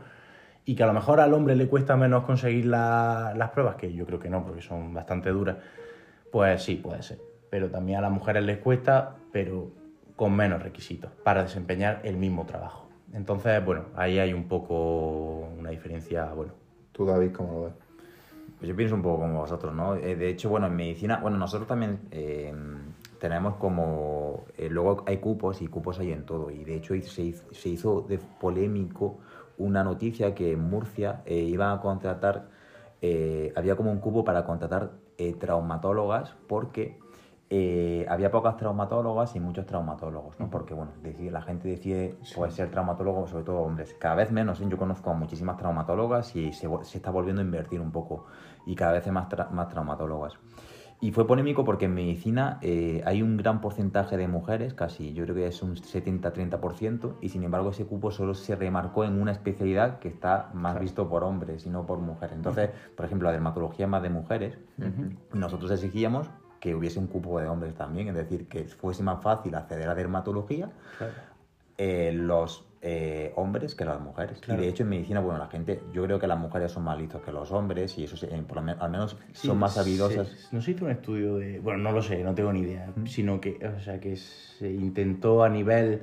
y 0.65 0.77
que 0.77 0.83
a 0.85 0.87
lo 0.87 0.93
mejor 0.93 1.19
al 1.19 1.35
hombre 1.35 1.57
le 1.57 1.67
cuesta 1.67 1.97
menos 1.97 2.23
conseguir 2.25 2.67
la- 2.67 3.33
las 3.37 3.51
pruebas, 3.51 3.75
que 3.75 3.93
yo 3.93 4.07
creo 4.07 4.21
que 4.21 4.31
no, 4.31 4.45
porque 4.45 4.63
son 4.63 4.95
bastante 4.95 5.31
duras, 5.31 5.57
pues 6.31 6.63
sí, 6.63 6.77
puede 6.77 7.03
ser. 7.03 7.19
Pero 7.51 7.71
también 7.71 7.99
a 7.99 8.03
las 8.03 8.11
mujeres 8.11 8.45
les 8.45 8.59
cuesta, 8.59 9.17
pero 9.33 9.71
con 10.17 10.35
menos 10.35 10.63
requisitos 10.63 11.11
para 11.23 11.43
desempeñar 11.43 12.01
el 12.05 12.17
mismo 12.17 12.47
trabajo. 12.47 12.89
Entonces, 13.13 13.65
bueno, 13.65 13.87
ahí 13.95 14.19
hay 14.19 14.33
un 14.33 14.49
poco 14.49 15.49
una 15.59 15.71
diferencia, 15.71 16.33
bueno, 16.33 16.53
Tú, 16.93 17.05
David, 17.05 17.33
¿cómo 17.33 17.53
lo 17.53 17.63
ves? 17.65 17.73
Pues 18.59 18.71
yo 18.71 18.75
pienso 18.75 18.95
un 18.95 19.03
poco 19.03 19.21
como 19.21 19.41
vosotros, 19.41 19.75
¿no? 19.75 19.97
Eh, 19.97 20.17
de 20.17 20.31
hecho, 20.31 20.49
bueno, 20.49 20.67
en 20.67 20.77
medicina, 20.77 21.19
bueno, 21.21 21.37
nosotros 21.37 21.69
también 21.69 22.01
eh, 22.11 22.55
tenemos 23.21 23.57
como, 23.57 24.47
eh, 24.57 24.71
luego 24.71 25.05
hay 25.07 25.19
cupos 25.19 25.61
y 25.61 25.67
cupos 25.67 25.99
hay 25.99 26.13
en 26.13 26.25
todo. 26.25 26.51
Y 26.51 26.65
de 26.65 26.77
hecho 26.77 26.95
se 27.03 27.23
hizo, 27.23 27.53
se 27.53 27.69
hizo 27.69 28.01
de 28.09 28.19
polémico 28.19 29.19
una 29.59 29.85
noticia 29.85 30.35
que 30.35 30.53
en 30.53 30.61
Murcia 30.61 31.23
eh, 31.27 31.37
iban 31.37 31.77
a 31.77 31.81
contratar, 31.81 32.49
eh, 33.03 33.53
había 33.57 33.77
como 33.77 33.91
un 33.91 33.99
cupo 33.99 34.25
para 34.25 34.45
contratar 34.45 34.93
eh, 35.19 35.35
traumatólogas 35.35 36.35
porque 36.47 36.99
eh, 37.49 38.05
había 38.09 38.31
pocas 38.31 38.57
traumatólogas 38.57 39.37
y 39.37 39.41
muchos 39.41 39.67
traumatólogos, 39.67 40.39
¿no? 40.41 40.51
Porque, 40.51 40.75
bueno, 40.75 40.93
decide- 41.03 41.31
la 41.31 41.43
gente 41.43 41.69
decide 41.69 42.17
pues, 42.35 42.55
ser 42.55 42.71
traumatólogo, 42.71 43.27
sobre 43.29 43.45
todo 43.45 43.59
hombres. 43.61 43.95
Cada 44.01 44.17
vez 44.17 44.33
menos, 44.33 44.61
¿eh? 44.61 44.67
yo 44.69 44.77
conozco 44.77 45.11
a 45.11 45.15
muchísimas 45.15 45.57
traumatólogas 45.57 46.35
y 46.35 46.53
se, 46.53 46.69
se 46.83 46.99
está 46.99 47.11
volviendo 47.11 47.43
a 47.43 47.45
invertir 47.45 47.81
un 47.81 47.93
poco 47.93 48.25
y 48.67 48.75
cada 48.75 48.93
vez 48.93 49.07
hay 49.07 49.13
más, 49.13 49.29
tra- 49.29 49.49
más 49.51 49.69
traumatólogas. 49.69 50.35
Y 50.99 51.13
fue 51.13 51.27
polémico 51.27 51.63
porque 51.63 51.85
en 51.85 51.95
medicina 51.95 52.59
eh, 52.63 53.03
hay 53.05 53.21
un 53.23 53.37
gran 53.37 53.61
porcentaje 53.61 54.17
de 54.17 54.29
mujeres, 54.29 54.73
casi 54.73 55.13
yo 55.13 55.25
creo 55.25 55.37
que 55.37 55.47
es 55.47 55.63
un 55.63 55.77
70-30%, 55.77 57.17
y 57.21 57.29
sin 57.29 57.45
embargo 57.45 57.69
ese 57.71 57.85
cupo 57.87 58.11
solo 58.11 58.33
se 58.35 58.57
remarcó 58.57 59.05
en 59.05 59.21
una 59.21 59.33
especialidad 59.33 59.99
que 59.99 60.09
está 60.09 60.49
más 60.55 60.81
visto 60.81 61.07
por 61.09 61.23
hombres 61.23 61.67
y 61.67 61.71
no 61.71 61.85
por 61.87 61.99
mujeres. 61.99 62.35
Entonces, 62.37 62.71
por 62.97 63.05
ejemplo, 63.07 63.27
la 63.29 63.33
dermatología 63.33 63.85
es 63.85 63.91
más 63.91 64.03
de 64.03 64.09
mujeres. 64.11 64.59
Nosotros 65.35 65.71
exigíamos 65.71 66.31
que 66.61 66.75
hubiese 66.75 66.99
un 66.99 67.07
cupo 67.07 67.39
de 67.41 67.49
hombres 67.49 67.75
también, 67.75 68.09
es 68.09 68.15
decir, 68.15 68.47
que 68.49 68.65
fuese 68.65 69.03
más 69.03 69.23
fácil 69.23 69.55
acceder 69.55 69.89
a 69.89 69.95
dermatología 69.95 70.71
eh, 71.79 72.13
los 72.15 72.65
eh, 72.83 73.33
hombres 73.37 73.75
que 73.75 73.85
las 73.85 74.01
mujeres. 74.01 74.39
Claro. 74.41 74.61
Y 74.61 74.65
de 74.65 74.71
hecho 74.71 74.83
en 74.85 74.91
medicina, 74.91 75.21
bueno, 75.21 75.39
la 75.39 75.49
gente, 75.49 75.81
yo 75.93 76.05
creo 76.05 76.19
que 76.19 76.27
las 76.27 76.39
mujeres 76.39 76.73
son 76.73 76.85
más 76.85 76.97
listos 76.99 77.21
que 77.23 77.33
los 77.33 77.51
hombres 77.53 77.99
y 77.99 78.05
eso 78.05 78.17
sí, 78.17 78.27
eh, 78.31 78.43
por 78.47 78.63
lo 78.63 78.73
al 78.81 78.91
menos 78.91 79.17
Sí, 79.33 79.49
son 79.49 79.59
más 79.59 79.77
habilidosas. 79.77 80.29
se- 80.29 80.55
no 80.55 80.61
se 80.61 80.71
hizo 80.73 80.85
un 80.85 80.91
estudio 80.93 81.37
de. 81.37 81.59
Bueno, 81.61 81.79
no 81.81 81.93
lo 81.93 82.03
sé, 82.03 82.23
no 82.23 82.35
tengo 82.35 82.53
ni 82.53 82.61
idea. 82.61 82.93
Sino 83.07 83.41
que, 83.41 83.59
o 83.77 83.81
sea, 83.81 83.99
que 84.01 84.17
se 84.17 84.71
intentó 84.71 85.43
a 85.43 85.49
nivel 85.49 86.03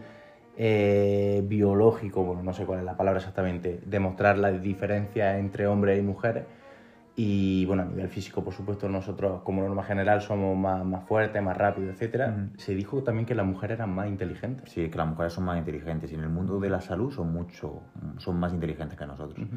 eh, 0.58 1.42
biológico, 1.46 2.24
bueno, 2.24 2.44
no 2.44 2.54
sé 2.54 2.66
cuál 2.66 2.80
es 2.80 2.86
la 2.86 2.96
palabra 2.98 3.20
exactamente, 3.20 3.80
demostrar 3.86 4.38
la 4.38 4.52
diferencia 4.52 5.38
entre 5.40 5.66
hombres 5.68 6.00
y 6.00 6.04
mujeres. 6.04 6.46
Y 7.15 7.65
bueno, 7.65 7.84
a 7.84 7.85
nivel 7.85 8.10
físico, 8.10 8.44
por 8.44 8.56
supuesto, 8.56 8.90
nosotros 8.90 9.44
como 9.44 9.61
norma 9.61 9.84
general 9.84 10.22
somos 10.22 10.57
más, 10.57 10.84
más 10.84 11.03
fuertes, 11.07 11.44
más 11.44 11.56
rápidos. 11.56 11.95
Ujú. 12.02 12.49
Se 12.57 12.73
dijo 12.73 13.03
también 13.03 13.27
que 13.27 13.35
las 13.35 13.45
mujeres 13.45 13.77
eran 13.77 13.94
más 13.94 14.07
inteligentes. 14.07 14.72
Sí, 14.72 14.90
que 14.90 14.98
las 14.98 15.07
mujeres 15.07 15.34
son 15.34 15.45
más 15.45 15.60
inteligentes 15.60 16.11
y 16.11 16.15
en 16.15 16.22
el 16.22 16.30
mundo 16.30 16.60
de 16.60 16.69
la 16.69 16.81
salud 16.81 17.11
son 17.11 17.31
mucho, 17.31 17.84
son 18.18 18.40
más 18.40 18.52
inteligentes 18.52 18.98
que 18.98 19.06
nosotros. 19.06 19.48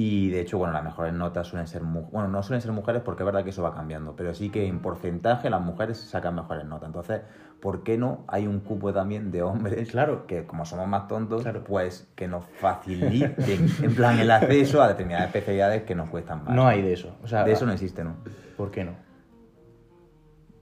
Y 0.00 0.30
de 0.30 0.40
hecho, 0.42 0.58
bueno, 0.58 0.72
las 0.74 0.84
mejores 0.84 1.12
notas 1.12 1.48
suelen 1.48 1.66
ser 1.66 1.82
mu- 1.82 2.08
bueno, 2.12 2.28
no 2.28 2.40
suelen 2.44 2.60
ser 2.62 2.70
mujeres 2.70 3.02
porque 3.04 3.24
es 3.24 3.26
verdad 3.26 3.42
que 3.42 3.50
eso 3.50 3.64
va 3.64 3.74
cambiando, 3.74 4.14
pero 4.14 4.32
sí 4.32 4.48
que 4.48 4.64
en 4.68 4.78
porcentaje 4.78 5.50
las 5.50 5.60
mujeres 5.60 5.98
sacan 5.98 6.36
mejores 6.36 6.64
notas. 6.66 6.86
Entonces, 6.86 7.22
¿por 7.60 7.82
qué 7.82 7.98
no 7.98 8.24
hay 8.28 8.46
un 8.46 8.60
cupo 8.60 8.92
también 8.92 9.32
de 9.32 9.42
hombres 9.42 9.90
Claro. 9.90 10.24
que 10.28 10.46
como 10.46 10.64
somos 10.64 10.86
más 10.86 11.08
tontos, 11.08 11.42
Claro. 11.42 11.64
pues 11.64 12.06
que 12.14 12.28
nos 12.28 12.44
faciliten 12.44 13.66
en 13.82 13.94
plan 13.96 14.20
el 14.20 14.30
acceso 14.30 14.80
a 14.80 14.86
determinadas 14.86 15.26
especialidades 15.26 15.82
que 15.82 15.96
nos 15.96 16.08
cuestan 16.10 16.44
más? 16.44 16.54
No 16.54 16.68
hay 16.68 16.80
de 16.80 16.92
eso. 16.92 17.16
O 17.24 17.26
sea, 17.26 17.42
De 17.42 17.50
eso 17.50 17.66
no 17.66 17.72
existe, 17.72 18.04
¿no? 18.04 18.14
¿Por 18.56 18.70
qué 18.70 18.84
no? 18.84 18.92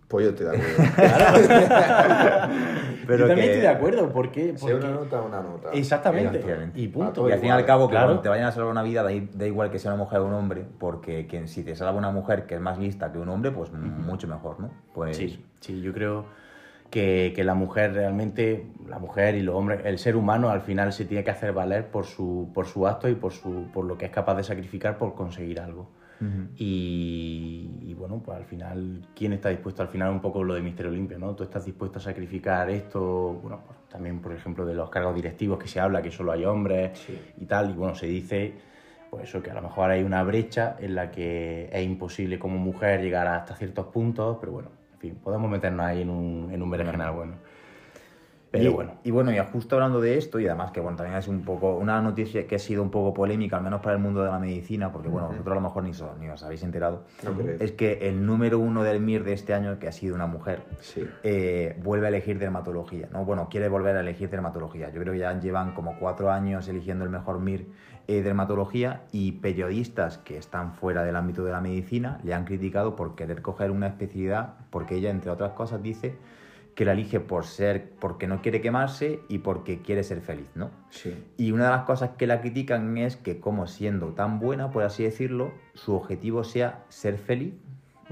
Pues 0.08 0.24
yo 0.24 0.30
estoy 0.30 0.46
de 0.46 0.56
acuerdo. 0.56 0.84
Pero 3.06 3.18
Yo 3.18 3.26
también 3.28 3.46
que- 3.48 3.52
estoy 3.54 3.60
de 3.62 3.68
acuerdo. 3.68 4.12
¿Por 4.12 4.32
qué? 4.32 4.56
Si 4.56 4.60
Porque- 4.66 4.74
una 4.74 4.90
nota, 4.90 5.22
una 5.22 5.40
nota. 5.40 5.70
Exactamente. 5.72 6.38
Efectivamente. 6.38 6.80
Y 6.80 6.88
punto. 6.88 7.28
Y 7.28 7.32
al 7.32 7.38
fin 7.38 7.48
y 7.48 7.52
al 7.52 7.64
cabo, 7.64 7.88
Claro. 7.88 8.06
cuando 8.06 8.22
te 8.22 8.28
vayan 8.28 8.46
a 8.46 8.52
salvar 8.52 8.70
una 8.70 8.82
vida, 8.82 9.02
da, 9.02 9.46
igual 9.46 9.70
que 9.70 9.78
sea 9.78 9.92
una 9.92 10.02
mujer 10.02 10.20
o 10.20 10.26
un 10.26 10.34
hombre, 10.34 10.64
porque 10.78 11.26
quien, 11.26 11.48
si 11.48 11.62
te 11.62 11.74
salva 11.76 11.96
una 11.98 12.10
mujer 12.10 12.46
que 12.46 12.54
es 12.56 12.60
más 12.60 12.78
lista 12.78 13.12
que 13.12 13.18
un 13.18 13.28
hombre, 13.28 13.50
pues 13.52 13.70
mucho 13.72 14.26
mejor, 14.28 14.60
¿no? 14.60 14.70
Pues 14.94 15.16
Sí, 15.16 15.44
sí, 15.60 15.80
yo 15.82 15.92
creo 15.92 16.24
que, 16.90 17.32
que 17.34 17.44
la 17.44 17.54
mujer 17.54 17.92
realmente, 17.94 18.66
la 18.88 18.98
mujer 18.98 19.34
y 19.36 19.42
los 19.42 19.54
hombres, 19.54 19.80
el 19.84 19.98
ser 19.98 20.16
humano 20.16 20.50
al 20.50 20.60
final 20.62 20.92
se 20.92 21.04
tiene 21.04 21.22
que 21.24 21.30
hacer 21.30 21.52
valer 21.52 21.86
por 21.86 22.06
su, 22.06 22.50
por 22.54 22.66
su 22.66 22.86
acto 22.86 23.08
y 23.08 23.14
por, 23.14 23.32
su, 23.32 23.68
por 23.72 23.84
lo 23.84 23.96
que 23.98 24.06
es 24.06 24.10
capaz 24.12 24.36
de 24.36 24.44
sacrificar 24.44 24.98
por 24.98 25.14
conseguir 25.14 25.60
algo. 25.60 25.88
Ujú. 26.20 26.48
Y, 26.56 27.70
y 27.82 27.94
bueno, 27.94 28.20
pues 28.24 28.36
al 28.38 28.44
final, 28.44 29.02
¿quién 29.14 29.32
está 29.32 29.48
dispuesto? 29.50 29.82
Al 29.82 29.88
final 29.88 30.10
un 30.10 30.20
poco 30.20 30.42
lo 30.42 30.54
de 30.54 30.62
Misterio 30.62 30.90
Limpio, 30.90 31.18
¿no? 31.18 31.34
Tú 31.34 31.42
estás 31.44 31.64
dispuesto 31.64 31.98
a 31.98 32.02
sacrificar 32.02 32.70
esto, 32.70 33.38
bueno, 33.42 33.60
pues 33.66 33.78
también 33.88 34.20
por 34.20 34.32
ejemplo 34.32 34.64
de 34.64 34.74
los 34.74 34.88
cargos 34.90 35.14
directivos 35.14 35.58
que 35.58 35.68
se 35.68 35.80
habla 35.80 36.02
que 36.02 36.10
solo 36.10 36.32
hay 36.32 36.44
hombres 36.44 36.98
Sí. 36.98 37.18
y 37.38 37.46
tal, 37.46 37.70
y 37.70 37.74
bueno, 37.74 37.94
se 37.94 38.06
dice 38.06 38.54
pues 39.10 39.24
eso, 39.28 39.42
que 39.42 39.50
a 39.50 39.54
lo 39.54 39.62
mejor 39.62 39.90
hay 39.90 40.02
una 40.02 40.22
brecha 40.24 40.76
en 40.78 40.94
la 40.94 41.10
que 41.10 41.68
es 41.72 41.84
imposible 41.84 42.38
como 42.38 42.58
mujer 42.58 43.00
llegar 43.00 43.26
hasta 43.28 43.54
ciertos 43.54 43.86
puntos, 43.86 44.36
pero 44.40 44.52
bueno, 44.52 44.70
en 44.94 44.98
fin, 44.98 45.14
podemos 45.22 45.48
meternos 45.50 45.86
ahí 45.86 46.02
en 46.02 46.10
un, 46.10 46.50
en 46.52 46.60
un 46.62 46.70
berenjenal 46.70 47.12
bueno. 47.14 47.34
Pero 48.50 48.64
y, 48.64 48.68
bueno, 48.68 48.92
Y 49.02 49.10
bueno, 49.10 49.32
y 49.32 49.38
justo 49.52 49.74
hablando 49.74 50.00
de 50.00 50.16
esto, 50.16 50.38
y 50.38 50.46
además 50.46 50.70
que 50.70 50.80
bueno, 50.80 50.96
también 50.96 51.18
es 51.18 51.26
un 51.26 51.42
poco 51.42 51.76
una 51.76 52.00
noticia 52.00 52.46
que 52.46 52.54
ha 52.54 52.58
sido 52.60 52.82
un 52.82 52.90
poco 52.90 53.12
polémica, 53.12 53.56
al 53.56 53.62
menos 53.64 53.80
para 53.80 53.96
el 53.96 54.00
mundo 54.00 54.22
de 54.22 54.30
la 54.30 54.38
medicina, 54.38 54.92
porque 54.92 55.08
bueno, 55.08 55.28
vosotros 55.28 55.52
a 55.52 55.54
lo 55.56 55.60
mejor 55.60 55.82
ni, 55.82 55.92
so- 55.92 56.14
ni 56.20 56.28
os 56.28 56.42
habéis 56.44 56.62
enterado, 56.62 57.02
No 57.24 57.34
es 57.60 57.72
que 57.72 58.08
el 58.08 58.24
número 58.24 58.58
uno 58.60 58.84
del 58.84 59.00
MIR 59.00 59.24
de 59.24 59.32
este 59.32 59.52
año, 59.52 59.78
que 59.80 59.88
ha 59.88 59.92
sido 59.92 60.14
una 60.14 60.26
mujer, 60.26 60.62
Sí. 60.80 61.04
eh, 61.24 61.76
vuelve 61.82 62.06
a 62.06 62.08
elegir 62.08 62.38
dermatología, 62.38 63.08
¿no? 63.12 63.24
Bueno, 63.24 63.48
quiere 63.50 63.68
volver 63.68 63.96
a 63.96 64.00
elegir 64.00 64.30
dermatología. 64.30 64.90
Yo 64.90 65.00
creo 65.00 65.12
que 65.12 65.18
ya 65.18 65.38
llevan 65.38 65.74
como 65.74 65.96
cuatro 65.98 66.30
años 66.30 66.68
eligiendo 66.68 67.04
el 67.04 67.10
mejor 67.10 67.40
MIR 67.40 67.66
eh, 68.08 68.22
dermatología 68.22 69.02
y 69.10 69.32
periodistas 69.32 70.18
que 70.18 70.38
están 70.38 70.72
fuera 70.74 71.02
del 71.02 71.16
ámbito 71.16 71.44
de 71.44 71.50
la 71.50 71.60
medicina 71.60 72.20
le 72.22 72.32
han 72.34 72.44
criticado 72.44 72.94
por 72.94 73.16
querer 73.16 73.42
coger 73.42 73.72
una 73.72 73.88
especialidad, 73.88 74.54
porque 74.70 74.94
ella, 74.94 75.10
entre 75.10 75.32
otras 75.32 75.50
cosas, 75.54 75.82
dice 75.82 76.14
que 76.76 76.84
la 76.84 76.92
elige 76.92 77.20
por 77.20 77.46
ser, 77.46 77.90
porque 77.98 78.26
no 78.26 78.42
quiere 78.42 78.60
quemarse 78.60 79.20
y 79.28 79.38
porque 79.38 79.80
quiere 79.80 80.04
ser 80.04 80.20
feliz, 80.20 80.50
¿no? 80.54 80.70
Sí. 80.90 81.16
Y 81.38 81.50
una 81.52 81.64
de 81.64 81.70
las 81.70 81.84
cosas 81.84 82.10
que 82.18 82.26
la 82.26 82.42
critican 82.42 82.98
es 82.98 83.16
que 83.16 83.40
como 83.40 83.66
siendo 83.66 84.08
tan 84.12 84.38
buena, 84.38 84.70
por 84.70 84.82
así 84.82 85.02
decirlo, 85.02 85.52
su 85.72 85.94
objetivo 85.94 86.44
sea 86.44 86.84
ser 86.90 87.16
feliz 87.16 87.54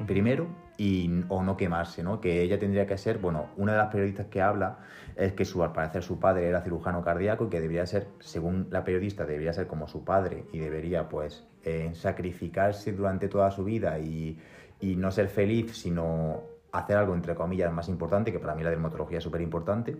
primero 0.07 0.47
y, 0.79 1.11
o 1.29 1.43
no 1.43 1.59
quemarse, 1.59 2.03
¿no? 2.03 2.23
Que 2.23 2.41
ella 2.41 2.59
tendría 2.59 2.87
que 2.87 2.97
ser, 2.97 3.19
bueno, 3.19 3.51
una 3.59 3.73
de 3.73 3.79
las 3.79 3.89
periodistas 3.89 4.29
que 4.29 4.41
habla 4.41 4.79
es 5.15 5.35
que 5.35 5.45
su, 5.45 5.63
al 5.63 5.73
parecer 5.73 6.03
su 6.03 6.19
padre 6.19 6.49
era 6.49 6.63
cirujano 6.63 7.05
cardíaco 7.05 7.45
y 7.45 7.49
que 7.51 7.61
debería 7.61 7.85
ser, 7.85 8.09
según 8.21 8.69
la 8.71 8.83
periodista, 8.83 9.27
debería 9.27 9.53
ser 9.53 9.67
como 9.67 9.89
su 9.89 10.05
padre 10.05 10.47
y 10.53 10.59
debería 10.59 11.11
pues 11.11 11.45
eh, 11.65 11.91
sacrificarse 11.93 12.93
durante 12.93 13.29
toda 13.29 13.51
su 13.51 13.63
vida 13.63 13.99
y, 13.99 14.39
y 14.81 14.97
no 14.97 15.11
ser 15.11 15.29
feliz, 15.29 15.77
sino 15.77 16.54
hacer 16.79 16.97
algo 16.97 17.15
entre 17.15 17.35
comillas 17.35 17.73
más 17.73 17.89
importante, 17.89 18.33
que 18.33 18.39
para 18.39 18.55
mí 18.55 18.63
la 18.63 18.71
dermatología 18.71 19.19
es 19.19 19.25
súper 19.25 19.41
importante. 19.41 19.97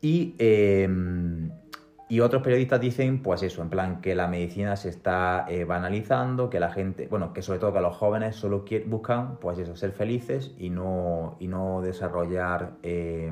Y, 0.00 0.34
eh, 0.38 0.88
y 2.10 2.20
otros 2.20 2.42
periodistas 2.42 2.80
dicen, 2.80 3.22
pues 3.22 3.42
eso, 3.42 3.60
en 3.60 3.68
plan, 3.68 4.00
que 4.00 4.14
la 4.14 4.28
medicina 4.28 4.76
se 4.76 4.88
está 4.88 5.44
eh, 5.48 5.64
banalizando, 5.64 6.48
que 6.48 6.58
la 6.58 6.70
gente, 6.70 7.06
bueno, 7.08 7.32
que 7.34 7.42
sobre 7.42 7.58
todo 7.58 7.72
que 7.74 7.80
los 7.80 7.96
jóvenes 7.96 8.36
solo 8.36 8.64
buscan, 8.86 9.36
pues 9.40 9.58
eso, 9.58 9.76
ser 9.76 9.92
felices 9.92 10.54
y 10.58 10.70
no, 10.70 11.36
y 11.38 11.48
no 11.48 11.82
desarrollar 11.82 12.72
eh, 12.82 13.30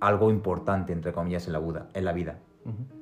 algo 0.00 0.30
importante, 0.30 0.92
entre 0.92 1.12
comillas, 1.12 1.46
en 1.46 1.52
la, 1.52 1.60
vida, 1.60 1.88
en 1.94 2.04
la 2.04 2.12
vida. 2.12 2.38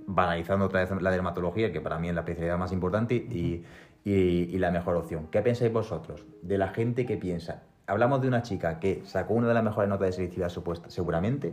Banalizando 0.07 0.67
otra 0.67 0.81
vez 0.81 1.03
la 1.03 1.11
dermatología, 1.11 1.73
que 1.73 1.81
para 1.81 1.99
mí 1.99 2.09
es 2.09 2.15
la 2.15 2.21
especialidad 2.21 2.59
más 2.59 2.73
importante 2.73 3.15
y, 3.15 3.65
y- 4.05 4.49
y 4.55 4.59
la 4.59 4.71
mejor 4.71 4.97
opción. 4.97 5.29
¿Qué 5.31 5.41
pensáis 5.43 5.73
vosotros 5.73 6.27
de 6.43 6.59
la 6.59 6.69
gente 6.69 7.07
que 7.07 7.17
piensa? 7.17 7.63
Hablamos 7.89 8.21
de 8.21 8.29
una 8.29 8.43
chica 8.43 8.79
que 8.79 9.03
sacó 9.07 9.33
una 9.33 9.49
de 9.49 9.55
las 9.55 9.65
mejores 9.65 9.89
notas 9.89 10.09
de 10.09 10.13
selectividad 10.13 10.51
supuesta, 10.51 10.91
seguramente, 10.91 11.51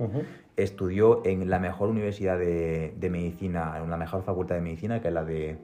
estudió 0.57 1.25
en 1.25 1.49
la 1.49 1.59
mejor 1.59 1.87
universidad 1.87 2.37
de, 2.37 2.93
de 2.97 3.09
medicina, 3.09 3.79
en 3.81 3.89
la 3.89 3.95
mejor 3.95 4.21
facultad 4.23 4.55
de 4.55 4.61
medicina, 4.61 5.01
que 5.01 5.07
es 5.07 5.13
la 5.13 5.23
de, 5.23 5.57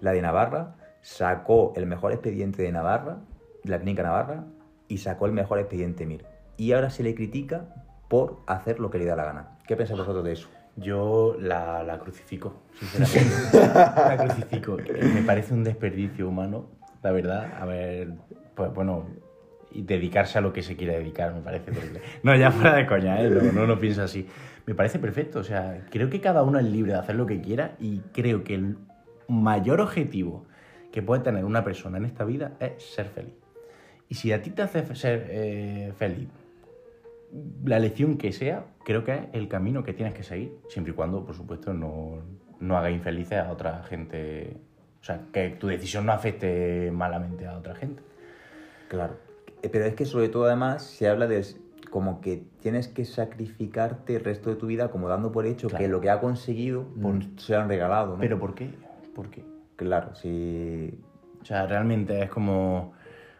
la 0.00 0.12
de 0.12 0.22
Navarra, 0.22 0.76
sacó 1.02 1.74
el 1.76 1.84
mejor 1.84 2.12
expediente 2.12 2.62
de 2.62 2.72
Navarra, 2.72 3.18
de 3.62 3.70
la 3.70 3.78
clínica 3.78 4.02
Navarra, 4.02 4.44
y 4.88 4.98
sacó 4.98 5.26
el 5.26 5.32
mejor 5.32 5.58
expediente 5.58 6.06
MIR. 6.06 6.24
Y 6.56 6.72
ahora 6.72 6.88
se 6.88 7.02
le 7.02 7.14
critica 7.14 7.66
por 8.08 8.40
hacer 8.46 8.80
lo 8.80 8.90
que 8.90 8.98
le 8.98 9.04
da 9.04 9.16
la 9.16 9.24
gana. 9.24 9.58
¿Qué 9.66 9.76
pensáis 9.76 9.98
vosotros 9.98 10.24
de 10.24 10.32
eso? 10.32 10.48
Yo 10.76 11.36
la, 11.38 11.82
la 11.82 11.98
crucifico, 11.98 12.62
sinceramente. 12.72 13.58
la 13.62 14.16
crucifico. 14.16 14.76
Me 15.14 15.22
parece 15.22 15.52
un 15.52 15.64
desperdicio 15.64 16.28
humano, 16.28 16.66
la 17.02 17.12
verdad. 17.12 17.52
A 17.60 17.66
ver, 17.66 18.14
pues 18.54 18.72
bueno, 18.72 19.06
y 19.74 19.82
dedicarse 19.82 20.38
a 20.38 20.40
lo 20.40 20.52
que 20.52 20.62
se 20.62 20.76
quiere 20.76 20.96
dedicar 20.98 21.34
me 21.34 21.40
parece 21.40 21.72
terrible. 21.72 22.00
No, 22.22 22.34
ya 22.36 22.50
fuera 22.50 22.76
de 22.76 22.86
coña, 22.86 23.20
¿eh? 23.20 23.28
no, 23.28 23.52
no 23.52 23.66
lo 23.66 23.78
pienso 23.78 24.02
así. 24.02 24.26
Me 24.66 24.74
parece 24.74 24.98
perfecto, 24.98 25.40
o 25.40 25.44
sea, 25.44 25.84
creo 25.90 26.08
que 26.08 26.20
cada 26.20 26.42
uno 26.42 26.58
es 26.58 26.64
libre 26.64 26.92
de 26.92 26.98
hacer 26.98 27.16
lo 27.16 27.26
que 27.26 27.40
quiera 27.40 27.76
y 27.78 28.00
creo 28.12 28.44
que 28.44 28.54
el 28.54 28.78
mayor 29.28 29.80
objetivo 29.80 30.46
que 30.90 31.02
puede 31.02 31.22
tener 31.22 31.44
una 31.44 31.64
persona 31.64 31.98
en 31.98 32.04
esta 32.04 32.24
vida 32.24 32.52
es 32.60 32.82
ser 32.94 33.06
feliz. 33.06 33.34
Y 34.08 34.14
si 34.14 34.32
a 34.32 34.40
ti 34.40 34.50
te 34.50 34.62
hace 34.62 34.94
ser 34.94 35.26
eh, 35.28 35.92
feliz 35.96 36.28
la 37.64 37.78
elección 37.78 38.16
que 38.16 38.32
sea, 38.32 38.66
creo 38.84 39.04
que 39.04 39.12
es 39.12 39.20
el 39.32 39.48
camino 39.48 39.82
que 39.82 39.92
tienes 39.92 40.14
que 40.14 40.22
seguir, 40.22 40.56
siempre 40.68 40.92
y 40.92 40.96
cuando, 40.96 41.24
por 41.24 41.34
supuesto, 41.34 41.74
no, 41.74 42.22
no 42.60 42.76
haga 42.76 42.90
infelices 42.90 43.38
a 43.38 43.50
otra 43.50 43.82
gente. 43.82 44.56
O 45.00 45.04
sea, 45.04 45.20
que 45.32 45.50
tu 45.50 45.66
decisión 45.66 46.06
no 46.06 46.12
afecte 46.12 46.90
malamente 46.92 47.46
a 47.46 47.58
otra 47.58 47.74
gente. 47.74 48.02
Claro. 48.88 49.18
Eh, 49.64 49.70
Pero 49.72 49.86
es 49.86 49.94
que 49.94 50.04
sobre 50.04 50.28
todo 50.28 50.44
además 50.44 50.82
se 50.82 51.08
habla 51.08 51.26
de 51.26 51.42
como 51.90 52.20
que 52.20 52.44
tienes 52.60 52.86
que 52.88 53.04
sacrificarte 53.06 54.16
el 54.16 54.24
resto 54.24 54.50
de 54.50 54.56
tu 54.56 54.66
vida 54.66 54.90
como 54.90 55.08
dando 55.08 55.32
por 55.32 55.46
hecho 55.46 55.68
Claro. 55.68 55.82
que 55.82 55.88
lo 55.88 56.00
que 56.02 56.10
ha 56.10 56.20
conseguido 56.20 56.84
Por- 57.00 57.14
mm, 57.14 57.38
se 57.38 57.54
lo 57.54 57.60
han 57.62 57.68
regalado, 57.68 58.14
¿no? 58.14 58.20
¿Pero 58.20 58.38
por 58.38 58.54
qué? 58.54 58.68
¿Por 59.14 59.30
qué? 59.30 59.42
Claro, 59.76 60.14
sí. 60.14 61.00
O 61.40 61.44
sea, 61.44 61.66
realmente 61.66 62.22
es 62.22 62.30
como... 62.30 62.92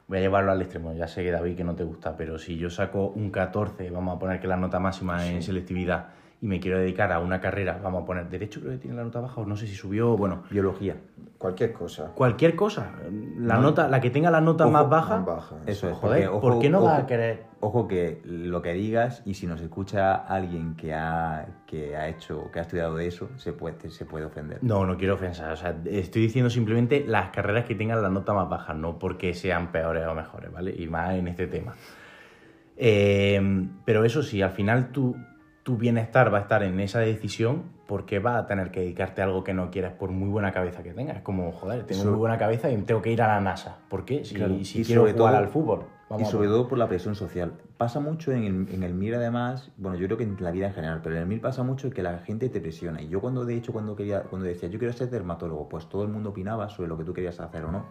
Voy 0.06 0.18
a 0.18 0.20
llevarlo 0.20 0.52
al 0.52 0.60
extremo, 0.60 0.92
ya 0.92 1.08
sé 1.08 1.22
que 1.24 1.30
David 1.30 1.56
que 1.56 1.64
no 1.64 1.74
te 1.74 1.82
gusta, 1.84 2.14
pero 2.14 2.38
si 2.38 2.58
yo 2.58 2.68
saco 2.68 3.08
un 3.08 3.30
14, 3.30 3.88
vamos 3.90 4.14
a 4.14 4.18
poner 4.18 4.38
que 4.38 4.46
la 4.46 4.56
nota 4.58 4.78
máxima 4.78 5.26
en 5.26 5.42
selectividad, 5.42 6.08
y 6.44 6.46
me 6.46 6.60
quiero 6.60 6.78
dedicar 6.78 7.10
a 7.10 7.20
una 7.20 7.40
carrera, 7.40 7.80
vamos 7.82 8.02
a 8.02 8.04
poner 8.04 8.28
derecho, 8.28 8.60
creo 8.60 8.72
que 8.72 8.78
tiene 8.78 8.94
la 8.98 9.02
nota 9.04 9.18
baja, 9.18 9.40
o 9.40 9.46
no 9.46 9.56
sé 9.56 9.66
si 9.66 9.74
subió, 9.74 10.14
bueno, 10.14 10.42
Biología. 10.50 10.94
Cualquier 11.38 11.72
cosa. 11.72 12.10
cualquier 12.14 12.54
cosa, 12.54 12.92
la 13.38 13.54
No. 13.56 13.62
nota, 13.62 13.88
la 13.88 13.98
que 13.98 14.10
tenga 14.10 14.30
la 14.30 14.42
nota 14.42 14.64
Ojo, 14.64 14.72
más 14.74 14.86
baja, 14.90 15.16
Más 15.16 15.24
baja. 15.26 15.56
Eso 15.64 15.88
es. 15.88 15.96
joder, 15.96 16.26
porque, 16.28 16.40
¿por 16.42 16.52
ojo- 16.52 16.60
qué 16.60 16.68
no 16.68 16.82
vas 16.82 16.92
ojo- 16.92 17.02
a 17.02 17.06
querer? 17.06 17.42
Ojo 17.60 17.88
que 17.88 18.20
lo 18.26 18.60
que 18.60 18.74
digas 18.74 19.22
y 19.24 19.32
si 19.32 19.46
nos 19.46 19.62
escucha 19.62 20.16
alguien 20.16 20.74
que 20.76 20.92
ha, 20.92 21.46
que 21.66 21.96
ha 21.96 22.08
hecho, 22.08 22.50
que 22.52 22.58
ha 22.58 22.62
estudiado 22.62 22.98
eso, 22.98 23.30
se 23.36 23.54
puede, 23.54 23.88
se 23.88 24.04
puede 24.04 24.26
ofender. 24.26 24.58
No, 24.60 24.84
no 24.84 24.98
quiero 24.98 25.14
ofensar, 25.14 25.50
o 25.50 25.56
sea, 25.56 25.74
estoy 25.86 26.20
diciendo 26.20 26.50
simplemente 26.50 27.04
las 27.08 27.30
carreras 27.30 27.64
que 27.64 27.74
tengan 27.74 28.02
la 28.02 28.10
nota 28.10 28.34
más 28.34 28.50
baja, 28.50 28.74
no 28.74 28.98
porque 28.98 29.32
sean 29.32 29.72
peores 29.72 30.06
o 30.06 30.14
mejores, 30.14 30.52
¿vale? 30.52 30.74
Y 30.76 30.86
más 30.88 31.14
en 31.14 31.26
este 31.28 31.46
tema. 31.46 31.74
Eh, 32.76 33.66
pero 33.86 34.04
eso 34.04 34.22
sí, 34.22 34.42
al 34.42 34.50
final 34.50 34.90
tu, 34.90 35.16
tu 35.64 35.76
bienestar 35.78 36.32
va 36.32 36.38
a 36.38 36.40
estar 36.42 36.62
en 36.62 36.78
esa 36.78 37.00
decisión 37.00 37.62
porque 37.86 38.18
vas 38.18 38.36
a 38.44 38.46
tener 38.46 38.70
que 38.70 38.80
dedicarte 38.80 39.22
a 39.22 39.24
algo 39.24 39.42
que 39.42 39.54
no 39.54 39.70
quieres 39.70 39.92
por 39.92 40.10
muy 40.10 40.28
buena 40.28 40.52
cabeza 40.52 40.82
que 40.82 40.92
tengas. 40.92 41.16
Es 41.16 41.22
como, 41.22 41.50
joder, 41.52 41.84
tengo 41.84 42.02
So- 42.02 42.10
muy 42.10 42.18
buena 42.18 42.38
cabeza 42.38 42.70
y 42.70 42.76
tengo 42.82 43.00
que 43.02 43.10
ir 43.10 43.22
a 43.22 43.28
la 43.28 43.40
NASA. 43.40 43.78
¿Por 43.88 44.04
qué? 44.04 44.24
Si, 44.24 44.34
Claro, 44.34 44.54
si 44.62 44.84
quiero 44.84 45.00
jugar 45.02 45.16
todo- 45.16 45.26
al 45.28 45.48
fútbol. 45.48 45.80
Y 45.80 46.10
Vamos 46.10 46.28
sobre 46.30 46.48
todo 46.48 46.68
por 46.68 46.78
la 46.78 46.86
presión 46.86 47.14
social. 47.14 47.52
Pasa 47.76 47.98
mucho 47.98 48.30
en 48.30 48.44
el, 48.44 48.68
en 48.72 48.82
el 48.84 48.94
MIR 48.94 49.16
además, 49.16 49.72
bueno, 49.76 49.96
yo 49.98 50.06
creo 50.06 50.16
que 50.16 50.22
en 50.22 50.36
la 50.38 50.52
vida 50.52 50.68
en 50.68 50.74
general, 50.74 51.00
pero 51.02 51.16
en 51.16 51.22
el 51.22 51.26
MIR 51.28 51.40
pasa 51.40 51.64
mucho 51.64 51.90
que 51.90 52.02
la 52.04 52.18
gente 52.18 52.48
te 52.48 52.60
presiona. 52.60 53.02
Y 53.02 53.08
yo 53.08 53.20
cuando 53.20 53.44
de 53.44 53.56
hecho 53.56 53.72
cuando 53.72 53.96
quería, 53.96 54.22
cuando 54.22 54.46
decía 54.46 54.68
yo 54.68 54.78
quiero 54.78 54.94
ser 54.94 55.10
dermatólogo, 55.10 55.68
pues 55.68 55.88
todo 55.88 56.04
el 56.04 56.08
mundo 56.08 56.30
opinaba 56.30 56.68
sobre 56.68 56.88
lo 56.88 56.96
que 56.96 57.02
tú 57.04 57.12
querías 57.12 57.40
hacer 57.40 57.64
o 57.64 57.72
no. 57.72 57.84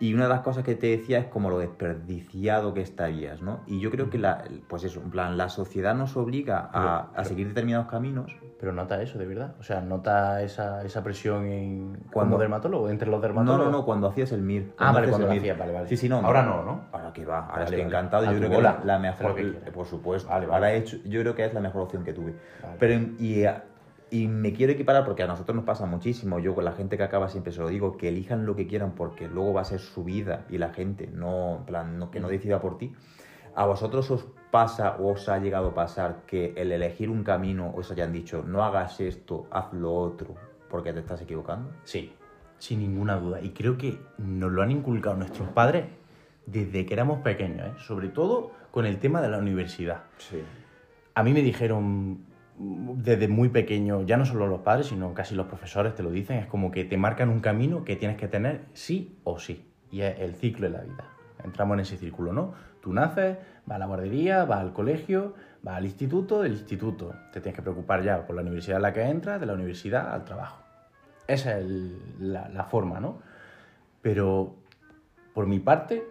Y 0.00 0.12
una 0.14 0.24
de 0.24 0.30
las 0.30 0.40
cosas 0.40 0.64
que 0.64 0.74
te 0.74 0.88
decía 0.88 1.20
es 1.20 1.26
como 1.26 1.48
lo 1.48 1.58
desperdiciado 1.58 2.74
que 2.74 2.80
estarías, 2.80 3.40
¿no? 3.40 3.60
Y 3.66 3.78
yo 3.80 3.90
creo 3.90 4.10
que 4.10 4.18
la, 4.18 4.44
pues 4.68 4.82
eso, 4.84 5.00
en 5.00 5.10
plan, 5.10 5.36
la 5.36 5.48
sociedad 5.48 5.94
nos 5.94 6.16
obliga 6.16 6.68
a, 6.72 6.98
a 6.98 7.10
Pero- 7.12 7.24
seguir 7.24 7.48
determinados 7.48 7.86
caminos. 7.86 8.36
Pero 8.58 8.72
nota 8.72 9.00
eso, 9.02 9.18
de 9.18 9.26
verdad. 9.26 9.54
O 9.60 9.62
sea, 9.62 9.80
nota 9.82 10.40
esa, 10.42 10.82
esa 10.84 11.02
presión 11.04 11.44
en, 11.46 11.92
Cuando- 12.12 12.32
como 12.32 12.38
dermatólogo, 12.38 12.88
entre 12.88 13.08
los 13.08 13.18
No, 13.18 13.22
dermatólogos. 13.22 13.66
no, 13.72 13.78
no, 13.78 13.84
cuando 13.84 14.08
hacías 14.08 14.32
el 14.32 14.40
MIR. 14.42 14.72
Ah, 14.78 14.86
vale, 14.86 14.98
haces 15.06 15.10
cuando 15.10 15.26
el 15.28 15.34
lo 15.34 15.40
hacías, 15.40 15.58
vale, 15.58 15.72
vale. 15.72 15.88
Sí, 15.88 15.96
sí, 15.96 16.08
no. 16.08 16.16
Ahora 16.18 16.42
no, 16.42 16.64
¿no? 16.64 16.84
Ahora 16.92 17.12
que 17.12 17.24
va, 17.26 17.40
ahora 17.40 17.52
Vale, 17.52 17.64
estoy 17.64 17.78
vale. 17.80 17.88
encantado. 17.88 18.26
A 18.28 18.32
Yo 18.32 18.38
creo 18.38 18.50
que 18.50 18.56
bola. 18.56 18.78
la, 18.80 18.84
la 18.84 18.98
mejor, 19.10 19.72
por 19.72 19.86
supuesto. 19.86 20.28
Vale, 20.28 20.46
vale. 20.46 20.54
Ahora 20.54 20.74
he 20.74 20.78
hecho, 20.78 20.96
yo 21.04 21.20
creo 21.20 21.34
que 21.34 21.44
es 21.44 21.54
la 21.54 21.60
mejor 21.60 21.82
opción 21.82 22.04
que 22.04 22.12
tuve. 22.12 22.34
Vale. 22.62 22.76
Pero 22.78 22.94
y, 23.18 23.44
y 24.10 24.28
me 24.28 24.52
quiero 24.52 24.72
equiparar 24.72 25.04
porque 25.04 25.22
a 25.22 25.26
nosotros 25.26 25.56
nos 25.56 25.64
pasa 25.64 25.86
muchísimo. 25.86 26.38
Yo 26.38 26.54
con 26.54 26.64
la 26.64 26.72
gente 26.72 26.96
que 26.96 27.02
acaba 27.02 27.28
siempre 27.28 27.52
se 27.52 27.60
lo 27.60 27.68
digo, 27.68 27.96
que 27.96 28.08
elijan 28.08 28.46
lo 28.46 28.54
que 28.54 28.66
quieran 28.66 28.92
porque 28.92 29.28
luego 29.28 29.54
va 29.54 29.62
a 29.62 29.64
ser 29.64 29.80
su 29.80 30.04
vida 30.04 30.44
y 30.48 30.58
la 30.58 30.70
gente 30.70 31.08
no, 31.12 31.56
en 31.58 31.64
plan, 31.64 31.98
no, 31.98 32.10
que 32.10 32.20
no 32.20 32.28
decida 32.28 32.60
por 32.60 32.78
ti. 32.78 32.92
¿A 33.56 33.66
vosotros 33.66 34.10
os 34.10 34.26
pasa 34.50 34.96
o 34.98 35.12
os 35.12 35.28
ha 35.28 35.38
llegado 35.38 35.68
a 35.68 35.74
pasar 35.74 36.22
que 36.26 36.52
el 36.56 36.72
elegir 36.72 37.10
un 37.10 37.24
camino 37.24 37.72
os 37.74 37.90
hayan 37.90 38.12
dicho 38.12 38.44
no 38.46 38.62
hagas 38.62 39.00
esto, 39.00 39.46
haz 39.50 39.72
lo 39.72 39.94
otro 39.94 40.34
porque 40.68 40.92
te 40.92 41.00
estás 41.00 41.20
equivocando? 41.22 41.70
Sí, 41.84 42.12
sin 42.58 42.80
ninguna 42.80 43.16
duda. 43.16 43.40
Y 43.40 43.50
creo 43.50 43.76
que 43.76 43.98
nos 44.18 44.50
lo 44.50 44.62
han 44.62 44.70
inculcado 44.70 45.16
nuestros 45.16 45.48
padres 45.48 45.86
desde 46.46 46.84
que 46.84 46.94
éramos 46.94 47.20
pequeños, 47.20 47.66
¿eh? 47.66 47.72
sobre 47.78 48.08
todo 48.08 48.52
con 48.74 48.86
el 48.86 48.98
tema 48.98 49.22
de 49.22 49.28
la 49.28 49.38
universidad. 49.38 50.02
Sí. 50.18 50.42
A 51.14 51.22
mí 51.22 51.32
me 51.32 51.42
dijeron 51.42 52.24
desde 52.58 53.28
muy 53.28 53.48
pequeño, 53.48 54.02
ya 54.02 54.16
no 54.16 54.26
solo 54.26 54.48
los 54.48 54.62
padres, 54.62 54.88
sino 54.88 55.14
casi 55.14 55.36
los 55.36 55.46
profesores 55.46 55.94
te 55.94 56.02
lo 56.02 56.10
dicen, 56.10 56.38
es 56.38 56.46
como 56.46 56.72
que 56.72 56.84
te 56.84 56.96
marcan 56.96 57.28
un 57.28 57.38
camino 57.38 57.84
que 57.84 57.94
tienes 57.94 58.16
que 58.16 58.26
tener 58.26 58.62
sí 58.72 59.16
o 59.22 59.38
sí. 59.38 59.64
Y 59.92 60.00
es 60.00 60.18
el 60.18 60.34
ciclo 60.34 60.66
de 60.66 60.72
la 60.76 60.80
vida. 60.82 61.04
Entramos 61.44 61.74
en 61.76 61.80
ese 61.82 61.98
círculo, 61.98 62.32
¿no? 62.32 62.54
Tú 62.82 62.92
naces, 62.92 63.38
vas 63.64 63.76
a 63.76 63.78
la 63.78 63.86
guardería, 63.86 64.44
vas 64.44 64.58
al 64.58 64.72
colegio, 64.72 65.34
vas 65.62 65.76
al 65.76 65.84
instituto, 65.84 66.42
del 66.42 66.54
instituto. 66.54 67.14
Te 67.32 67.40
tienes 67.40 67.54
que 67.54 67.62
preocupar 67.62 68.02
ya 68.02 68.26
por 68.26 68.34
la 68.34 68.42
universidad 68.42 68.78
en 68.78 68.82
la 68.82 68.92
que 68.92 69.02
entras, 69.02 69.38
de 69.38 69.46
la 69.46 69.52
universidad 69.52 70.12
al 70.12 70.24
trabajo. 70.24 70.60
Esa 71.28 71.52
es 71.52 71.64
el- 71.64 72.32
la, 72.32 72.48
la 72.48 72.64
forma, 72.64 72.98
¿no? 72.98 73.20
Pero 74.02 74.56
por 75.32 75.46
mi 75.46 75.60
parte, 75.60 76.02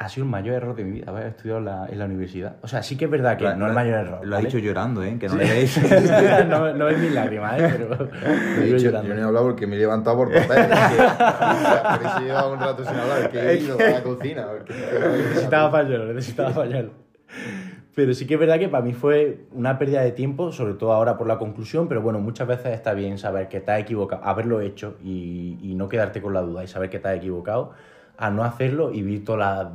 ha 0.00 0.08
sido 0.08 0.24
el 0.26 0.30
mayor 0.30 0.54
error 0.54 0.76
de 0.76 0.84
mi 0.84 0.92
vida 0.92 1.10
haber 1.10 1.26
estudiado 1.26 1.58
en 1.58 1.64
la, 1.64 1.86
en 1.90 1.98
la 1.98 2.04
universidad. 2.04 2.56
O 2.62 2.68
sea, 2.68 2.84
sí 2.84 2.96
que 2.96 3.06
es 3.06 3.10
verdad 3.10 3.36
que 3.36 3.42
Lo- 3.44 3.56
no 3.56 3.64
es 3.64 3.70
el 3.70 3.74
mayor 3.74 3.94
error. 3.98 4.20
Lo 4.24 4.36
ha 4.36 4.38
¿vale? 4.38 4.46
dicho 4.48 4.58
llorando, 4.58 5.02
¿eh? 5.02 5.16
Que 5.18 5.28
no 5.28 5.34
le 5.34 5.44
veis. 5.44 5.80
no, 6.48 6.72
no 6.72 6.88
es 6.88 6.98
mi 6.98 7.10
lágrima, 7.10 7.58
¿eh? 7.58 7.68
pero 7.76 7.88
lo 7.96 8.62
He 8.62 8.64
dicho, 8.66 8.76
llorando. 8.76 9.08
yo 9.08 9.14
no 9.14 9.20
he 9.20 9.24
hablado 9.24 9.46
porque 9.46 9.66
me 9.66 9.74
he 9.74 9.78
levantado 9.80 10.16
por 10.18 10.28
papel. 10.32 10.70
es 10.70 10.78
que- 10.78 11.96
Por 11.98 12.06
eso 12.06 12.20
llevaba 12.20 12.52
un 12.52 12.60
rato 12.60 12.84
sin 12.84 12.94
hablar, 12.94 13.30
que 13.30 13.40
he 13.40 13.56
ido 13.58 13.76
a 13.78 13.90
la 13.90 14.02
cocina. 14.04 14.46
porque- 14.48 14.74
necesitaba 14.74 15.70
fallarlo, 15.70 16.12
necesitaba 16.14 16.50
fallarlo. 16.50 16.90
Pero 17.96 18.14
sí 18.14 18.26
que 18.28 18.34
es 18.34 18.40
verdad 18.40 18.60
que 18.60 18.68
para 18.68 18.84
mí 18.84 18.92
fue 18.92 19.46
una 19.52 19.76
pérdida 19.80 20.02
de 20.02 20.12
tiempo, 20.12 20.52
sobre 20.52 20.74
todo 20.74 20.92
ahora 20.92 21.18
por 21.18 21.26
la 21.26 21.38
conclusión, 21.38 21.88
pero 21.88 22.00
bueno, 22.00 22.20
muchas 22.20 22.46
veces 22.46 22.72
está 22.72 22.94
bien 22.94 23.18
saber 23.18 23.48
que 23.48 23.58
te 23.60 23.72
has 23.72 23.80
equivocado, 23.80 24.22
haberlo 24.24 24.60
hecho 24.60 24.96
y, 25.02 25.58
y 25.60 25.74
no 25.74 25.88
quedarte 25.88 26.22
con 26.22 26.32
la 26.32 26.40
duda 26.42 26.62
y 26.62 26.68
saber 26.68 26.88
que 26.90 27.00
te 27.00 27.08
has 27.08 27.16
equivocado, 27.16 27.72
a 28.18 28.30
no 28.30 28.44
hacerlo 28.44 28.92
y 28.92 29.02
vivir 29.02 29.24
toda 29.24 29.38
la 29.38 29.70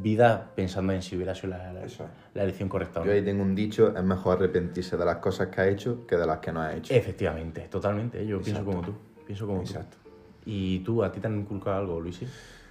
vida 0.00 0.50
pensando 0.54 0.92
en 0.92 1.02
si 1.02 1.16
hubiera 1.16 1.34
sido 1.34 1.48
la, 1.56 1.72
la- 1.72 1.84
Eso 1.84 2.04
es. 2.04 2.10
la 2.34 2.42
elección 2.44 2.68
correcta 2.68 3.02
Yo 3.02 3.10
ahí 3.10 3.22
tengo 3.22 3.42
un 3.42 3.54
dicho, 3.54 3.96
es 3.96 4.04
mejor 4.04 4.36
arrepentirse 4.36 4.96
de 4.96 5.04
las 5.04 5.16
cosas 5.16 5.48
que 5.48 5.60
ha 5.60 5.66
hecho 5.68 6.06
que 6.06 6.16
de 6.16 6.26
las 6.26 6.38
que 6.38 6.52
no 6.52 6.60
ha 6.60 6.74
hecho. 6.74 6.92
Efectivamente, 6.94 7.62
totalmente, 7.70 8.24
yo 8.26 8.40
pienso 8.40 8.64
como 8.64 8.82
tú, 8.82 8.94
pienso 9.26 9.46
como 9.46 9.60
Exacto. 9.62 9.96
tú. 10.04 10.10
¿Y 10.44 10.80
tú, 10.80 11.02
a 11.02 11.10
ti 11.10 11.18
te 11.20 11.26
han 11.26 11.38
inculcado 11.40 11.76
algo, 11.78 12.00
Luis? 12.00 12.20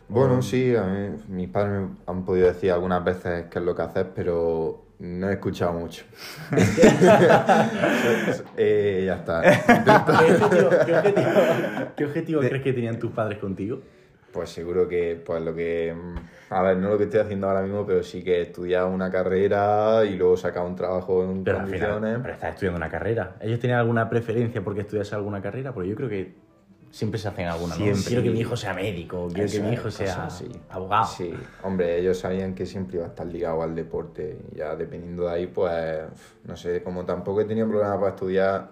Bueno, 0.09 0.41
sí, 0.41 0.73
a 0.75 0.83
mí, 0.83 1.15
mis 1.27 1.49
padres 1.49 1.81
me 1.81 1.89
han 2.07 2.23
podido 2.23 2.47
decir 2.47 2.71
algunas 2.71 3.03
veces 3.03 3.45
qué 3.49 3.59
es 3.59 3.65
lo 3.65 3.75
que 3.75 3.81
haces, 3.81 4.05
pero 4.15 4.83
no 4.99 5.29
he 5.29 5.33
escuchado 5.33 5.73
mucho. 5.73 6.05
Eh, 8.57 9.03
ya 9.05 9.15
está. 9.15 9.41
¿Qué 9.41 9.91
objetivo, 9.91 10.69
qué 10.85 10.93
objetivo- 10.95 11.87
qué 11.95 12.05
objetivo 12.05 12.39
crees 12.41 12.63
que 12.63 12.73
tenían 12.73 12.97
tus 12.99 13.11
padres 13.11 13.37
contigo? 13.39 13.81
Pues 14.31 14.49
seguro 14.49 14.87
que, 14.87 15.21
pues 15.25 15.41
lo 15.41 15.55
que. 15.55 15.93
mm, 15.95 16.53
A 16.53 16.61
ver, 16.61 16.77
no 16.77 16.89
lo 16.89 16.97
que 16.97 17.05
estoy 17.05 17.19
haciendo 17.21 17.47
ahora 17.47 17.61
mismo, 17.61 17.85
pero 17.85 18.03
sí 18.03 18.23
que 18.23 18.37
he 18.37 18.41
estudiado 18.41 18.89
una 18.89 19.09
carrera 19.11 20.03
y 20.05 20.15
luego 20.15 20.37
sacar 20.37 20.63
un 20.65 20.75
trabajo 20.75 21.23
en 21.23 21.43
Pero 21.43 21.59
al 21.59 21.67
final, 21.67 21.89
condiciones. 21.91 22.19
pero 22.21 22.33
estás 22.33 22.53
estudiando 22.53 22.77
una 22.77 22.89
carrera. 22.89 23.35
¿Ellos 23.41 23.59
tenían 23.59 23.79
alguna 23.79 24.09
preferencia 24.09 24.61
porque 24.63 24.81
estudias 24.81 25.11
alguna 25.13 25.41
carrera? 25.41 25.73
Porque 25.73 25.89
yo 25.89 25.95
creo 25.95 26.09
que 26.09 26.35
siempre 26.91 27.19
se 27.19 27.27
hacen 27.29 27.47
alguna. 27.47 27.75
¿no? 27.75 27.81
Siempre. 27.81 28.03
Quiero 28.05 28.23
que 28.23 28.29
mi 28.29 28.39
hijo 28.41 28.55
sea 28.55 28.73
médico, 28.73 29.27
quiero 29.33 29.49
que 29.49 29.59
mi 29.61 29.73
hijo 29.73 29.89
sea 29.91 30.27
abogado. 30.69 31.05
Sí, 31.07 31.33
hombre, 31.63 31.97
ellos 31.99 32.17
sabían 32.19 32.53
que 32.53 32.65
siempre 32.65 32.97
iba 32.97 33.05
a 33.05 33.09
estar 33.09 33.25
ligado 33.25 33.63
al 33.63 33.75
deporte. 33.75 34.37
Y 34.53 34.57
ya 34.57 34.75
dependiendo 34.75 35.23
de 35.23 35.31
ahí, 35.31 35.47
pues, 35.47 35.99
no 36.43 36.55
sé, 36.55 36.83
como 36.83 37.05
tampoco 37.05 37.41
he 37.41 37.45
tenido 37.45 37.67
problemas 37.67 37.97
para 37.97 38.09
estudiar. 38.09 38.67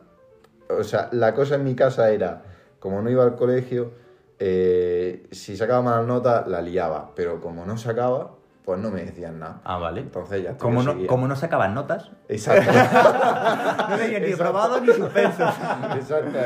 O 0.70 0.84
sea, 0.84 1.10
la 1.12 1.34
cosa 1.34 1.56
en 1.56 1.64
mi 1.64 1.76
casa 1.76 2.12
era, 2.12 2.42
como 2.80 3.02
no 3.02 3.10
iba 3.10 3.24
al 3.24 3.36
colegio, 3.36 3.92
eh, 4.40 5.28
si 5.32 5.56
sacaba 5.58 5.82
malas 5.82 6.08
notas, 6.08 6.48
la 6.48 6.62
liaba. 6.62 7.12
Pero 7.16 7.40
como 7.42 7.66
no 7.66 7.78
sacaba, 7.78 8.32
pues 8.64 8.80
no 8.80 8.90
me 8.90 9.04
decían 9.06 9.40
nada. 9.40 9.62
Ah, 9.64 9.78
vale. 9.78 10.02
Entonces 10.02 10.44
ya 10.44 10.58
Como 10.58 10.82
no, 10.84 11.06
como 11.08 11.28
no 11.28 11.36
sacaban 11.36 11.74
notas, 11.76 12.10
Exacto. 12.28 12.72
no 13.90 13.98
tenían 13.98 14.22
ni 14.24 14.30
Exacto. 14.30 14.38
probado 14.44 14.82
ni 14.82 14.88
suspenso. 14.94 15.44
Exacto. 15.96 16.40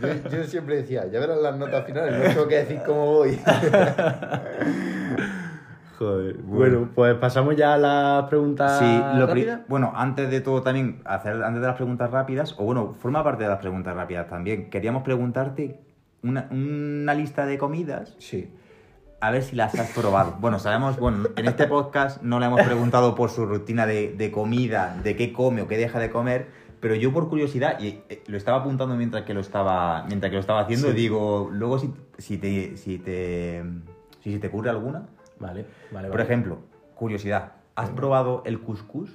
Yo, 0.00 0.30
yo 0.30 0.44
siempre 0.44 0.76
decía, 0.76 1.06
ya 1.06 1.20
verás 1.20 1.38
las 1.38 1.56
notas 1.56 1.84
finales, 1.84 2.16
no 2.18 2.24
tengo 2.34 2.48
que 2.48 2.56
decir 2.56 2.80
cómo 2.86 3.04
voy. 3.06 3.38
Joder. 5.98 6.36
Bueno, 6.38 6.88
pues 6.94 7.14
pasamos 7.16 7.56
ya 7.56 7.74
a 7.74 7.78
las 7.78 8.24
preguntas 8.30 8.78
Sí, 8.78 9.02
lo 9.16 9.26
rápidas. 9.26 9.60
bueno, 9.68 9.92
antes 9.94 10.30
de 10.30 10.40
todo 10.40 10.62
también, 10.62 11.02
hacer, 11.04 11.42
antes 11.44 11.60
de 11.60 11.66
las 11.66 11.76
preguntas 11.76 12.10
rápidas, 12.10 12.54
o 12.58 12.64
bueno, 12.64 12.94
forma 12.98 13.22
parte 13.22 13.42
de 13.44 13.50
las 13.50 13.58
preguntas 13.58 13.94
rápidas 13.94 14.26
también, 14.26 14.70
queríamos 14.70 15.02
preguntarte 15.02 15.78
una, 16.22 16.48
una 16.50 17.14
lista 17.14 17.46
de 17.46 17.58
comidas, 17.58 18.14
Sí. 18.18 18.50
a 19.20 19.30
ver 19.30 19.42
si 19.42 19.56
las 19.56 19.74
has 19.78 19.90
probado. 19.92 20.36
Bueno, 20.40 20.58
sabemos, 20.58 20.98
bueno, 20.98 21.28
en 21.36 21.46
este 21.46 21.66
podcast 21.66 22.22
no 22.22 22.38
le 22.40 22.46
hemos 22.46 22.62
preguntado 22.62 23.14
por 23.14 23.30
su 23.30 23.46
rutina 23.46 23.86
de, 23.86 24.12
de 24.12 24.30
comida, 24.30 24.98
de 25.02 25.16
qué 25.16 25.32
come 25.32 25.62
o 25.62 25.68
qué 25.68 25.76
deja 25.76 25.98
de 25.98 26.10
comer, 26.10 26.48
pero 26.80 26.94
yo 26.94 27.12
por 27.12 27.28
curiosidad, 27.28 27.78
y 27.80 28.00
eh, 28.08 28.22
lo 28.26 28.36
estaba 28.38 28.58
apuntando 28.58 28.96
mientras 28.96 29.24
que 29.24 29.34
lo 29.34 29.40
estaba, 29.40 30.04
mientras 30.08 30.30
que 30.30 30.36
lo 30.36 30.40
estaba 30.40 30.60
haciendo, 30.60 30.88
Sí. 30.88 30.94
digo, 30.94 31.50
luego 31.52 31.78
si, 31.78 31.92
si 32.18 32.38
te, 32.38 32.76
si 32.76 32.98
te, 32.98 33.62
si 34.22 34.38
te 34.38 34.46
ocurre 34.46 34.70
alguna, 34.70 35.06
Vale, 35.38 35.64
vale, 35.90 36.08
por 36.08 36.18
vale. 36.18 36.22
ejemplo, 36.24 36.58
curiosidad, 36.94 37.52
¿has 37.74 37.88
probado 37.90 38.42
el 38.44 38.60
couscous? 38.60 39.10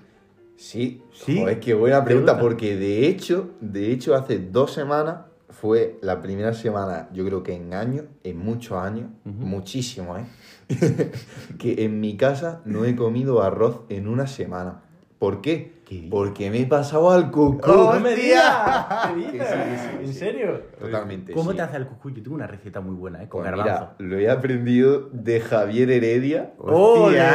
Sí, 0.58 1.04
¿Sí? 1.12 1.40
Joder, 1.40 1.60
qué 1.60 1.74
buena 1.74 2.04
pregunta, 2.06 2.40
porque 2.40 2.76
de 2.76 3.08
hecho, 3.08 3.52
de 3.62 3.92
hecho 3.92 4.16
hace 4.16 4.40
dos 4.40 4.72
semanas 4.72 5.18
fue 5.60 5.98
la 6.02 6.22
primera 6.22 6.54
semana, 6.54 7.10
yo 7.14 7.26
creo 7.26 7.42
que 7.44 7.54
en 7.54 7.74
años, 7.74 8.06
en 8.24 8.38
muchos 8.38 8.78
años, 8.78 9.10
muchísimo, 9.24 10.18
¿eh? 10.18 10.26
que 11.60 11.84
en 11.86 12.00
mi 12.00 12.18
casa 12.18 12.62
no 12.66 12.86
he 12.86 12.96
comido 12.96 13.42
arroz 13.42 13.82
en 13.90 14.08
una 14.08 14.28
semana. 14.28 14.82
¿Por 15.20 15.42
qué? 15.42 15.74
Porque 16.10 16.50
me 16.50 16.62
he 16.62 16.66
pasado 16.66 17.12
al 17.12 17.30
cucú. 17.32 17.62
¡No 17.68 18.00
me 18.00 18.16
digas! 18.16 19.08
¿Qué 19.14 19.14
Que 19.14 19.32
dices? 19.32 19.48
sí, 19.48 19.56
que 19.56 19.78
sí, 19.78 19.98
que 19.98 20.04
¿En 20.04 20.08
sí. 20.08 20.14
serio? 20.14 20.62
Totalmente, 20.80 21.32
¿Cómo 21.34 21.52
sí. 21.52 21.58
te 21.58 21.62
hace 21.62 21.78
el 21.78 21.86
cucuy? 21.88 22.14
Yo 22.16 22.24
tengo 22.24 22.36
una 22.36 22.48
receta 22.48 22.82
muy 22.82 22.96
buena, 22.96 23.22
¿eh? 23.24 23.30
Con 23.30 23.42
Pues 23.44 23.52
garbanzo. 23.56 23.90
mira, 24.00 24.10
lo 24.16 24.20
he 24.20 24.30
aprendido 24.30 25.10
de 25.14 25.40
Javier 25.42 25.92
Heredia. 25.92 26.54
Hostia, 26.58 26.76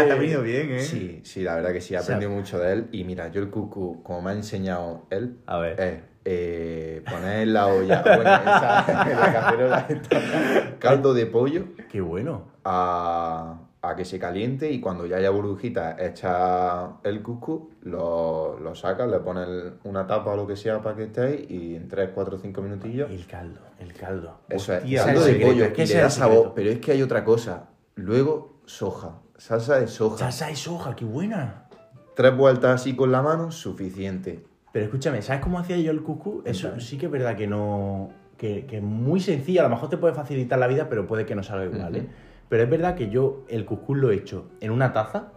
¡Ole! 0.00 0.06
te 0.06 0.12
ha 0.12 0.16
venido 0.16 0.42
bien, 0.42 0.72
¿eh? 0.72 0.80
Sí, 0.80 1.20
sí, 1.24 1.42
la 1.42 1.54
verdad 1.54 1.72
que 1.72 1.80
sí, 1.80 1.94
he 1.94 1.98
O 1.98 2.02
sea, 2.02 2.16
aprendido 2.16 2.38
mucho 2.38 2.58
de 2.58 2.72
él. 2.72 2.88
Y 2.92 3.04
mira, 3.04 3.28
yo 3.28 3.40
el 3.40 3.50
cucú, 3.50 4.02
como 4.02 4.20
me 4.22 4.30
ha 4.32 4.34
enseñado 4.34 5.06
él, 5.10 5.38
A 5.46 5.58
ver. 5.58 5.80
es 5.80 6.00
eh, 6.32 7.02
poner 7.10 7.40
en 7.40 7.52
la 7.52 7.66
olla, 7.66 8.02
bueno, 8.04 8.20
esa, 8.20 9.10
en 9.10 9.18
la 9.18 9.32
cacerola, 9.32 9.86
esta, 9.88 10.78
caldo 10.78 11.12
de 11.12 11.26
pollo 11.26 11.64
¡Qué 11.90 12.00
bueno! 12.00 12.52
a, 12.64 13.58
a 13.82 13.96
que 13.96 14.04
se 14.04 14.20
caliente 14.20 14.70
y 14.70 14.80
cuando 14.80 15.06
ya 15.06 15.16
haya 15.16 15.30
burbujitas, 15.30 15.98
echa 15.98 16.98
el 17.02 17.20
cuscús, 17.22 17.62
lo, 17.82 18.60
lo 18.60 18.74
sacas, 18.76 19.10
le 19.10 19.18
pones 19.18 19.48
una 19.82 20.06
tapa 20.06 20.30
o 20.32 20.36
lo 20.36 20.46
que 20.46 20.54
sea 20.54 20.80
para 20.80 20.94
que 20.94 21.04
esté 21.04 21.20
ahí 21.20 21.46
y 21.48 21.74
en 21.74 21.88
3, 21.88 22.10
4, 22.14 22.38
5 22.38 22.62
minutillos. 22.62 23.10
El 23.10 23.26
caldo, 23.26 23.60
el 23.80 23.92
caldo. 23.92 24.38
Eso 24.48 24.74
es, 24.74 24.84
Hostia, 24.84 25.04
caldo 25.04 25.20
de 25.24 25.32
secreto, 25.32 25.50
pollo, 25.50 25.64
es 25.64 25.72
que 25.72 25.86
le 25.86 25.94
da 25.94 26.10
sabor, 26.10 26.52
pero 26.54 26.70
es 26.70 26.78
que 26.78 26.92
hay 26.92 27.02
otra 27.02 27.24
cosa. 27.24 27.70
Luego, 27.96 28.60
soja, 28.66 29.18
salsa 29.36 29.80
de 29.80 29.88
soja. 29.88 30.18
Salsa 30.18 30.46
de 30.46 30.56
soja, 30.56 30.94
qué 30.94 31.04
buena. 31.04 31.66
Tres 32.14 32.36
vueltas 32.36 32.82
así 32.82 32.94
con 32.94 33.10
la 33.10 33.22
mano, 33.22 33.50
suficiente. 33.50 34.44
Pero 34.72 34.84
escúchame, 34.84 35.20
¿sabes 35.22 35.42
cómo 35.42 35.58
hacía 35.58 35.76
yo 35.78 35.90
el 35.90 36.02
cucú? 36.02 36.42
Eso 36.44 36.78
sí 36.80 36.96
que 36.96 37.06
es 37.06 37.12
verdad 37.12 37.36
que 37.36 37.46
no. 37.46 38.10
Que, 38.36 38.64
que 38.66 38.78
es 38.78 38.82
muy 38.82 39.20
sencillo, 39.20 39.60
a 39.60 39.64
lo 39.64 39.70
mejor 39.70 39.90
te 39.90 39.98
puede 39.98 40.14
facilitar 40.14 40.58
la 40.58 40.66
vida, 40.66 40.88
pero 40.88 41.06
puede 41.06 41.26
que 41.26 41.34
no 41.34 41.42
salga 41.42 41.66
igual, 41.66 41.94
¿eh? 41.96 42.06
Pero 42.48 42.62
es 42.62 42.70
verdad 42.70 42.94
que 42.94 43.10
yo 43.10 43.44
el 43.48 43.66
cuscús 43.66 43.98
lo 43.98 44.10
he 44.10 44.14
hecho 44.16 44.48
en 44.60 44.70
una 44.70 44.92
taza, 44.94 45.32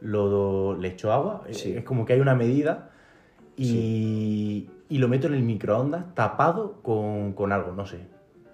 lo, 0.00 0.76
le 0.76 0.88
echo 0.88 1.12
agua, 1.12 1.42
eh, 1.48 1.54
Sí. 1.54 1.72
es 1.76 1.82
como 1.82 2.04
que 2.04 2.12
hay 2.12 2.20
una 2.20 2.36
medida, 2.36 2.90
y, 3.56 4.68
y 4.88 4.98
lo 4.98 5.08
meto 5.08 5.26
en 5.26 5.34
el 5.34 5.42
microondas 5.42 6.14
tapado 6.14 6.80
con, 6.82 7.32
con 7.32 7.50
algo, 7.52 7.72
no 7.72 7.86
sé. 7.86 8.06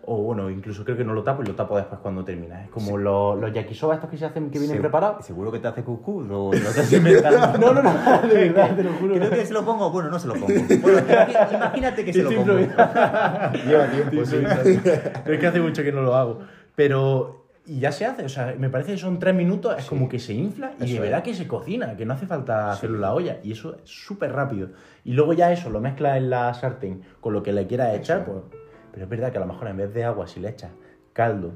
O 0.06 0.16
bueno, 0.22 0.48
incluso 0.50 0.82
creo 0.84 0.96
que 0.96 1.04
no 1.04 1.12
lo 1.12 1.22
tapo 1.22 1.42
y 1.42 1.46
lo 1.46 1.54
tapo 1.54 1.76
después 1.76 2.00
cuando 2.00 2.24
termina. 2.24 2.62
Es 2.64 2.70
como 2.70 2.96
los, 2.96 3.38
los 3.38 3.52
yakisoba 3.52 3.94
estos 3.94 4.08
que 4.10 4.16
se 4.16 4.24
hacen 4.24 4.50
que 4.50 4.58
vienen 4.58 4.76
Se- 4.78 4.80
preparados. 4.80 5.24
¿Seguro 5.26 5.52
que 5.52 5.58
te 5.58 5.68
hace 5.68 5.84
couscous 5.84 6.24
o 6.30 6.50
lo 6.50 6.52
estás 6.54 6.90
inventando? 6.92 7.58
No, 7.58 7.74
no, 7.74 7.82
no, 7.82 7.92
de 8.28 8.48
verdad, 8.48 8.74
te 8.76 8.82
lo 8.82 8.92
juro. 8.94 9.14
Creo 9.16 9.30
que 9.30 9.44
se 9.46 9.52
lo 9.52 9.64
pongo, 9.64 9.90
bueno, 9.90 10.08
no 10.10 10.18
se 10.18 10.28
lo 10.28 10.34
pongo. 10.34 10.46
Bueno, 10.46 10.98
imagi- 11.00 11.54
imagínate 11.54 12.04
que 12.04 12.12
se 12.12 12.22
lo 12.22 12.30
pongo. 12.34 12.52
Lleva 13.66 13.86
tiempo, 13.86 14.24
sí. 14.24 14.42
Pero 15.24 15.34
es 15.34 15.40
que 15.40 15.46
hace 15.46 15.60
mucho 15.60 15.82
que 15.82 15.92
no 15.92 16.02
lo 16.02 16.14
hago. 16.16 16.40
Pero. 16.74 17.36
Y 17.66 17.78
ya 17.78 17.92
se 17.92 18.04
hace, 18.04 18.24
o 18.24 18.28
sea, 18.28 18.54
me 18.58 18.68
parece 18.68 18.92
que 18.92 18.98
son 18.98 19.20
tres 19.20 19.32
minutos, 19.34 19.76
es 19.78 19.84
como 19.84 20.08
que 20.08 20.18
se 20.18 20.32
infla 20.32 20.72
y 20.80 20.84
Eso 20.84 20.92
de 20.92 20.94
es. 20.94 21.00
verdad 21.02 21.22
que 21.22 21.34
se 21.34 21.46
cocina, 21.46 21.94
que 21.96 22.04
no 22.04 22.14
hace 22.14 22.26
falta 22.26 22.72
hacerlo 22.72 22.96
en 22.96 23.02
la 23.02 23.14
olla. 23.14 23.36
Y 23.44 23.52
eso 23.52 23.76
es 23.76 23.82
súper 23.88 24.32
rápido. 24.32 24.70
Y 25.04 25.12
luego 25.12 25.34
ya 25.34 25.52
eso 25.52 25.70
lo 25.70 25.78
mezclas 25.80 26.16
en 26.16 26.30
la 26.30 26.52
sartén 26.54 27.02
con 27.20 27.32
lo 27.32 27.44
que 27.44 27.52
le 27.52 27.68
quieras 27.68 27.94
echar, 27.94 28.22
Eso 28.22 28.32
pues. 28.50 28.60
Pero 28.92 29.04
es 29.04 29.08
verdad 29.10 29.30
que 29.32 29.38
a 29.38 29.40
lo 29.40 29.46
mejor 29.46 29.68
en 29.68 29.76
vez 29.76 29.92
de 29.94 30.04
agua, 30.04 30.26
si 30.26 30.40
le 30.40 30.48
echas 30.50 30.70
caldo 31.12 31.52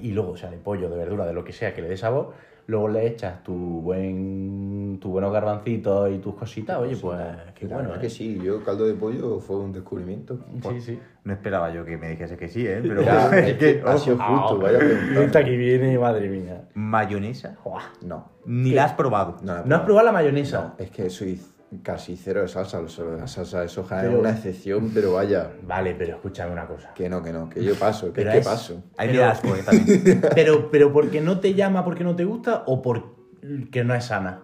y 0.00 0.12
luego, 0.12 0.32
o 0.32 0.36
sea, 0.36 0.50
de 0.50 0.56
pollo, 0.58 0.88
de 0.88 0.96
verdura, 0.96 1.26
de 1.26 1.32
lo 1.32 1.44
que 1.44 1.52
sea 1.52 1.74
que 1.74 1.82
le 1.82 1.88
dé 1.88 1.96
sabor, 1.96 2.32
luego 2.66 2.88
le 2.88 3.06
echas 3.06 3.42
tu 3.42 3.54
buen 3.82 4.98
tu 5.00 5.10
buenos 5.10 5.32
garbancitos 5.32 6.10
y 6.12 6.18
tus 6.18 6.34
cositas, 6.34 6.78
oye, 6.78 6.96
pues 6.96 7.18
qué 7.54 7.66
bueno. 7.66 7.82
verdad 7.88 7.96
¿eh? 7.96 8.00
que 8.02 8.10
sí, 8.10 8.38
yo 8.42 8.62
caldo 8.64 8.86
de 8.86 8.94
pollo 8.94 9.40
fue 9.40 9.56
un 9.56 9.72
descubrimiento. 9.72 10.38
Sí, 10.70 10.80
sí. 10.80 11.00
No 11.24 11.32
esperaba 11.32 11.72
yo 11.72 11.84
que 11.84 11.96
me 11.96 12.08
dijese 12.10 12.36
que 12.36 12.48
sí, 12.48 12.66
¿eh? 12.66 12.78
Pero 12.82 13.02
Ya, 13.02 13.30
es 13.38 13.48
es 13.48 13.56
que 13.58 13.82
ha 13.84 13.96
sido 13.98 14.16
Ah, 14.20 14.38
justo, 14.38 14.58
vaya 14.62 14.78
pregunta. 14.78 15.22
Esta 15.24 15.44
que 15.44 15.56
viene, 15.56 15.98
madre 15.98 16.28
mía. 16.28 16.68
mayonesa. 16.74 17.56
No, 18.02 18.28
ni 18.46 18.70
la 18.72 18.84
has 18.84 18.92
probado. 18.94 19.36
no, 19.42 19.54
la 19.54 19.60
he 19.62 19.66
¿No 19.66 19.76
has 19.76 19.82
probado 19.82 20.06
la 20.06 20.12
mayonesa? 20.12 20.74
No, 20.78 20.84
es 20.84 20.90
que 20.90 21.10
soy 21.10 21.40
casi 21.82 22.16
cero 22.16 22.42
de 22.42 22.48
salsa, 22.48 22.86
solo 22.88 23.16
la 23.16 23.26
salsa 23.26 23.60
de 23.62 23.68
soja 23.68 24.02
es 24.02 24.08
Pero- 24.08 24.20
una 24.20 24.30
excepción, 24.30 24.90
pero 24.92 25.14
vaya, 25.14 25.50
Vale, 25.66 25.94
pero 25.94 26.16
escúchame 26.16 26.52
una 26.52 26.66
cosa. 26.66 26.92
que 26.94 27.08
no, 27.08 27.22
que 27.22 27.32
no, 27.32 27.48
que 27.48 27.64
yo 27.64 27.74
paso, 27.76 28.12
que 28.12 28.22
es 28.22 28.28
que 28.28 28.38
es- 28.38 28.44
paso. 28.46 28.82
Ahí 28.96 29.08
me 29.08 29.14
Pero- 29.14 29.24
da 29.26 29.30
asco, 29.32 29.48
¿eh? 29.48 29.62
También. 29.64 30.22
Pero, 30.34 30.70
pero 30.70 30.92
porque 30.92 31.20
no 31.20 31.40
te 31.40 31.54
llama, 31.54 31.84
porque 31.84 32.04
no 32.04 32.14
te 32.16 32.24
gusta 32.24 32.64
o 32.66 32.82
porque 32.82 33.84
no 33.84 33.94
es 33.94 34.04
sana. 34.04 34.42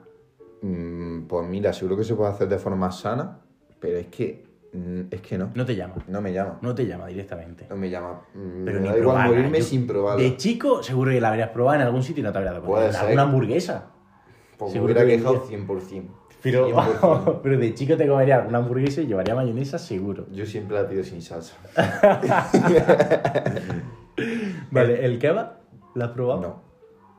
Mm, 0.63 1.23
pues 1.27 1.47
mira, 1.49 1.73
seguro 1.73 1.97
que 1.97 2.05
se 2.05 2.15
puede 2.15 2.31
hacer 2.31 2.49
de 2.49 2.59
forma 2.59 2.91
sana, 2.91 3.41
pero 3.79 3.97
es 3.99 4.07
que, 4.09 4.45
mm, 4.73 5.01
es 5.11 5.21
que 5.21 5.39
no, 5.39 5.51
No 5.55 5.65
te 5.65 5.77
llama. 5.77 5.95
no 6.09 6.21
me 6.21 6.33
llama, 6.33 6.59
No 6.63 6.75
te 6.75 6.85
llama 6.87 7.07
directamente. 7.07 7.67
no 7.71 7.77
me 7.77 7.91
llama. 7.91 8.23
Mm, 8.35 8.65
Pero 8.65 8.81
me 8.81 8.87
ni 8.87 8.89
da 8.89 8.99
igual 8.99 9.01
probarla. 9.01 9.27
morirme 9.37 9.59
Yo- 9.59 9.65
sin 9.65 9.87
probarla. 9.87 10.23
De 10.23 10.37
chico, 10.37 10.83
seguro 10.83 11.11
que 11.13 11.21
la 11.21 11.29
habrías 11.29 11.51
probado 11.51 11.77
en 11.81 11.87
algún 11.87 12.03
sitio 12.03 12.23
y 12.23 12.25
no 12.25 12.33
te 12.33 12.39
habrías 12.39 12.55
dado 12.55 12.67
cuenta. 12.67 13.01
Alguna 13.03 13.23
hamburguesa. 13.23 13.91
Pues 14.57 14.75
me 14.75 14.81
hubiera 14.81 15.03
que 15.03 15.17
quejado 15.19 15.35
diría- 15.35 15.49
100%. 15.49 16.11
Pero, 16.43 16.69
100%. 16.71 17.41
pero 17.43 17.59
de 17.59 17.75
chico 17.75 17.97
te 17.97 18.07
comería 18.07 18.37
alguna 18.37 18.59
hamburguesa 18.59 19.01
y 19.01 19.07
llevaría 19.07 19.35
mayonesa 19.35 19.79
seguro. 19.79 20.27
Yo 20.31 20.47
siempre 20.47 20.81
la 20.81 20.89
pido 20.89 21.03
sin 21.05 21.21
salsa. 21.23 21.55
Vale, 24.71 25.05
¿el 25.05 25.19
kebab? 25.19 25.59
¿Lo 25.95 26.05
has 26.05 26.11
probado? 26.11 26.41
No, 26.41 26.63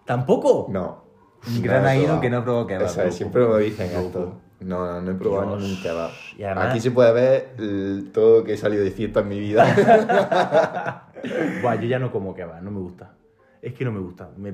¿Tampoco? 0.05 0.67
no. 0.69 1.03
Un 1.47 1.61
gran 1.61 1.81
probado. 1.83 2.21
que 2.21 2.29
no 2.29 2.43
probó 2.43 2.67
kebab. 2.67 2.85
Eso 2.87 3.01
es, 3.03 3.15
siempre 3.15 3.45
me 3.47 3.57
dicen 3.59 3.89
esto. 3.91 4.33
No, 4.59 4.85
no, 4.85 5.01
no 5.01 5.11
he 5.11 5.15
probado 5.15 5.55
Dios. 5.57 5.61
ningún 5.69 5.81
kebab. 5.83 6.09
Además- 6.37 6.69
Aquí 6.69 6.79
se 6.81 6.91
puede 6.91 7.13
ver 7.13 7.53
el- 7.57 8.09
todo 8.13 8.39
lo 8.39 8.43
que 8.43 8.53
he 8.53 8.57
salido 8.57 8.83
de 8.83 8.91
fiesta 8.91 9.21
en 9.21 9.27
mi 9.29 9.39
vida. 9.39 11.07
Buah, 11.61 11.75
yo 11.75 11.87
ya 11.87 11.97
no 11.99 12.11
como 12.11 12.33
kebab, 12.35 12.61
no 12.61 12.71
me 12.71 12.79
gusta. 12.79 13.13
Es 13.61 13.73
que 13.73 13.83
no 13.83 13.91
me 13.91 13.99
gusta. 13.99 14.29
Me- 14.37 14.53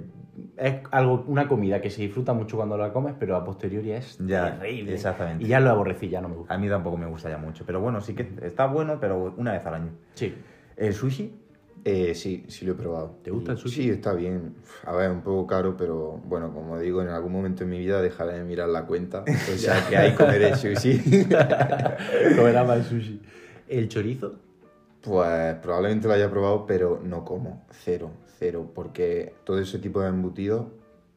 es 0.57 0.75
algo, 0.91 1.23
una 1.27 1.47
comida 1.47 1.79
que 1.79 1.89
se 1.91 2.01
disfruta 2.01 2.33
mucho 2.33 2.57
cuando 2.57 2.77
la 2.77 2.91
comes, 2.91 3.13
pero 3.19 3.35
a 3.35 3.43
posteriori 3.43 3.91
es 3.91 4.17
Ya, 4.25 4.57
terrible. 4.59 4.93
exactamente. 4.93 5.43
Y 5.43 5.47
ya 5.47 5.59
lo 5.59 5.69
aborrecí, 5.69 6.09
ya 6.09 6.21
no 6.21 6.29
me 6.29 6.35
gusta. 6.35 6.53
A 6.55 6.57
mí 6.57 6.67
tampoco 6.67 6.97
me 6.97 7.05
gusta 7.05 7.29
ya 7.29 7.37
mucho. 7.37 7.63
Pero 7.65 7.79
bueno, 7.81 8.01
sí 8.01 8.15
que 8.15 8.27
está 8.41 8.65
bueno, 8.65 8.97
pero 8.99 9.33
una 9.37 9.51
vez 9.53 9.65
al 9.65 9.73
año. 9.75 9.91
Sí. 10.15 10.33
¿El 10.75 10.93
sushi? 10.93 11.39
Eh, 11.87 12.15
sí, 12.15 12.45
sí 12.47 12.65
lo 12.65 12.71
he 12.71 12.75
probado. 12.75 13.19
¿Te 13.23 13.29
gusta 13.29 13.51
el 13.51 13.59
sushi? 13.59 13.83
Sí, 13.83 13.89
está 13.91 14.13
bien. 14.13 14.55
A 14.85 14.93
ver, 14.95 15.11
un 15.11 15.21
poco 15.21 15.45
caro, 15.45 15.77
pero 15.77 16.19
bueno, 16.25 16.51
como 16.51 16.79
digo, 16.79 17.03
en 17.03 17.09
algún 17.09 17.31
momento 17.31 17.63
en 17.63 17.69
mi 17.69 17.77
vida 17.77 18.01
dejaré 18.01 18.39
de 18.39 18.43
mirar 18.43 18.69
la 18.69 18.85
cuenta. 18.87 19.23
O 19.53 19.57
sea, 19.57 19.87
que 19.87 19.95
ahí 19.95 20.15
comeré 20.15 20.55
sushi. 20.55 20.99
Comerá 22.35 22.63
más 22.63 22.87
sushi. 22.87 23.21
¿El 23.67 23.87
chorizo? 23.87 24.39
Pues 25.01 25.55
probablemente 25.61 26.07
lo 26.07 26.15
haya 26.15 26.29
probado, 26.29 26.65
pero 26.65 26.99
no 27.03 27.23
como. 27.23 27.63
Cero, 27.69 28.09
cero. 28.37 28.69
Porque 28.73 29.33
todo 29.43 29.59
ese 29.59 29.79
tipo 29.79 30.01
de 30.01 30.09
embutidos 30.09 30.67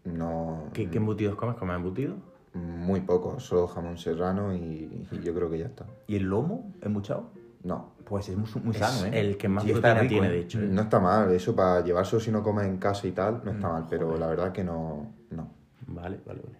no. 0.04 0.64
¿Qué, 0.72 0.88
qué 0.90 0.98
embutidos 0.98 1.36
comes? 1.36 1.56
¿Comes 1.56 1.76
embutidos? 1.76 2.16
Muy 2.54 3.00
poco, 3.02 3.38
solo 3.38 3.66
jamón 3.68 3.98
serrano 3.98 4.54
y, 4.54 5.06
y 5.12 5.20
yo 5.22 5.34
creo 5.34 5.50
que 5.50 5.58
ya 5.58 5.66
está. 5.66 5.84
¿Y 6.06 6.16
el 6.16 6.24
lomo 6.24 6.72
embuchado? 6.82 7.30
No, 7.62 7.92
Pues 8.04 8.28
es 8.28 8.36
muy, 8.36 8.48
muy 8.64 8.74
Es 8.74 8.78
sano, 8.78 9.06
¿eh? 9.06 9.20
el 9.20 9.36
que 9.36 9.48
más 9.48 9.64
Sí, 9.64 9.70
está 9.72 9.92
proteína 9.94 10.00
rico, 10.02 10.12
tiene, 10.20 10.26
¿eh? 10.28 10.30
de 10.30 10.38
hecho. 10.40 10.58
no 10.60 10.80
está 10.82 10.98
mal. 11.00 11.30
Eso 11.32 11.54
para 11.54 11.84
llevarse 11.84 12.18
si 12.20 12.30
no 12.30 12.42
comes 12.42 12.66
en 12.66 12.78
casa 12.78 13.06
y 13.06 13.12
tal, 13.12 13.42
no 13.44 13.52
Mm, 13.52 13.54
está 13.56 13.68
mal. 13.68 13.86
Pero 13.90 14.16
la 14.16 14.26
verdad 14.28 14.52
que 14.52 14.64
no. 14.64 15.12
no. 15.30 15.50
Vale, 15.88 16.18
vale, 16.24 16.40
vale. 16.42 16.56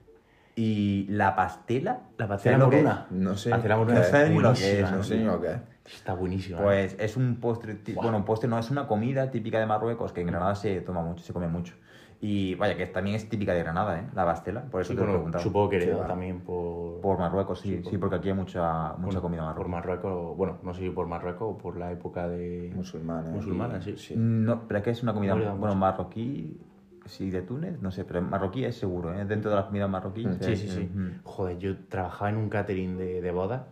¿Y 0.56 1.06
la 1.08 1.34
pastela? 1.36 2.00
¿La 2.18 2.26
pastela 2.28 2.58
¿Sabes 2.58 2.66
lo 2.66 2.70
que 2.70 2.76
moruna? 2.82 3.06
No 3.10 3.36
sé. 3.36 3.50
Pastela 3.50 3.76
moruna 3.76 4.00
es 4.00 4.08
sabes 4.08 4.30
ni 4.30 4.38
lo 4.40 4.52
que 4.52 4.80
es, 4.80 4.90
No 4.92 5.02
sé 5.04 5.16
ni 5.18 5.24
lo 5.24 5.40
que 5.40 5.52
es. 5.52 5.58
Está 5.94 6.14
buenísima. 6.14 6.58
Pues 6.58 6.96
es 6.98 7.16
un 7.16 7.36
postre, 7.40 7.74
ti- 7.74 7.94
bueno, 7.94 8.16
un 8.18 8.24
postre 8.24 8.48
no, 8.48 8.58
es 8.58 8.70
una 8.70 8.86
comida 8.86 9.30
típica 9.30 9.58
de 9.58 9.66
Marruecos 9.66 10.12
que 10.12 10.20
en 10.20 10.26
Granada 10.28 10.54
se 10.54 10.80
toma 10.82 11.02
mucho, 11.02 11.24
se 11.24 11.32
come 11.32 11.48
mucho. 11.48 11.74
Y 12.20 12.56
vaya, 12.56 12.76
que 12.76 12.86
también 12.86 13.14
es 13.16 13.28
típica 13.28 13.54
de 13.54 13.60
Granada, 13.62 14.00
¿eh? 14.00 14.06
La 14.14 14.24
pastela, 14.24 14.62
por 14.62 14.80
eso 14.82 14.88
Sí, 14.92 14.94
te 14.96 15.00
lo 15.00 15.06
bueno, 15.06 15.18
preguntado. 15.18 15.44
supongo 15.44 15.68
que 15.70 15.76
Sí, 15.78 15.82
heredado 15.84 16.02
va. 16.02 16.08
también 16.08 16.40
por... 16.40 17.00
Por 17.00 17.18
Marruecos, 17.18 17.60
sí, 17.60 17.68
Sí, 17.76 17.76
por- 17.76 17.90
sí, 17.92 17.98
porque 17.98 18.16
aquí 18.16 18.28
hay 18.28 18.34
mucha, 18.34 18.88
mucha 18.94 19.04
bueno, 19.04 19.22
comida 19.22 19.40
Por 19.54 19.68
marroquí. 19.68 19.70
Marruecos, 19.70 20.36
bueno, 20.36 20.58
no 20.62 20.74
sé 20.74 20.80
si 20.80 20.90
por 20.90 21.06
Marruecos 21.06 21.54
o 21.54 21.56
por 21.58 21.76
la 21.76 21.92
época 21.92 22.26
de... 22.28 22.72
Musulmana. 22.74 23.30
Musulmana, 23.30 23.80
y- 23.86 23.96
sí. 23.96 24.14
No, 24.16 24.66
pero 24.66 24.78
es 24.78 24.84
que 24.84 24.90
es 24.90 25.02
una 25.04 25.14
comida, 25.14 25.36
No 25.36 25.56
bueno, 25.56 25.76
marroquí, 25.76 26.60
sí, 27.06 27.30
de 27.30 27.42
Túnez, 27.42 27.80
no 27.80 27.92
sé, 27.92 28.04
pero 28.04 28.20
marroquí 28.20 28.64
es 28.64 28.76
seguro, 28.76 29.14
¿eh? 29.14 29.24
Dentro 29.24 29.50
de 29.50 29.56
las 29.56 29.66
comidas 29.66 29.88
marroquíes. 29.88 30.38
Mm, 30.38 30.42
Sí, 30.42 30.56
sí, 30.56 30.68
sí. 30.68 30.80
mm. 30.92 31.20
Joder, 31.22 31.56
yo 31.58 31.76
trabajaba 31.88 32.30
en 32.30 32.36
un 32.36 32.48
catering 32.48 32.98
de, 32.98 33.20
de 33.20 33.30
bodas 33.30 33.62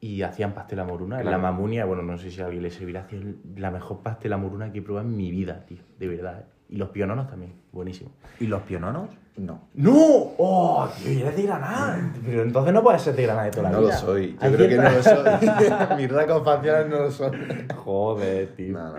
y 0.00 0.22
hacían 0.22 0.52
pastel 0.52 0.78
a 0.80 0.84
moruna. 0.84 1.16
En 1.16 1.22
Claro. 1.22 1.36
la 1.38 1.42
mamunia, 1.42 1.84
bueno, 1.84 2.02
no 2.02 2.18
sé 2.18 2.30
si 2.30 2.40
a 2.40 2.46
alguien 2.46 2.62
le 2.62 2.70
servirá, 2.70 3.00
hacían 3.00 3.36
la 3.56 3.70
mejor 3.70 4.00
pastel 4.02 4.32
a 4.32 4.36
moruna 4.36 4.70
que 4.72 4.78
he 4.78 4.82
probado 4.82 5.06
en 5.08 5.16
mi 5.16 5.30
vida, 5.30 5.64
tío. 5.66 5.78
De 5.98 6.06
verdad, 6.08 6.40
¿eh? 6.40 6.44
Y 6.70 6.76
los 6.76 6.90
piononos 6.90 7.28
también, 7.28 7.54
buenísimo. 7.72 8.10
¿Y 8.40 8.46
los 8.46 8.60
piononos? 8.62 9.08
No. 9.38 9.62
¡No! 9.74 9.92
¡Oh, 10.36 10.86
tío! 11.02 11.10
Y 11.12 11.22
eres 11.22 11.34
de 11.36 11.42
Granada. 11.44 12.12
Pero 12.26 12.42
entonces 12.42 12.74
no 12.74 12.82
puedes 12.82 13.00
ser 13.00 13.16
de 13.16 13.22
Granada 13.22 13.44
de 13.46 13.50
toda 13.52 13.62
la 13.64 13.70
No 13.70 13.80
lo 13.80 13.86
vida. 13.86 13.96
soy. 13.96 14.32
Yo 14.42 14.52
creo 14.52 14.68
que 14.68 14.76
no 14.76 14.82
lo 14.90 15.02
soy. 15.02 15.16
Mis 15.96 16.12
rasgos 16.12 16.44
faciales 16.44 16.88
no 16.90 16.98
lo 16.98 17.10
son. 17.10 17.32
Joder, 17.74 18.48
tío. 18.54 18.74
No, 18.76 18.90
no. 18.90 18.98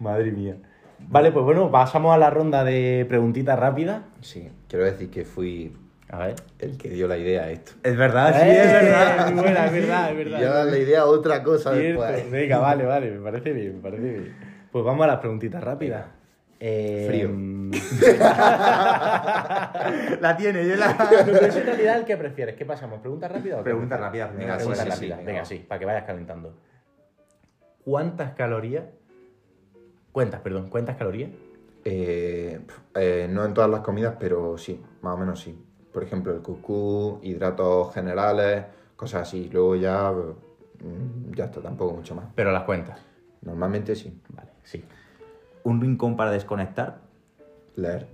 Madre 0.00 0.32
mía. 0.32 0.56
Vale, 1.00 1.32
pues 1.32 1.44
bueno, 1.44 1.70
pasamos 1.70 2.14
a 2.14 2.18
la 2.18 2.30
ronda 2.30 2.64
de 2.64 3.04
preguntitas 3.08 3.58
rápidas. 3.58 4.02
Sí, 4.22 4.48
quiero 4.68 4.84
decir 4.86 5.10
que 5.10 5.24
fui 5.26 5.76
A 6.12 6.26
ver. 6.26 6.34
el 6.58 6.76
que 6.78 6.90
dio 6.90 7.08
la 7.08 7.16
idea 7.16 7.44
a 7.44 7.50
esto. 7.50 7.72
Es 7.82 7.96
verdad, 7.96 8.34
Eh, 8.42 9.30
Muy 9.32 9.42
buena, 9.42 9.66
es 9.66 9.72
verdad, 9.72 10.10
es 10.10 10.16
verdad. 10.18 10.40
ya 10.40 10.52
dar 10.52 10.66
la 10.66 10.78
idea 10.78 11.00
a 11.00 11.06
otra 11.06 11.42
cosa 11.42 11.74
Cierto. 11.74 12.02
después. 12.04 12.30
Venga, 12.30 12.58
vale, 12.58 12.84
vale, 12.84 13.10
me 13.10 13.20
parece 13.20 13.52
bien, 13.52 13.76
me 13.76 13.82
parece 13.82 14.02
bien. 14.02 14.36
Pues 14.70 14.84
vamos 14.84 15.04
a 15.04 15.06
las 15.08 15.18
preguntitas 15.20 15.64
rápidas. 15.64 16.04
Eh, 16.60 17.06
Frío. 17.08 17.30
La 20.20 20.36
tiene, 20.36 20.66
yo 20.68 20.76
la... 20.76 20.96
Pero 21.24 21.46
es 21.46 21.56
en 21.56 21.66
realidad 21.66 21.98
el 21.98 22.04
que 22.04 22.16
prefieres. 22.16 22.54
¿Qué 22.56 22.64
pasamos? 22.64 23.00
¿Preguntas 23.00 23.30
rápidas 23.32 23.56
o 23.56 23.64
qué 23.64 23.70
Preguntas 23.70 24.00
rápidas, 24.00 24.36
venga, 24.36 24.56
Preguntas 24.56 24.84
sí, 24.84 24.90
sí, 24.90 24.96
sí, 24.98 25.08
rápidas. 25.08 25.24
venga, 25.24 25.44
sí, 25.44 25.64
para 25.66 25.78
que 25.78 25.86
vayas 25.86 26.04
calentando. 26.04 26.54
¿Cuántas 27.84 28.32
calorías? 28.32 28.84
Cuentas, 30.12 30.40
perdón, 30.40 30.68
¿cuántas 30.68 30.96
calorías? 30.96 31.30
Eh, 31.84 32.60
eh, 32.94 33.26
no 33.28 33.44
en 33.44 33.54
todas 33.54 33.68
las 33.70 33.80
comidas, 33.80 34.14
pero 34.20 34.56
sí, 34.56 34.80
más 35.00 35.14
o 35.14 35.18
menos 35.18 35.40
sí. 35.40 35.58
Por 35.92 36.02
ejemplo, 36.02 36.32
el 36.34 36.40
cuscús, 36.40 37.18
hidratos 37.22 37.92
generales, 37.94 38.64
cosas 38.96 39.22
así. 39.28 39.48
Luego 39.52 39.76
ya, 39.76 40.10
mm, 40.12 41.34
ya 41.34 41.44
está, 41.46 41.60
tampoco 41.60 41.94
mucho 41.96 42.14
más. 42.14 42.26
Pero 42.34 42.50
las 42.52 42.62
cuentas. 42.64 42.98
Normalmente 43.42 43.94
sí. 43.94 44.18
Vale, 44.30 44.48
sí. 44.62 44.82
Un 45.64 45.80
rincón 45.80 46.16
para 46.16 46.30
desconectar. 46.30 47.00
Leer. 47.76 48.06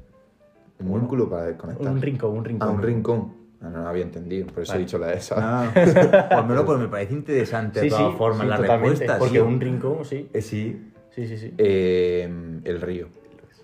Un 0.80 0.88
músculo 0.88 1.28
para 1.28 1.44
desconectar. 1.46 1.88
Un 1.92 2.00
rincón, 2.00 2.38
un 2.38 2.44
rincón. 2.44 2.68
Ah, 2.68 2.72
un 2.72 2.82
rincón. 2.82 3.32
Ah, 3.60 3.68
no 3.70 3.82
lo 3.82 3.88
había 3.88 4.05
entendido, 4.05 4.46
por 4.46 4.62
eso 4.62 4.72
Vale. 4.72 4.82
he 4.82 4.86
dicho 4.86 4.98
leer. 4.98 5.20
¿sabes? 5.20 5.44
Ah, 5.46 5.70
pues, 5.74 6.46
me 6.46 6.55
lo- 6.55 6.64
pues 6.64 6.78
me 6.78 6.88
parece 6.88 7.14
interesante 7.14 7.80
Sí, 7.80 7.86
de 7.86 7.90
todas 7.90 8.12
sí, 8.12 8.18
formas 8.18 8.42
sí, 8.42 8.46
la 8.48 8.56
respuesta. 8.56 9.18
Porque 9.18 9.34
sí. 9.34 9.40
un 9.40 9.60
rincón, 9.60 10.05
sí. 10.05 10.28
Eh, 10.32 10.40
sí. 10.42 10.92
Sí, 11.10 11.26
sí, 11.26 11.36
sí. 11.38 11.55
Eh, 11.59 12.60
el 12.64 12.80
río. 12.80 13.09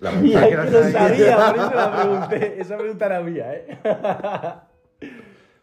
La 0.05 0.11
Mira, 0.11 0.41
montaña. 0.41 0.65
que 0.65 0.71
lo 0.71 0.83
sabía, 0.91 1.37
por 1.37 1.55
eso 1.57 1.73
la 1.75 1.95
pregunté. 2.01 2.61
Esa 2.61 2.77
pregunta 2.77 3.05
era 3.07 3.21
mía, 3.21 3.53
¿eh? 3.53 3.79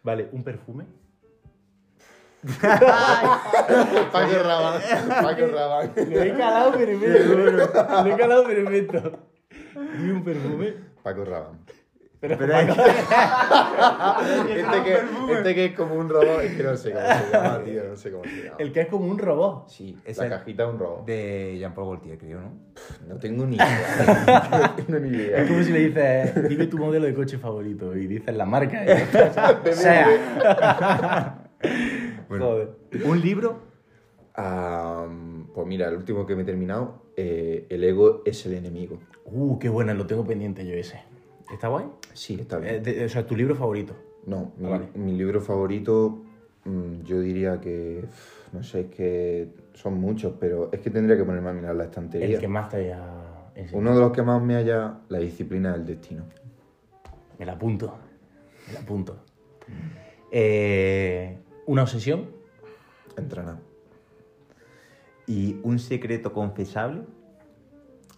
Vale, 0.03 0.27
¿un 0.33 0.43
perfume? 0.43 0.85
Paco 4.11 4.43
Rabanne. 4.43 4.83
Paco 5.23 5.47
Rabanne. 5.47 6.05
Lo 6.09 6.21
he 6.23 6.33
calado 6.37 6.71
perfecto. 6.73 7.35
Lo 7.35 8.05
he 8.13 8.17
calado 8.17 8.43
perfecto. 8.45 9.19
¿Y 9.99 10.09
un 10.09 10.23
perfume? 10.23 10.73
Paco 11.01 11.23
Rabanne. 11.25 11.59
Pero, 12.23 12.37
Pero 12.37 12.55
es 12.57 12.69
Este 14.55 14.83
que, 14.85 15.33
este 15.33 15.55
que 15.55 15.65
es 15.65 15.73
como 15.75 15.95
un 15.95 16.07
robot, 16.07 16.39
es 16.41 16.55
que 16.55 16.63
no 16.63 16.77
sé 16.77 16.91
cómo 16.93 17.05
se 17.05 17.31
llama, 17.33 17.63
tío, 17.65 17.83
no 17.89 17.95
sé 17.97 18.11
cómo 18.11 18.23
se 18.23 18.43
llama. 18.45 18.55
el 18.59 18.71
que 18.71 18.79
es 18.81 18.87
como 18.87 19.07
un 19.11 19.19
robot. 19.19 19.67
Sí, 19.67 19.97
Es 20.05 20.17
la 20.19 20.23
el- 20.23 20.29
cajita 20.29 20.63
es 20.63 20.69
un 20.69 20.79
robot. 20.79 21.05
de 21.05 21.57
Jean-Paul 21.59 21.85
Gaultier, 21.87 22.17
creo, 22.17 22.39
¿no? 22.39 22.51
No 23.09 23.15
tengo 23.17 23.45
ni 23.45 23.57
idea. 23.57 24.45
no 24.51 24.71
tengo 24.85 24.99
ni 25.01 25.09
Es 25.09 25.15
idea. 25.27 25.47
como 25.47 25.63
si 25.63 25.71
le 25.73 25.79
dices, 25.79 26.47
dime 26.47 26.67
tu 26.67 26.77
modelo 26.77 27.05
de 27.07 27.13
coche 27.13 27.37
favorito 27.37 27.93
y 27.93 28.07
dices 28.07 28.33
la 28.33 28.45
marca. 28.45 28.85
¿eh? 28.85 29.05
sea. 29.73 31.39
Bueno. 32.29 32.45
Joder. 32.45 32.69
Un 33.03 33.19
libro. 33.21 33.59
Pues 34.33 35.67
mira, 35.67 35.89
el 35.89 35.95
último 35.97 36.25
que 36.25 36.37
me 36.37 36.43
he 36.43 36.45
terminado, 36.45 37.03
eh, 37.17 37.67
el 37.69 37.83
ego 37.83 38.21
es 38.25 38.45
el 38.45 38.53
enemigo. 38.53 38.99
Uh, 39.25 39.59
qué 39.59 39.67
buena, 39.67 39.93
lo 39.93 40.05
tengo 40.07 40.25
pendiente 40.25 40.65
yo 40.65 40.73
ese. 40.73 41.01
¿Está 41.53 41.67
guay? 41.67 41.85
Sí, 42.13 42.37
está 42.41 42.57
Eh, 42.57 42.79
bien. 42.81 42.83
de- 42.83 43.05
o 43.05 43.09
sea, 43.09 43.25
tu 43.25 43.35
libro 43.35 43.55
favorito. 43.55 43.93
No, 44.25 44.53
mi, 44.57 44.65
Ah, 44.67 44.69
vale. 44.71 44.87
mi 44.95 45.13
libro 45.15 45.39
favorito, 45.39 46.23
mm, 46.65 47.01
yo 47.03 47.19
diría 47.19 47.59
que, 47.61 48.03
no 48.51 48.63
sé, 48.63 48.81
es 48.81 48.87
que 48.87 49.49
son 49.73 49.99
muchos, 49.99 50.33
pero 50.39 50.69
es 50.71 50.79
que 50.79 50.89
tendría 50.89 51.15
que 51.15 51.23
ponerme 51.23 51.49
a 51.49 51.53
mirar 51.53 51.75
la 51.75 51.83
estantería. 51.85 52.35
El 52.35 52.39
que 52.39 52.47
más 52.47 52.69
te 52.69 52.77
haya 52.77 53.03
enseñado. 53.55 53.77
Uno 53.77 53.93
de 53.95 54.01
los 54.01 54.11
que 54.11 54.23
más 54.23 54.41
me 54.41 54.55
haya, 54.55 54.99
la 55.09 55.19
disciplina 55.19 55.73
del 55.73 55.85
destino. 55.85 56.23
Me 57.37 57.45
la 57.45 57.53
apunto. 57.53 57.93
Me 58.67 58.73
la 58.73 58.79
apunto. 58.79 59.17
Eh, 60.31 61.37
¿Una 61.67 61.83
obsesión? 61.83 62.29
Entrenar. 63.17 63.57
Y 65.27 65.59
un 65.63 65.77
secreto 65.79 66.33
confesable. 66.33 67.03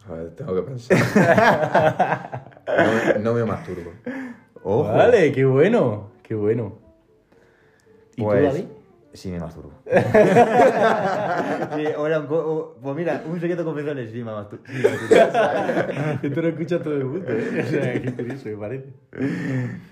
A 0.09 0.13
ver, 0.13 0.35
tengo 0.35 0.55
que 0.55 0.61
pensar. 0.61 2.45
no, 2.67 3.19
no 3.19 3.33
me 3.33 3.45
masturbo. 3.45 3.91
Ojo. 4.63 4.83
Vale, 4.83 5.31
qué 5.31 5.45
bueno. 5.45 6.11
Qué 6.23 6.35
bueno. 6.35 6.73
¿Y 8.15 8.23
Pues, 8.23 8.39
tú, 8.39 8.45
David? 8.45 8.65
Sí, 9.15 9.31
me 9.31 9.39
masturbo. 9.39 9.71
sí, 11.75 11.85
un 11.97 12.25
co- 12.27 12.75
pues 12.81 12.95
mira, 12.95 13.23
un 13.27 13.39
secreto 13.39 13.63
confesable, 13.63 14.07
sí, 14.11 14.17
me 14.23 14.31
masturbo. 14.31 14.63
Sí, 14.67 14.73
me 14.83 14.89
masturbo. 14.89 15.15
Esto 16.23 16.41
lo 16.41 16.47
escucha 16.49 16.79
todo 16.83 16.95
el 16.97 17.05
mundo, 17.05 17.25
¿eh? 17.29 17.63
O 17.65 17.69
sea, 17.69 18.01
qué 18.01 18.13
curioso 18.13 18.49
me 18.49 18.57
parece. 18.57 18.93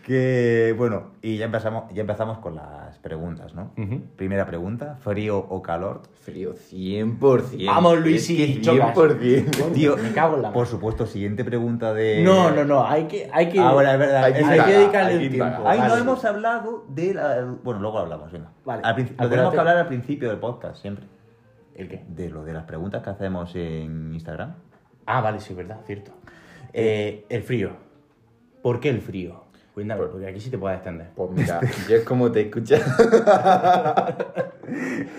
que, 0.05 0.75
bueno, 0.77 1.11
y 1.21 1.37
ya 1.37 1.45
empezamos, 1.45 1.85
ya 1.93 2.01
empezamos 2.01 2.39
con 2.39 2.55
las 2.55 2.97
preguntas, 2.99 3.53
¿no? 3.55 3.71
Primera 4.15 4.45
pregunta, 4.45 4.97
¿frío 5.01 5.37
o 5.37 5.61
calor? 5.61 6.01
Frío, 6.21 6.53
100%. 6.53 7.65
Vamos, 7.65 7.99
que 8.03 8.61
chocas. 8.61 8.95
100%. 8.95 9.71
Tío, 9.73 9.97
me 9.97 10.11
cago 10.13 10.35
en 10.37 10.41
la 10.43 10.51
Por 10.53 10.67
supuesto, 10.67 11.05
siguiente 11.05 11.43
pregunta 11.43 11.93
de... 11.93 12.21
No, 12.23 12.51
no, 12.51 12.63
no, 12.65 12.85
hay 12.85 13.05
que, 13.05 13.29
hay 13.31 13.49
que, 13.49 13.59
Ahora, 13.59 13.93
es 13.93 13.99
verdad. 13.99 14.23
Hay 14.23 14.33
que 14.33 14.43
hay 14.43 14.71
dedicarle 14.71 15.19
que 15.19 15.29
tiempo. 15.29 15.63
Ahí 15.65 15.79
no 15.79 15.97
hemos 15.97 16.23
hablado 16.25 16.85
de 16.89 17.13
la... 17.13 17.41
Bueno, 17.63 17.79
luego 17.81 17.99
hablamos, 17.99 18.31
venga. 18.31 18.51
Vale. 18.65 18.81
Al 18.85 18.95
lo 19.17 19.29
tenemos 19.29 19.53
que 19.53 19.59
hablar 19.59 19.77
al 19.77 19.87
principio 19.87 20.29
del 20.29 20.39
podcast, 20.39 20.81
siempre. 20.81 21.05
¿El 21.75 21.89
qué? 21.89 22.03
De 22.07 22.29
lo 22.29 22.43
de 22.43 22.53
las 22.53 22.63
preguntas 22.65 23.01
que 23.01 23.09
hacemos 23.09 23.55
en 23.55 24.13
Instagram. 24.13 24.55
Ah, 25.05 25.21
vale, 25.21 25.39
sí, 25.39 25.53
verdad, 25.53 25.79
cierto. 25.85 26.11
Eh, 26.71 27.25
el 27.29 27.43
frío. 27.43 27.71
¿Por 28.61 28.79
qué 28.79 28.89
el 28.89 29.01
frío? 29.01 29.43
Cuéntame, 29.73 30.05
porque 30.05 30.27
aquí 30.27 30.39
sí 30.39 30.49
te 30.51 30.57
puedes 30.57 30.77
extender. 30.77 31.09
Pues 31.15 31.31
mira, 31.31 31.59
yo 31.89 31.95
es 31.95 32.03
como 32.03 32.31
te 32.31 32.41
escuchas. 32.41 32.81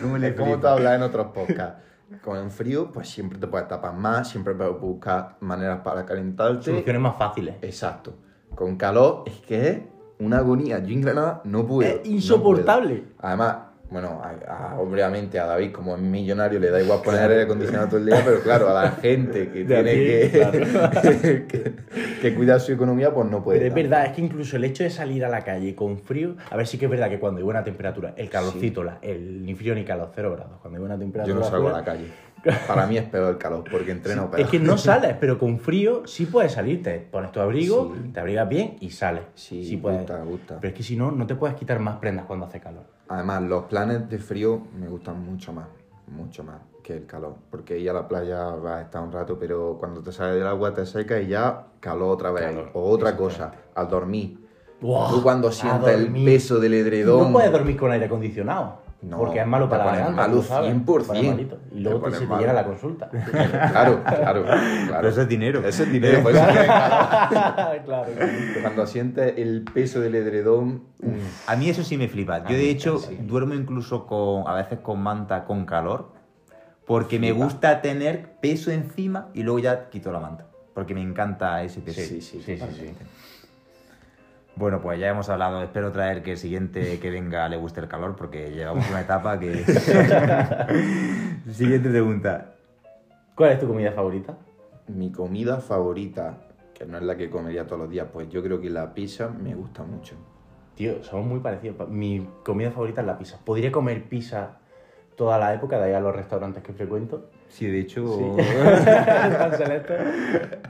¿Cómo 0.01 0.17
le 0.19 0.29
Es 0.29 0.35
como 0.35 0.51
te 0.51 0.55
flipa? 0.55 0.73
hablas 0.73 0.95
en 0.97 1.03
otros 1.03 1.27
podcasts. 1.29 1.83
Con 2.23 2.37
el 2.39 2.51
frío, 2.51 2.93
pues 2.93 3.09
siempre 3.09 3.39
te 3.39 3.47
puedes 3.47 3.67
tapar 3.67 3.95
más, 3.95 4.29
siempre 4.29 4.55
puedes 4.55 4.81
buscar 4.81 5.37
maneras 5.41 5.81
para 5.81 6.07
calentarte. 6.07 6.63
Soluciones 6.67 7.03
más 7.03 7.17
fáciles. 7.17 7.57
Exacto. 7.63 8.15
Con 8.55 8.77
calor 8.77 9.25
es 9.27 9.41
que 9.41 9.69
es 9.69 9.81
una 10.21 10.39
agonía. 10.39 10.79
Yo 10.79 10.93
en 10.95 11.01
Granada 11.01 11.41
no 11.45 11.67
puedo. 11.67 11.89
Es 11.89 12.07
insoportable. 12.07 12.95
no 12.95 13.01
puedo. 13.01 13.15
Además, 13.19 13.57
Bueno, 13.95 14.21
a- 14.25 14.73
a- 14.73 14.81
obviamente 14.81 15.39
a 15.39 15.47
David, 15.47 15.71
como 15.71 15.95
es 15.95 16.03
millonario, 16.03 16.59
le 16.59 16.69
da 16.69 16.83
igual 16.83 17.01
poner 17.01 17.31
aire 17.31 17.43
acondicionado 17.43 17.87
todo 17.87 17.99
el 17.99 18.07
día, 18.07 18.21
pero 18.25 18.41
claro, 18.41 18.69
a 18.69 18.75
la 18.83 18.91
gente 18.91 19.49
que 19.51 19.65
tiene 19.65 19.91
aquí, 19.91 20.33
que, 20.33 21.47
que, 21.47 21.75
que 22.21 22.35
cuidar 22.35 22.59
su 22.59 22.73
economía, 22.73 23.15
pues 23.15 23.31
no 23.31 23.45
puede. 23.45 23.61
Pero 23.61 23.69
es 23.69 23.75
verdad, 23.77 24.07
es 24.07 24.13
que 24.17 24.21
incluso 24.23 24.57
el 24.57 24.65
hecho 24.65 24.83
de 24.83 24.91
salir 24.91 25.25
a 25.25 25.29
la 25.29 25.45
calle 25.45 25.77
con 25.77 25.99
frío, 26.01 26.35
a 26.51 26.57
ver 26.57 26.67
sí 26.67 26.77
que 26.77 26.87
es 26.87 26.91
verdad 26.91 27.09
que 27.09 27.21
cuando 27.21 27.39
hay 27.39 27.45
buena 27.45 27.63
temperatura, 27.63 28.15
el 28.17 28.29
calorcito, 28.29 28.83
la- 28.83 28.99
el 29.01 29.47
ni 29.47 29.55
frío 29.55 29.77
ni 29.77 29.85
calor, 29.85 30.11
cero 30.13 30.33
grados, 30.33 30.59
cuando 30.61 30.77
hay 30.77 30.81
buena 30.81 30.99
temperatura. 30.99 31.33
Yo 31.33 31.41
no 31.41 31.49
salgo 31.49 31.69
a 31.69 31.73
la 31.79 31.85
calle. 31.85 32.07
Para 32.67 32.87
mí 32.87 32.97
es 32.99 33.05
peor 33.05 33.31
el 33.33 33.39
calor, 33.39 33.65
porque 33.71 33.91
entreno 33.93 34.31
peor. 34.31 34.41
Es 34.43 34.49
que 34.49 34.59
no 34.59 34.77
sales, 34.79 35.17
pero 35.19 35.39
con 35.39 35.59
frío 35.59 36.03
sí 36.07 36.27
puedes 36.27 36.53
salir, 36.53 36.83
te 36.83 36.99
pones 37.01 37.33
tu 37.33 37.41
abrigo, 37.41 37.93
Sí. 37.95 38.11
te 38.13 38.21
abrigas 38.21 38.49
bien 38.49 38.77
y 38.81 38.91
sales. 38.91 39.23
Sí, 39.35 39.77
puedes. 39.81 40.01
gusta, 40.01 40.19
gusta. 40.25 40.59
Pero 40.61 40.69
es 40.71 40.75
que 40.77 40.83
si 40.83 40.97
no, 40.97 41.11
no 41.11 41.27
te 41.27 41.35
puedes 41.35 41.57
quitar 41.57 41.79
más 41.81 41.97
prendas 41.97 42.27
cuando 42.27 42.47
hace 42.47 42.61
calor. 42.61 42.85
Además, 43.09 43.43
los 43.43 43.65
planes 43.65 44.09
de 44.09 44.19
frío 44.19 44.63
me 44.79 44.89
gustan 44.89 45.25
mucho 45.25 45.53
más, 45.53 45.67
mucho 46.09 46.43
más 46.45 46.57
que 46.83 46.95
el 46.99 47.07
calor. 47.07 47.37
Porque 47.51 47.79
ir 47.79 47.89
a 47.91 47.93
la 47.95 48.07
playa 48.09 48.45
vas 48.51 48.75
a 48.79 48.83
estar 48.83 49.03
un 49.03 49.13
rato, 49.13 49.39
pero 49.39 49.77
cuando 49.79 50.03
te 50.03 50.13
sales 50.13 50.35
del 50.37 50.47
agua 50.47 50.73
te 50.75 50.85
seca 50.87 51.21
y 51.21 51.29
ya 51.29 51.67
calor 51.81 52.11
otra 52.15 52.31
vez. 52.31 52.45
Calor, 52.45 52.71
o 52.75 52.91
otra 52.91 53.17
cosa, 53.17 53.53
al 53.75 53.89
dormir. 53.89 54.39
Buah, 54.81 55.09
Tú 55.11 55.23
cuando 55.23 55.51
sientes 55.51 55.89
el 55.95 56.13
peso 56.25 56.59
del 56.61 56.75
edredón... 56.75 57.29
No 57.29 57.33
puedes 57.33 57.51
dormir 57.51 57.77
con 57.77 57.91
aire 57.93 58.05
acondicionado. 58.07 58.84
No, 59.09 59.19
porque 59.19 59.41
es 59.41 59.47
malo 59.47 59.69
para 59.69 59.85
la 59.85 59.93
garganta. 59.93 60.23
malo 60.23 60.37
tú 60.37 60.43
sabes, 60.43 60.75
100%. 60.75 60.85
te 60.85 61.05
pones 61.05 61.25
malito. 61.25 61.59
Y 61.73 61.81
luego 61.81 62.01
Te 62.01 62.11
te, 62.11 62.19
se 62.19 62.27
te 62.27 62.53
la 62.53 62.65
consulta. 62.65 63.11
Claro, 63.11 64.03
claro, 64.05 64.45
claro. 64.45 64.61
Pero 64.89 65.09
eso 65.09 65.23
es 65.23 65.29
dinero. 65.29 65.67
Eso 65.67 65.83
es 65.83 65.93
dinero, 65.93 66.23
por 66.23 66.33
eso 66.33 66.45
claro. 67.85 68.11
Cuando 68.63 68.87
sientes 68.87 69.35
el 69.37 69.63
peso 69.63 70.01
del 70.01 70.15
edredón... 70.15 70.85
A 71.47 71.57
mí 71.57 71.69
eso 71.69 71.85
sí 71.85 71.97
me 71.99 72.09
flipa. 72.09 72.45
Yo, 72.45 72.57
de 72.57 72.71
hecho, 72.71 72.99
sí. 72.99 73.17
duermo 73.21 73.55
incluso 73.55 74.07
con, 74.07 74.49
a 74.49 74.55
veces 74.55 74.79
con 74.81 75.03
manta 75.03 75.45
con 75.45 75.67
calor, 75.67 76.13
porque 76.87 77.19
me 77.19 77.33
gusta 77.33 77.83
tener 77.83 78.39
peso 78.41 78.71
encima 78.71 79.29
y 79.35 79.43
luego 79.43 79.59
ya 79.59 79.91
quito 79.91 80.13
la 80.13 80.21
manta. 80.21 80.47
Porque 80.73 80.95
me 80.95 81.03
encanta 81.03 81.63
ese 81.63 81.81
peso. 81.81 82.01
Sí, 82.01 82.21
sí, 82.21 82.21
sí, 82.21 82.43
sí, 82.43 82.57
totalmente. 82.59 83.05
Bueno, 84.57 84.81
pues 84.81 85.01
ya 85.01 85.09
hemos 85.09 85.29
hablado. 85.29 85.63
Espero 85.63 85.91
traer 85.91 86.23
que 86.23 86.33
el 86.33 86.37
siguiente 86.39 87.01
que 87.01 87.11
venga 87.11 87.49
le 87.49 87.57
guste 87.57 87.81
el 87.81 87.89
calor, 87.89 88.15
porque 88.17 88.51
llevamos 88.53 88.89
una 88.89 89.01
etapa 89.01 89.39
que. 89.39 89.65
siguiente 91.51 91.89
pregunta. 91.91 92.55
¿Cuál 93.35 93.53
es 93.53 93.61
tu 93.61 93.67
comida 93.67 93.91
favorita? 93.93 94.37
Mi 94.87 95.11
comida 95.11 95.59
favorita, 95.61 96.39
que 96.73 96.85
no 96.87 96.99
es 96.99 97.03
la 97.03 97.17
que 97.17 97.31
comería 97.31 97.67
todos 97.67 97.81
los 97.83 97.91
días, 97.91 98.07
pues 98.13 98.29
yo 98.29 98.43
creo 98.43 98.61
que 98.61 98.71
la 98.71 98.95
pizza 98.95 99.29
me 99.29 99.55
gusta 99.55 99.83
mucho. 99.83 100.15
Tío, 100.77 101.03
somos 101.03 101.27
muy 101.27 101.41
parecidos. 101.41 101.77
Pa- 101.77 101.87
Mi 101.87 102.29
comida 102.45 102.71
favorita 102.71 103.01
es 103.01 103.07
la 103.07 103.19
pizza. 103.19 103.39
Podría 103.45 103.73
comer 103.73 104.05
pizza 104.09 104.59
toda 105.17 105.39
la 105.39 105.53
época, 105.55 105.79
de 105.79 105.85
ahí 105.87 105.93
a 105.95 106.01
los 106.01 106.15
restaurantes 106.15 106.63
que 106.63 106.73
frecuento. 106.73 107.31
Sí, 107.49 107.67
de 107.67 107.81
hecho. 107.81 108.05
Tan 108.37 109.57
selecto. 109.57 109.95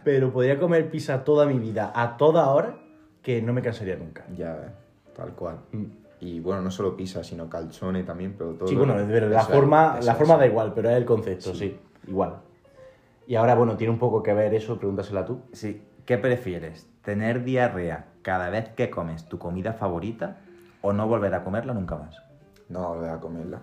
Pero 0.04 0.32
podría 0.32 0.58
comer 0.58 0.90
pizza 0.90 1.24
toda 1.24 1.44
mi 1.46 1.58
vida, 1.58 1.92
a 1.94 2.16
toda 2.16 2.48
hora, 2.48 2.76
que 3.24 3.42
no 3.42 3.52
me 3.52 3.62
cansaría 3.62 3.96
nunca. 3.96 4.24
Ya 4.36 4.54
ves, 4.54 4.70
tal 5.16 5.32
cual. 5.32 5.58
Mm. 5.72 5.84
Y 6.20 6.40
bueno, 6.40 6.62
no 6.62 6.70
solo 6.70 6.96
pizza, 6.96 7.24
sino 7.24 7.48
calzone 7.48 8.04
también, 8.04 8.34
pero 8.38 8.52
todo. 8.52 8.68
Sí, 8.68 8.76
bueno, 8.76 8.94
pero 9.08 9.28
la 9.28 9.40
es, 9.40 9.48
forma, 9.48 9.98
la 10.00 10.14
forma 10.14 10.36
da 10.36 10.46
igual, 10.46 10.72
pero 10.74 10.90
es 10.90 10.96
el 10.96 11.04
concepto, 11.04 11.52
sí. 11.54 11.70
Sí. 11.70 11.80
igual. 12.10 12.36
Y 13.26 13.34
ahora, 13.34 13.54
bueno, 13.54 13.76
tiene 13.76 13.92
un 13.92 13.98
poco 13.98 14.22
que 14.22 14.32
ver 14.34 14.54
eso, 14.54 14.78
pregúntasela 14.78 15.24
tú. 15.24 15.40
Sí. 15.52 15.82
¿Qué 16.04 16.18
prefieres? 16.18 16.86
¿Tener 17.02 17.44
diarrea 17.44 18.06
cada 18.22 18.50
vez 18.50 18.68
que 18.70 18.90
comes 18.90 19.26
tu 19.26 19.38
comida 19.38 19.72
favorita 19.72 20.36
o 20.82 20.92
no 20.92 21.08
volver 21.08 21.34
a 21.34 21.42
comerla 21.42 21.72
nunca 21.72 21.96
más? 21.96 22.22
No 22.68 22.88
volver 22.90 23.10
a 23.10 23.20
comerla. 23.20 23.60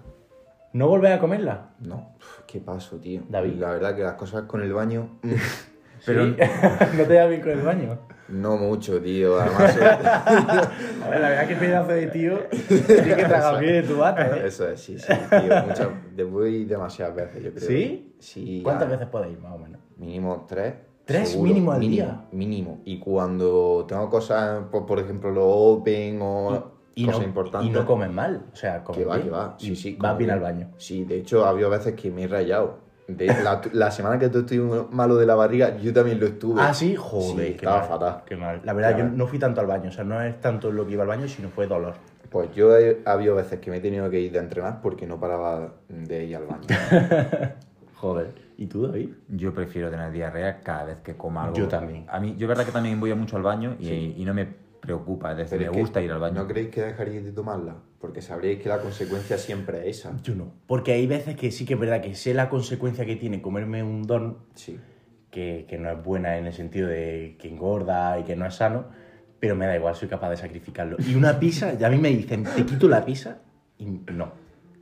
¿No 0.73 0.87
volver 0.87 1.13
a 1.13 1.19
comerla? 1.19 1.69
No, 1.79 2.13
Uf, 2.17 2.41
qué 2.47 2.59
paso, 2.59 2.97
tío. 2.97 3.21
David. 3.29 3.55
La 3.59 3.71
verdad 3.71 3.95
que 3.95 4.03
las 4.03 4.13
cosas 4.13 4.43
con 4.43 4.61
el 4.63 4.73
baño. 4.73 5.19
Pero- 6.05 6.25
Sí. 6.25 6.35
¿No 6.97 7.03
te 7.03 7.13
da 7.13 7.25
bien 7.27 7.41
con 7.41 7.51
el 7.51 7.61
baño? 7.61 7.99
No 8.29 8.55
mucho, 8.57 9.01
tío. 9.01 9.39
Además, 9.39 9.73
soy- 9.73 9.83
A 11.05 11.09
ver, 11.09 11.19
la 11.21 11.29
verdad 11.29 11.47
que 11.47 11.55
pedazo 11.55 11.91
de 11.91 12.07
tío 12.07 12.39
tiene 12.67 13.15
que 13.15 13.25
tragar 13.25 13.59
bien 13.59 13.73
de 13.73 13.83
tu 13.83 13.97
bata, 13.97 14.37
¿eh? 14.37 14.43
Eso 14.47 14.67
es, 14.69 14.79
sí, 14.79 14.97
sí, 14.97 15.07
tío. 15.29 15.63
Muchas, 15.67 15.87
de- 16.15 16.23
voy 16.23 16.65
demasiadas 16.65 17.15
veces, 17.15 17.43
yo 17.43 17.53
creo. 17.53 17.67
¿Sí? 17.67 18.15
Sí. 18.19 18.61
¿Cuántas 18.63 18.87
ya. 18.87 18.95
veces 18.95 19.07
puedes 19.11 19.31
ir, 19.31 19.39
más 19.39 19.53
o 19.53 19.57
menos? 19.57 19.81
Mínimo 19.97 20.45
tres. 20.47 20.75
¿Tres 21.03 21.29
seguro. 21.29 21.49
mínimo 21.49 21.71
al 21.73 21.79
mínimo, 21.79 21.95
día? 22.05 22.25
Mínimo. 22.31 22.81
Y 22.85 22.99
cuando 22.99 23.85
tengo 23.87 24.09
cosas, 24.09 24.63
por, 24.71 24.85
por 24.85 24.99
ejemplo, 24.99 25.29
los 25.31 25.43
open 25.47 26.19
o 26.21 26.71
Y 26.95 27.05
cosas 27.05 27.21
no, 27.21 27.27
importantes. 27.27 27.69
y 27.69 27.73
no 27.73 27.85
comes 27.85 28.11
mal, 28.11 28.45
o 28.53 28.55
sea, 28.55 28.83
comes 28.83 28.99
Que 28.99 29.05
va, 29.05 29.15
bien. 29.15 29.27
que 29.27 29.31
va. 29.31 29.55
Sí, 29.57 29.75
sí. 29.75 29.97
vas 29.99 30.17
bien 30.17 30.29
al 30.29 30.39
baño. 30.39 30.69
Sí, 30.77 31.03
de 31.03 31.17
hecho, 31.17 31.45
había 31.45 31.67
veces 31.67 31.95
que 31.95 32.11
me 32.11 32.23
he 32.23 32.27
rayado. 32.27 32.79
De, 33.17 33.27
la, 33.27 33.61
la 33.73 33.91
semana 33.91 34.17
que 34.19 34.29
tú 34.29 34.39
estuviste 34.39 34.87
malo 34.95 35.15
de 35.17 35.25
la 35.25 35.35
barriga, 35.35 35.77
yo 35.77 35.93
también 35.93 36.19
lo 36.19 36.25
estuve. 36.27 36.61
Ah, 36.61 36.73
sí, 36.73 36.95
joder, 36.95 37.47
Sí, 37.47 37.51
qué 37.53 37.55
estaba 37.65 37.79
mal, 37.79 37.87
fatal. 37.87 38.21
Qué 38.25 38.35
mal. 38.35 38.61
La 38.63 38.73
verdad, 38.73 38.97
yo 38.97 39.03
no 39.05 39.27
fui 39.27 39.39
tanto 39.39 39.61
al 39.61 39.67
baño, 39.67 39.89
o 39.89 39.91
sea, 39.91 40.03
no 40.03 40.21
es 40.21 40.39
tanto 40.39 40.71
lo 40.71 40.85
que 40.85 40.93
iba 40.93 41.03
al 41.03 41.09
baño, 41.09 41.27
sino 41.27 41.49
fue 41.49 41.67
dolor. 41.67 41.93
Pues 42.29 42.53
yo 42.55 42.75
he 42.77 43.01
ha 43.05 43.11
habido 43.13 43.35
veces 43.35 43.59
que 43.59 43.69
me 43.71 43.77
he 43.77 43.81
tenido 43.81 44.09
que 44.09 44.19
ir 44.21 44.31
de 44.31 44.39
entrenar 44.39 44.81
porque 44.81 45.05
no 45.05 45.19
paraba 45.19 45.73
de 45.89 46.23
ir 46.25 46.35
al 46.37 46.45
baño. 46.45 46.67
Joder. 47.95 48.27
¿Y 48.57 48.67
tú, 48.67 48.87
David? 48.87 49.09
Yo 49.27 49.53
prefiero 49.53 49.89
tener 49.89 50.11
diarrea 50.11 50.61
cada 50.61 50.85
vez 50.85 50.97
que 51.03 51.15
coma 51.17 51.43
algo. 51.45 51.55
Yo 51.57 51.67
también. 51.67 52.05
A 52.09 52.19
mí, 52.19 52.35
yo 52.37 52.47
verdad 52.47 52.65
que 52.65 52.71
también 52.71 52.99
voy 52.99 53.13
mucho 53.15 53.35
al 53.37 53.43
baño 53.43 53.75
y, 53.79 53.85
Sí. 53.85 54.15
y 54.17 54.25
no 54.25 54.33
me 54.33 54.47
preocupa, 54.79 55.31
es 55.31 55.37
decir, 55.37 55.57
Pero 55.57 55.59
me 55.59 55.65
es 55.65 55.71
que, 55.77 55.81
gusta 55.81 56.01
ir 56.01 56.11
al 56.11 56.19
baño. 56.19 56.41
¿No 56.41 56.47
creéis 56.47 56.69
que 56.69 56.81
dejaríais 56.81 57.25
de 57.25 57.31
tomarla? 57.31 57.75
Porque 58.01 58.21
sabríais 58.21 58.59
que 58.61 58.67
la 58.67 58.79
consecuencia 58.79 59.37
siempre 59.37 59.87
es 59.87 59.99
esa. 59.99 60.17
Yo 60.23 60.33
no. 60.35 60.51
Porque 60.65 60.91
hay 60.93 61.05
veces 61.05 61.35
que 61.35 61.51
sí 61.51 61.65
que 61.65 61.75
es 61.75 61.79
verdad 61.79 62.01
que 62.01 62.15
sé 62.15 62.33
la 62.33 62.49
consecuencia 62.49 63.05
que 63.05 63.15
tiene 63.15 63.41
comerme 63.41 63.83
un 63.83 64.01
don 64.07 64.39
Sí. 64.55 64.79
que, 65.29 65.65
que 65.69 65.77
no 65.77 65.89
es 65.91 66.03
buena 66.03 66.37
en 66.37 66.47
el 66.47 66.53
sentido 66.53 66.87
de 66.87 67.37
que 67.39 67.47
engorda 67.47 68.19
y 68.19 68.23
que 68.23 68.35
no 68.35 68.45
es 68.47 68.55
sano, 68.55 68.85
pero 69.39 69.55
me 69.55 69.67
da 69.67 69.75
igual, 69.75 69.95
soy 69.95 70.07
capaz 70.07 70.31
de 70.31 70.37
sacrificarlo. 70.37 70.97
Y 71.07 71.13
una 71.15 71.39
pizza, 71.39 71.73
ya 71.75 71.87
a 71.87 71.89
mí 71.91 71.97
me 71.99 72.09
dicen, 72.09 72.43
te 72.43 72.65
quito 72.65 72.89
la 72.89 73.05
pizza 73.05 73.37
y 73.77 73.85
no. 73.85 74.31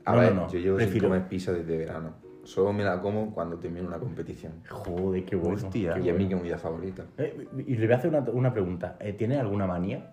A 0.06 0.14
no, 0.14 0.20
ver, 0.22 0.34
no, 0.34 0.41
no. 0.44 0.52
yo 0.52 0.60
llevo 0.60 0.78
Prefiero... 0.78 1.02
sin 1.02 1.10
comer 1.10 1.28
pizza 1.28 1.52
desde 1.52 1.78
verano. 1.78 2.14
Solo 2.46 2.72
me 2.74 2.84
la 2.86 3.00
como 3.02 3.32
cuando 3.34 3.58
termino 3.58 3.88
una 3.88 4.00
competición. 4.00 4.54
Joder, 4.70 5.24
qué 5.26 5.36
bueno. 5.36 5.56
Hostia. 5.68 5.94
qué 5.96 6.00
Y 6.02 6.10
es 6.10 6.16
mi 6.16 6.24
bueno. 6.24 6.38
comida 6.40 6.58
favorita. 6.58 7.06
Eh, 7.18 7.48
y 7.68 7.76
le 7.76 7.86
voy 7.86 7.94
a 7.94 7.98
hacer 7.98 8.10
una, 8.10 8.22
una 8.32 8.52
pregunta. 8.54 8.96
Eh, 9.02 9.14
¿Tienes 9.14 9.38
alguna 9.40 9.68
manía? 9.68 10.12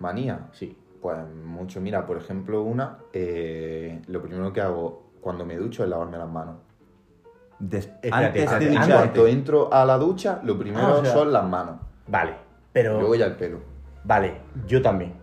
Manía. 0.00 0.48
Sí. 0.52 0.76
Pues 1.00 1.16
mucho. 1.44 1.80
Mira, 1.80 2.06
por 2.06 2.16
ejemplo, 2.16 2.62
una, 2.62 2.98
eh, 3.12 4.00
lo 4.08 4.20
primero 4.22 4.52
que 4.52 4.60
hago 4.60 5.10
cuando 5.20 5.44
me 5.44 5.56
ducho 5.56 5.84
es 5.84 5.88
lavarme 5.90 6.18
las 6.18 6.28
manos. 6.28 6.56
Des- 7.58 7.90
antes 8.10 8.50
de 8.60 8.68
ducharte. 8.68 8.92
cuanto 8.92 9.26
entro 9.26 9.72
a 9.72 9.84
la 9.84 9.98
ducha, 9.98 10.40
lo 10.44 10.58
primero 10.58 10.86
Ah, 10.86 10.94
o 10.98 11.04
sea- 11.04 11.12
son 11.12 11.32
las 11.32 11.44
manos. 11.44 11.76
Vale, 12.06 12.34
pero... 12.72 12.98
Luego 13.00 13.14
ya 13.16 13.26
el 13.26 13.36
pelo. 13.36 13.58
Vale, 14.04 14.34
yo 14.66 14.80
también. 14.80 15.14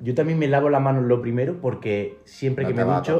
Yo 0.00 0.14
también 0.14 0.38
me 0.38 0.48
lavo 0.48 0.70
las 0.70 0.80
manos 0.80 1.04
lo 1.04 1.20
primero 1.20 1.58
porque 1.60 2.18
siempre 2.24 2.64
No 2.64 2.68
que 2.70 2.74
te 2.74 2.84
me 2.84 2.94
ducho... 2.94 3.18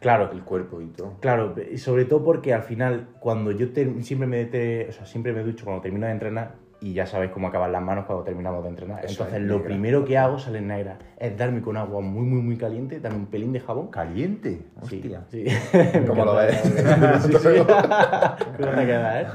Claro. 0.00 0.30
el 0.32 0.42
cuerpo 0.42 0.80
y 0.80 0.86
todo. 0.88 1.14
Claro, 1.20 1.54
sobre 1.76 2.04
todo 2.04 2.24
porque 2.24 2.52
al 2.52 2.64
final, 2.64 3.06
cuando 3.20 3.52
yo 3.52 3.72
ter- 3.72 4.02
siempre 4.02 4.26
me 4.26 4.44
te- 4.46 4.88
o 4.88 4.92
sea, 4.92 5.06
siempre 5.06 5.32
me 5.32 5.44
ducho 5.44 5.64
cuando 5.64 5.80
termino 5.82 6.06
de 6.06 6.12
entrenar 6.12 6.54
y 6.80 6.94
ya 6.94 7.06
sabéis 7.06 7.30
cómo 7.32 7.48
acaban 7.48 7.72
las 7.72 7.82
manos 7.82 8.06
cuando 8.06 8.24
terminamos 8.24 8.62
de 8.62 8.70
entrenar. 8.70 9.04
Eso 9.04 9.12
Entonces, 9.24 9.34
es 9.36 9.42
lo 9.42 9.54
negra. 9.56 9.68
primero 9.68 10.04
que 10.04 10.16
hago, 10.18 10.38
salen 10.38 10.68
negras, 10.68 10.98
es 11.18 11.36
darme 11.36 11.60
con 11.60 11.76
agua 11.76 12.00
muy, 12.00 12.24
muy, 12.24 12.40
muy 12.42 12.56
caliente, 12.56 13.00
darme 13.00 13.18
un 13.18 13.26
pelín 13.26 13.52
de 13.52 13.60
jabón. 13.60 13.88
Caliente. 13.88 14.62
Sí, 14.82 14.96
Hostia. 14.96 15.22
sí. 15.30 15.44
¿Cómo 16.06 16.24
lo 16.24 16.36
ves? 16.36 16.56
Sí, 17.20 17.32
sí. 17.32 17.48
¿Cómo 18.56 18.72
te 18.72 18.86
queda, 18.86 19.20
eh? 19.22 19.26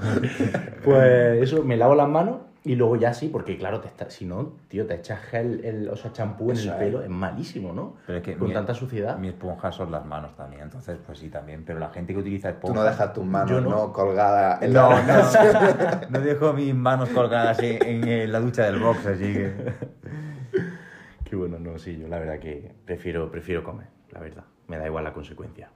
Pues 0.84 1.44
eso, 1.44 1.64
me 1.64 1.78
lavo 1.78 1.96
las 1.96 2.08
manos 2.10 2.38
y 2.66 2.76
luego 2.76 2.96
ya 2.96 3.14
sí, 3.14 3.30
porque 3.30 3.58
claro, 3.58 3.80
te 3.80 3.88
está, 3.88 4.10
si 4.10 4.26
no, 4.26 4.54
tío, 4.68 4.86
te 4.88 4.96
echas 4.96 5.22
gel, 5.22 5.64
el, 5.64 5.88
o 5.90 5.96
sea, 5.96 6.12
champú 6.12 6.50
en 6.52 6.58
Eso 6.58 6.70
el 6.70 6.74
es. 6.74 6.76
pelo, 6.80 7.02
es 7.04 7.10
malísimo, 7.10 7.72
¿no? 7.74 7.96
Pero 8.08 8.18
es 8.18 8.24
que 8.24 8.36
Con 8.36 8.48
mi- 8.48 8.54
tanta 8.54 8.74
suciedad. 8.74 9.18
Mi 9.18 9.28
esponja 9.30 9.72
son 9.72 9.92
las 9.92 10.06
manos 10.06 10.36
también, 10.36 10.64
entonces 10.64 10.98
pues 11.06 11.20
sí 11.20 11.30
también. 11.30 11.64
Pero 11.64 11.80
la 11.80 11.90
gente 11.90 12.14
que 12.14 12.20
utiliza 12.20 12.50
Tú 12.50 12.56
esponja... 12.56 12.80
no 12.80 12.84
dejas 12.86 13.14
tus 13.14 13.24
manos 13.26 13.62
no. 13.64 13.70
no. 13.70 13.94
colgadas 13.94 14.62
en 14.64 14.74
No, 14.74 14.90
la 14.90 16.02
no, 16.02 16.10
no 16.10 16.20
dejo 16.22 16.54
mis 16.54 16.74
manos 16.74 17.10
colgadas 17.10 17.60
en, 17.60 18.08
en, 18.08 18.32
la 18.32 18.40
ducha 18.40 18.64
del 18.66 18.80
box, 18.80 19.06
así 19.06 19.32
que... 19.34 19.54
Qué 21.24 21.36
bueno, 21.36 21.58
no, 21.60 21.78
sí, 21.80 21.98
yo 21.98 22.08
la 22.08 22.20
verdad 22.20 22.40
que 22.40 22.72
prefiero, 22.86 23.30
prefiero 23.32 23.64
comer, 23.64 23.88
la 24.12 24.20
verdad. 24.20 24.44
Me 24.68 24.78
da 24.78 24.86
igual 24.88 25.04
la 25.04 25.14
consecuencia. 25.14 25.70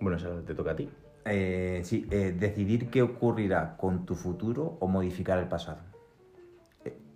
Bueno, 0.00 0.16
eso 0.16 0.28
te 0.46 0.54
toca 0.54 0.72
a 0.72 0.76
ti. 0.76 0.88
Eh, 1.30 1.80
sí, 1.84 2.06
eh, 2.10 2.34
decidir 2.38 2.90
qué 2.90 3.02
ocurrirá 3.02 3.76
con 3.76 4.06
tu 4.06 4.14
futuro 4.14 4.76
o 4.80 4.86
modificar 4.86 5.38
el 5.38 5.48
pasado. 5.48 5.78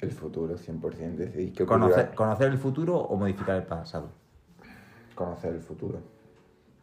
El 0.00 0.10
futuro, 0.10 0.56
100%. 0.56 1.14
Decidís 1.16 1.52
que 1.52 1.64
Conocer, 1.64 2.14
conocer 2.14 2.50
el 2.50 2.58
futuro 2.58 2.98
o 2.98 3.16
modificar 3.16 3.56
el 3.56 3.62
pasado. 3.62 4.10
conocer 5.14 5.54
el 5.54 5.60
futuro. 5.60 6.00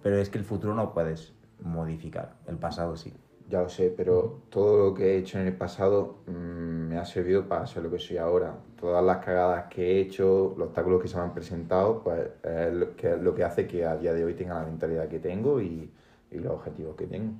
Pero 0.01 0.17
es 0.17 0.29
que 0.29 0.37
el 0.37 0.45
futuro 0.45 0.73
no 0.73 0.93
puedes 0.93 1.33
modificar, 1.61 2.35
el 2.47 2.57
pasado 2.57 2.95
sí. 2.95 3.13
ya 3.49 3.61
lo 3.61 3.67
sé, 3.67 3.93
pero 3.95 4.43
todo 4.49 4.77
lo 4.77 4.93
que 4.93 5.15
he 5.15 5.17
hecho 5.17 5.37
en 5.39 5.47
el 5.47 5.57
pasado 5.57 6.19
mm, 6.27 6.31
me 6.31 6.97
ha 6.97 7.03
servido 7.03 7.49
para 7.49 7.67
ser 7.67 7.83
lo 7.83 7.91
que 7.91 7.99
soy 7.99 8.17
ahora. 8.17 8.55
Todas 8.79 9.03
las 9.03 9.17
cagadas 9.17 9.65
que 9.69 9.97
he 9.97 9.99
hecho, 9.99 10.55
los 10.57 10.67
obstáculos 10.67 11.01
que 11.01 11.09
se 11.09 11.17
me 11.17 11.23
han 11.23 11.33
presentado, 11.33 12.01
pues 12.01 12.29
es 12.43 12.73
lo 12.73 12.95
que, 12.95 13.17
lo 13.17 13.35
que 13.35 13.43
hace 13.43 13.67
que 13.67 13.85
a 13.85 13.97
día 13.97 14.13
de 14.13 14.23
hoy 14.23 14.35
tenga 14.35 14.55
la 14.55 14.65
mentalidad 14.65 15.09
que 15.09 15.19
tengo 15.19 15.59
y, 15.59 15.91
y 16.31 16.37
los 16.39 16.53
objetivos 16.53 16.95
que 16.95 17.07
tengo. 17.07 17.33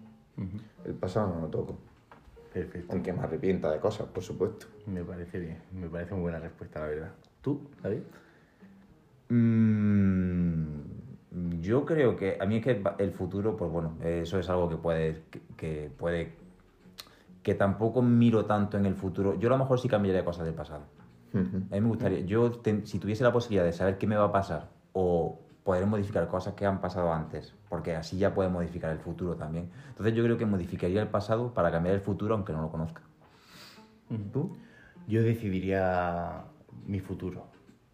El 0.85 0.93
pasado 0.93 1.33
no 1.35 1.41
lo 1.41 1.47
toco, 1.47 1.77
Perfecto. 2.53 2.93
aunque 2.93 3.11
me 3.13 3.19
arrepienta 3.21 3.71
de 3.71 3.79
cosas, 3.79 4.07
por 4.07 4.23
supuesto. 4.23 4.67
Me 4.87 5.03
parece 5.03 5.39
bien, 5.39 5.57
me 5.73 5.87
parece 5.89 6.13
muy 6.13 6.23
buena 6.23 6.39
respuesta, 6.39 6.79
la 6.79 6.87
verdad. 6.87 7.11
¿Tú, 7.41 7.61
David? 7.83 7.99
Mm, 9.29 11.61
yo 11.61 11.85
creo 11.85 12.15
que 12.15 12.37
a 12.39 12.45
mí 12.45 12.57
es 12.57 12.63
que 12.63 12.81
el 12.97 13.11
futuro, 13.11 13.55
pues 13.55 13.71
bueno, 13.71 13.93
eso 14.03 14.39
es 14.39 14.49
algo 14.49 14.69
que 14.69 14.77
puede, 14.77 15.21
que, 15.29 15.41
que 15.57 15.91
puede, 15.95 16.33
que 17.43 17.53
tampoco 17.55 18.01
miro 18.01 18.45
tanto 18.45 18.77
en 18.77 18.85
el 18.85 18.95
futuro. 18.95 19.37
Yo 19.39 19.47
a 19.49 19.51
lo 19.51 19.57
mejor 19.57 19.79
sí 19.79 19.87
cambiaría 19.87 20.25
cosas 20.25 20.45
del 20.45 20.55
pasado. 20.55 20.83
A 21.33 21.75
mí 21.75 21.81
me 21.81 21.87
gustaría, 21.89 22.21
yo 22.21 22.51
ten- 22.51 22.87
si 22.87 22.97
tuviese 22.97 23.23
la 23.23 23.31
posibilidad 23.31 23.63
de 23.63 23.73
saber 23.73 23.99
qué 23.99 24.07
me 24.07 24.15
va 24.15 24.25
a 24.25 24.31
pasar 24.31 24.69
o 24.93 25.37
poder 25.69 25.85
modificar 25.85 26.27
cosas 26.27 26.55
que 26.55 26.65
han 26.65 26.81
pasado 26.81 27.13
antes, 27.13 27.53
porque 27.69 27.95
así 27.95 28.17
ya 28.17 28.33
puedes 28.33 28.51
modificar 28.51 28.89
el 28.91 28.97
futuro 28.97 29.35
también. 29.35 29.69
Entonces 29.89 30.15
yo 30.15 30.23
creo 30.23 30.35
que 30.35 30.47
modificaría 30.47 30.99
el 30.99 31.09
pasado 31.09 31.53
para 31.53 31.69
cambiar 31.69 31.93
el 31.93 32.01
futuro 32.01 32.33
aunque 32.33 32.51
no 32.53 32.61
lo 32.63 32.71
conozca. 32.71 33.03
¿Tú? 34.33 34.57
Yo 35.07 35.21
decidiría 35.21 36.45
mi 36.87 36.99
futuro. 36.99 37.45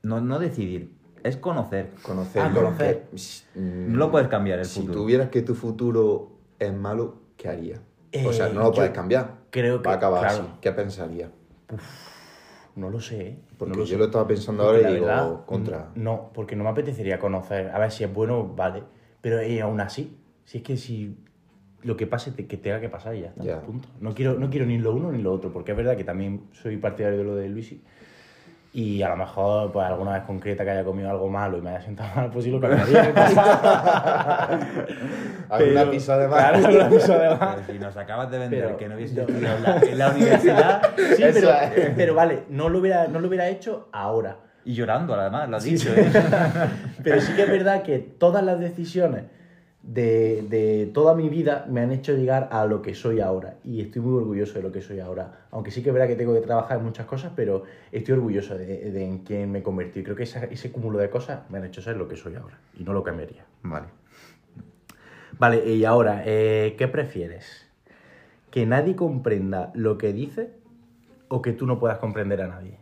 No, 0.04 0.22
no 0.22 0.40
decidir, 0.40 0.96
es 1.22 1.36
conocer. 1.36 1.92
Conocerlo. 2.02 2.50
Ah, 2.50 2.64
conocer. 2.64 3.08
que- 3.12 3.60
mm, 3.60 3.92
No 3.92 3.98
lo 3.98 4.10
puedes 4.10 4.30
cambiar 4.30 4.60
el 4.60 4.66
si 4.66 4.80
futuro. 4.80 5.02
tuvieras 5.02 5.28
que 5.30 5.42
tu 5.42 5.54
futuro 5.54 6.32
es 6.58 6.74
malo, 6.74 7.16
¿qué 7.36 7.50
harías? 7.50 7.82
o 8.26 8.32
sea, 8.32 8.48
Eh, 8.48 8.54
no 8.54 8.62
lo 8.62 8.66
yo 8.68 8.76
puedes 8.76 8.92
cambiar. 8.92 9.40
creo 9.50 9.82
que- 9.82 9.88
Va 9.90 9.96
a 9.96 9.98
acabar 9.98 10.22
claro. 10.22 10.44
así. 10.44 10.52
¿Qué 10.62 10.72
pensarías? 10.72 11.30
No 12.76 12.90
lo 12.90 13.00
sé. 13.00 13.38
Porque 13.58 13.72
no 13.74 13.80
lo 13.80 13.86
yo 13.86 13.98
lo 13.98 14.06
estaba 14.06 14.28
pensando 14.28 14.64
Porque 14.64 14.78
ahora 14.78 14.90
y 14.90 14.94
digo, 14.94 15.06
verdad, 15.08 15.46
contra. 15.46 15.92
No, 15.96 16.32
porque 16.34 16.56
no 16.56 16.64
me 16.64 16.70
apetecería 16.70 17.20
conocer. 17.20 17.70
A 17.70 17.80
ver, 17.80 17.92
si 17.92 18.04
es 18.04 18.14
bueno, 18.14 18.48
vale. 18.48 18.84
Pero 19.22 19.40
eh, 19.40 19.62
aún 19.62 19.80
así, 19.82 20.18
si 20.44 20.58
es 20.60 20.64
que 20.64 20.78
si 20.78 21.16
lo 21.84 21.96
que 21.96 22.08
pase, 22.08 22.32
te- 22.32 22.48
que 22.48 22.58
tenga 22.58 22.80
que 22.82 22.90
pasar 22.90 23.16
y 23.16 23.22
ya 23.22 23.28
está. 23.28 23.44
Ya. 23.44 23.62
Punto. 23.62 23.88
No 24.02 24.14
quiero, 24.14 24.38
no 24.40 24.50
quiero 24.50 24.66
ni 24.66 24.78
lo 24.78 24.94
uno 24.94 25.12
ni 25.12 25.22
lo 25.22 25.32
otro, 25.32 25.52
porque 25.54 25.72
es 25.72 25.78
verdad 25.78 25.96
que 25.96 26.04
también 26.04 26.42
soy 26.52 26.78
partidario 26.78 27.20
de 27.20 27.24
lo 27.24 27.36
de 27.36 27.48
Luisi. 27.50 27.82
Y 28.78 29.02
a 29.04 29.08
lo 29.08 29.16
mejor, 29.16 29.72
pues 29.72 29.88
alguna 29.88 30.12
vez 30.12 30.24
concreta 30.24 30.66
que 30.66 30.72
haya 30.72 30.84
comido 30.84 31.10
algo 31.10 31.30
malo 31.30 31.58
y 31.58 31.62
me 31.62 31.70
haya 31.70 31.80
sentado 31.82 32.10
mal, 32.14 32.30
pues 32.30 32.44
sí 32.44 32.52
lo 32.52 32.60
cambiaría. 32.60 33.04
Alguna 35.50 35.80
Pero- 35.82 35.92
pizza 35.92 36.18
de 36.18 36.28
más. 36.28 36.40
Claro, 36.40 36.68
alguna 36.68 36.90
pizza 36.90 37.18
de 37.18 37.30
más. 37.36 37.56
Pero 37.56 37.68
si 37.74 37.80
nos 37.80 37.96
acabas 37.98 38.32
de 38.32 38.38
vender 38.40 38.64
Pero- 38.66 38.78
que 38.78 38.90
no 38.90 38.96
hubiese 38.96 39.16
no. 39.16 39.22
estudiado 39.22 39.58
en 39.58 39.64
la, 39.64 39.78
en 39.80 39.98
la 39.98 40.10
universidad 40.10 40.82
Sí, 41.16 41.24
pero, 41.34 41.50
es. 41.52 41.92
pero 41.96 42.16
vale, 42.16 42.44
no 42.50 42.68
lo, 42.70 42.80
hubiera, 42.80 43.08
no 43.08 43.20
lo 43.20 43.28
hubiera 43.30 43.48
hecho 43.48 43.88
ahora. 43.94 44.40
y 44.66 44.74
llorando 44.74 45.14
además, 45.14 45.48
lo 45.50 45.58
has 45.58 45.64
Sí, 45.64 45.72
dicho. 45.72 45.90
sí. 45.94 46.00
¿eh? 46.02 46.12
Pero 47.04 47.22
sí 47.22 47.34
que 47.34 47.44
es 47.44 47.50
verdad 47.50 47.84
que 47.84 48.00
todas 48.00 48.44
las 48.44 48.60
decisiones 48.60 49.24
de, 49.88 50.42
de 50.50 50.90
toda 50.94 51.14
mi 51.14 51.30
vida 51.30 51.66
me 51.70 51.82
han 51.82 51.92
hecho 51.92 52.14
llegar 52.14 52.50
a 52.52 52.66
lo 52.66 52.82
que 52.82 52.96
soy 52.96 53.20
ahora. 53.20 53.56
Y 53.64 53.82
estoy 53.82 54.02
muy 54.02 54.18
orgulloso 54.18 54.56
de 54.56 54.64
lo 54.64 54.72
que 54.72 54.82
soy 54.82 55.00
ahora. 55.00 55.46
Aunque 55.52 55.70
sí 55.72 55.84
que 55.84 55.90
es 55.90 55.94
verdad 55.94 56.08
que 56.08 56.16
tengo 56.16 56.34
que 56.34 56.42
trabajar 56.42 56.80
en 56.80 56.86
muchas 56.86 57.06
cosas, 57.06 57.32
pero 57.36 57.64
estoy 57.92 58.14
orgulloso 58.16 58.58
de, 58.58 58.92
de 58.92 59.06
en 59.06 59.20
quién 59.20 59.52
me 59.52 59.62
convertí. 59.62 60.04
Creo 60.04 60.16
que 60.16 60.24
esa- 60.24 60.46
ese 60.46 60.72
cúmulo 60.72 60.98
de 60.98 61.10
cosas 61.10 61.50
me 61.50 61.60
han 61.60 61.66
hecho 61.66 61.82
ser 61.82 61.98
lo 61.98 62.08
que 62.08 62.16
soy 62.16 62.36
ahora. 62.36 62.58
Y 62.78 62.84
no 62.84 62.94
lo 62.94 63.04
cambiaría. 63.04 63.46
Vale. 63.64 63.88
Vale, 65.38 65.70
y 65.70 65.86
ahora, 65.86 66.24
eh, 66.26 66.76
¿qué 66.78 66.88
prefieres? 66.88 67.68
¿Que 68.52 68.66
nadie 68.66 68.96
comprenda 68.96 69.72
lo 69.76 69.98
que 69.98 70.14
dices 70.14 70.50
o 71.28 71.42
que 71.42 71.52
tú 71.52 71.68
no 71.68 71.78
puedas 71.80 71.98
comprender 72.00 72.42
a 72.42 72.48
nadie? 72.48 72.80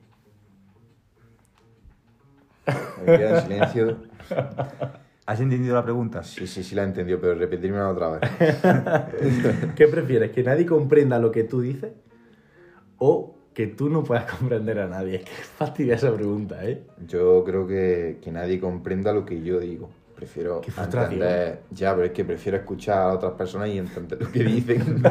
Me 3.06 3.18
queda 3.18 3.30
en 3.32 3.42
silencio. 3.42 3.98
¿Has 5.26 5.40
entendido 5.40 5.74
la 5.76 5.84
pregunta? 5.84 6.22
Sí, 6.24 6.48
sí, 6.48 6.64
sí 6.64 6.76
la 6.76 6.84
he 6.84 6.86
entendido, 6.86 7.20
pero 7.20 7.36
repetirme 7.36 7.80
otra 7.80 8.10
vez. 8.10 8.30
¿Qué 9.76 9.88
prefieres? 9.88 10.32
¿Que 10.32 10.44
nadie 10.44 10.66
comprenda 10.66 11.18
lo 11.18 11.32
que 11.32 11.46
tú 11.46 11.62
dices? 11.62 11.94
¿O 12.98 13.36
que 13.54 13.68
tú 13.68 13.90
no 13.90 14.04
puedas 14.04 14.30
comprender 14.30 14.80
a 14.80 14.88
nadie? 14.88 15.16
Es 15.18 15.24
que 15.24 15.32
fastidia 15.32 15.96
esa 15.96 16.14
pregunta, 16.14 16.66
¿eh? 16.66 16.84
Yo 17.08 17.44
creo 17.46 17.66
que, 17.66 18.20
que 18.22 18.32
nadie 18.32 18.60
comprenda 18.60 19.14
lo 19.14 19.26
que 19.26 19.42
yo 19.42 19.60
digo. 19.60 19.90
Prefiero 20.16 20.62
Qué 20.62 20.72
entender. 20.72 21.64
Ya, 21.72 21.94
pero 21.94 22.06
es 22.06 22.12
que 22.12 22.24
prefiero 22.24 22.58
escuchar 22.58 22.98
a 23.00 23.14
otras 23.14 23.34
personas 23.34 23.70
y 23.70 23.78
entender 23.78 24.22
lo 24.22 24.32
que 24.32 24.44
dicen. 24.44 25.02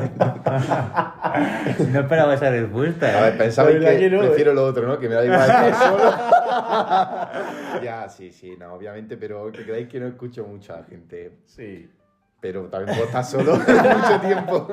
No 1.93 2.01
esperaba 2.01 2.35
esa 2.35 2.51
respuesta. 2.51 3.19
A 3.19 3.31
ver, 3.31 3.39
verdad 3.39 3.67
que, 3.67 3.99
que 3.99 4.11
no, 4.11 4.21
prefiero 4.21 4.55
lo 4.55 4.65
otro, 4.65 4.87
¿no? 4.87 4.99
Que 4.99 5.09
me 5.09 5.15
da 5.17 5.25
igual 5.25 5.41
estar 5.51 5.75
solo. 5.75 6.05
ya, 7.83 8.09
sí, 8.09 8.31
sí, 8.31 8.57
no, 8.59 8.75
obviamente, 8.75 9.17
pero 9.17 9.51
que 9.51 9.65
creáis 9.65 9.89
que 9.89 9.99
no 10.01 10.07
escucho 10.07 10.45
mucho 10.45 10.75
a 10.75 10.79
la 10.79 10.85
gente. 10.85 11.39
Sí. 11.47 11.91
Pero 12.41 12.63
también 12.65 12.97
puedo 12.97 13.07
estar 13.07 13.25
solo 13.25 13.57
mucho 13.57 14.21
tiempo. 14.21 14.69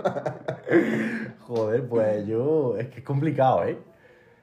Joder, 1.41 1.83
pues 1.87 2.25
yo... 2.25 2.75
Es 2.77 2.87
que 2.87 2.99
es 2.99 3.05
complicado, 3.05 3.63
¿eh? 3.65 3.77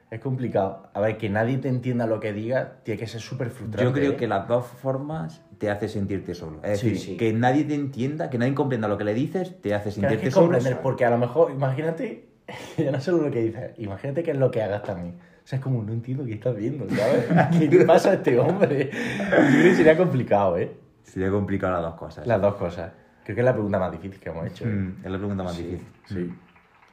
Es 0.09 0.19
complicado. 0.21 0.89
A 0.93 1.01
ver, 1.01 1.17
que 1.17 1.29
nadie 1.29 1.57
te 1.57 1.67
entienda 1.67 2.07
lo 2.07 2.19
que 2.19 2.31
digas 2.31 2.67
tiene 2.83 2.99
que 2.99 3.07
ser 3.07 3.19
súper 3.19 3.49
frustrante. 3.49 3.83
Yo 3.83 3.91
creo 3.93 4.11
¿eh? 4.13 4.15
que 4.15 4.27
las 4.27 4.47
dos 4.47 4.65
formas 4.65 5.41
te 5.57 5.69
hace 5.69 5.89
sentirte 5.89 6.33
solo. 6.33 6.59
Es 6.63 6.79
Sí, 6.79 6.91
decir, 6.91 7.05
sí. 7.11 7.17
que 7.17 7.33
nadie 7.33 7.65
te 7.65 7.75
entienda, 7.75 8.29
que 8.29 8.37
nadie 8.37 8.53
comprenda 8.53 8.87
lo 8.87 8.97
que 8.97 9.03
le 9.03 9.13
dices, 9.13 9.59
te 9.61 9.73
hace 9.73 9.91
sentirte 9.91 10.23
que 10.25 10.31
solo. 10.31 10.47
comprender, 10.47 10.81
porque 10.81 11.03
a 11.03 11.09
lo 11.09 11.17
mejor, 11.17 11.51
imagínate, 11.51 12.29
ya 12.77 12.91
no 12.91 13.01
solo 13.01 13.23
lo 13.23 13.31
que 13.31 13.41
dices, 13.41 13.71
imagínate 13.77 14.23
que 14.23 14.31
es 14.31 14.37
lo 14.37 14.49
que 14.49 14.61
hagas 14.63 14.83
también. 14.83 15.15
O 15.43 15.47
sea, 15.49 15.59
es 15.59 15.63
como, 15.63 15.81
no 15.83 15.91
entiendo 15.91 16.23
qué 16.25 16.33
estás 16.33 16.55
viendo, 16.55 16.87
¿sabes? 16.89 17.25
¿Qué 17.69 17.77
le 17.77 17.85
pasa 17.85 18.11
a 18.11 18.13
este 18.15 18.37
hombre? 18.39 18.89
Yo 18.91 19.25
creo 19.29 19.63
que 19.63 19.75
sería 19.75 19.97
complicado, 19.97 20.57
¿eh? 20.57 20.71
Sería 21.03 21.29
complicado 21.31 21.73
las 21.73 21.81
dos 21.83 21.95
cosas. 21.95 22.27
Las 22.27 22.41
dos 22.41 22.55
cosas. 22.55 22.91
Creo 23.25 23.35
que 23.35 23.41
es 23.41 23.45
la 23.45 23.53
pregunta 23.53 23.79
más 23.79 23.91
difícil 23.91 24.19
que 24.21 24.29
hemos 24.29 24.45
hecho. 24.47 24.63
¿eh? 24.65 24.67
Mm, 24.67 24.97
es 25.03 25.11
la 25.11 25.17
pregunta 25.17 25.43
más 25.43 25.53
Sí, 25.55 25.63
difícil. 25.63 25.87
Sí. 26.05 26.33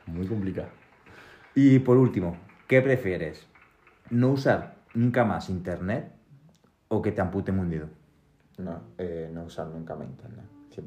Muy 0.06 0.26
complicado. 0.26 0.68
Y 1.54 1.78
por 1.80 1.96
último, 1.96 2.36
¿qué 2.66 2.80
prefieres? 2.82 3.46
¿No 4.10 4.30
usar 4.30 4.76
nunca 4.94 5.24
más 5.24 5.48
internet 5.50 6.12
o 6.88 7.02
que 7.02 7.12
te 7.12 7.20
amputen 7.20 7.58
un 7.58 7.70
dedo? 7.70 7.88
No, 8.58 8.80
eh, 8.98 9.28
no 9.32 9.44
usar 9.44 9.66
nunca 9.68 9.94
más 9.96 10.06
internet, 10.06 10.44
100%. 10.70 10.86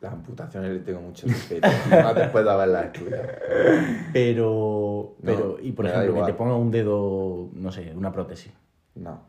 Las 0.00 0.12
amputaciones 0.12 0.70
le 0.70 0.78
tengo 0.80 1.00
mucho 1.00 1.26
respeto, 1.26 1.66
más 1.90 2.14
después 2.14 2.44
de 2.44 2.50
haberlas 2.50 2.86
estudiado. 2.86 3.28
Pero, 4.12 5.16
pero 5.24 5.56
No, 5.58 5.64
y 5.64 5.72
por 5.72 5.86
ejemplo, 5.86 6.14
que 6.14 6.22
te 6.22 6.34
ponga 6.34 6.54
un 6.56 6.70
dedo, 6.70 7.50
no 7.52 7.72
sé, 7.72 7.92
una 7.96 8.12
prótesis. 8.12 8.52
No, 8.94 9.22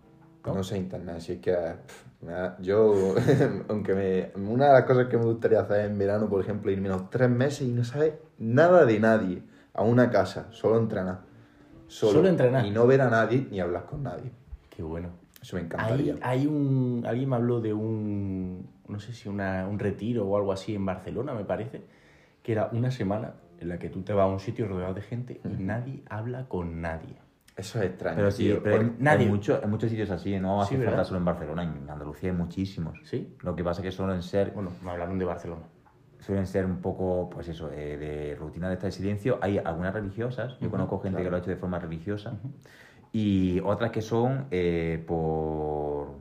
¿No? 0.45 0.53
no, 0.53 0.63
sé 0.63 0.77
internet, 0.77 1.17
es 1.17 1.39
que 1.39 1.51
pff, 1.53 2.21
me 2.21 2.33
da- 2.33 2.57
yo, 2.59 3.15
aunque 3.69 3.93
me, 3.95 4.31
una 4.47 4.67
de 4.67 4.73
las 4.73 4.83
cosas 4.83 5.07
que 5.07 5.17
me 5.17 5.25
gustaría 5.25 5.59
hacer 5.61 5.85
en 5.85 5.97
verano, 5.97 6.29
por 6.29 6.41
ejemplo, 6.41 6.71
irme 6.71 6.89
unos 6.89 7.09
tres 7.09 7.29
meses 7.29 7.61
y 7.67 7.71
no 7.71 7.83
saber 7.83 8.21
nada 8.37 8.85
de 8.85 8.99
nadie, 8.99 9.43
a 9.73 9.81
una 9.83 10.09
casa, 10.11 10.47
solo 10.51 10.77
entrenar. 10.77 11.28
Solo 11.89 12.27
entrenar. 12.29 12.65
Y 12.65 12.71
no 12.71 12.85
ver 12.87 13.01
a 13.01 13.09
nadie 13.09 13.47
ni 13.51 13.59
hablar 13.59 13.85
con 13.85 14.03
nadie. 14.03 14.31
Qué 14.69 14.83
bueno. 14.83 15.09
Eso 15.41 15.55
me 15.55 15.63
encantaría. 15.63 16.13
Hay, 16.21 16.39
hay 16.41 16.47
un. 16.47 17.03
Alguien 17.05 17.29
me 17.29 17.35
habló 17.35 17.59
de 17.61 17.73
un. 17.73 18.67
No 18.87 18.99
sé 18.99 19.13
si 19.13 19.29
una- 19.29 19.67
un 19.67 19.79
retiro 19.79 20.25
o 20.25 20.37
algo 20.37 20.51
así 20.51 20.75
en 20.75 20.85
Barcelona, 20.85 21.33
me 21.33 21.43
parece. 21.45 21.81
Que 22.43 22.51
era 22.53 22.69
una 22.71 22.91
semana 22.91 23.33
en 23.59 23.69
la 23.69 23.77
que 23.79 23.89
tú 23.89 24.01
te 24.01 24.13
vas 24.13 24.23
a 24.25 24.27
un 24.27 24.39
sitio 24.39 24.67
rodeado 24.67 24.93
de 24.93 25.01
gente 25.01 25.41
y 25.43 25.47
nadie 25.61 26.03
habla 26.09 26.45
con 26.47 26.81
nadie. 26.81 27.15
Eso 27.57 27.79
es 27.79 27.87
extraño. 27.89 28.15
Pero 28.17 28.31
sí, 28.31 28.43
tío, 28.45 28.63
pero 28.63 28.77
en, 28.81 28.95
nadie- 28.99 29.25
en 29.25 29.31
mucho- 29.31 29.61
en 29.61 29.69
muchos 29.69 29.89
sitios 29.89 30.09
así, 30.11 30.39
no 30.39 30.59
Sí, 30.63 30.75
hace 30.75 30.75
falta 30.77 30.91
¿verdad? 30.91 31.03
solo 31.05 31.17
en 31.19 31.25
Barcelona, 31.25 31.63
en 31.63 31.89
Andalucía 31.89 32.31
hay 32.31 32.37
muchísimos. 32.37 32.97
¿Sí? 33.03 33.35
Lo 33.41 33.53
que 33.55 33.63
pasa 33.65 33.81
es 33.81 33.85
que 33.85 33.91
suelen 33.91 34.21
ser, 34.21 34.51
Bueno, 34.51 34.71
me 34.83 34.91
hablaron 34.91 35.19
de 35.19 35.25
Barcelona. 35.25 35.63
Suelen 36.19 36.45
ser 36.47 36.65
un 36.65 36.77
poco, 36.77 37.29
pues 37.29 37.47
eso, 37.47 37.71
eh, 37.71 37.97
de 37.97 38.35
rutina 38.35 38.67
de 38.67 38.73
esta 38.75 38.87
de 38.87 38.91
silencio. 38.91 39.39
Hay 39.41 39.57
algunas 39.57 39.93
religiosas, 39.93 40.53
yo 40.59 40.67
Ujú, 40.67 40.71
conozco 40.71 40.99
gente 40.99 41.17
que 41.17 41.23
claro. 41.23 41.31
lo 41.31 41.35
ha 41.37 41.39
hecho 41.39 41.49
de 41.49 41.55
forma 41.57 41.79
religiosa, 41.79 42.33
y 43.11 43.59
otras 43.61 43.91
que 43.91 44.01
son 44.01 44.45
eh, 44.51 45.03
por 45.07 46.19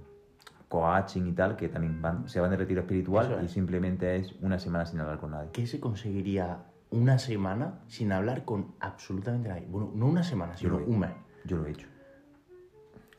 coaching 0.68 1.26
y 1.26 1.32
tal, 1.32 1.56
que 1.56 1.68
también 1.68 2.00
van, 2.00 2.28
se 2.28 2.40
van 2.40 2.50
de 2.50 2.56
retiro 2.56 2.82
espiritual 2.82 3.38
es. 3.38 3.44
y 3.44 3.48
simplemente 3.48 4.16
es 4.16 4.32
una 4.42 4.58
semana 4.58 4.86
sin 4.86 5.00
hablar 5.00 5.18
con 5.18 5.30
nadie. 5.32 5.50
¿Qué 5.52 5.66
se 5.66 5.80
conseguiría 5.80 6.58
una 6.90 7.18
semana 7.18 7.80
sin 7.88 8.12
hablar 8.12 8.44
con 8.44 8.74
absolutamente 8.80 9.48
nadie? 9.48 9.66
Bueno, 9.68 9.90
no 9.94 10.06
una 10.06 10.22
semana, 10.22 10.56
sino 10.56 10.76
un 10.76 10.98
mes. 11.00 11.10
Yo 11.44 11.56
lo 11.56 11.66
he 11.66 11.70
hecho. 11.70 11.88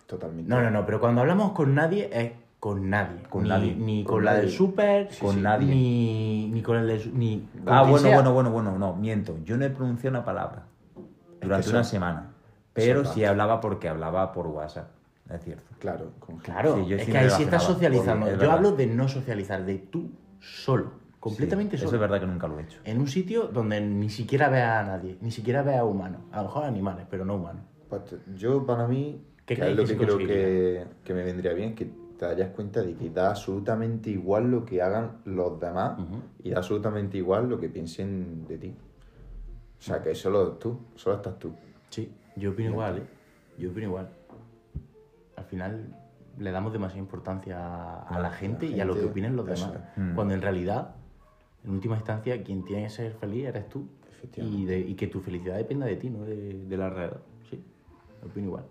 Totalmente. 0.06 0.50
No, 0.50 0.62
no, 0.62 0.72
no, 0.72 0.86
pero 0.86 1.00
cuando 1.00 1.22
hablamos 1.22 1.52
con 1.52 1.76
nadie 1.76 2.10
es 2.12 2.32
con 2.60 2.90
nadie. 2.90 3.24
Con 3.30 3.44
ni, 3.44 3.50
nadie. 3.50 3.76
Ni 3.76 4.04
con, 4.04 4.16
Con 4.16 4.26
la 4.26 4.32
nadie. 4.32 4.46
del 4.46 4.52
súper, 4.52 5.10
Con 5.20 5.36
sí, 5.36 5.42
nadie. 5.42 5.68
Ni, 5.74 6.50
ni 6.52 6.62
con 6.62 6.78
el 6.78 6.88
del... 6.88 7.00
su- 7.00 7.12
Ni 7.16 7.48
Ah, 7.66 7.84
bueno, 7.84 8.00
sea. 8.00 8.16
bueno, 8.16 8.34
bueno, 8.34 8.52
bueno, 8.52 8.78
no, 8.78 8.96
miento. 8.96 9.38
Yo 9.46 9.58
no 9.58 9.66
he 9.66 9.70
pronunciado 9.70 10.18
una 10.18 10.26
palabra 10.26 10.64
durante 11.42 11.70
una 11.70 11.84
semana, 11.84 12.32
pero 12.74 13.06
sí 13.06 13.24
hablaba 13.24 13.62
porque 13.62 13.88
hablaba 13.88 14.32
por 14.34 14.48
WhatsApp, 14.48 14.90
es 15.34 15.42
cierto. 15.44 15.64
Claro, 15.80 16.12
con. 16.20 16.38
Claro, 16.40 16.84
Sí, 16.86 16.94
es 16.94 17.06
que 17.08 17.18
ahí 17.18 17.30
sí 17.30 17.44
estás 17.44 17.64
socializando. 17.64 18.26
es 18.28 18.34
Yo 18.34 18.40
verdad. 18.40 18.56
hablo 18.58 18.72
de 18.74 18.88
no 18.88 19.08
socializar, 19.08 19.64
de 19.66 19.78
tú 19.78 20.10
solo. 20.40 20.92
Completamente 21.20 21.76
Sí, 21.78 21.82
solo. 21.82 21.90
Eso 21.90 21.96
es 21.96 22.02
verdad 22.02 22.20
que 22.22 22.28
nunca 22.28 22.48
lo 22.48 22.60
he 22.60 22.64
hecho. 22.64 22.80
En 22.86 23.00
un 23.00 23.08
sitio 23.08 23.48
donde 23.48 23.82
ni 23.82 24.10
siquiera 24.10 24.48
veas 24.50 24.78
a 24.80 24.84
nadie, 24.84 25.18
ni 25.22 25.32
siquiera 25.32 25.64
veas 25.64 25.80
a 25.80 25.84
humanos. 25.86 26.22
A 26.32 26.38
lo 26.38 26.44
mejor 26.44 26.64
animales, 26.66 27.06
pero 27.10 27.26
no 27.26 27.36
humanos. 27.36 27.64
Pues 27.90 28.02
yo, 28.36 28.66
para 28.66 28.88
mí, 28.88 29.22
¿Qué 29.46 29.56
que 29.56 29.70
es 29.72 29.76
lo 29.78 29.86
que 29.86 29.98
creo 29.98 30.18
que, 30.18 30.86
que 31.04 31.14
me 31.14 31.24
vendría 31.24 31.54
bien, 31.54 31.76
que 31.76 31.90
te 32.20 32.26
hayas 32.26 32.50
cuenta 32.50 32.82
de 32.82 32.94
que 32.96 33.10
da 33.10 33.30
absolutamente 33.30 34.10
igual 34.12 34.52
lo 34.52 34.66
que 34.66 34.82
hagan 34.82 35.22
los 35.26 35.60
demás 35.60 35.98
y 36.44 36.50
da 36.52 36.58
absolutamente 36.58 37.18
igual 37.18 37.50
lo 37.50 37.60
que 37.60 37.70
piensen 37.70 38.46
de 38.48 38.58
ti. 38.58 38.76
O 39.80 39.82
sea, 39.82 40.02
que 40.04 40.14
solo 40.14 40.52
tú, 40.54 40.78
solo 40.96 41.16
estás 41.16 41.40
tú. 41.40 41.54
Sí, 41.90 42.12
yo 42.36 42.52
opino 42.52 42.72
igual, 42.72 42.98
¿eh? 42.98 43.04
Yo 43.58 43.72
opino 43.72 43.88
igual. 43.88 44.10
Al 45.38 45.46
final 45.46 45.96
le 46.38 46.52
damos 46.52 46.74
demasiada 46.74 47.00
importancia 47.00 47.58
a, 47.58 48.02
a 48.02 48.20
la 48.20 48.30
gente 48.32 48.66
y 48.66 48.80
a 48.82 48.86
lo 48.86 48.94
que 48.94 49.06
opinen 49.06 49.36
los 49.38 49.46
demás. 49.46 49.72
Mm. 49.96 50.16
Cuando 50.16 50.34
en 50.34 50.42
realidad, 50.42 50.96
en 51.64 51.72
última 51.72 51.96
instancia, 51.96 52.44
quien 52.44 52.66
tiene 52.66 52.84
que 52.84 52.90
ser 52.90 53.14
feliz 53.14 53.46
eres 53.46 53.70
tú. 53.70 53.88
Y, 54.36 54.66
de- 54.66 54.80
y 54.80 54.96
que 54.96 55.08
tu 55.08 55.22
felicidad 55.22 55.56
dependa 55.56 55.86
de 55.86 55.96
ti, 55.96 56.10
no 56.10 56.26
de, 56.26 56.36
del 56.66 56.82
alrededor. 56.82 57.22
Sí, 57.50 57.64
opino 58.26 58.48
igual. 58.48 58.66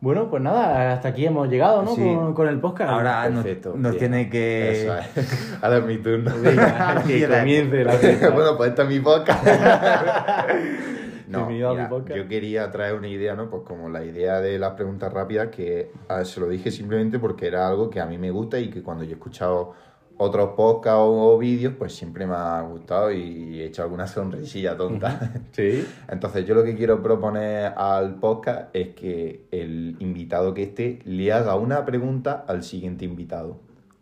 Bueno, 0.00 0.28
pues 0.28 0.42
nada, 0.42 0.92
hasta 0.92 1.08
aquí 1.08 1.24
hemos 1.24 1.48
llegado, 1.48 1.82
¿no? 1.82 1.94
Sí. 1.94 2.02
Con, 2.02 2.34
con 2.34 2.48
el 2.48 2.60
podcast. 2.60 2.90
Ahora 2.90 3.28
nos, 3.30 3.44
Perfecto, 3.44 3.74
nos 3.76 3.92
bien. 3.92 3.98
tiene 3.98 4.30
que... 4.30 4.82
Eso 4.82 4.96
es. 4.98 5.58
Ahora 5.62 5.78
es 5.78 5.86
mi 5.86 5.98
turno. 5.98 6.32
Venga, 6.42 7.02
que 7.06 7.26
comience 7.28 7.84
la 7.84 7.92
fiesta. 7.92 8.30
bueno, 8.34 8.56
pues 8.56 8.70
esta 8.70 8.82
es 8.82 8.88
mi 8.88 9.00
podcast. 9.00 9.46
no, 11.28 11.46
mi 11.46 11.62
podcast. 11.88 12.14
yo 12.14 12.28
quería 12.28 12.70
traer 12.70 12.94
una 12.94 13.08
idea, 13.08 13.34
¿no? 13.34 13.48
Pues 13.48 13.62
como 13.62 13.88
la 13.88 14.04
idea 14.04 14.40
de 14.40 14.58
las 14.58 14.72
preguntas 14.72 15.10
rápidas, 15.10 15.48
que 15.48 15.90
ah, 16.08 16.24
se 16.26 16.40
lo 16.40 16.48
dije 16.48 16.70
simplemente 16.70 17.18
porque 17.18 17.46
era 17.46 17.66
algo 17.66 17.88
que 17.88 17.98
a 17.98 18.06
mí 18.06 18.18
me 18.18 18.30
gusta 18.30 18.58
y 18.58 18.68
que 18.68 18.82
cuando 18.82 19.02
yo 19.02 19.12
he 19.12 19.14
escuchado 19.14 19.72
otros 20.18 20.50
podcasts 20.56 20.98
o, 20.98 21.34
o 21.34 21.38
vídeos, 21.38 21.74
pues 21.78 21.94
siempre 21.94 22.26
me 22.26 22.34
ha 22.34 22.60
gustado 22.62 23.12
y 23.12 23.60
he 23.60 23.66
hecho 23.66 23.82
alguna 23.82 24.06
sonrisilla 24.06 24.76
tonta. 24.76 25.32
Sí. 25.52 25.86
Entonces 26.08 26.44
yo 26.46 26.54
lo 26.54 26.64
que 26.64 26.74
quiero 26.76 27.02
proponer 27.02 27.72
al 27.76 28.16
podcast 28.16 28.68
es 28.74 28.88
que 28.94 29.46
el 29.50 29.96
invitado 30.00 30.52
que 30.54 30.62
esté 30.64 30.98
le 31.04 31.32
haga 31.32 31.56
una 31.56 31.84
pregunta 31.84 32.44
al 32.46 32.62
siguiente 32.62 33.04
invitado. 33.04 33.58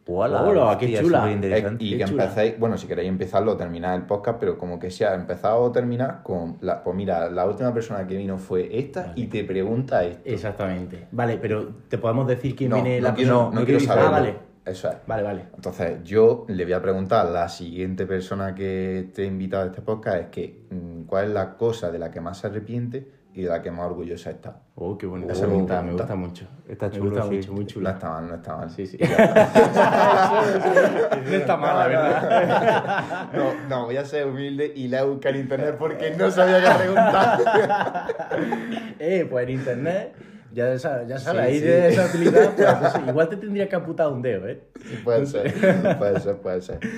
Hola, 0.07 0.43
Hola, 0.43 0.77
qué 0.79 0.93
chula. 1.01 1.21
superinteresante. 1.21 1.83
Eh, 1.83 1.87
y 1.89 1.91
Qué 1.93 1.99
que 1.99 2.05
chula. 2.05 2.25
empecéis, 2.25 2.59
bueno, 2.61 2.77
si 2.77 2.87
queréis 2.87 3.09
empezarlo 3.09 3.53
o 3.53 3.57
terminar 3.57 3.95
el 3.99 4.05
podcast, 4.05 4.39
pero 4.39 4.59
como 4.59 4.79
que 4.79 4.91
sea 4.91 5.15
empezado 5.15 5.63
o 5.63 5.73
terminar 5.73 6.23
con, 6.23 6.59
la, 6.61 6.83
pues 6.85 6.95
mira, 6.95 7.31
la 7.31 7.47
última 7.47 7.73
persona 7.73 8.07
que 8.07 8.15
vino 8.17 8.37
fue 8.37 8.69
esta 8.79 9.13
y 9.17 9.29
te 9.29 9.45
pregunta 9.45 10.05
esto. 10.05 10.21
Exactamente. 10.27 11.07
Vale, 11.11 11.39
pero 11.39 11.69
te 11.89 11.97
podemos 11.97 12.27
decir 12.29 12.55
quién 12.55 12.69
no, 12.71 12.77
viene 12.83 13.01
no 13.01 13.09
la 13.09 13.15
quiero, 13.15 13.39
persona? 13.51 13.61
no 13.61 13.65
quiero 13.65 13.81
Ah, 13.81 13.87
saberlo. 13.87 14.11
vale. 14.11 14.35
Eso 14.65 14.89
es. 14.91 14.97
Vale, 15.07 15.23
vale. 15.23 15.45
Entonces, 15.55 16.03
yo 16.05 16.47
le 16.49 16.65
voy 16.65 16.73
a 16.73 16.81
preguntar 16.81 17.27
a 17.27 17.31
la 17.31 17.49
siguiente 17.49 18.07
persona 18.07 18.55
que 18.55 19.01
esté 19.01 19.25
invitada 19.27 19.65
a 19.65 19.67
este 19.67 19.83
podcast 19.83 20.17
es 20.23 20.27
que 20.29 20.63
mm, 20.71 21.03
cuál 21.05 21.27
es 21.27 21.31
la 21.33 21.55
cosa 21.57 21.91
de 21.91 21.99
la 21.99 22.11
que 22.11 22.21
más 22.21 22.39
se 22.39 22.47
arrepiente 22.47 23.11
y 23.35 23.43
de 23.43 23.49
la 23.49 23.61
que 23.61 23.71
más 23.71 23.87
orgullosa 23.87 24.31
está. 24.31 24.61
Oh, 24.77 24.97
qué 24.97 25.07
bonita 25.07 25.35
Oh, 25.37 25.41
pregunta, 25.41 25.83
me 25.83 25.93
gusta 25.93 26.15
mucho. 26.15 26.47
Está 26.69 26.87
me 26.87 26.93
chulo, 26.95 27.11
gusta 27.11 27.25
sí. 27.29 27.35
mucho, 27.37 27.53
muy 27.53 27.61
No 27.65 27.67
chula. 27.67 27.91
está 27.91 28.09
mal, 28.11 28.29
no 28.29 28.35
está 28.37 28.57
mal. 28.57 28.71
Sí, 28.71 28.87
sí. 28.87 28.97
no 28.99 29.07
está 31.37 31.57
mal, 31.57 31.79
la 31.79 31.87
verdad. 31.89 33.29
No, 33.35 33.53
no, 33.69 33.85
voy 33.87 33.97
a 33.97 34.05
ser 34.05 34.27
humilde 34.29 34.73
y 34.75 34.89
la 34.89 35.05
buscar 35.05 35.35
en 35.35 35.41
internet 35.43 35.77
porque 35.79 36.13
no 36.17 36.31
sabía 36.31 36.61
qué 36.63 36.79
preguntar. 36.79 37.39
eh, 38.99 39.27
pues 39.29 39.49
en 39.49 39.55
internet, 39.55 40.15
ya 40.55 40.79
sabes, 40.79 41.09
ya 41.09 41.19
Sí, 41.19 41.37
ahí 41.37 41.59
sí. 41.59 41.65
de 41.65 41.89
esa 41.89 42.07
utilidad, 42.07 42.51
pues, 42.57 42.69
entonces, 42.69 43.01
igual 43.09 43.29
te 43.29 43.37
tendría 43.37 43.69
que 43.69 43.77
amputar 43.77 44.09
un 44.09 44.23
dedo, 44.23 44.49
¿eh? 44.49 44.63
puede 45.05 45.27
ser, 45.27 45.53
puede 45.99 46.21
ser, 46.21 46.37
puede 46.37 46.63
ser. 46.63 46.79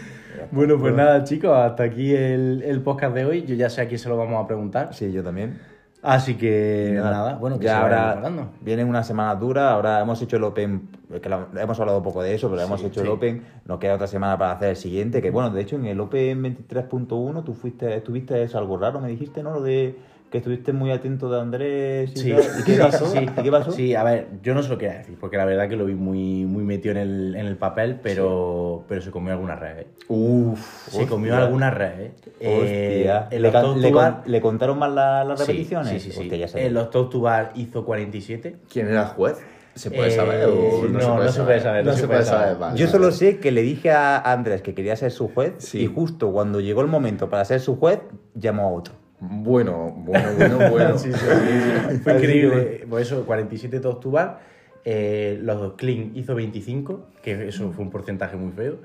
Bueno, 0.53 0.79
pues 0.79 0.95
nada, 0.95 1.25
chicos, 1.25 1.51
hasta 1.57 1.83
aquí 1.83 2.15
el, 2.15 2.63
el 2.65 2.81
podcast 2.83 3.15
de 3.15 3.25
hoy. 3.25 3.45
Yo 3.47 3.55
ya 3.55 3.69
sé 3.69 3.81
a 3.81 3.89
quién 3.89 3.99
se 3.99 4.09
lo 4.09 4.17
vamos 4.17 4.45
a 4.45 4.47
preguntar. 4.47 4.95
Sí, 4.95 5.11
yo 5.11 5.23
también. 5.25 5.59
Así 6.03 6.35
que 6.37 6.93
nada, 6.95 7.35
bueno, 7.37 7.59
que 7.59 7.65
ya 7.65 7.81
ahora 7.81 8.23
vienen 8.61 8.89
una 8.89 9.03
semana 9.03 9.35
dura, 9.35 9.73
ahora 9.73 10.01
hemos 10.01 10.23
hecho 10.23 10.37
el 10.37 10.45
Open, 10.45 10.89
que 11.21 11.29
hemos 11.61 11.81
hablado 11.81 11.99
un 11.99 12.05
poco 12.05 12.23
de 12.23 12.33
eso, 12.33 12.49
pero 12.49 12.63
hemos 12.63 12.81
hecho 12.85 13.01
el. 13.01 13.09
Open, 13.09 13.43
nos 13.65 13.81
queda 13.81 13.95
otra 13.95 14.07
semana 14.07 14.39
para 14.39 14.53
hacer 14.53 14.69
el 14.69 14.77
siguiente, 14.77 15.21
que 15.21 15.31
bueno, 15.31 15.51
de 15.51 15.63
hecho 15.63 15.75
en 15.75 15.87
el 15.87 15.99
Open 15.99 16.45
23.1 16.45 17.43
tú 17.43 17.55
fuiste, 17.55 17.97
estuviste 17.97 18.41
es 18.41 18.55
algo 18.55 18.79
raro, 18.79 19.01
me 19.01 19.09
dijiste, 19.09 19.43
¿no? 19.43 19.53
Lo 19.53 19.63
de 19.63 19.97
que 20.31 20.39
estuviste 20.39 20.73
muy 20.73 20.91
atento 20.91 21.31
de 21.31 21.41
Andrés 21.41 22.11
y 22.17 22.19
Sí, 22.19 22.31
tal. 22.33 22.43
¿Y 22.59 22.65
qué 22.65 22.75
sí, 22.75 22.81
pasó? 22.81 23.07
sí. 23.07 23.19
¿Y 23.39 23.43
qué 23.43 23.51
pasó? 23.51 23.71
Sí, 23.71 23.95
a 23.95 24.03
ver, 24.03 24.27
yo 24.43 24.55
no 24.55 24.63
se 24.63 24.69
lo 24.69 24.77
quería 24.77 24.99
decir, 24.99 25.17
porque 25.21 25.37
la 25.37 25.45
verdad 25.45 25.69
que 25.69 25.77
lo 25.77 25.85
vi 25.87 25.95
muy, 25.95 26.45
muy 26.45 26.65
metido 26.65 26.93
en 26.93 26.99
el, 26.99 27.37
en 27.37 27.47
el 27.47 27.57
papel, 27.57 28.01
pero, 28.03 28.85
pero 28.89 29.01
se 29.01 29.11
comió 29.13 29.33
alguna 29.33 29.55
red, 29.55 29.79
¿eh? 29.79 29.87
Uf, 30.09 30.89
Se 30.89 31.07
comió 31.07 31.37
alguna 31.37 31.71
red, 31.71 32.01
¿eh? 32.01 32.13
Eh, 32.41 33.09
Hostia. 33.09 33.29
en 33.31 33.43
¿Le, 33.43 33.51
Top 33.53 33.77
le 33.77 33.93
con- 33.93 34.17
le 34.27 34.41
contaron 34.41 34.79
mal 34.79 34.95
la- 34.97 35.25
las 35.25 35.39
Sí, 35.41 35.47
repeticiones? 35.47 35.89
Sí, 35.93 36.01
sí, 36.01 36.11
sí. 36.13 36.21
Hostia, 36.23 36.39
ya 36.39 36.49
sabía. 36.49 36.67
En 36.67 36.75
los 36.75 36.91
Top 36.91 37.09
to 37.11 37.21
Bar 37.21 37.53
hizo 37.55 37.85
47. 37.85 38.57
¿Quién 38.71 38.89
era 38.89 39.03
el 39.03 39.09
juez? 39.09 39.39
¿Se 39.77 39.91
puede 39.91 40.09
Eh, 40.09 40.11
saber 40.11 40.45
o 40.47 40.87
no, 40.89 40.89
no, 40.89 41.01
se 41.01 41.07
puede 41.07 41.25
no 41.27 41.33
se 41.33 41.43
puede 41.43 41.61
saber? 41.61 41.85
No 41.85 41.93
se 41.93 42.07
puede 42.09 42.25
saber. 42.25 42.57
Yo 42.77 42.89
solo 42.89 43.13
sé 43.13 43.39
que 43.39 43.53
le 43.53 43.63
dije 43.63 43.91
a 43.93 44.19
Andrés 44.19 44.63
que 44.63 44.75
quería 44.75 44.97
ser 44.97 45.13
su 45.13 45.29
juez 45.29 45.53
Sí. 45.59 45.83
y 45.83 45.87
justo 45.87 46.33
cuando 46.33 46.61
llegó 46.61 46.81
el 46.81 46.89
momento 46.89 47.29
para 47.29 47.45
ser 47.45 47.61
su 47.61 47.77
juez, 47.79 48.01
llamó 48.35 48.65
a 48.69 48.71
otro. 48.73 48.95
Bueno, 49.21 49.95
bueno, 49.97 50.29
bueno, 50.37 50.71
bueno. 50.71 50.99
Sí, 50.99 51.13
sí, 51.13 51.19
sí. 51.19 51.99
Fue 52.05 52.15
increíble. 52.15 52.87
Pues 52.89 53.07
eso, 53.07 53.25
47 53.25 53.81
Top 53.81 54.01
to 54.01 54.11
Bar. 54.11 54.41
Eh, 54.85 55.39
los 55.43 55.59
dos 55.59 55.75
Clean 55.77 56.13
hizo 56.15 56.35
25, 56.35 57.09
que 57.23 57.49
eso 57.49 57.73
fue 57.73 57.85
un 57.85 57.91
porcentaje 57.91 58.37
muy 58.37 58.53
feo. 58.53 58.79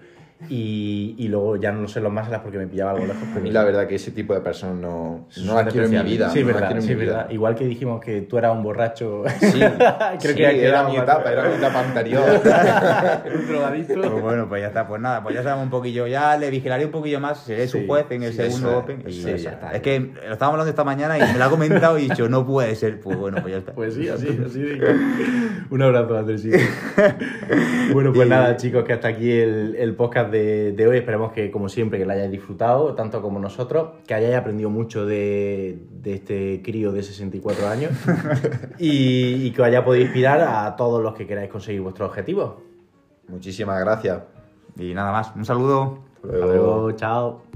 Y, 0.49 1.15
y 1.18 1.27
luego 1.27 1.55
ya 1.57 1.72
no 1.72 1.81
lo 1.81 1.88
sé 1.88 1.99
los 2.01 2.11
más 2.11 2.27
porque 2.39 2.57
me 2.57 2.68
pillaba 2.68 2.91
algo 2.91 3.05
lejos. 3.05 3.23
Pero 3.34 3.51
la 3.51 3.63
verdad 3.63 3.88
que 3.88 3.95
ese 3.95 4.11
tipo 4.11 4.34
de 4.34 4.41
personas 4.41 4.76
no, 4.77 5.27
no 5.43 5.55
las 5.55 5.72
quiero 5.72 5.88
en 5.88 5.93
mi 5.93 6.11
vida. 6.11 6.30
Sí, 6.30 6.41
no 6.41 6.47
verdad, 6.47 6.76
sí, 6.80 6.88
mi 6.89 6.95
vida. 6.95 7.13
verdad. 7.13 7.30
Igual 7.31 7.55
que 7.55 7.65
dijimos 7.65 8.01
que 8.03 8.22
tú 8.22 8.38
eras 8.38 8.51
un 8.55 8.63
borracho. 8.63 9.23
Sí, 9.39 9.59
Creo 10.19 10.19
sí, 10.19 10.34
que 10.35 10.65
era 10.65 10.84
mi 10.84 10.97
etapa, 10.97 11.31
era 11.31 11.43
mi 11.47 11.55
etapa 11.55 11.80
anterior. 11.88 12.23
un 13.35 13.47
drogadicto. 13.47 14.01
Pues 14.01 14.22
bueno, 14.22 14.47
pues 14.49 14.61
ya 14.61 14.68
está, 14.68 14.88
pues 14.88 15.01
nada, 15.01 15.22
pues 15.23 15.35
ya 15.35 15.43
sabemos 15.43 15.65
un 15.65 15.72
poquillo, 15.72 16.07
ya 16.07 16.38
le 16.38 16.49
vigilaré 16.49 16.85
un 16.85 16.91
poquillo 16.91 17.19
más, 17.19 17.39
seré 17.39 17.68
Sí, 17.68 17.80
su 17.80 17.88
juez 17.88 18.05
en 18.09 18.23
el 18.23 18.31
sí, 18.31 18.38
segundo 18.38 18.69
eso 18.69 18.77
es, 18.80 18.84
Open 18.84 19.03
y 19.07 19.19
eso 19.19 19.27
ya 19.30 19.35
es, 19.35 19.45
está. 19.45 19.72
Es 19.72 19.81
que 19.81 19.99
lo 19.99 20.34
estábamos 20.34 20.53
hablando 20.59 20.69
esta 20.69 20.84
mañana 20.84 21.18
y 21.18 21.22
me 21.34 21.38
lo 21.38 21.45
ha 21.45 21.49
comentado 21.49 21.97
y 21.99 22.03
dicho, 22.09 22.27
no 22.30 22.45
puede 22.45 22.76
ser, 22.76 22.99
pues 22.99 23.18
bueno, 23.18 23.38
pues 23.41 23.51
ya 23.53 23.59
está. 23.59 23.73
Pues 23.73 23.93
sí, 23.93 24.07
así, 24.09 24.27
así. 24.45 24.59
de- 24.61 24.95
Un 25.69 25.81
abrazo, 25.81 26.18
Andresito. 26.18 26.57
bueno, 27.93 28.11
pues 28.13 28.27
Y- 28.27 28.30
nada, 28.30 28.55
chicos, 28.57 28.84
que 28.84 28.93
hasta 28.93 29.07
aquí 29.09 29.31
el, 29.31 29.76
el 29.77 29.93
podcast 29.95 30.30
de, 30.31 30.71
de 30.71 30.87
hoy. 30.87 30.97
Esperemos 30.97 31.31
que, 31.33 31.51
como 31.51 31.69
siempre, 31.69 31.99
que 31.99 32.05
lo 32.05 32.13
hayáis 32.13 32.31
disfrutado, 32.31 32.95
tanto 32.95 33.21
como 33.21 33.39
nosotros, 33.39 33.89
que 34.07 34.13
hayáis 34.13 34.35
aprendido 34.35 34.69
mucho 34.69 35.05
de, 35.05 35.77
de 36.01 36.13
este 36.13 36.61
crío 36.63 36.91
de 36.91 37.03
64 37.03 37.67
años 37.67 37.91
y, 38.79 39.45
y 39.45 39.51
que 39.51 39.61
os 39.61 39.67
haya 39.67 39.83
podido 39.83 40.05
inspirar 40.05 40.41
a 40.41 40.75
todos 40.75 41.03
los 41.03 41.13
que 41.13 41.27
queráis 41.27 41.49
conseguir 41.49 41.81
vuestros 41.81 42.09
objetivos. 42.09 42.55
Muchísimas 43.27 43.79
gracias. 43.79 44.23
Y 44.77 44.93
nada 44.93 45.11
más, 45.11 45.35
un 45.35 45.45
saludo. 45.45 45.99
Hasta 46.23 46.27
Hasta 46.27 46.45
luego, 46.45 46.91
chao. 46.93 47.50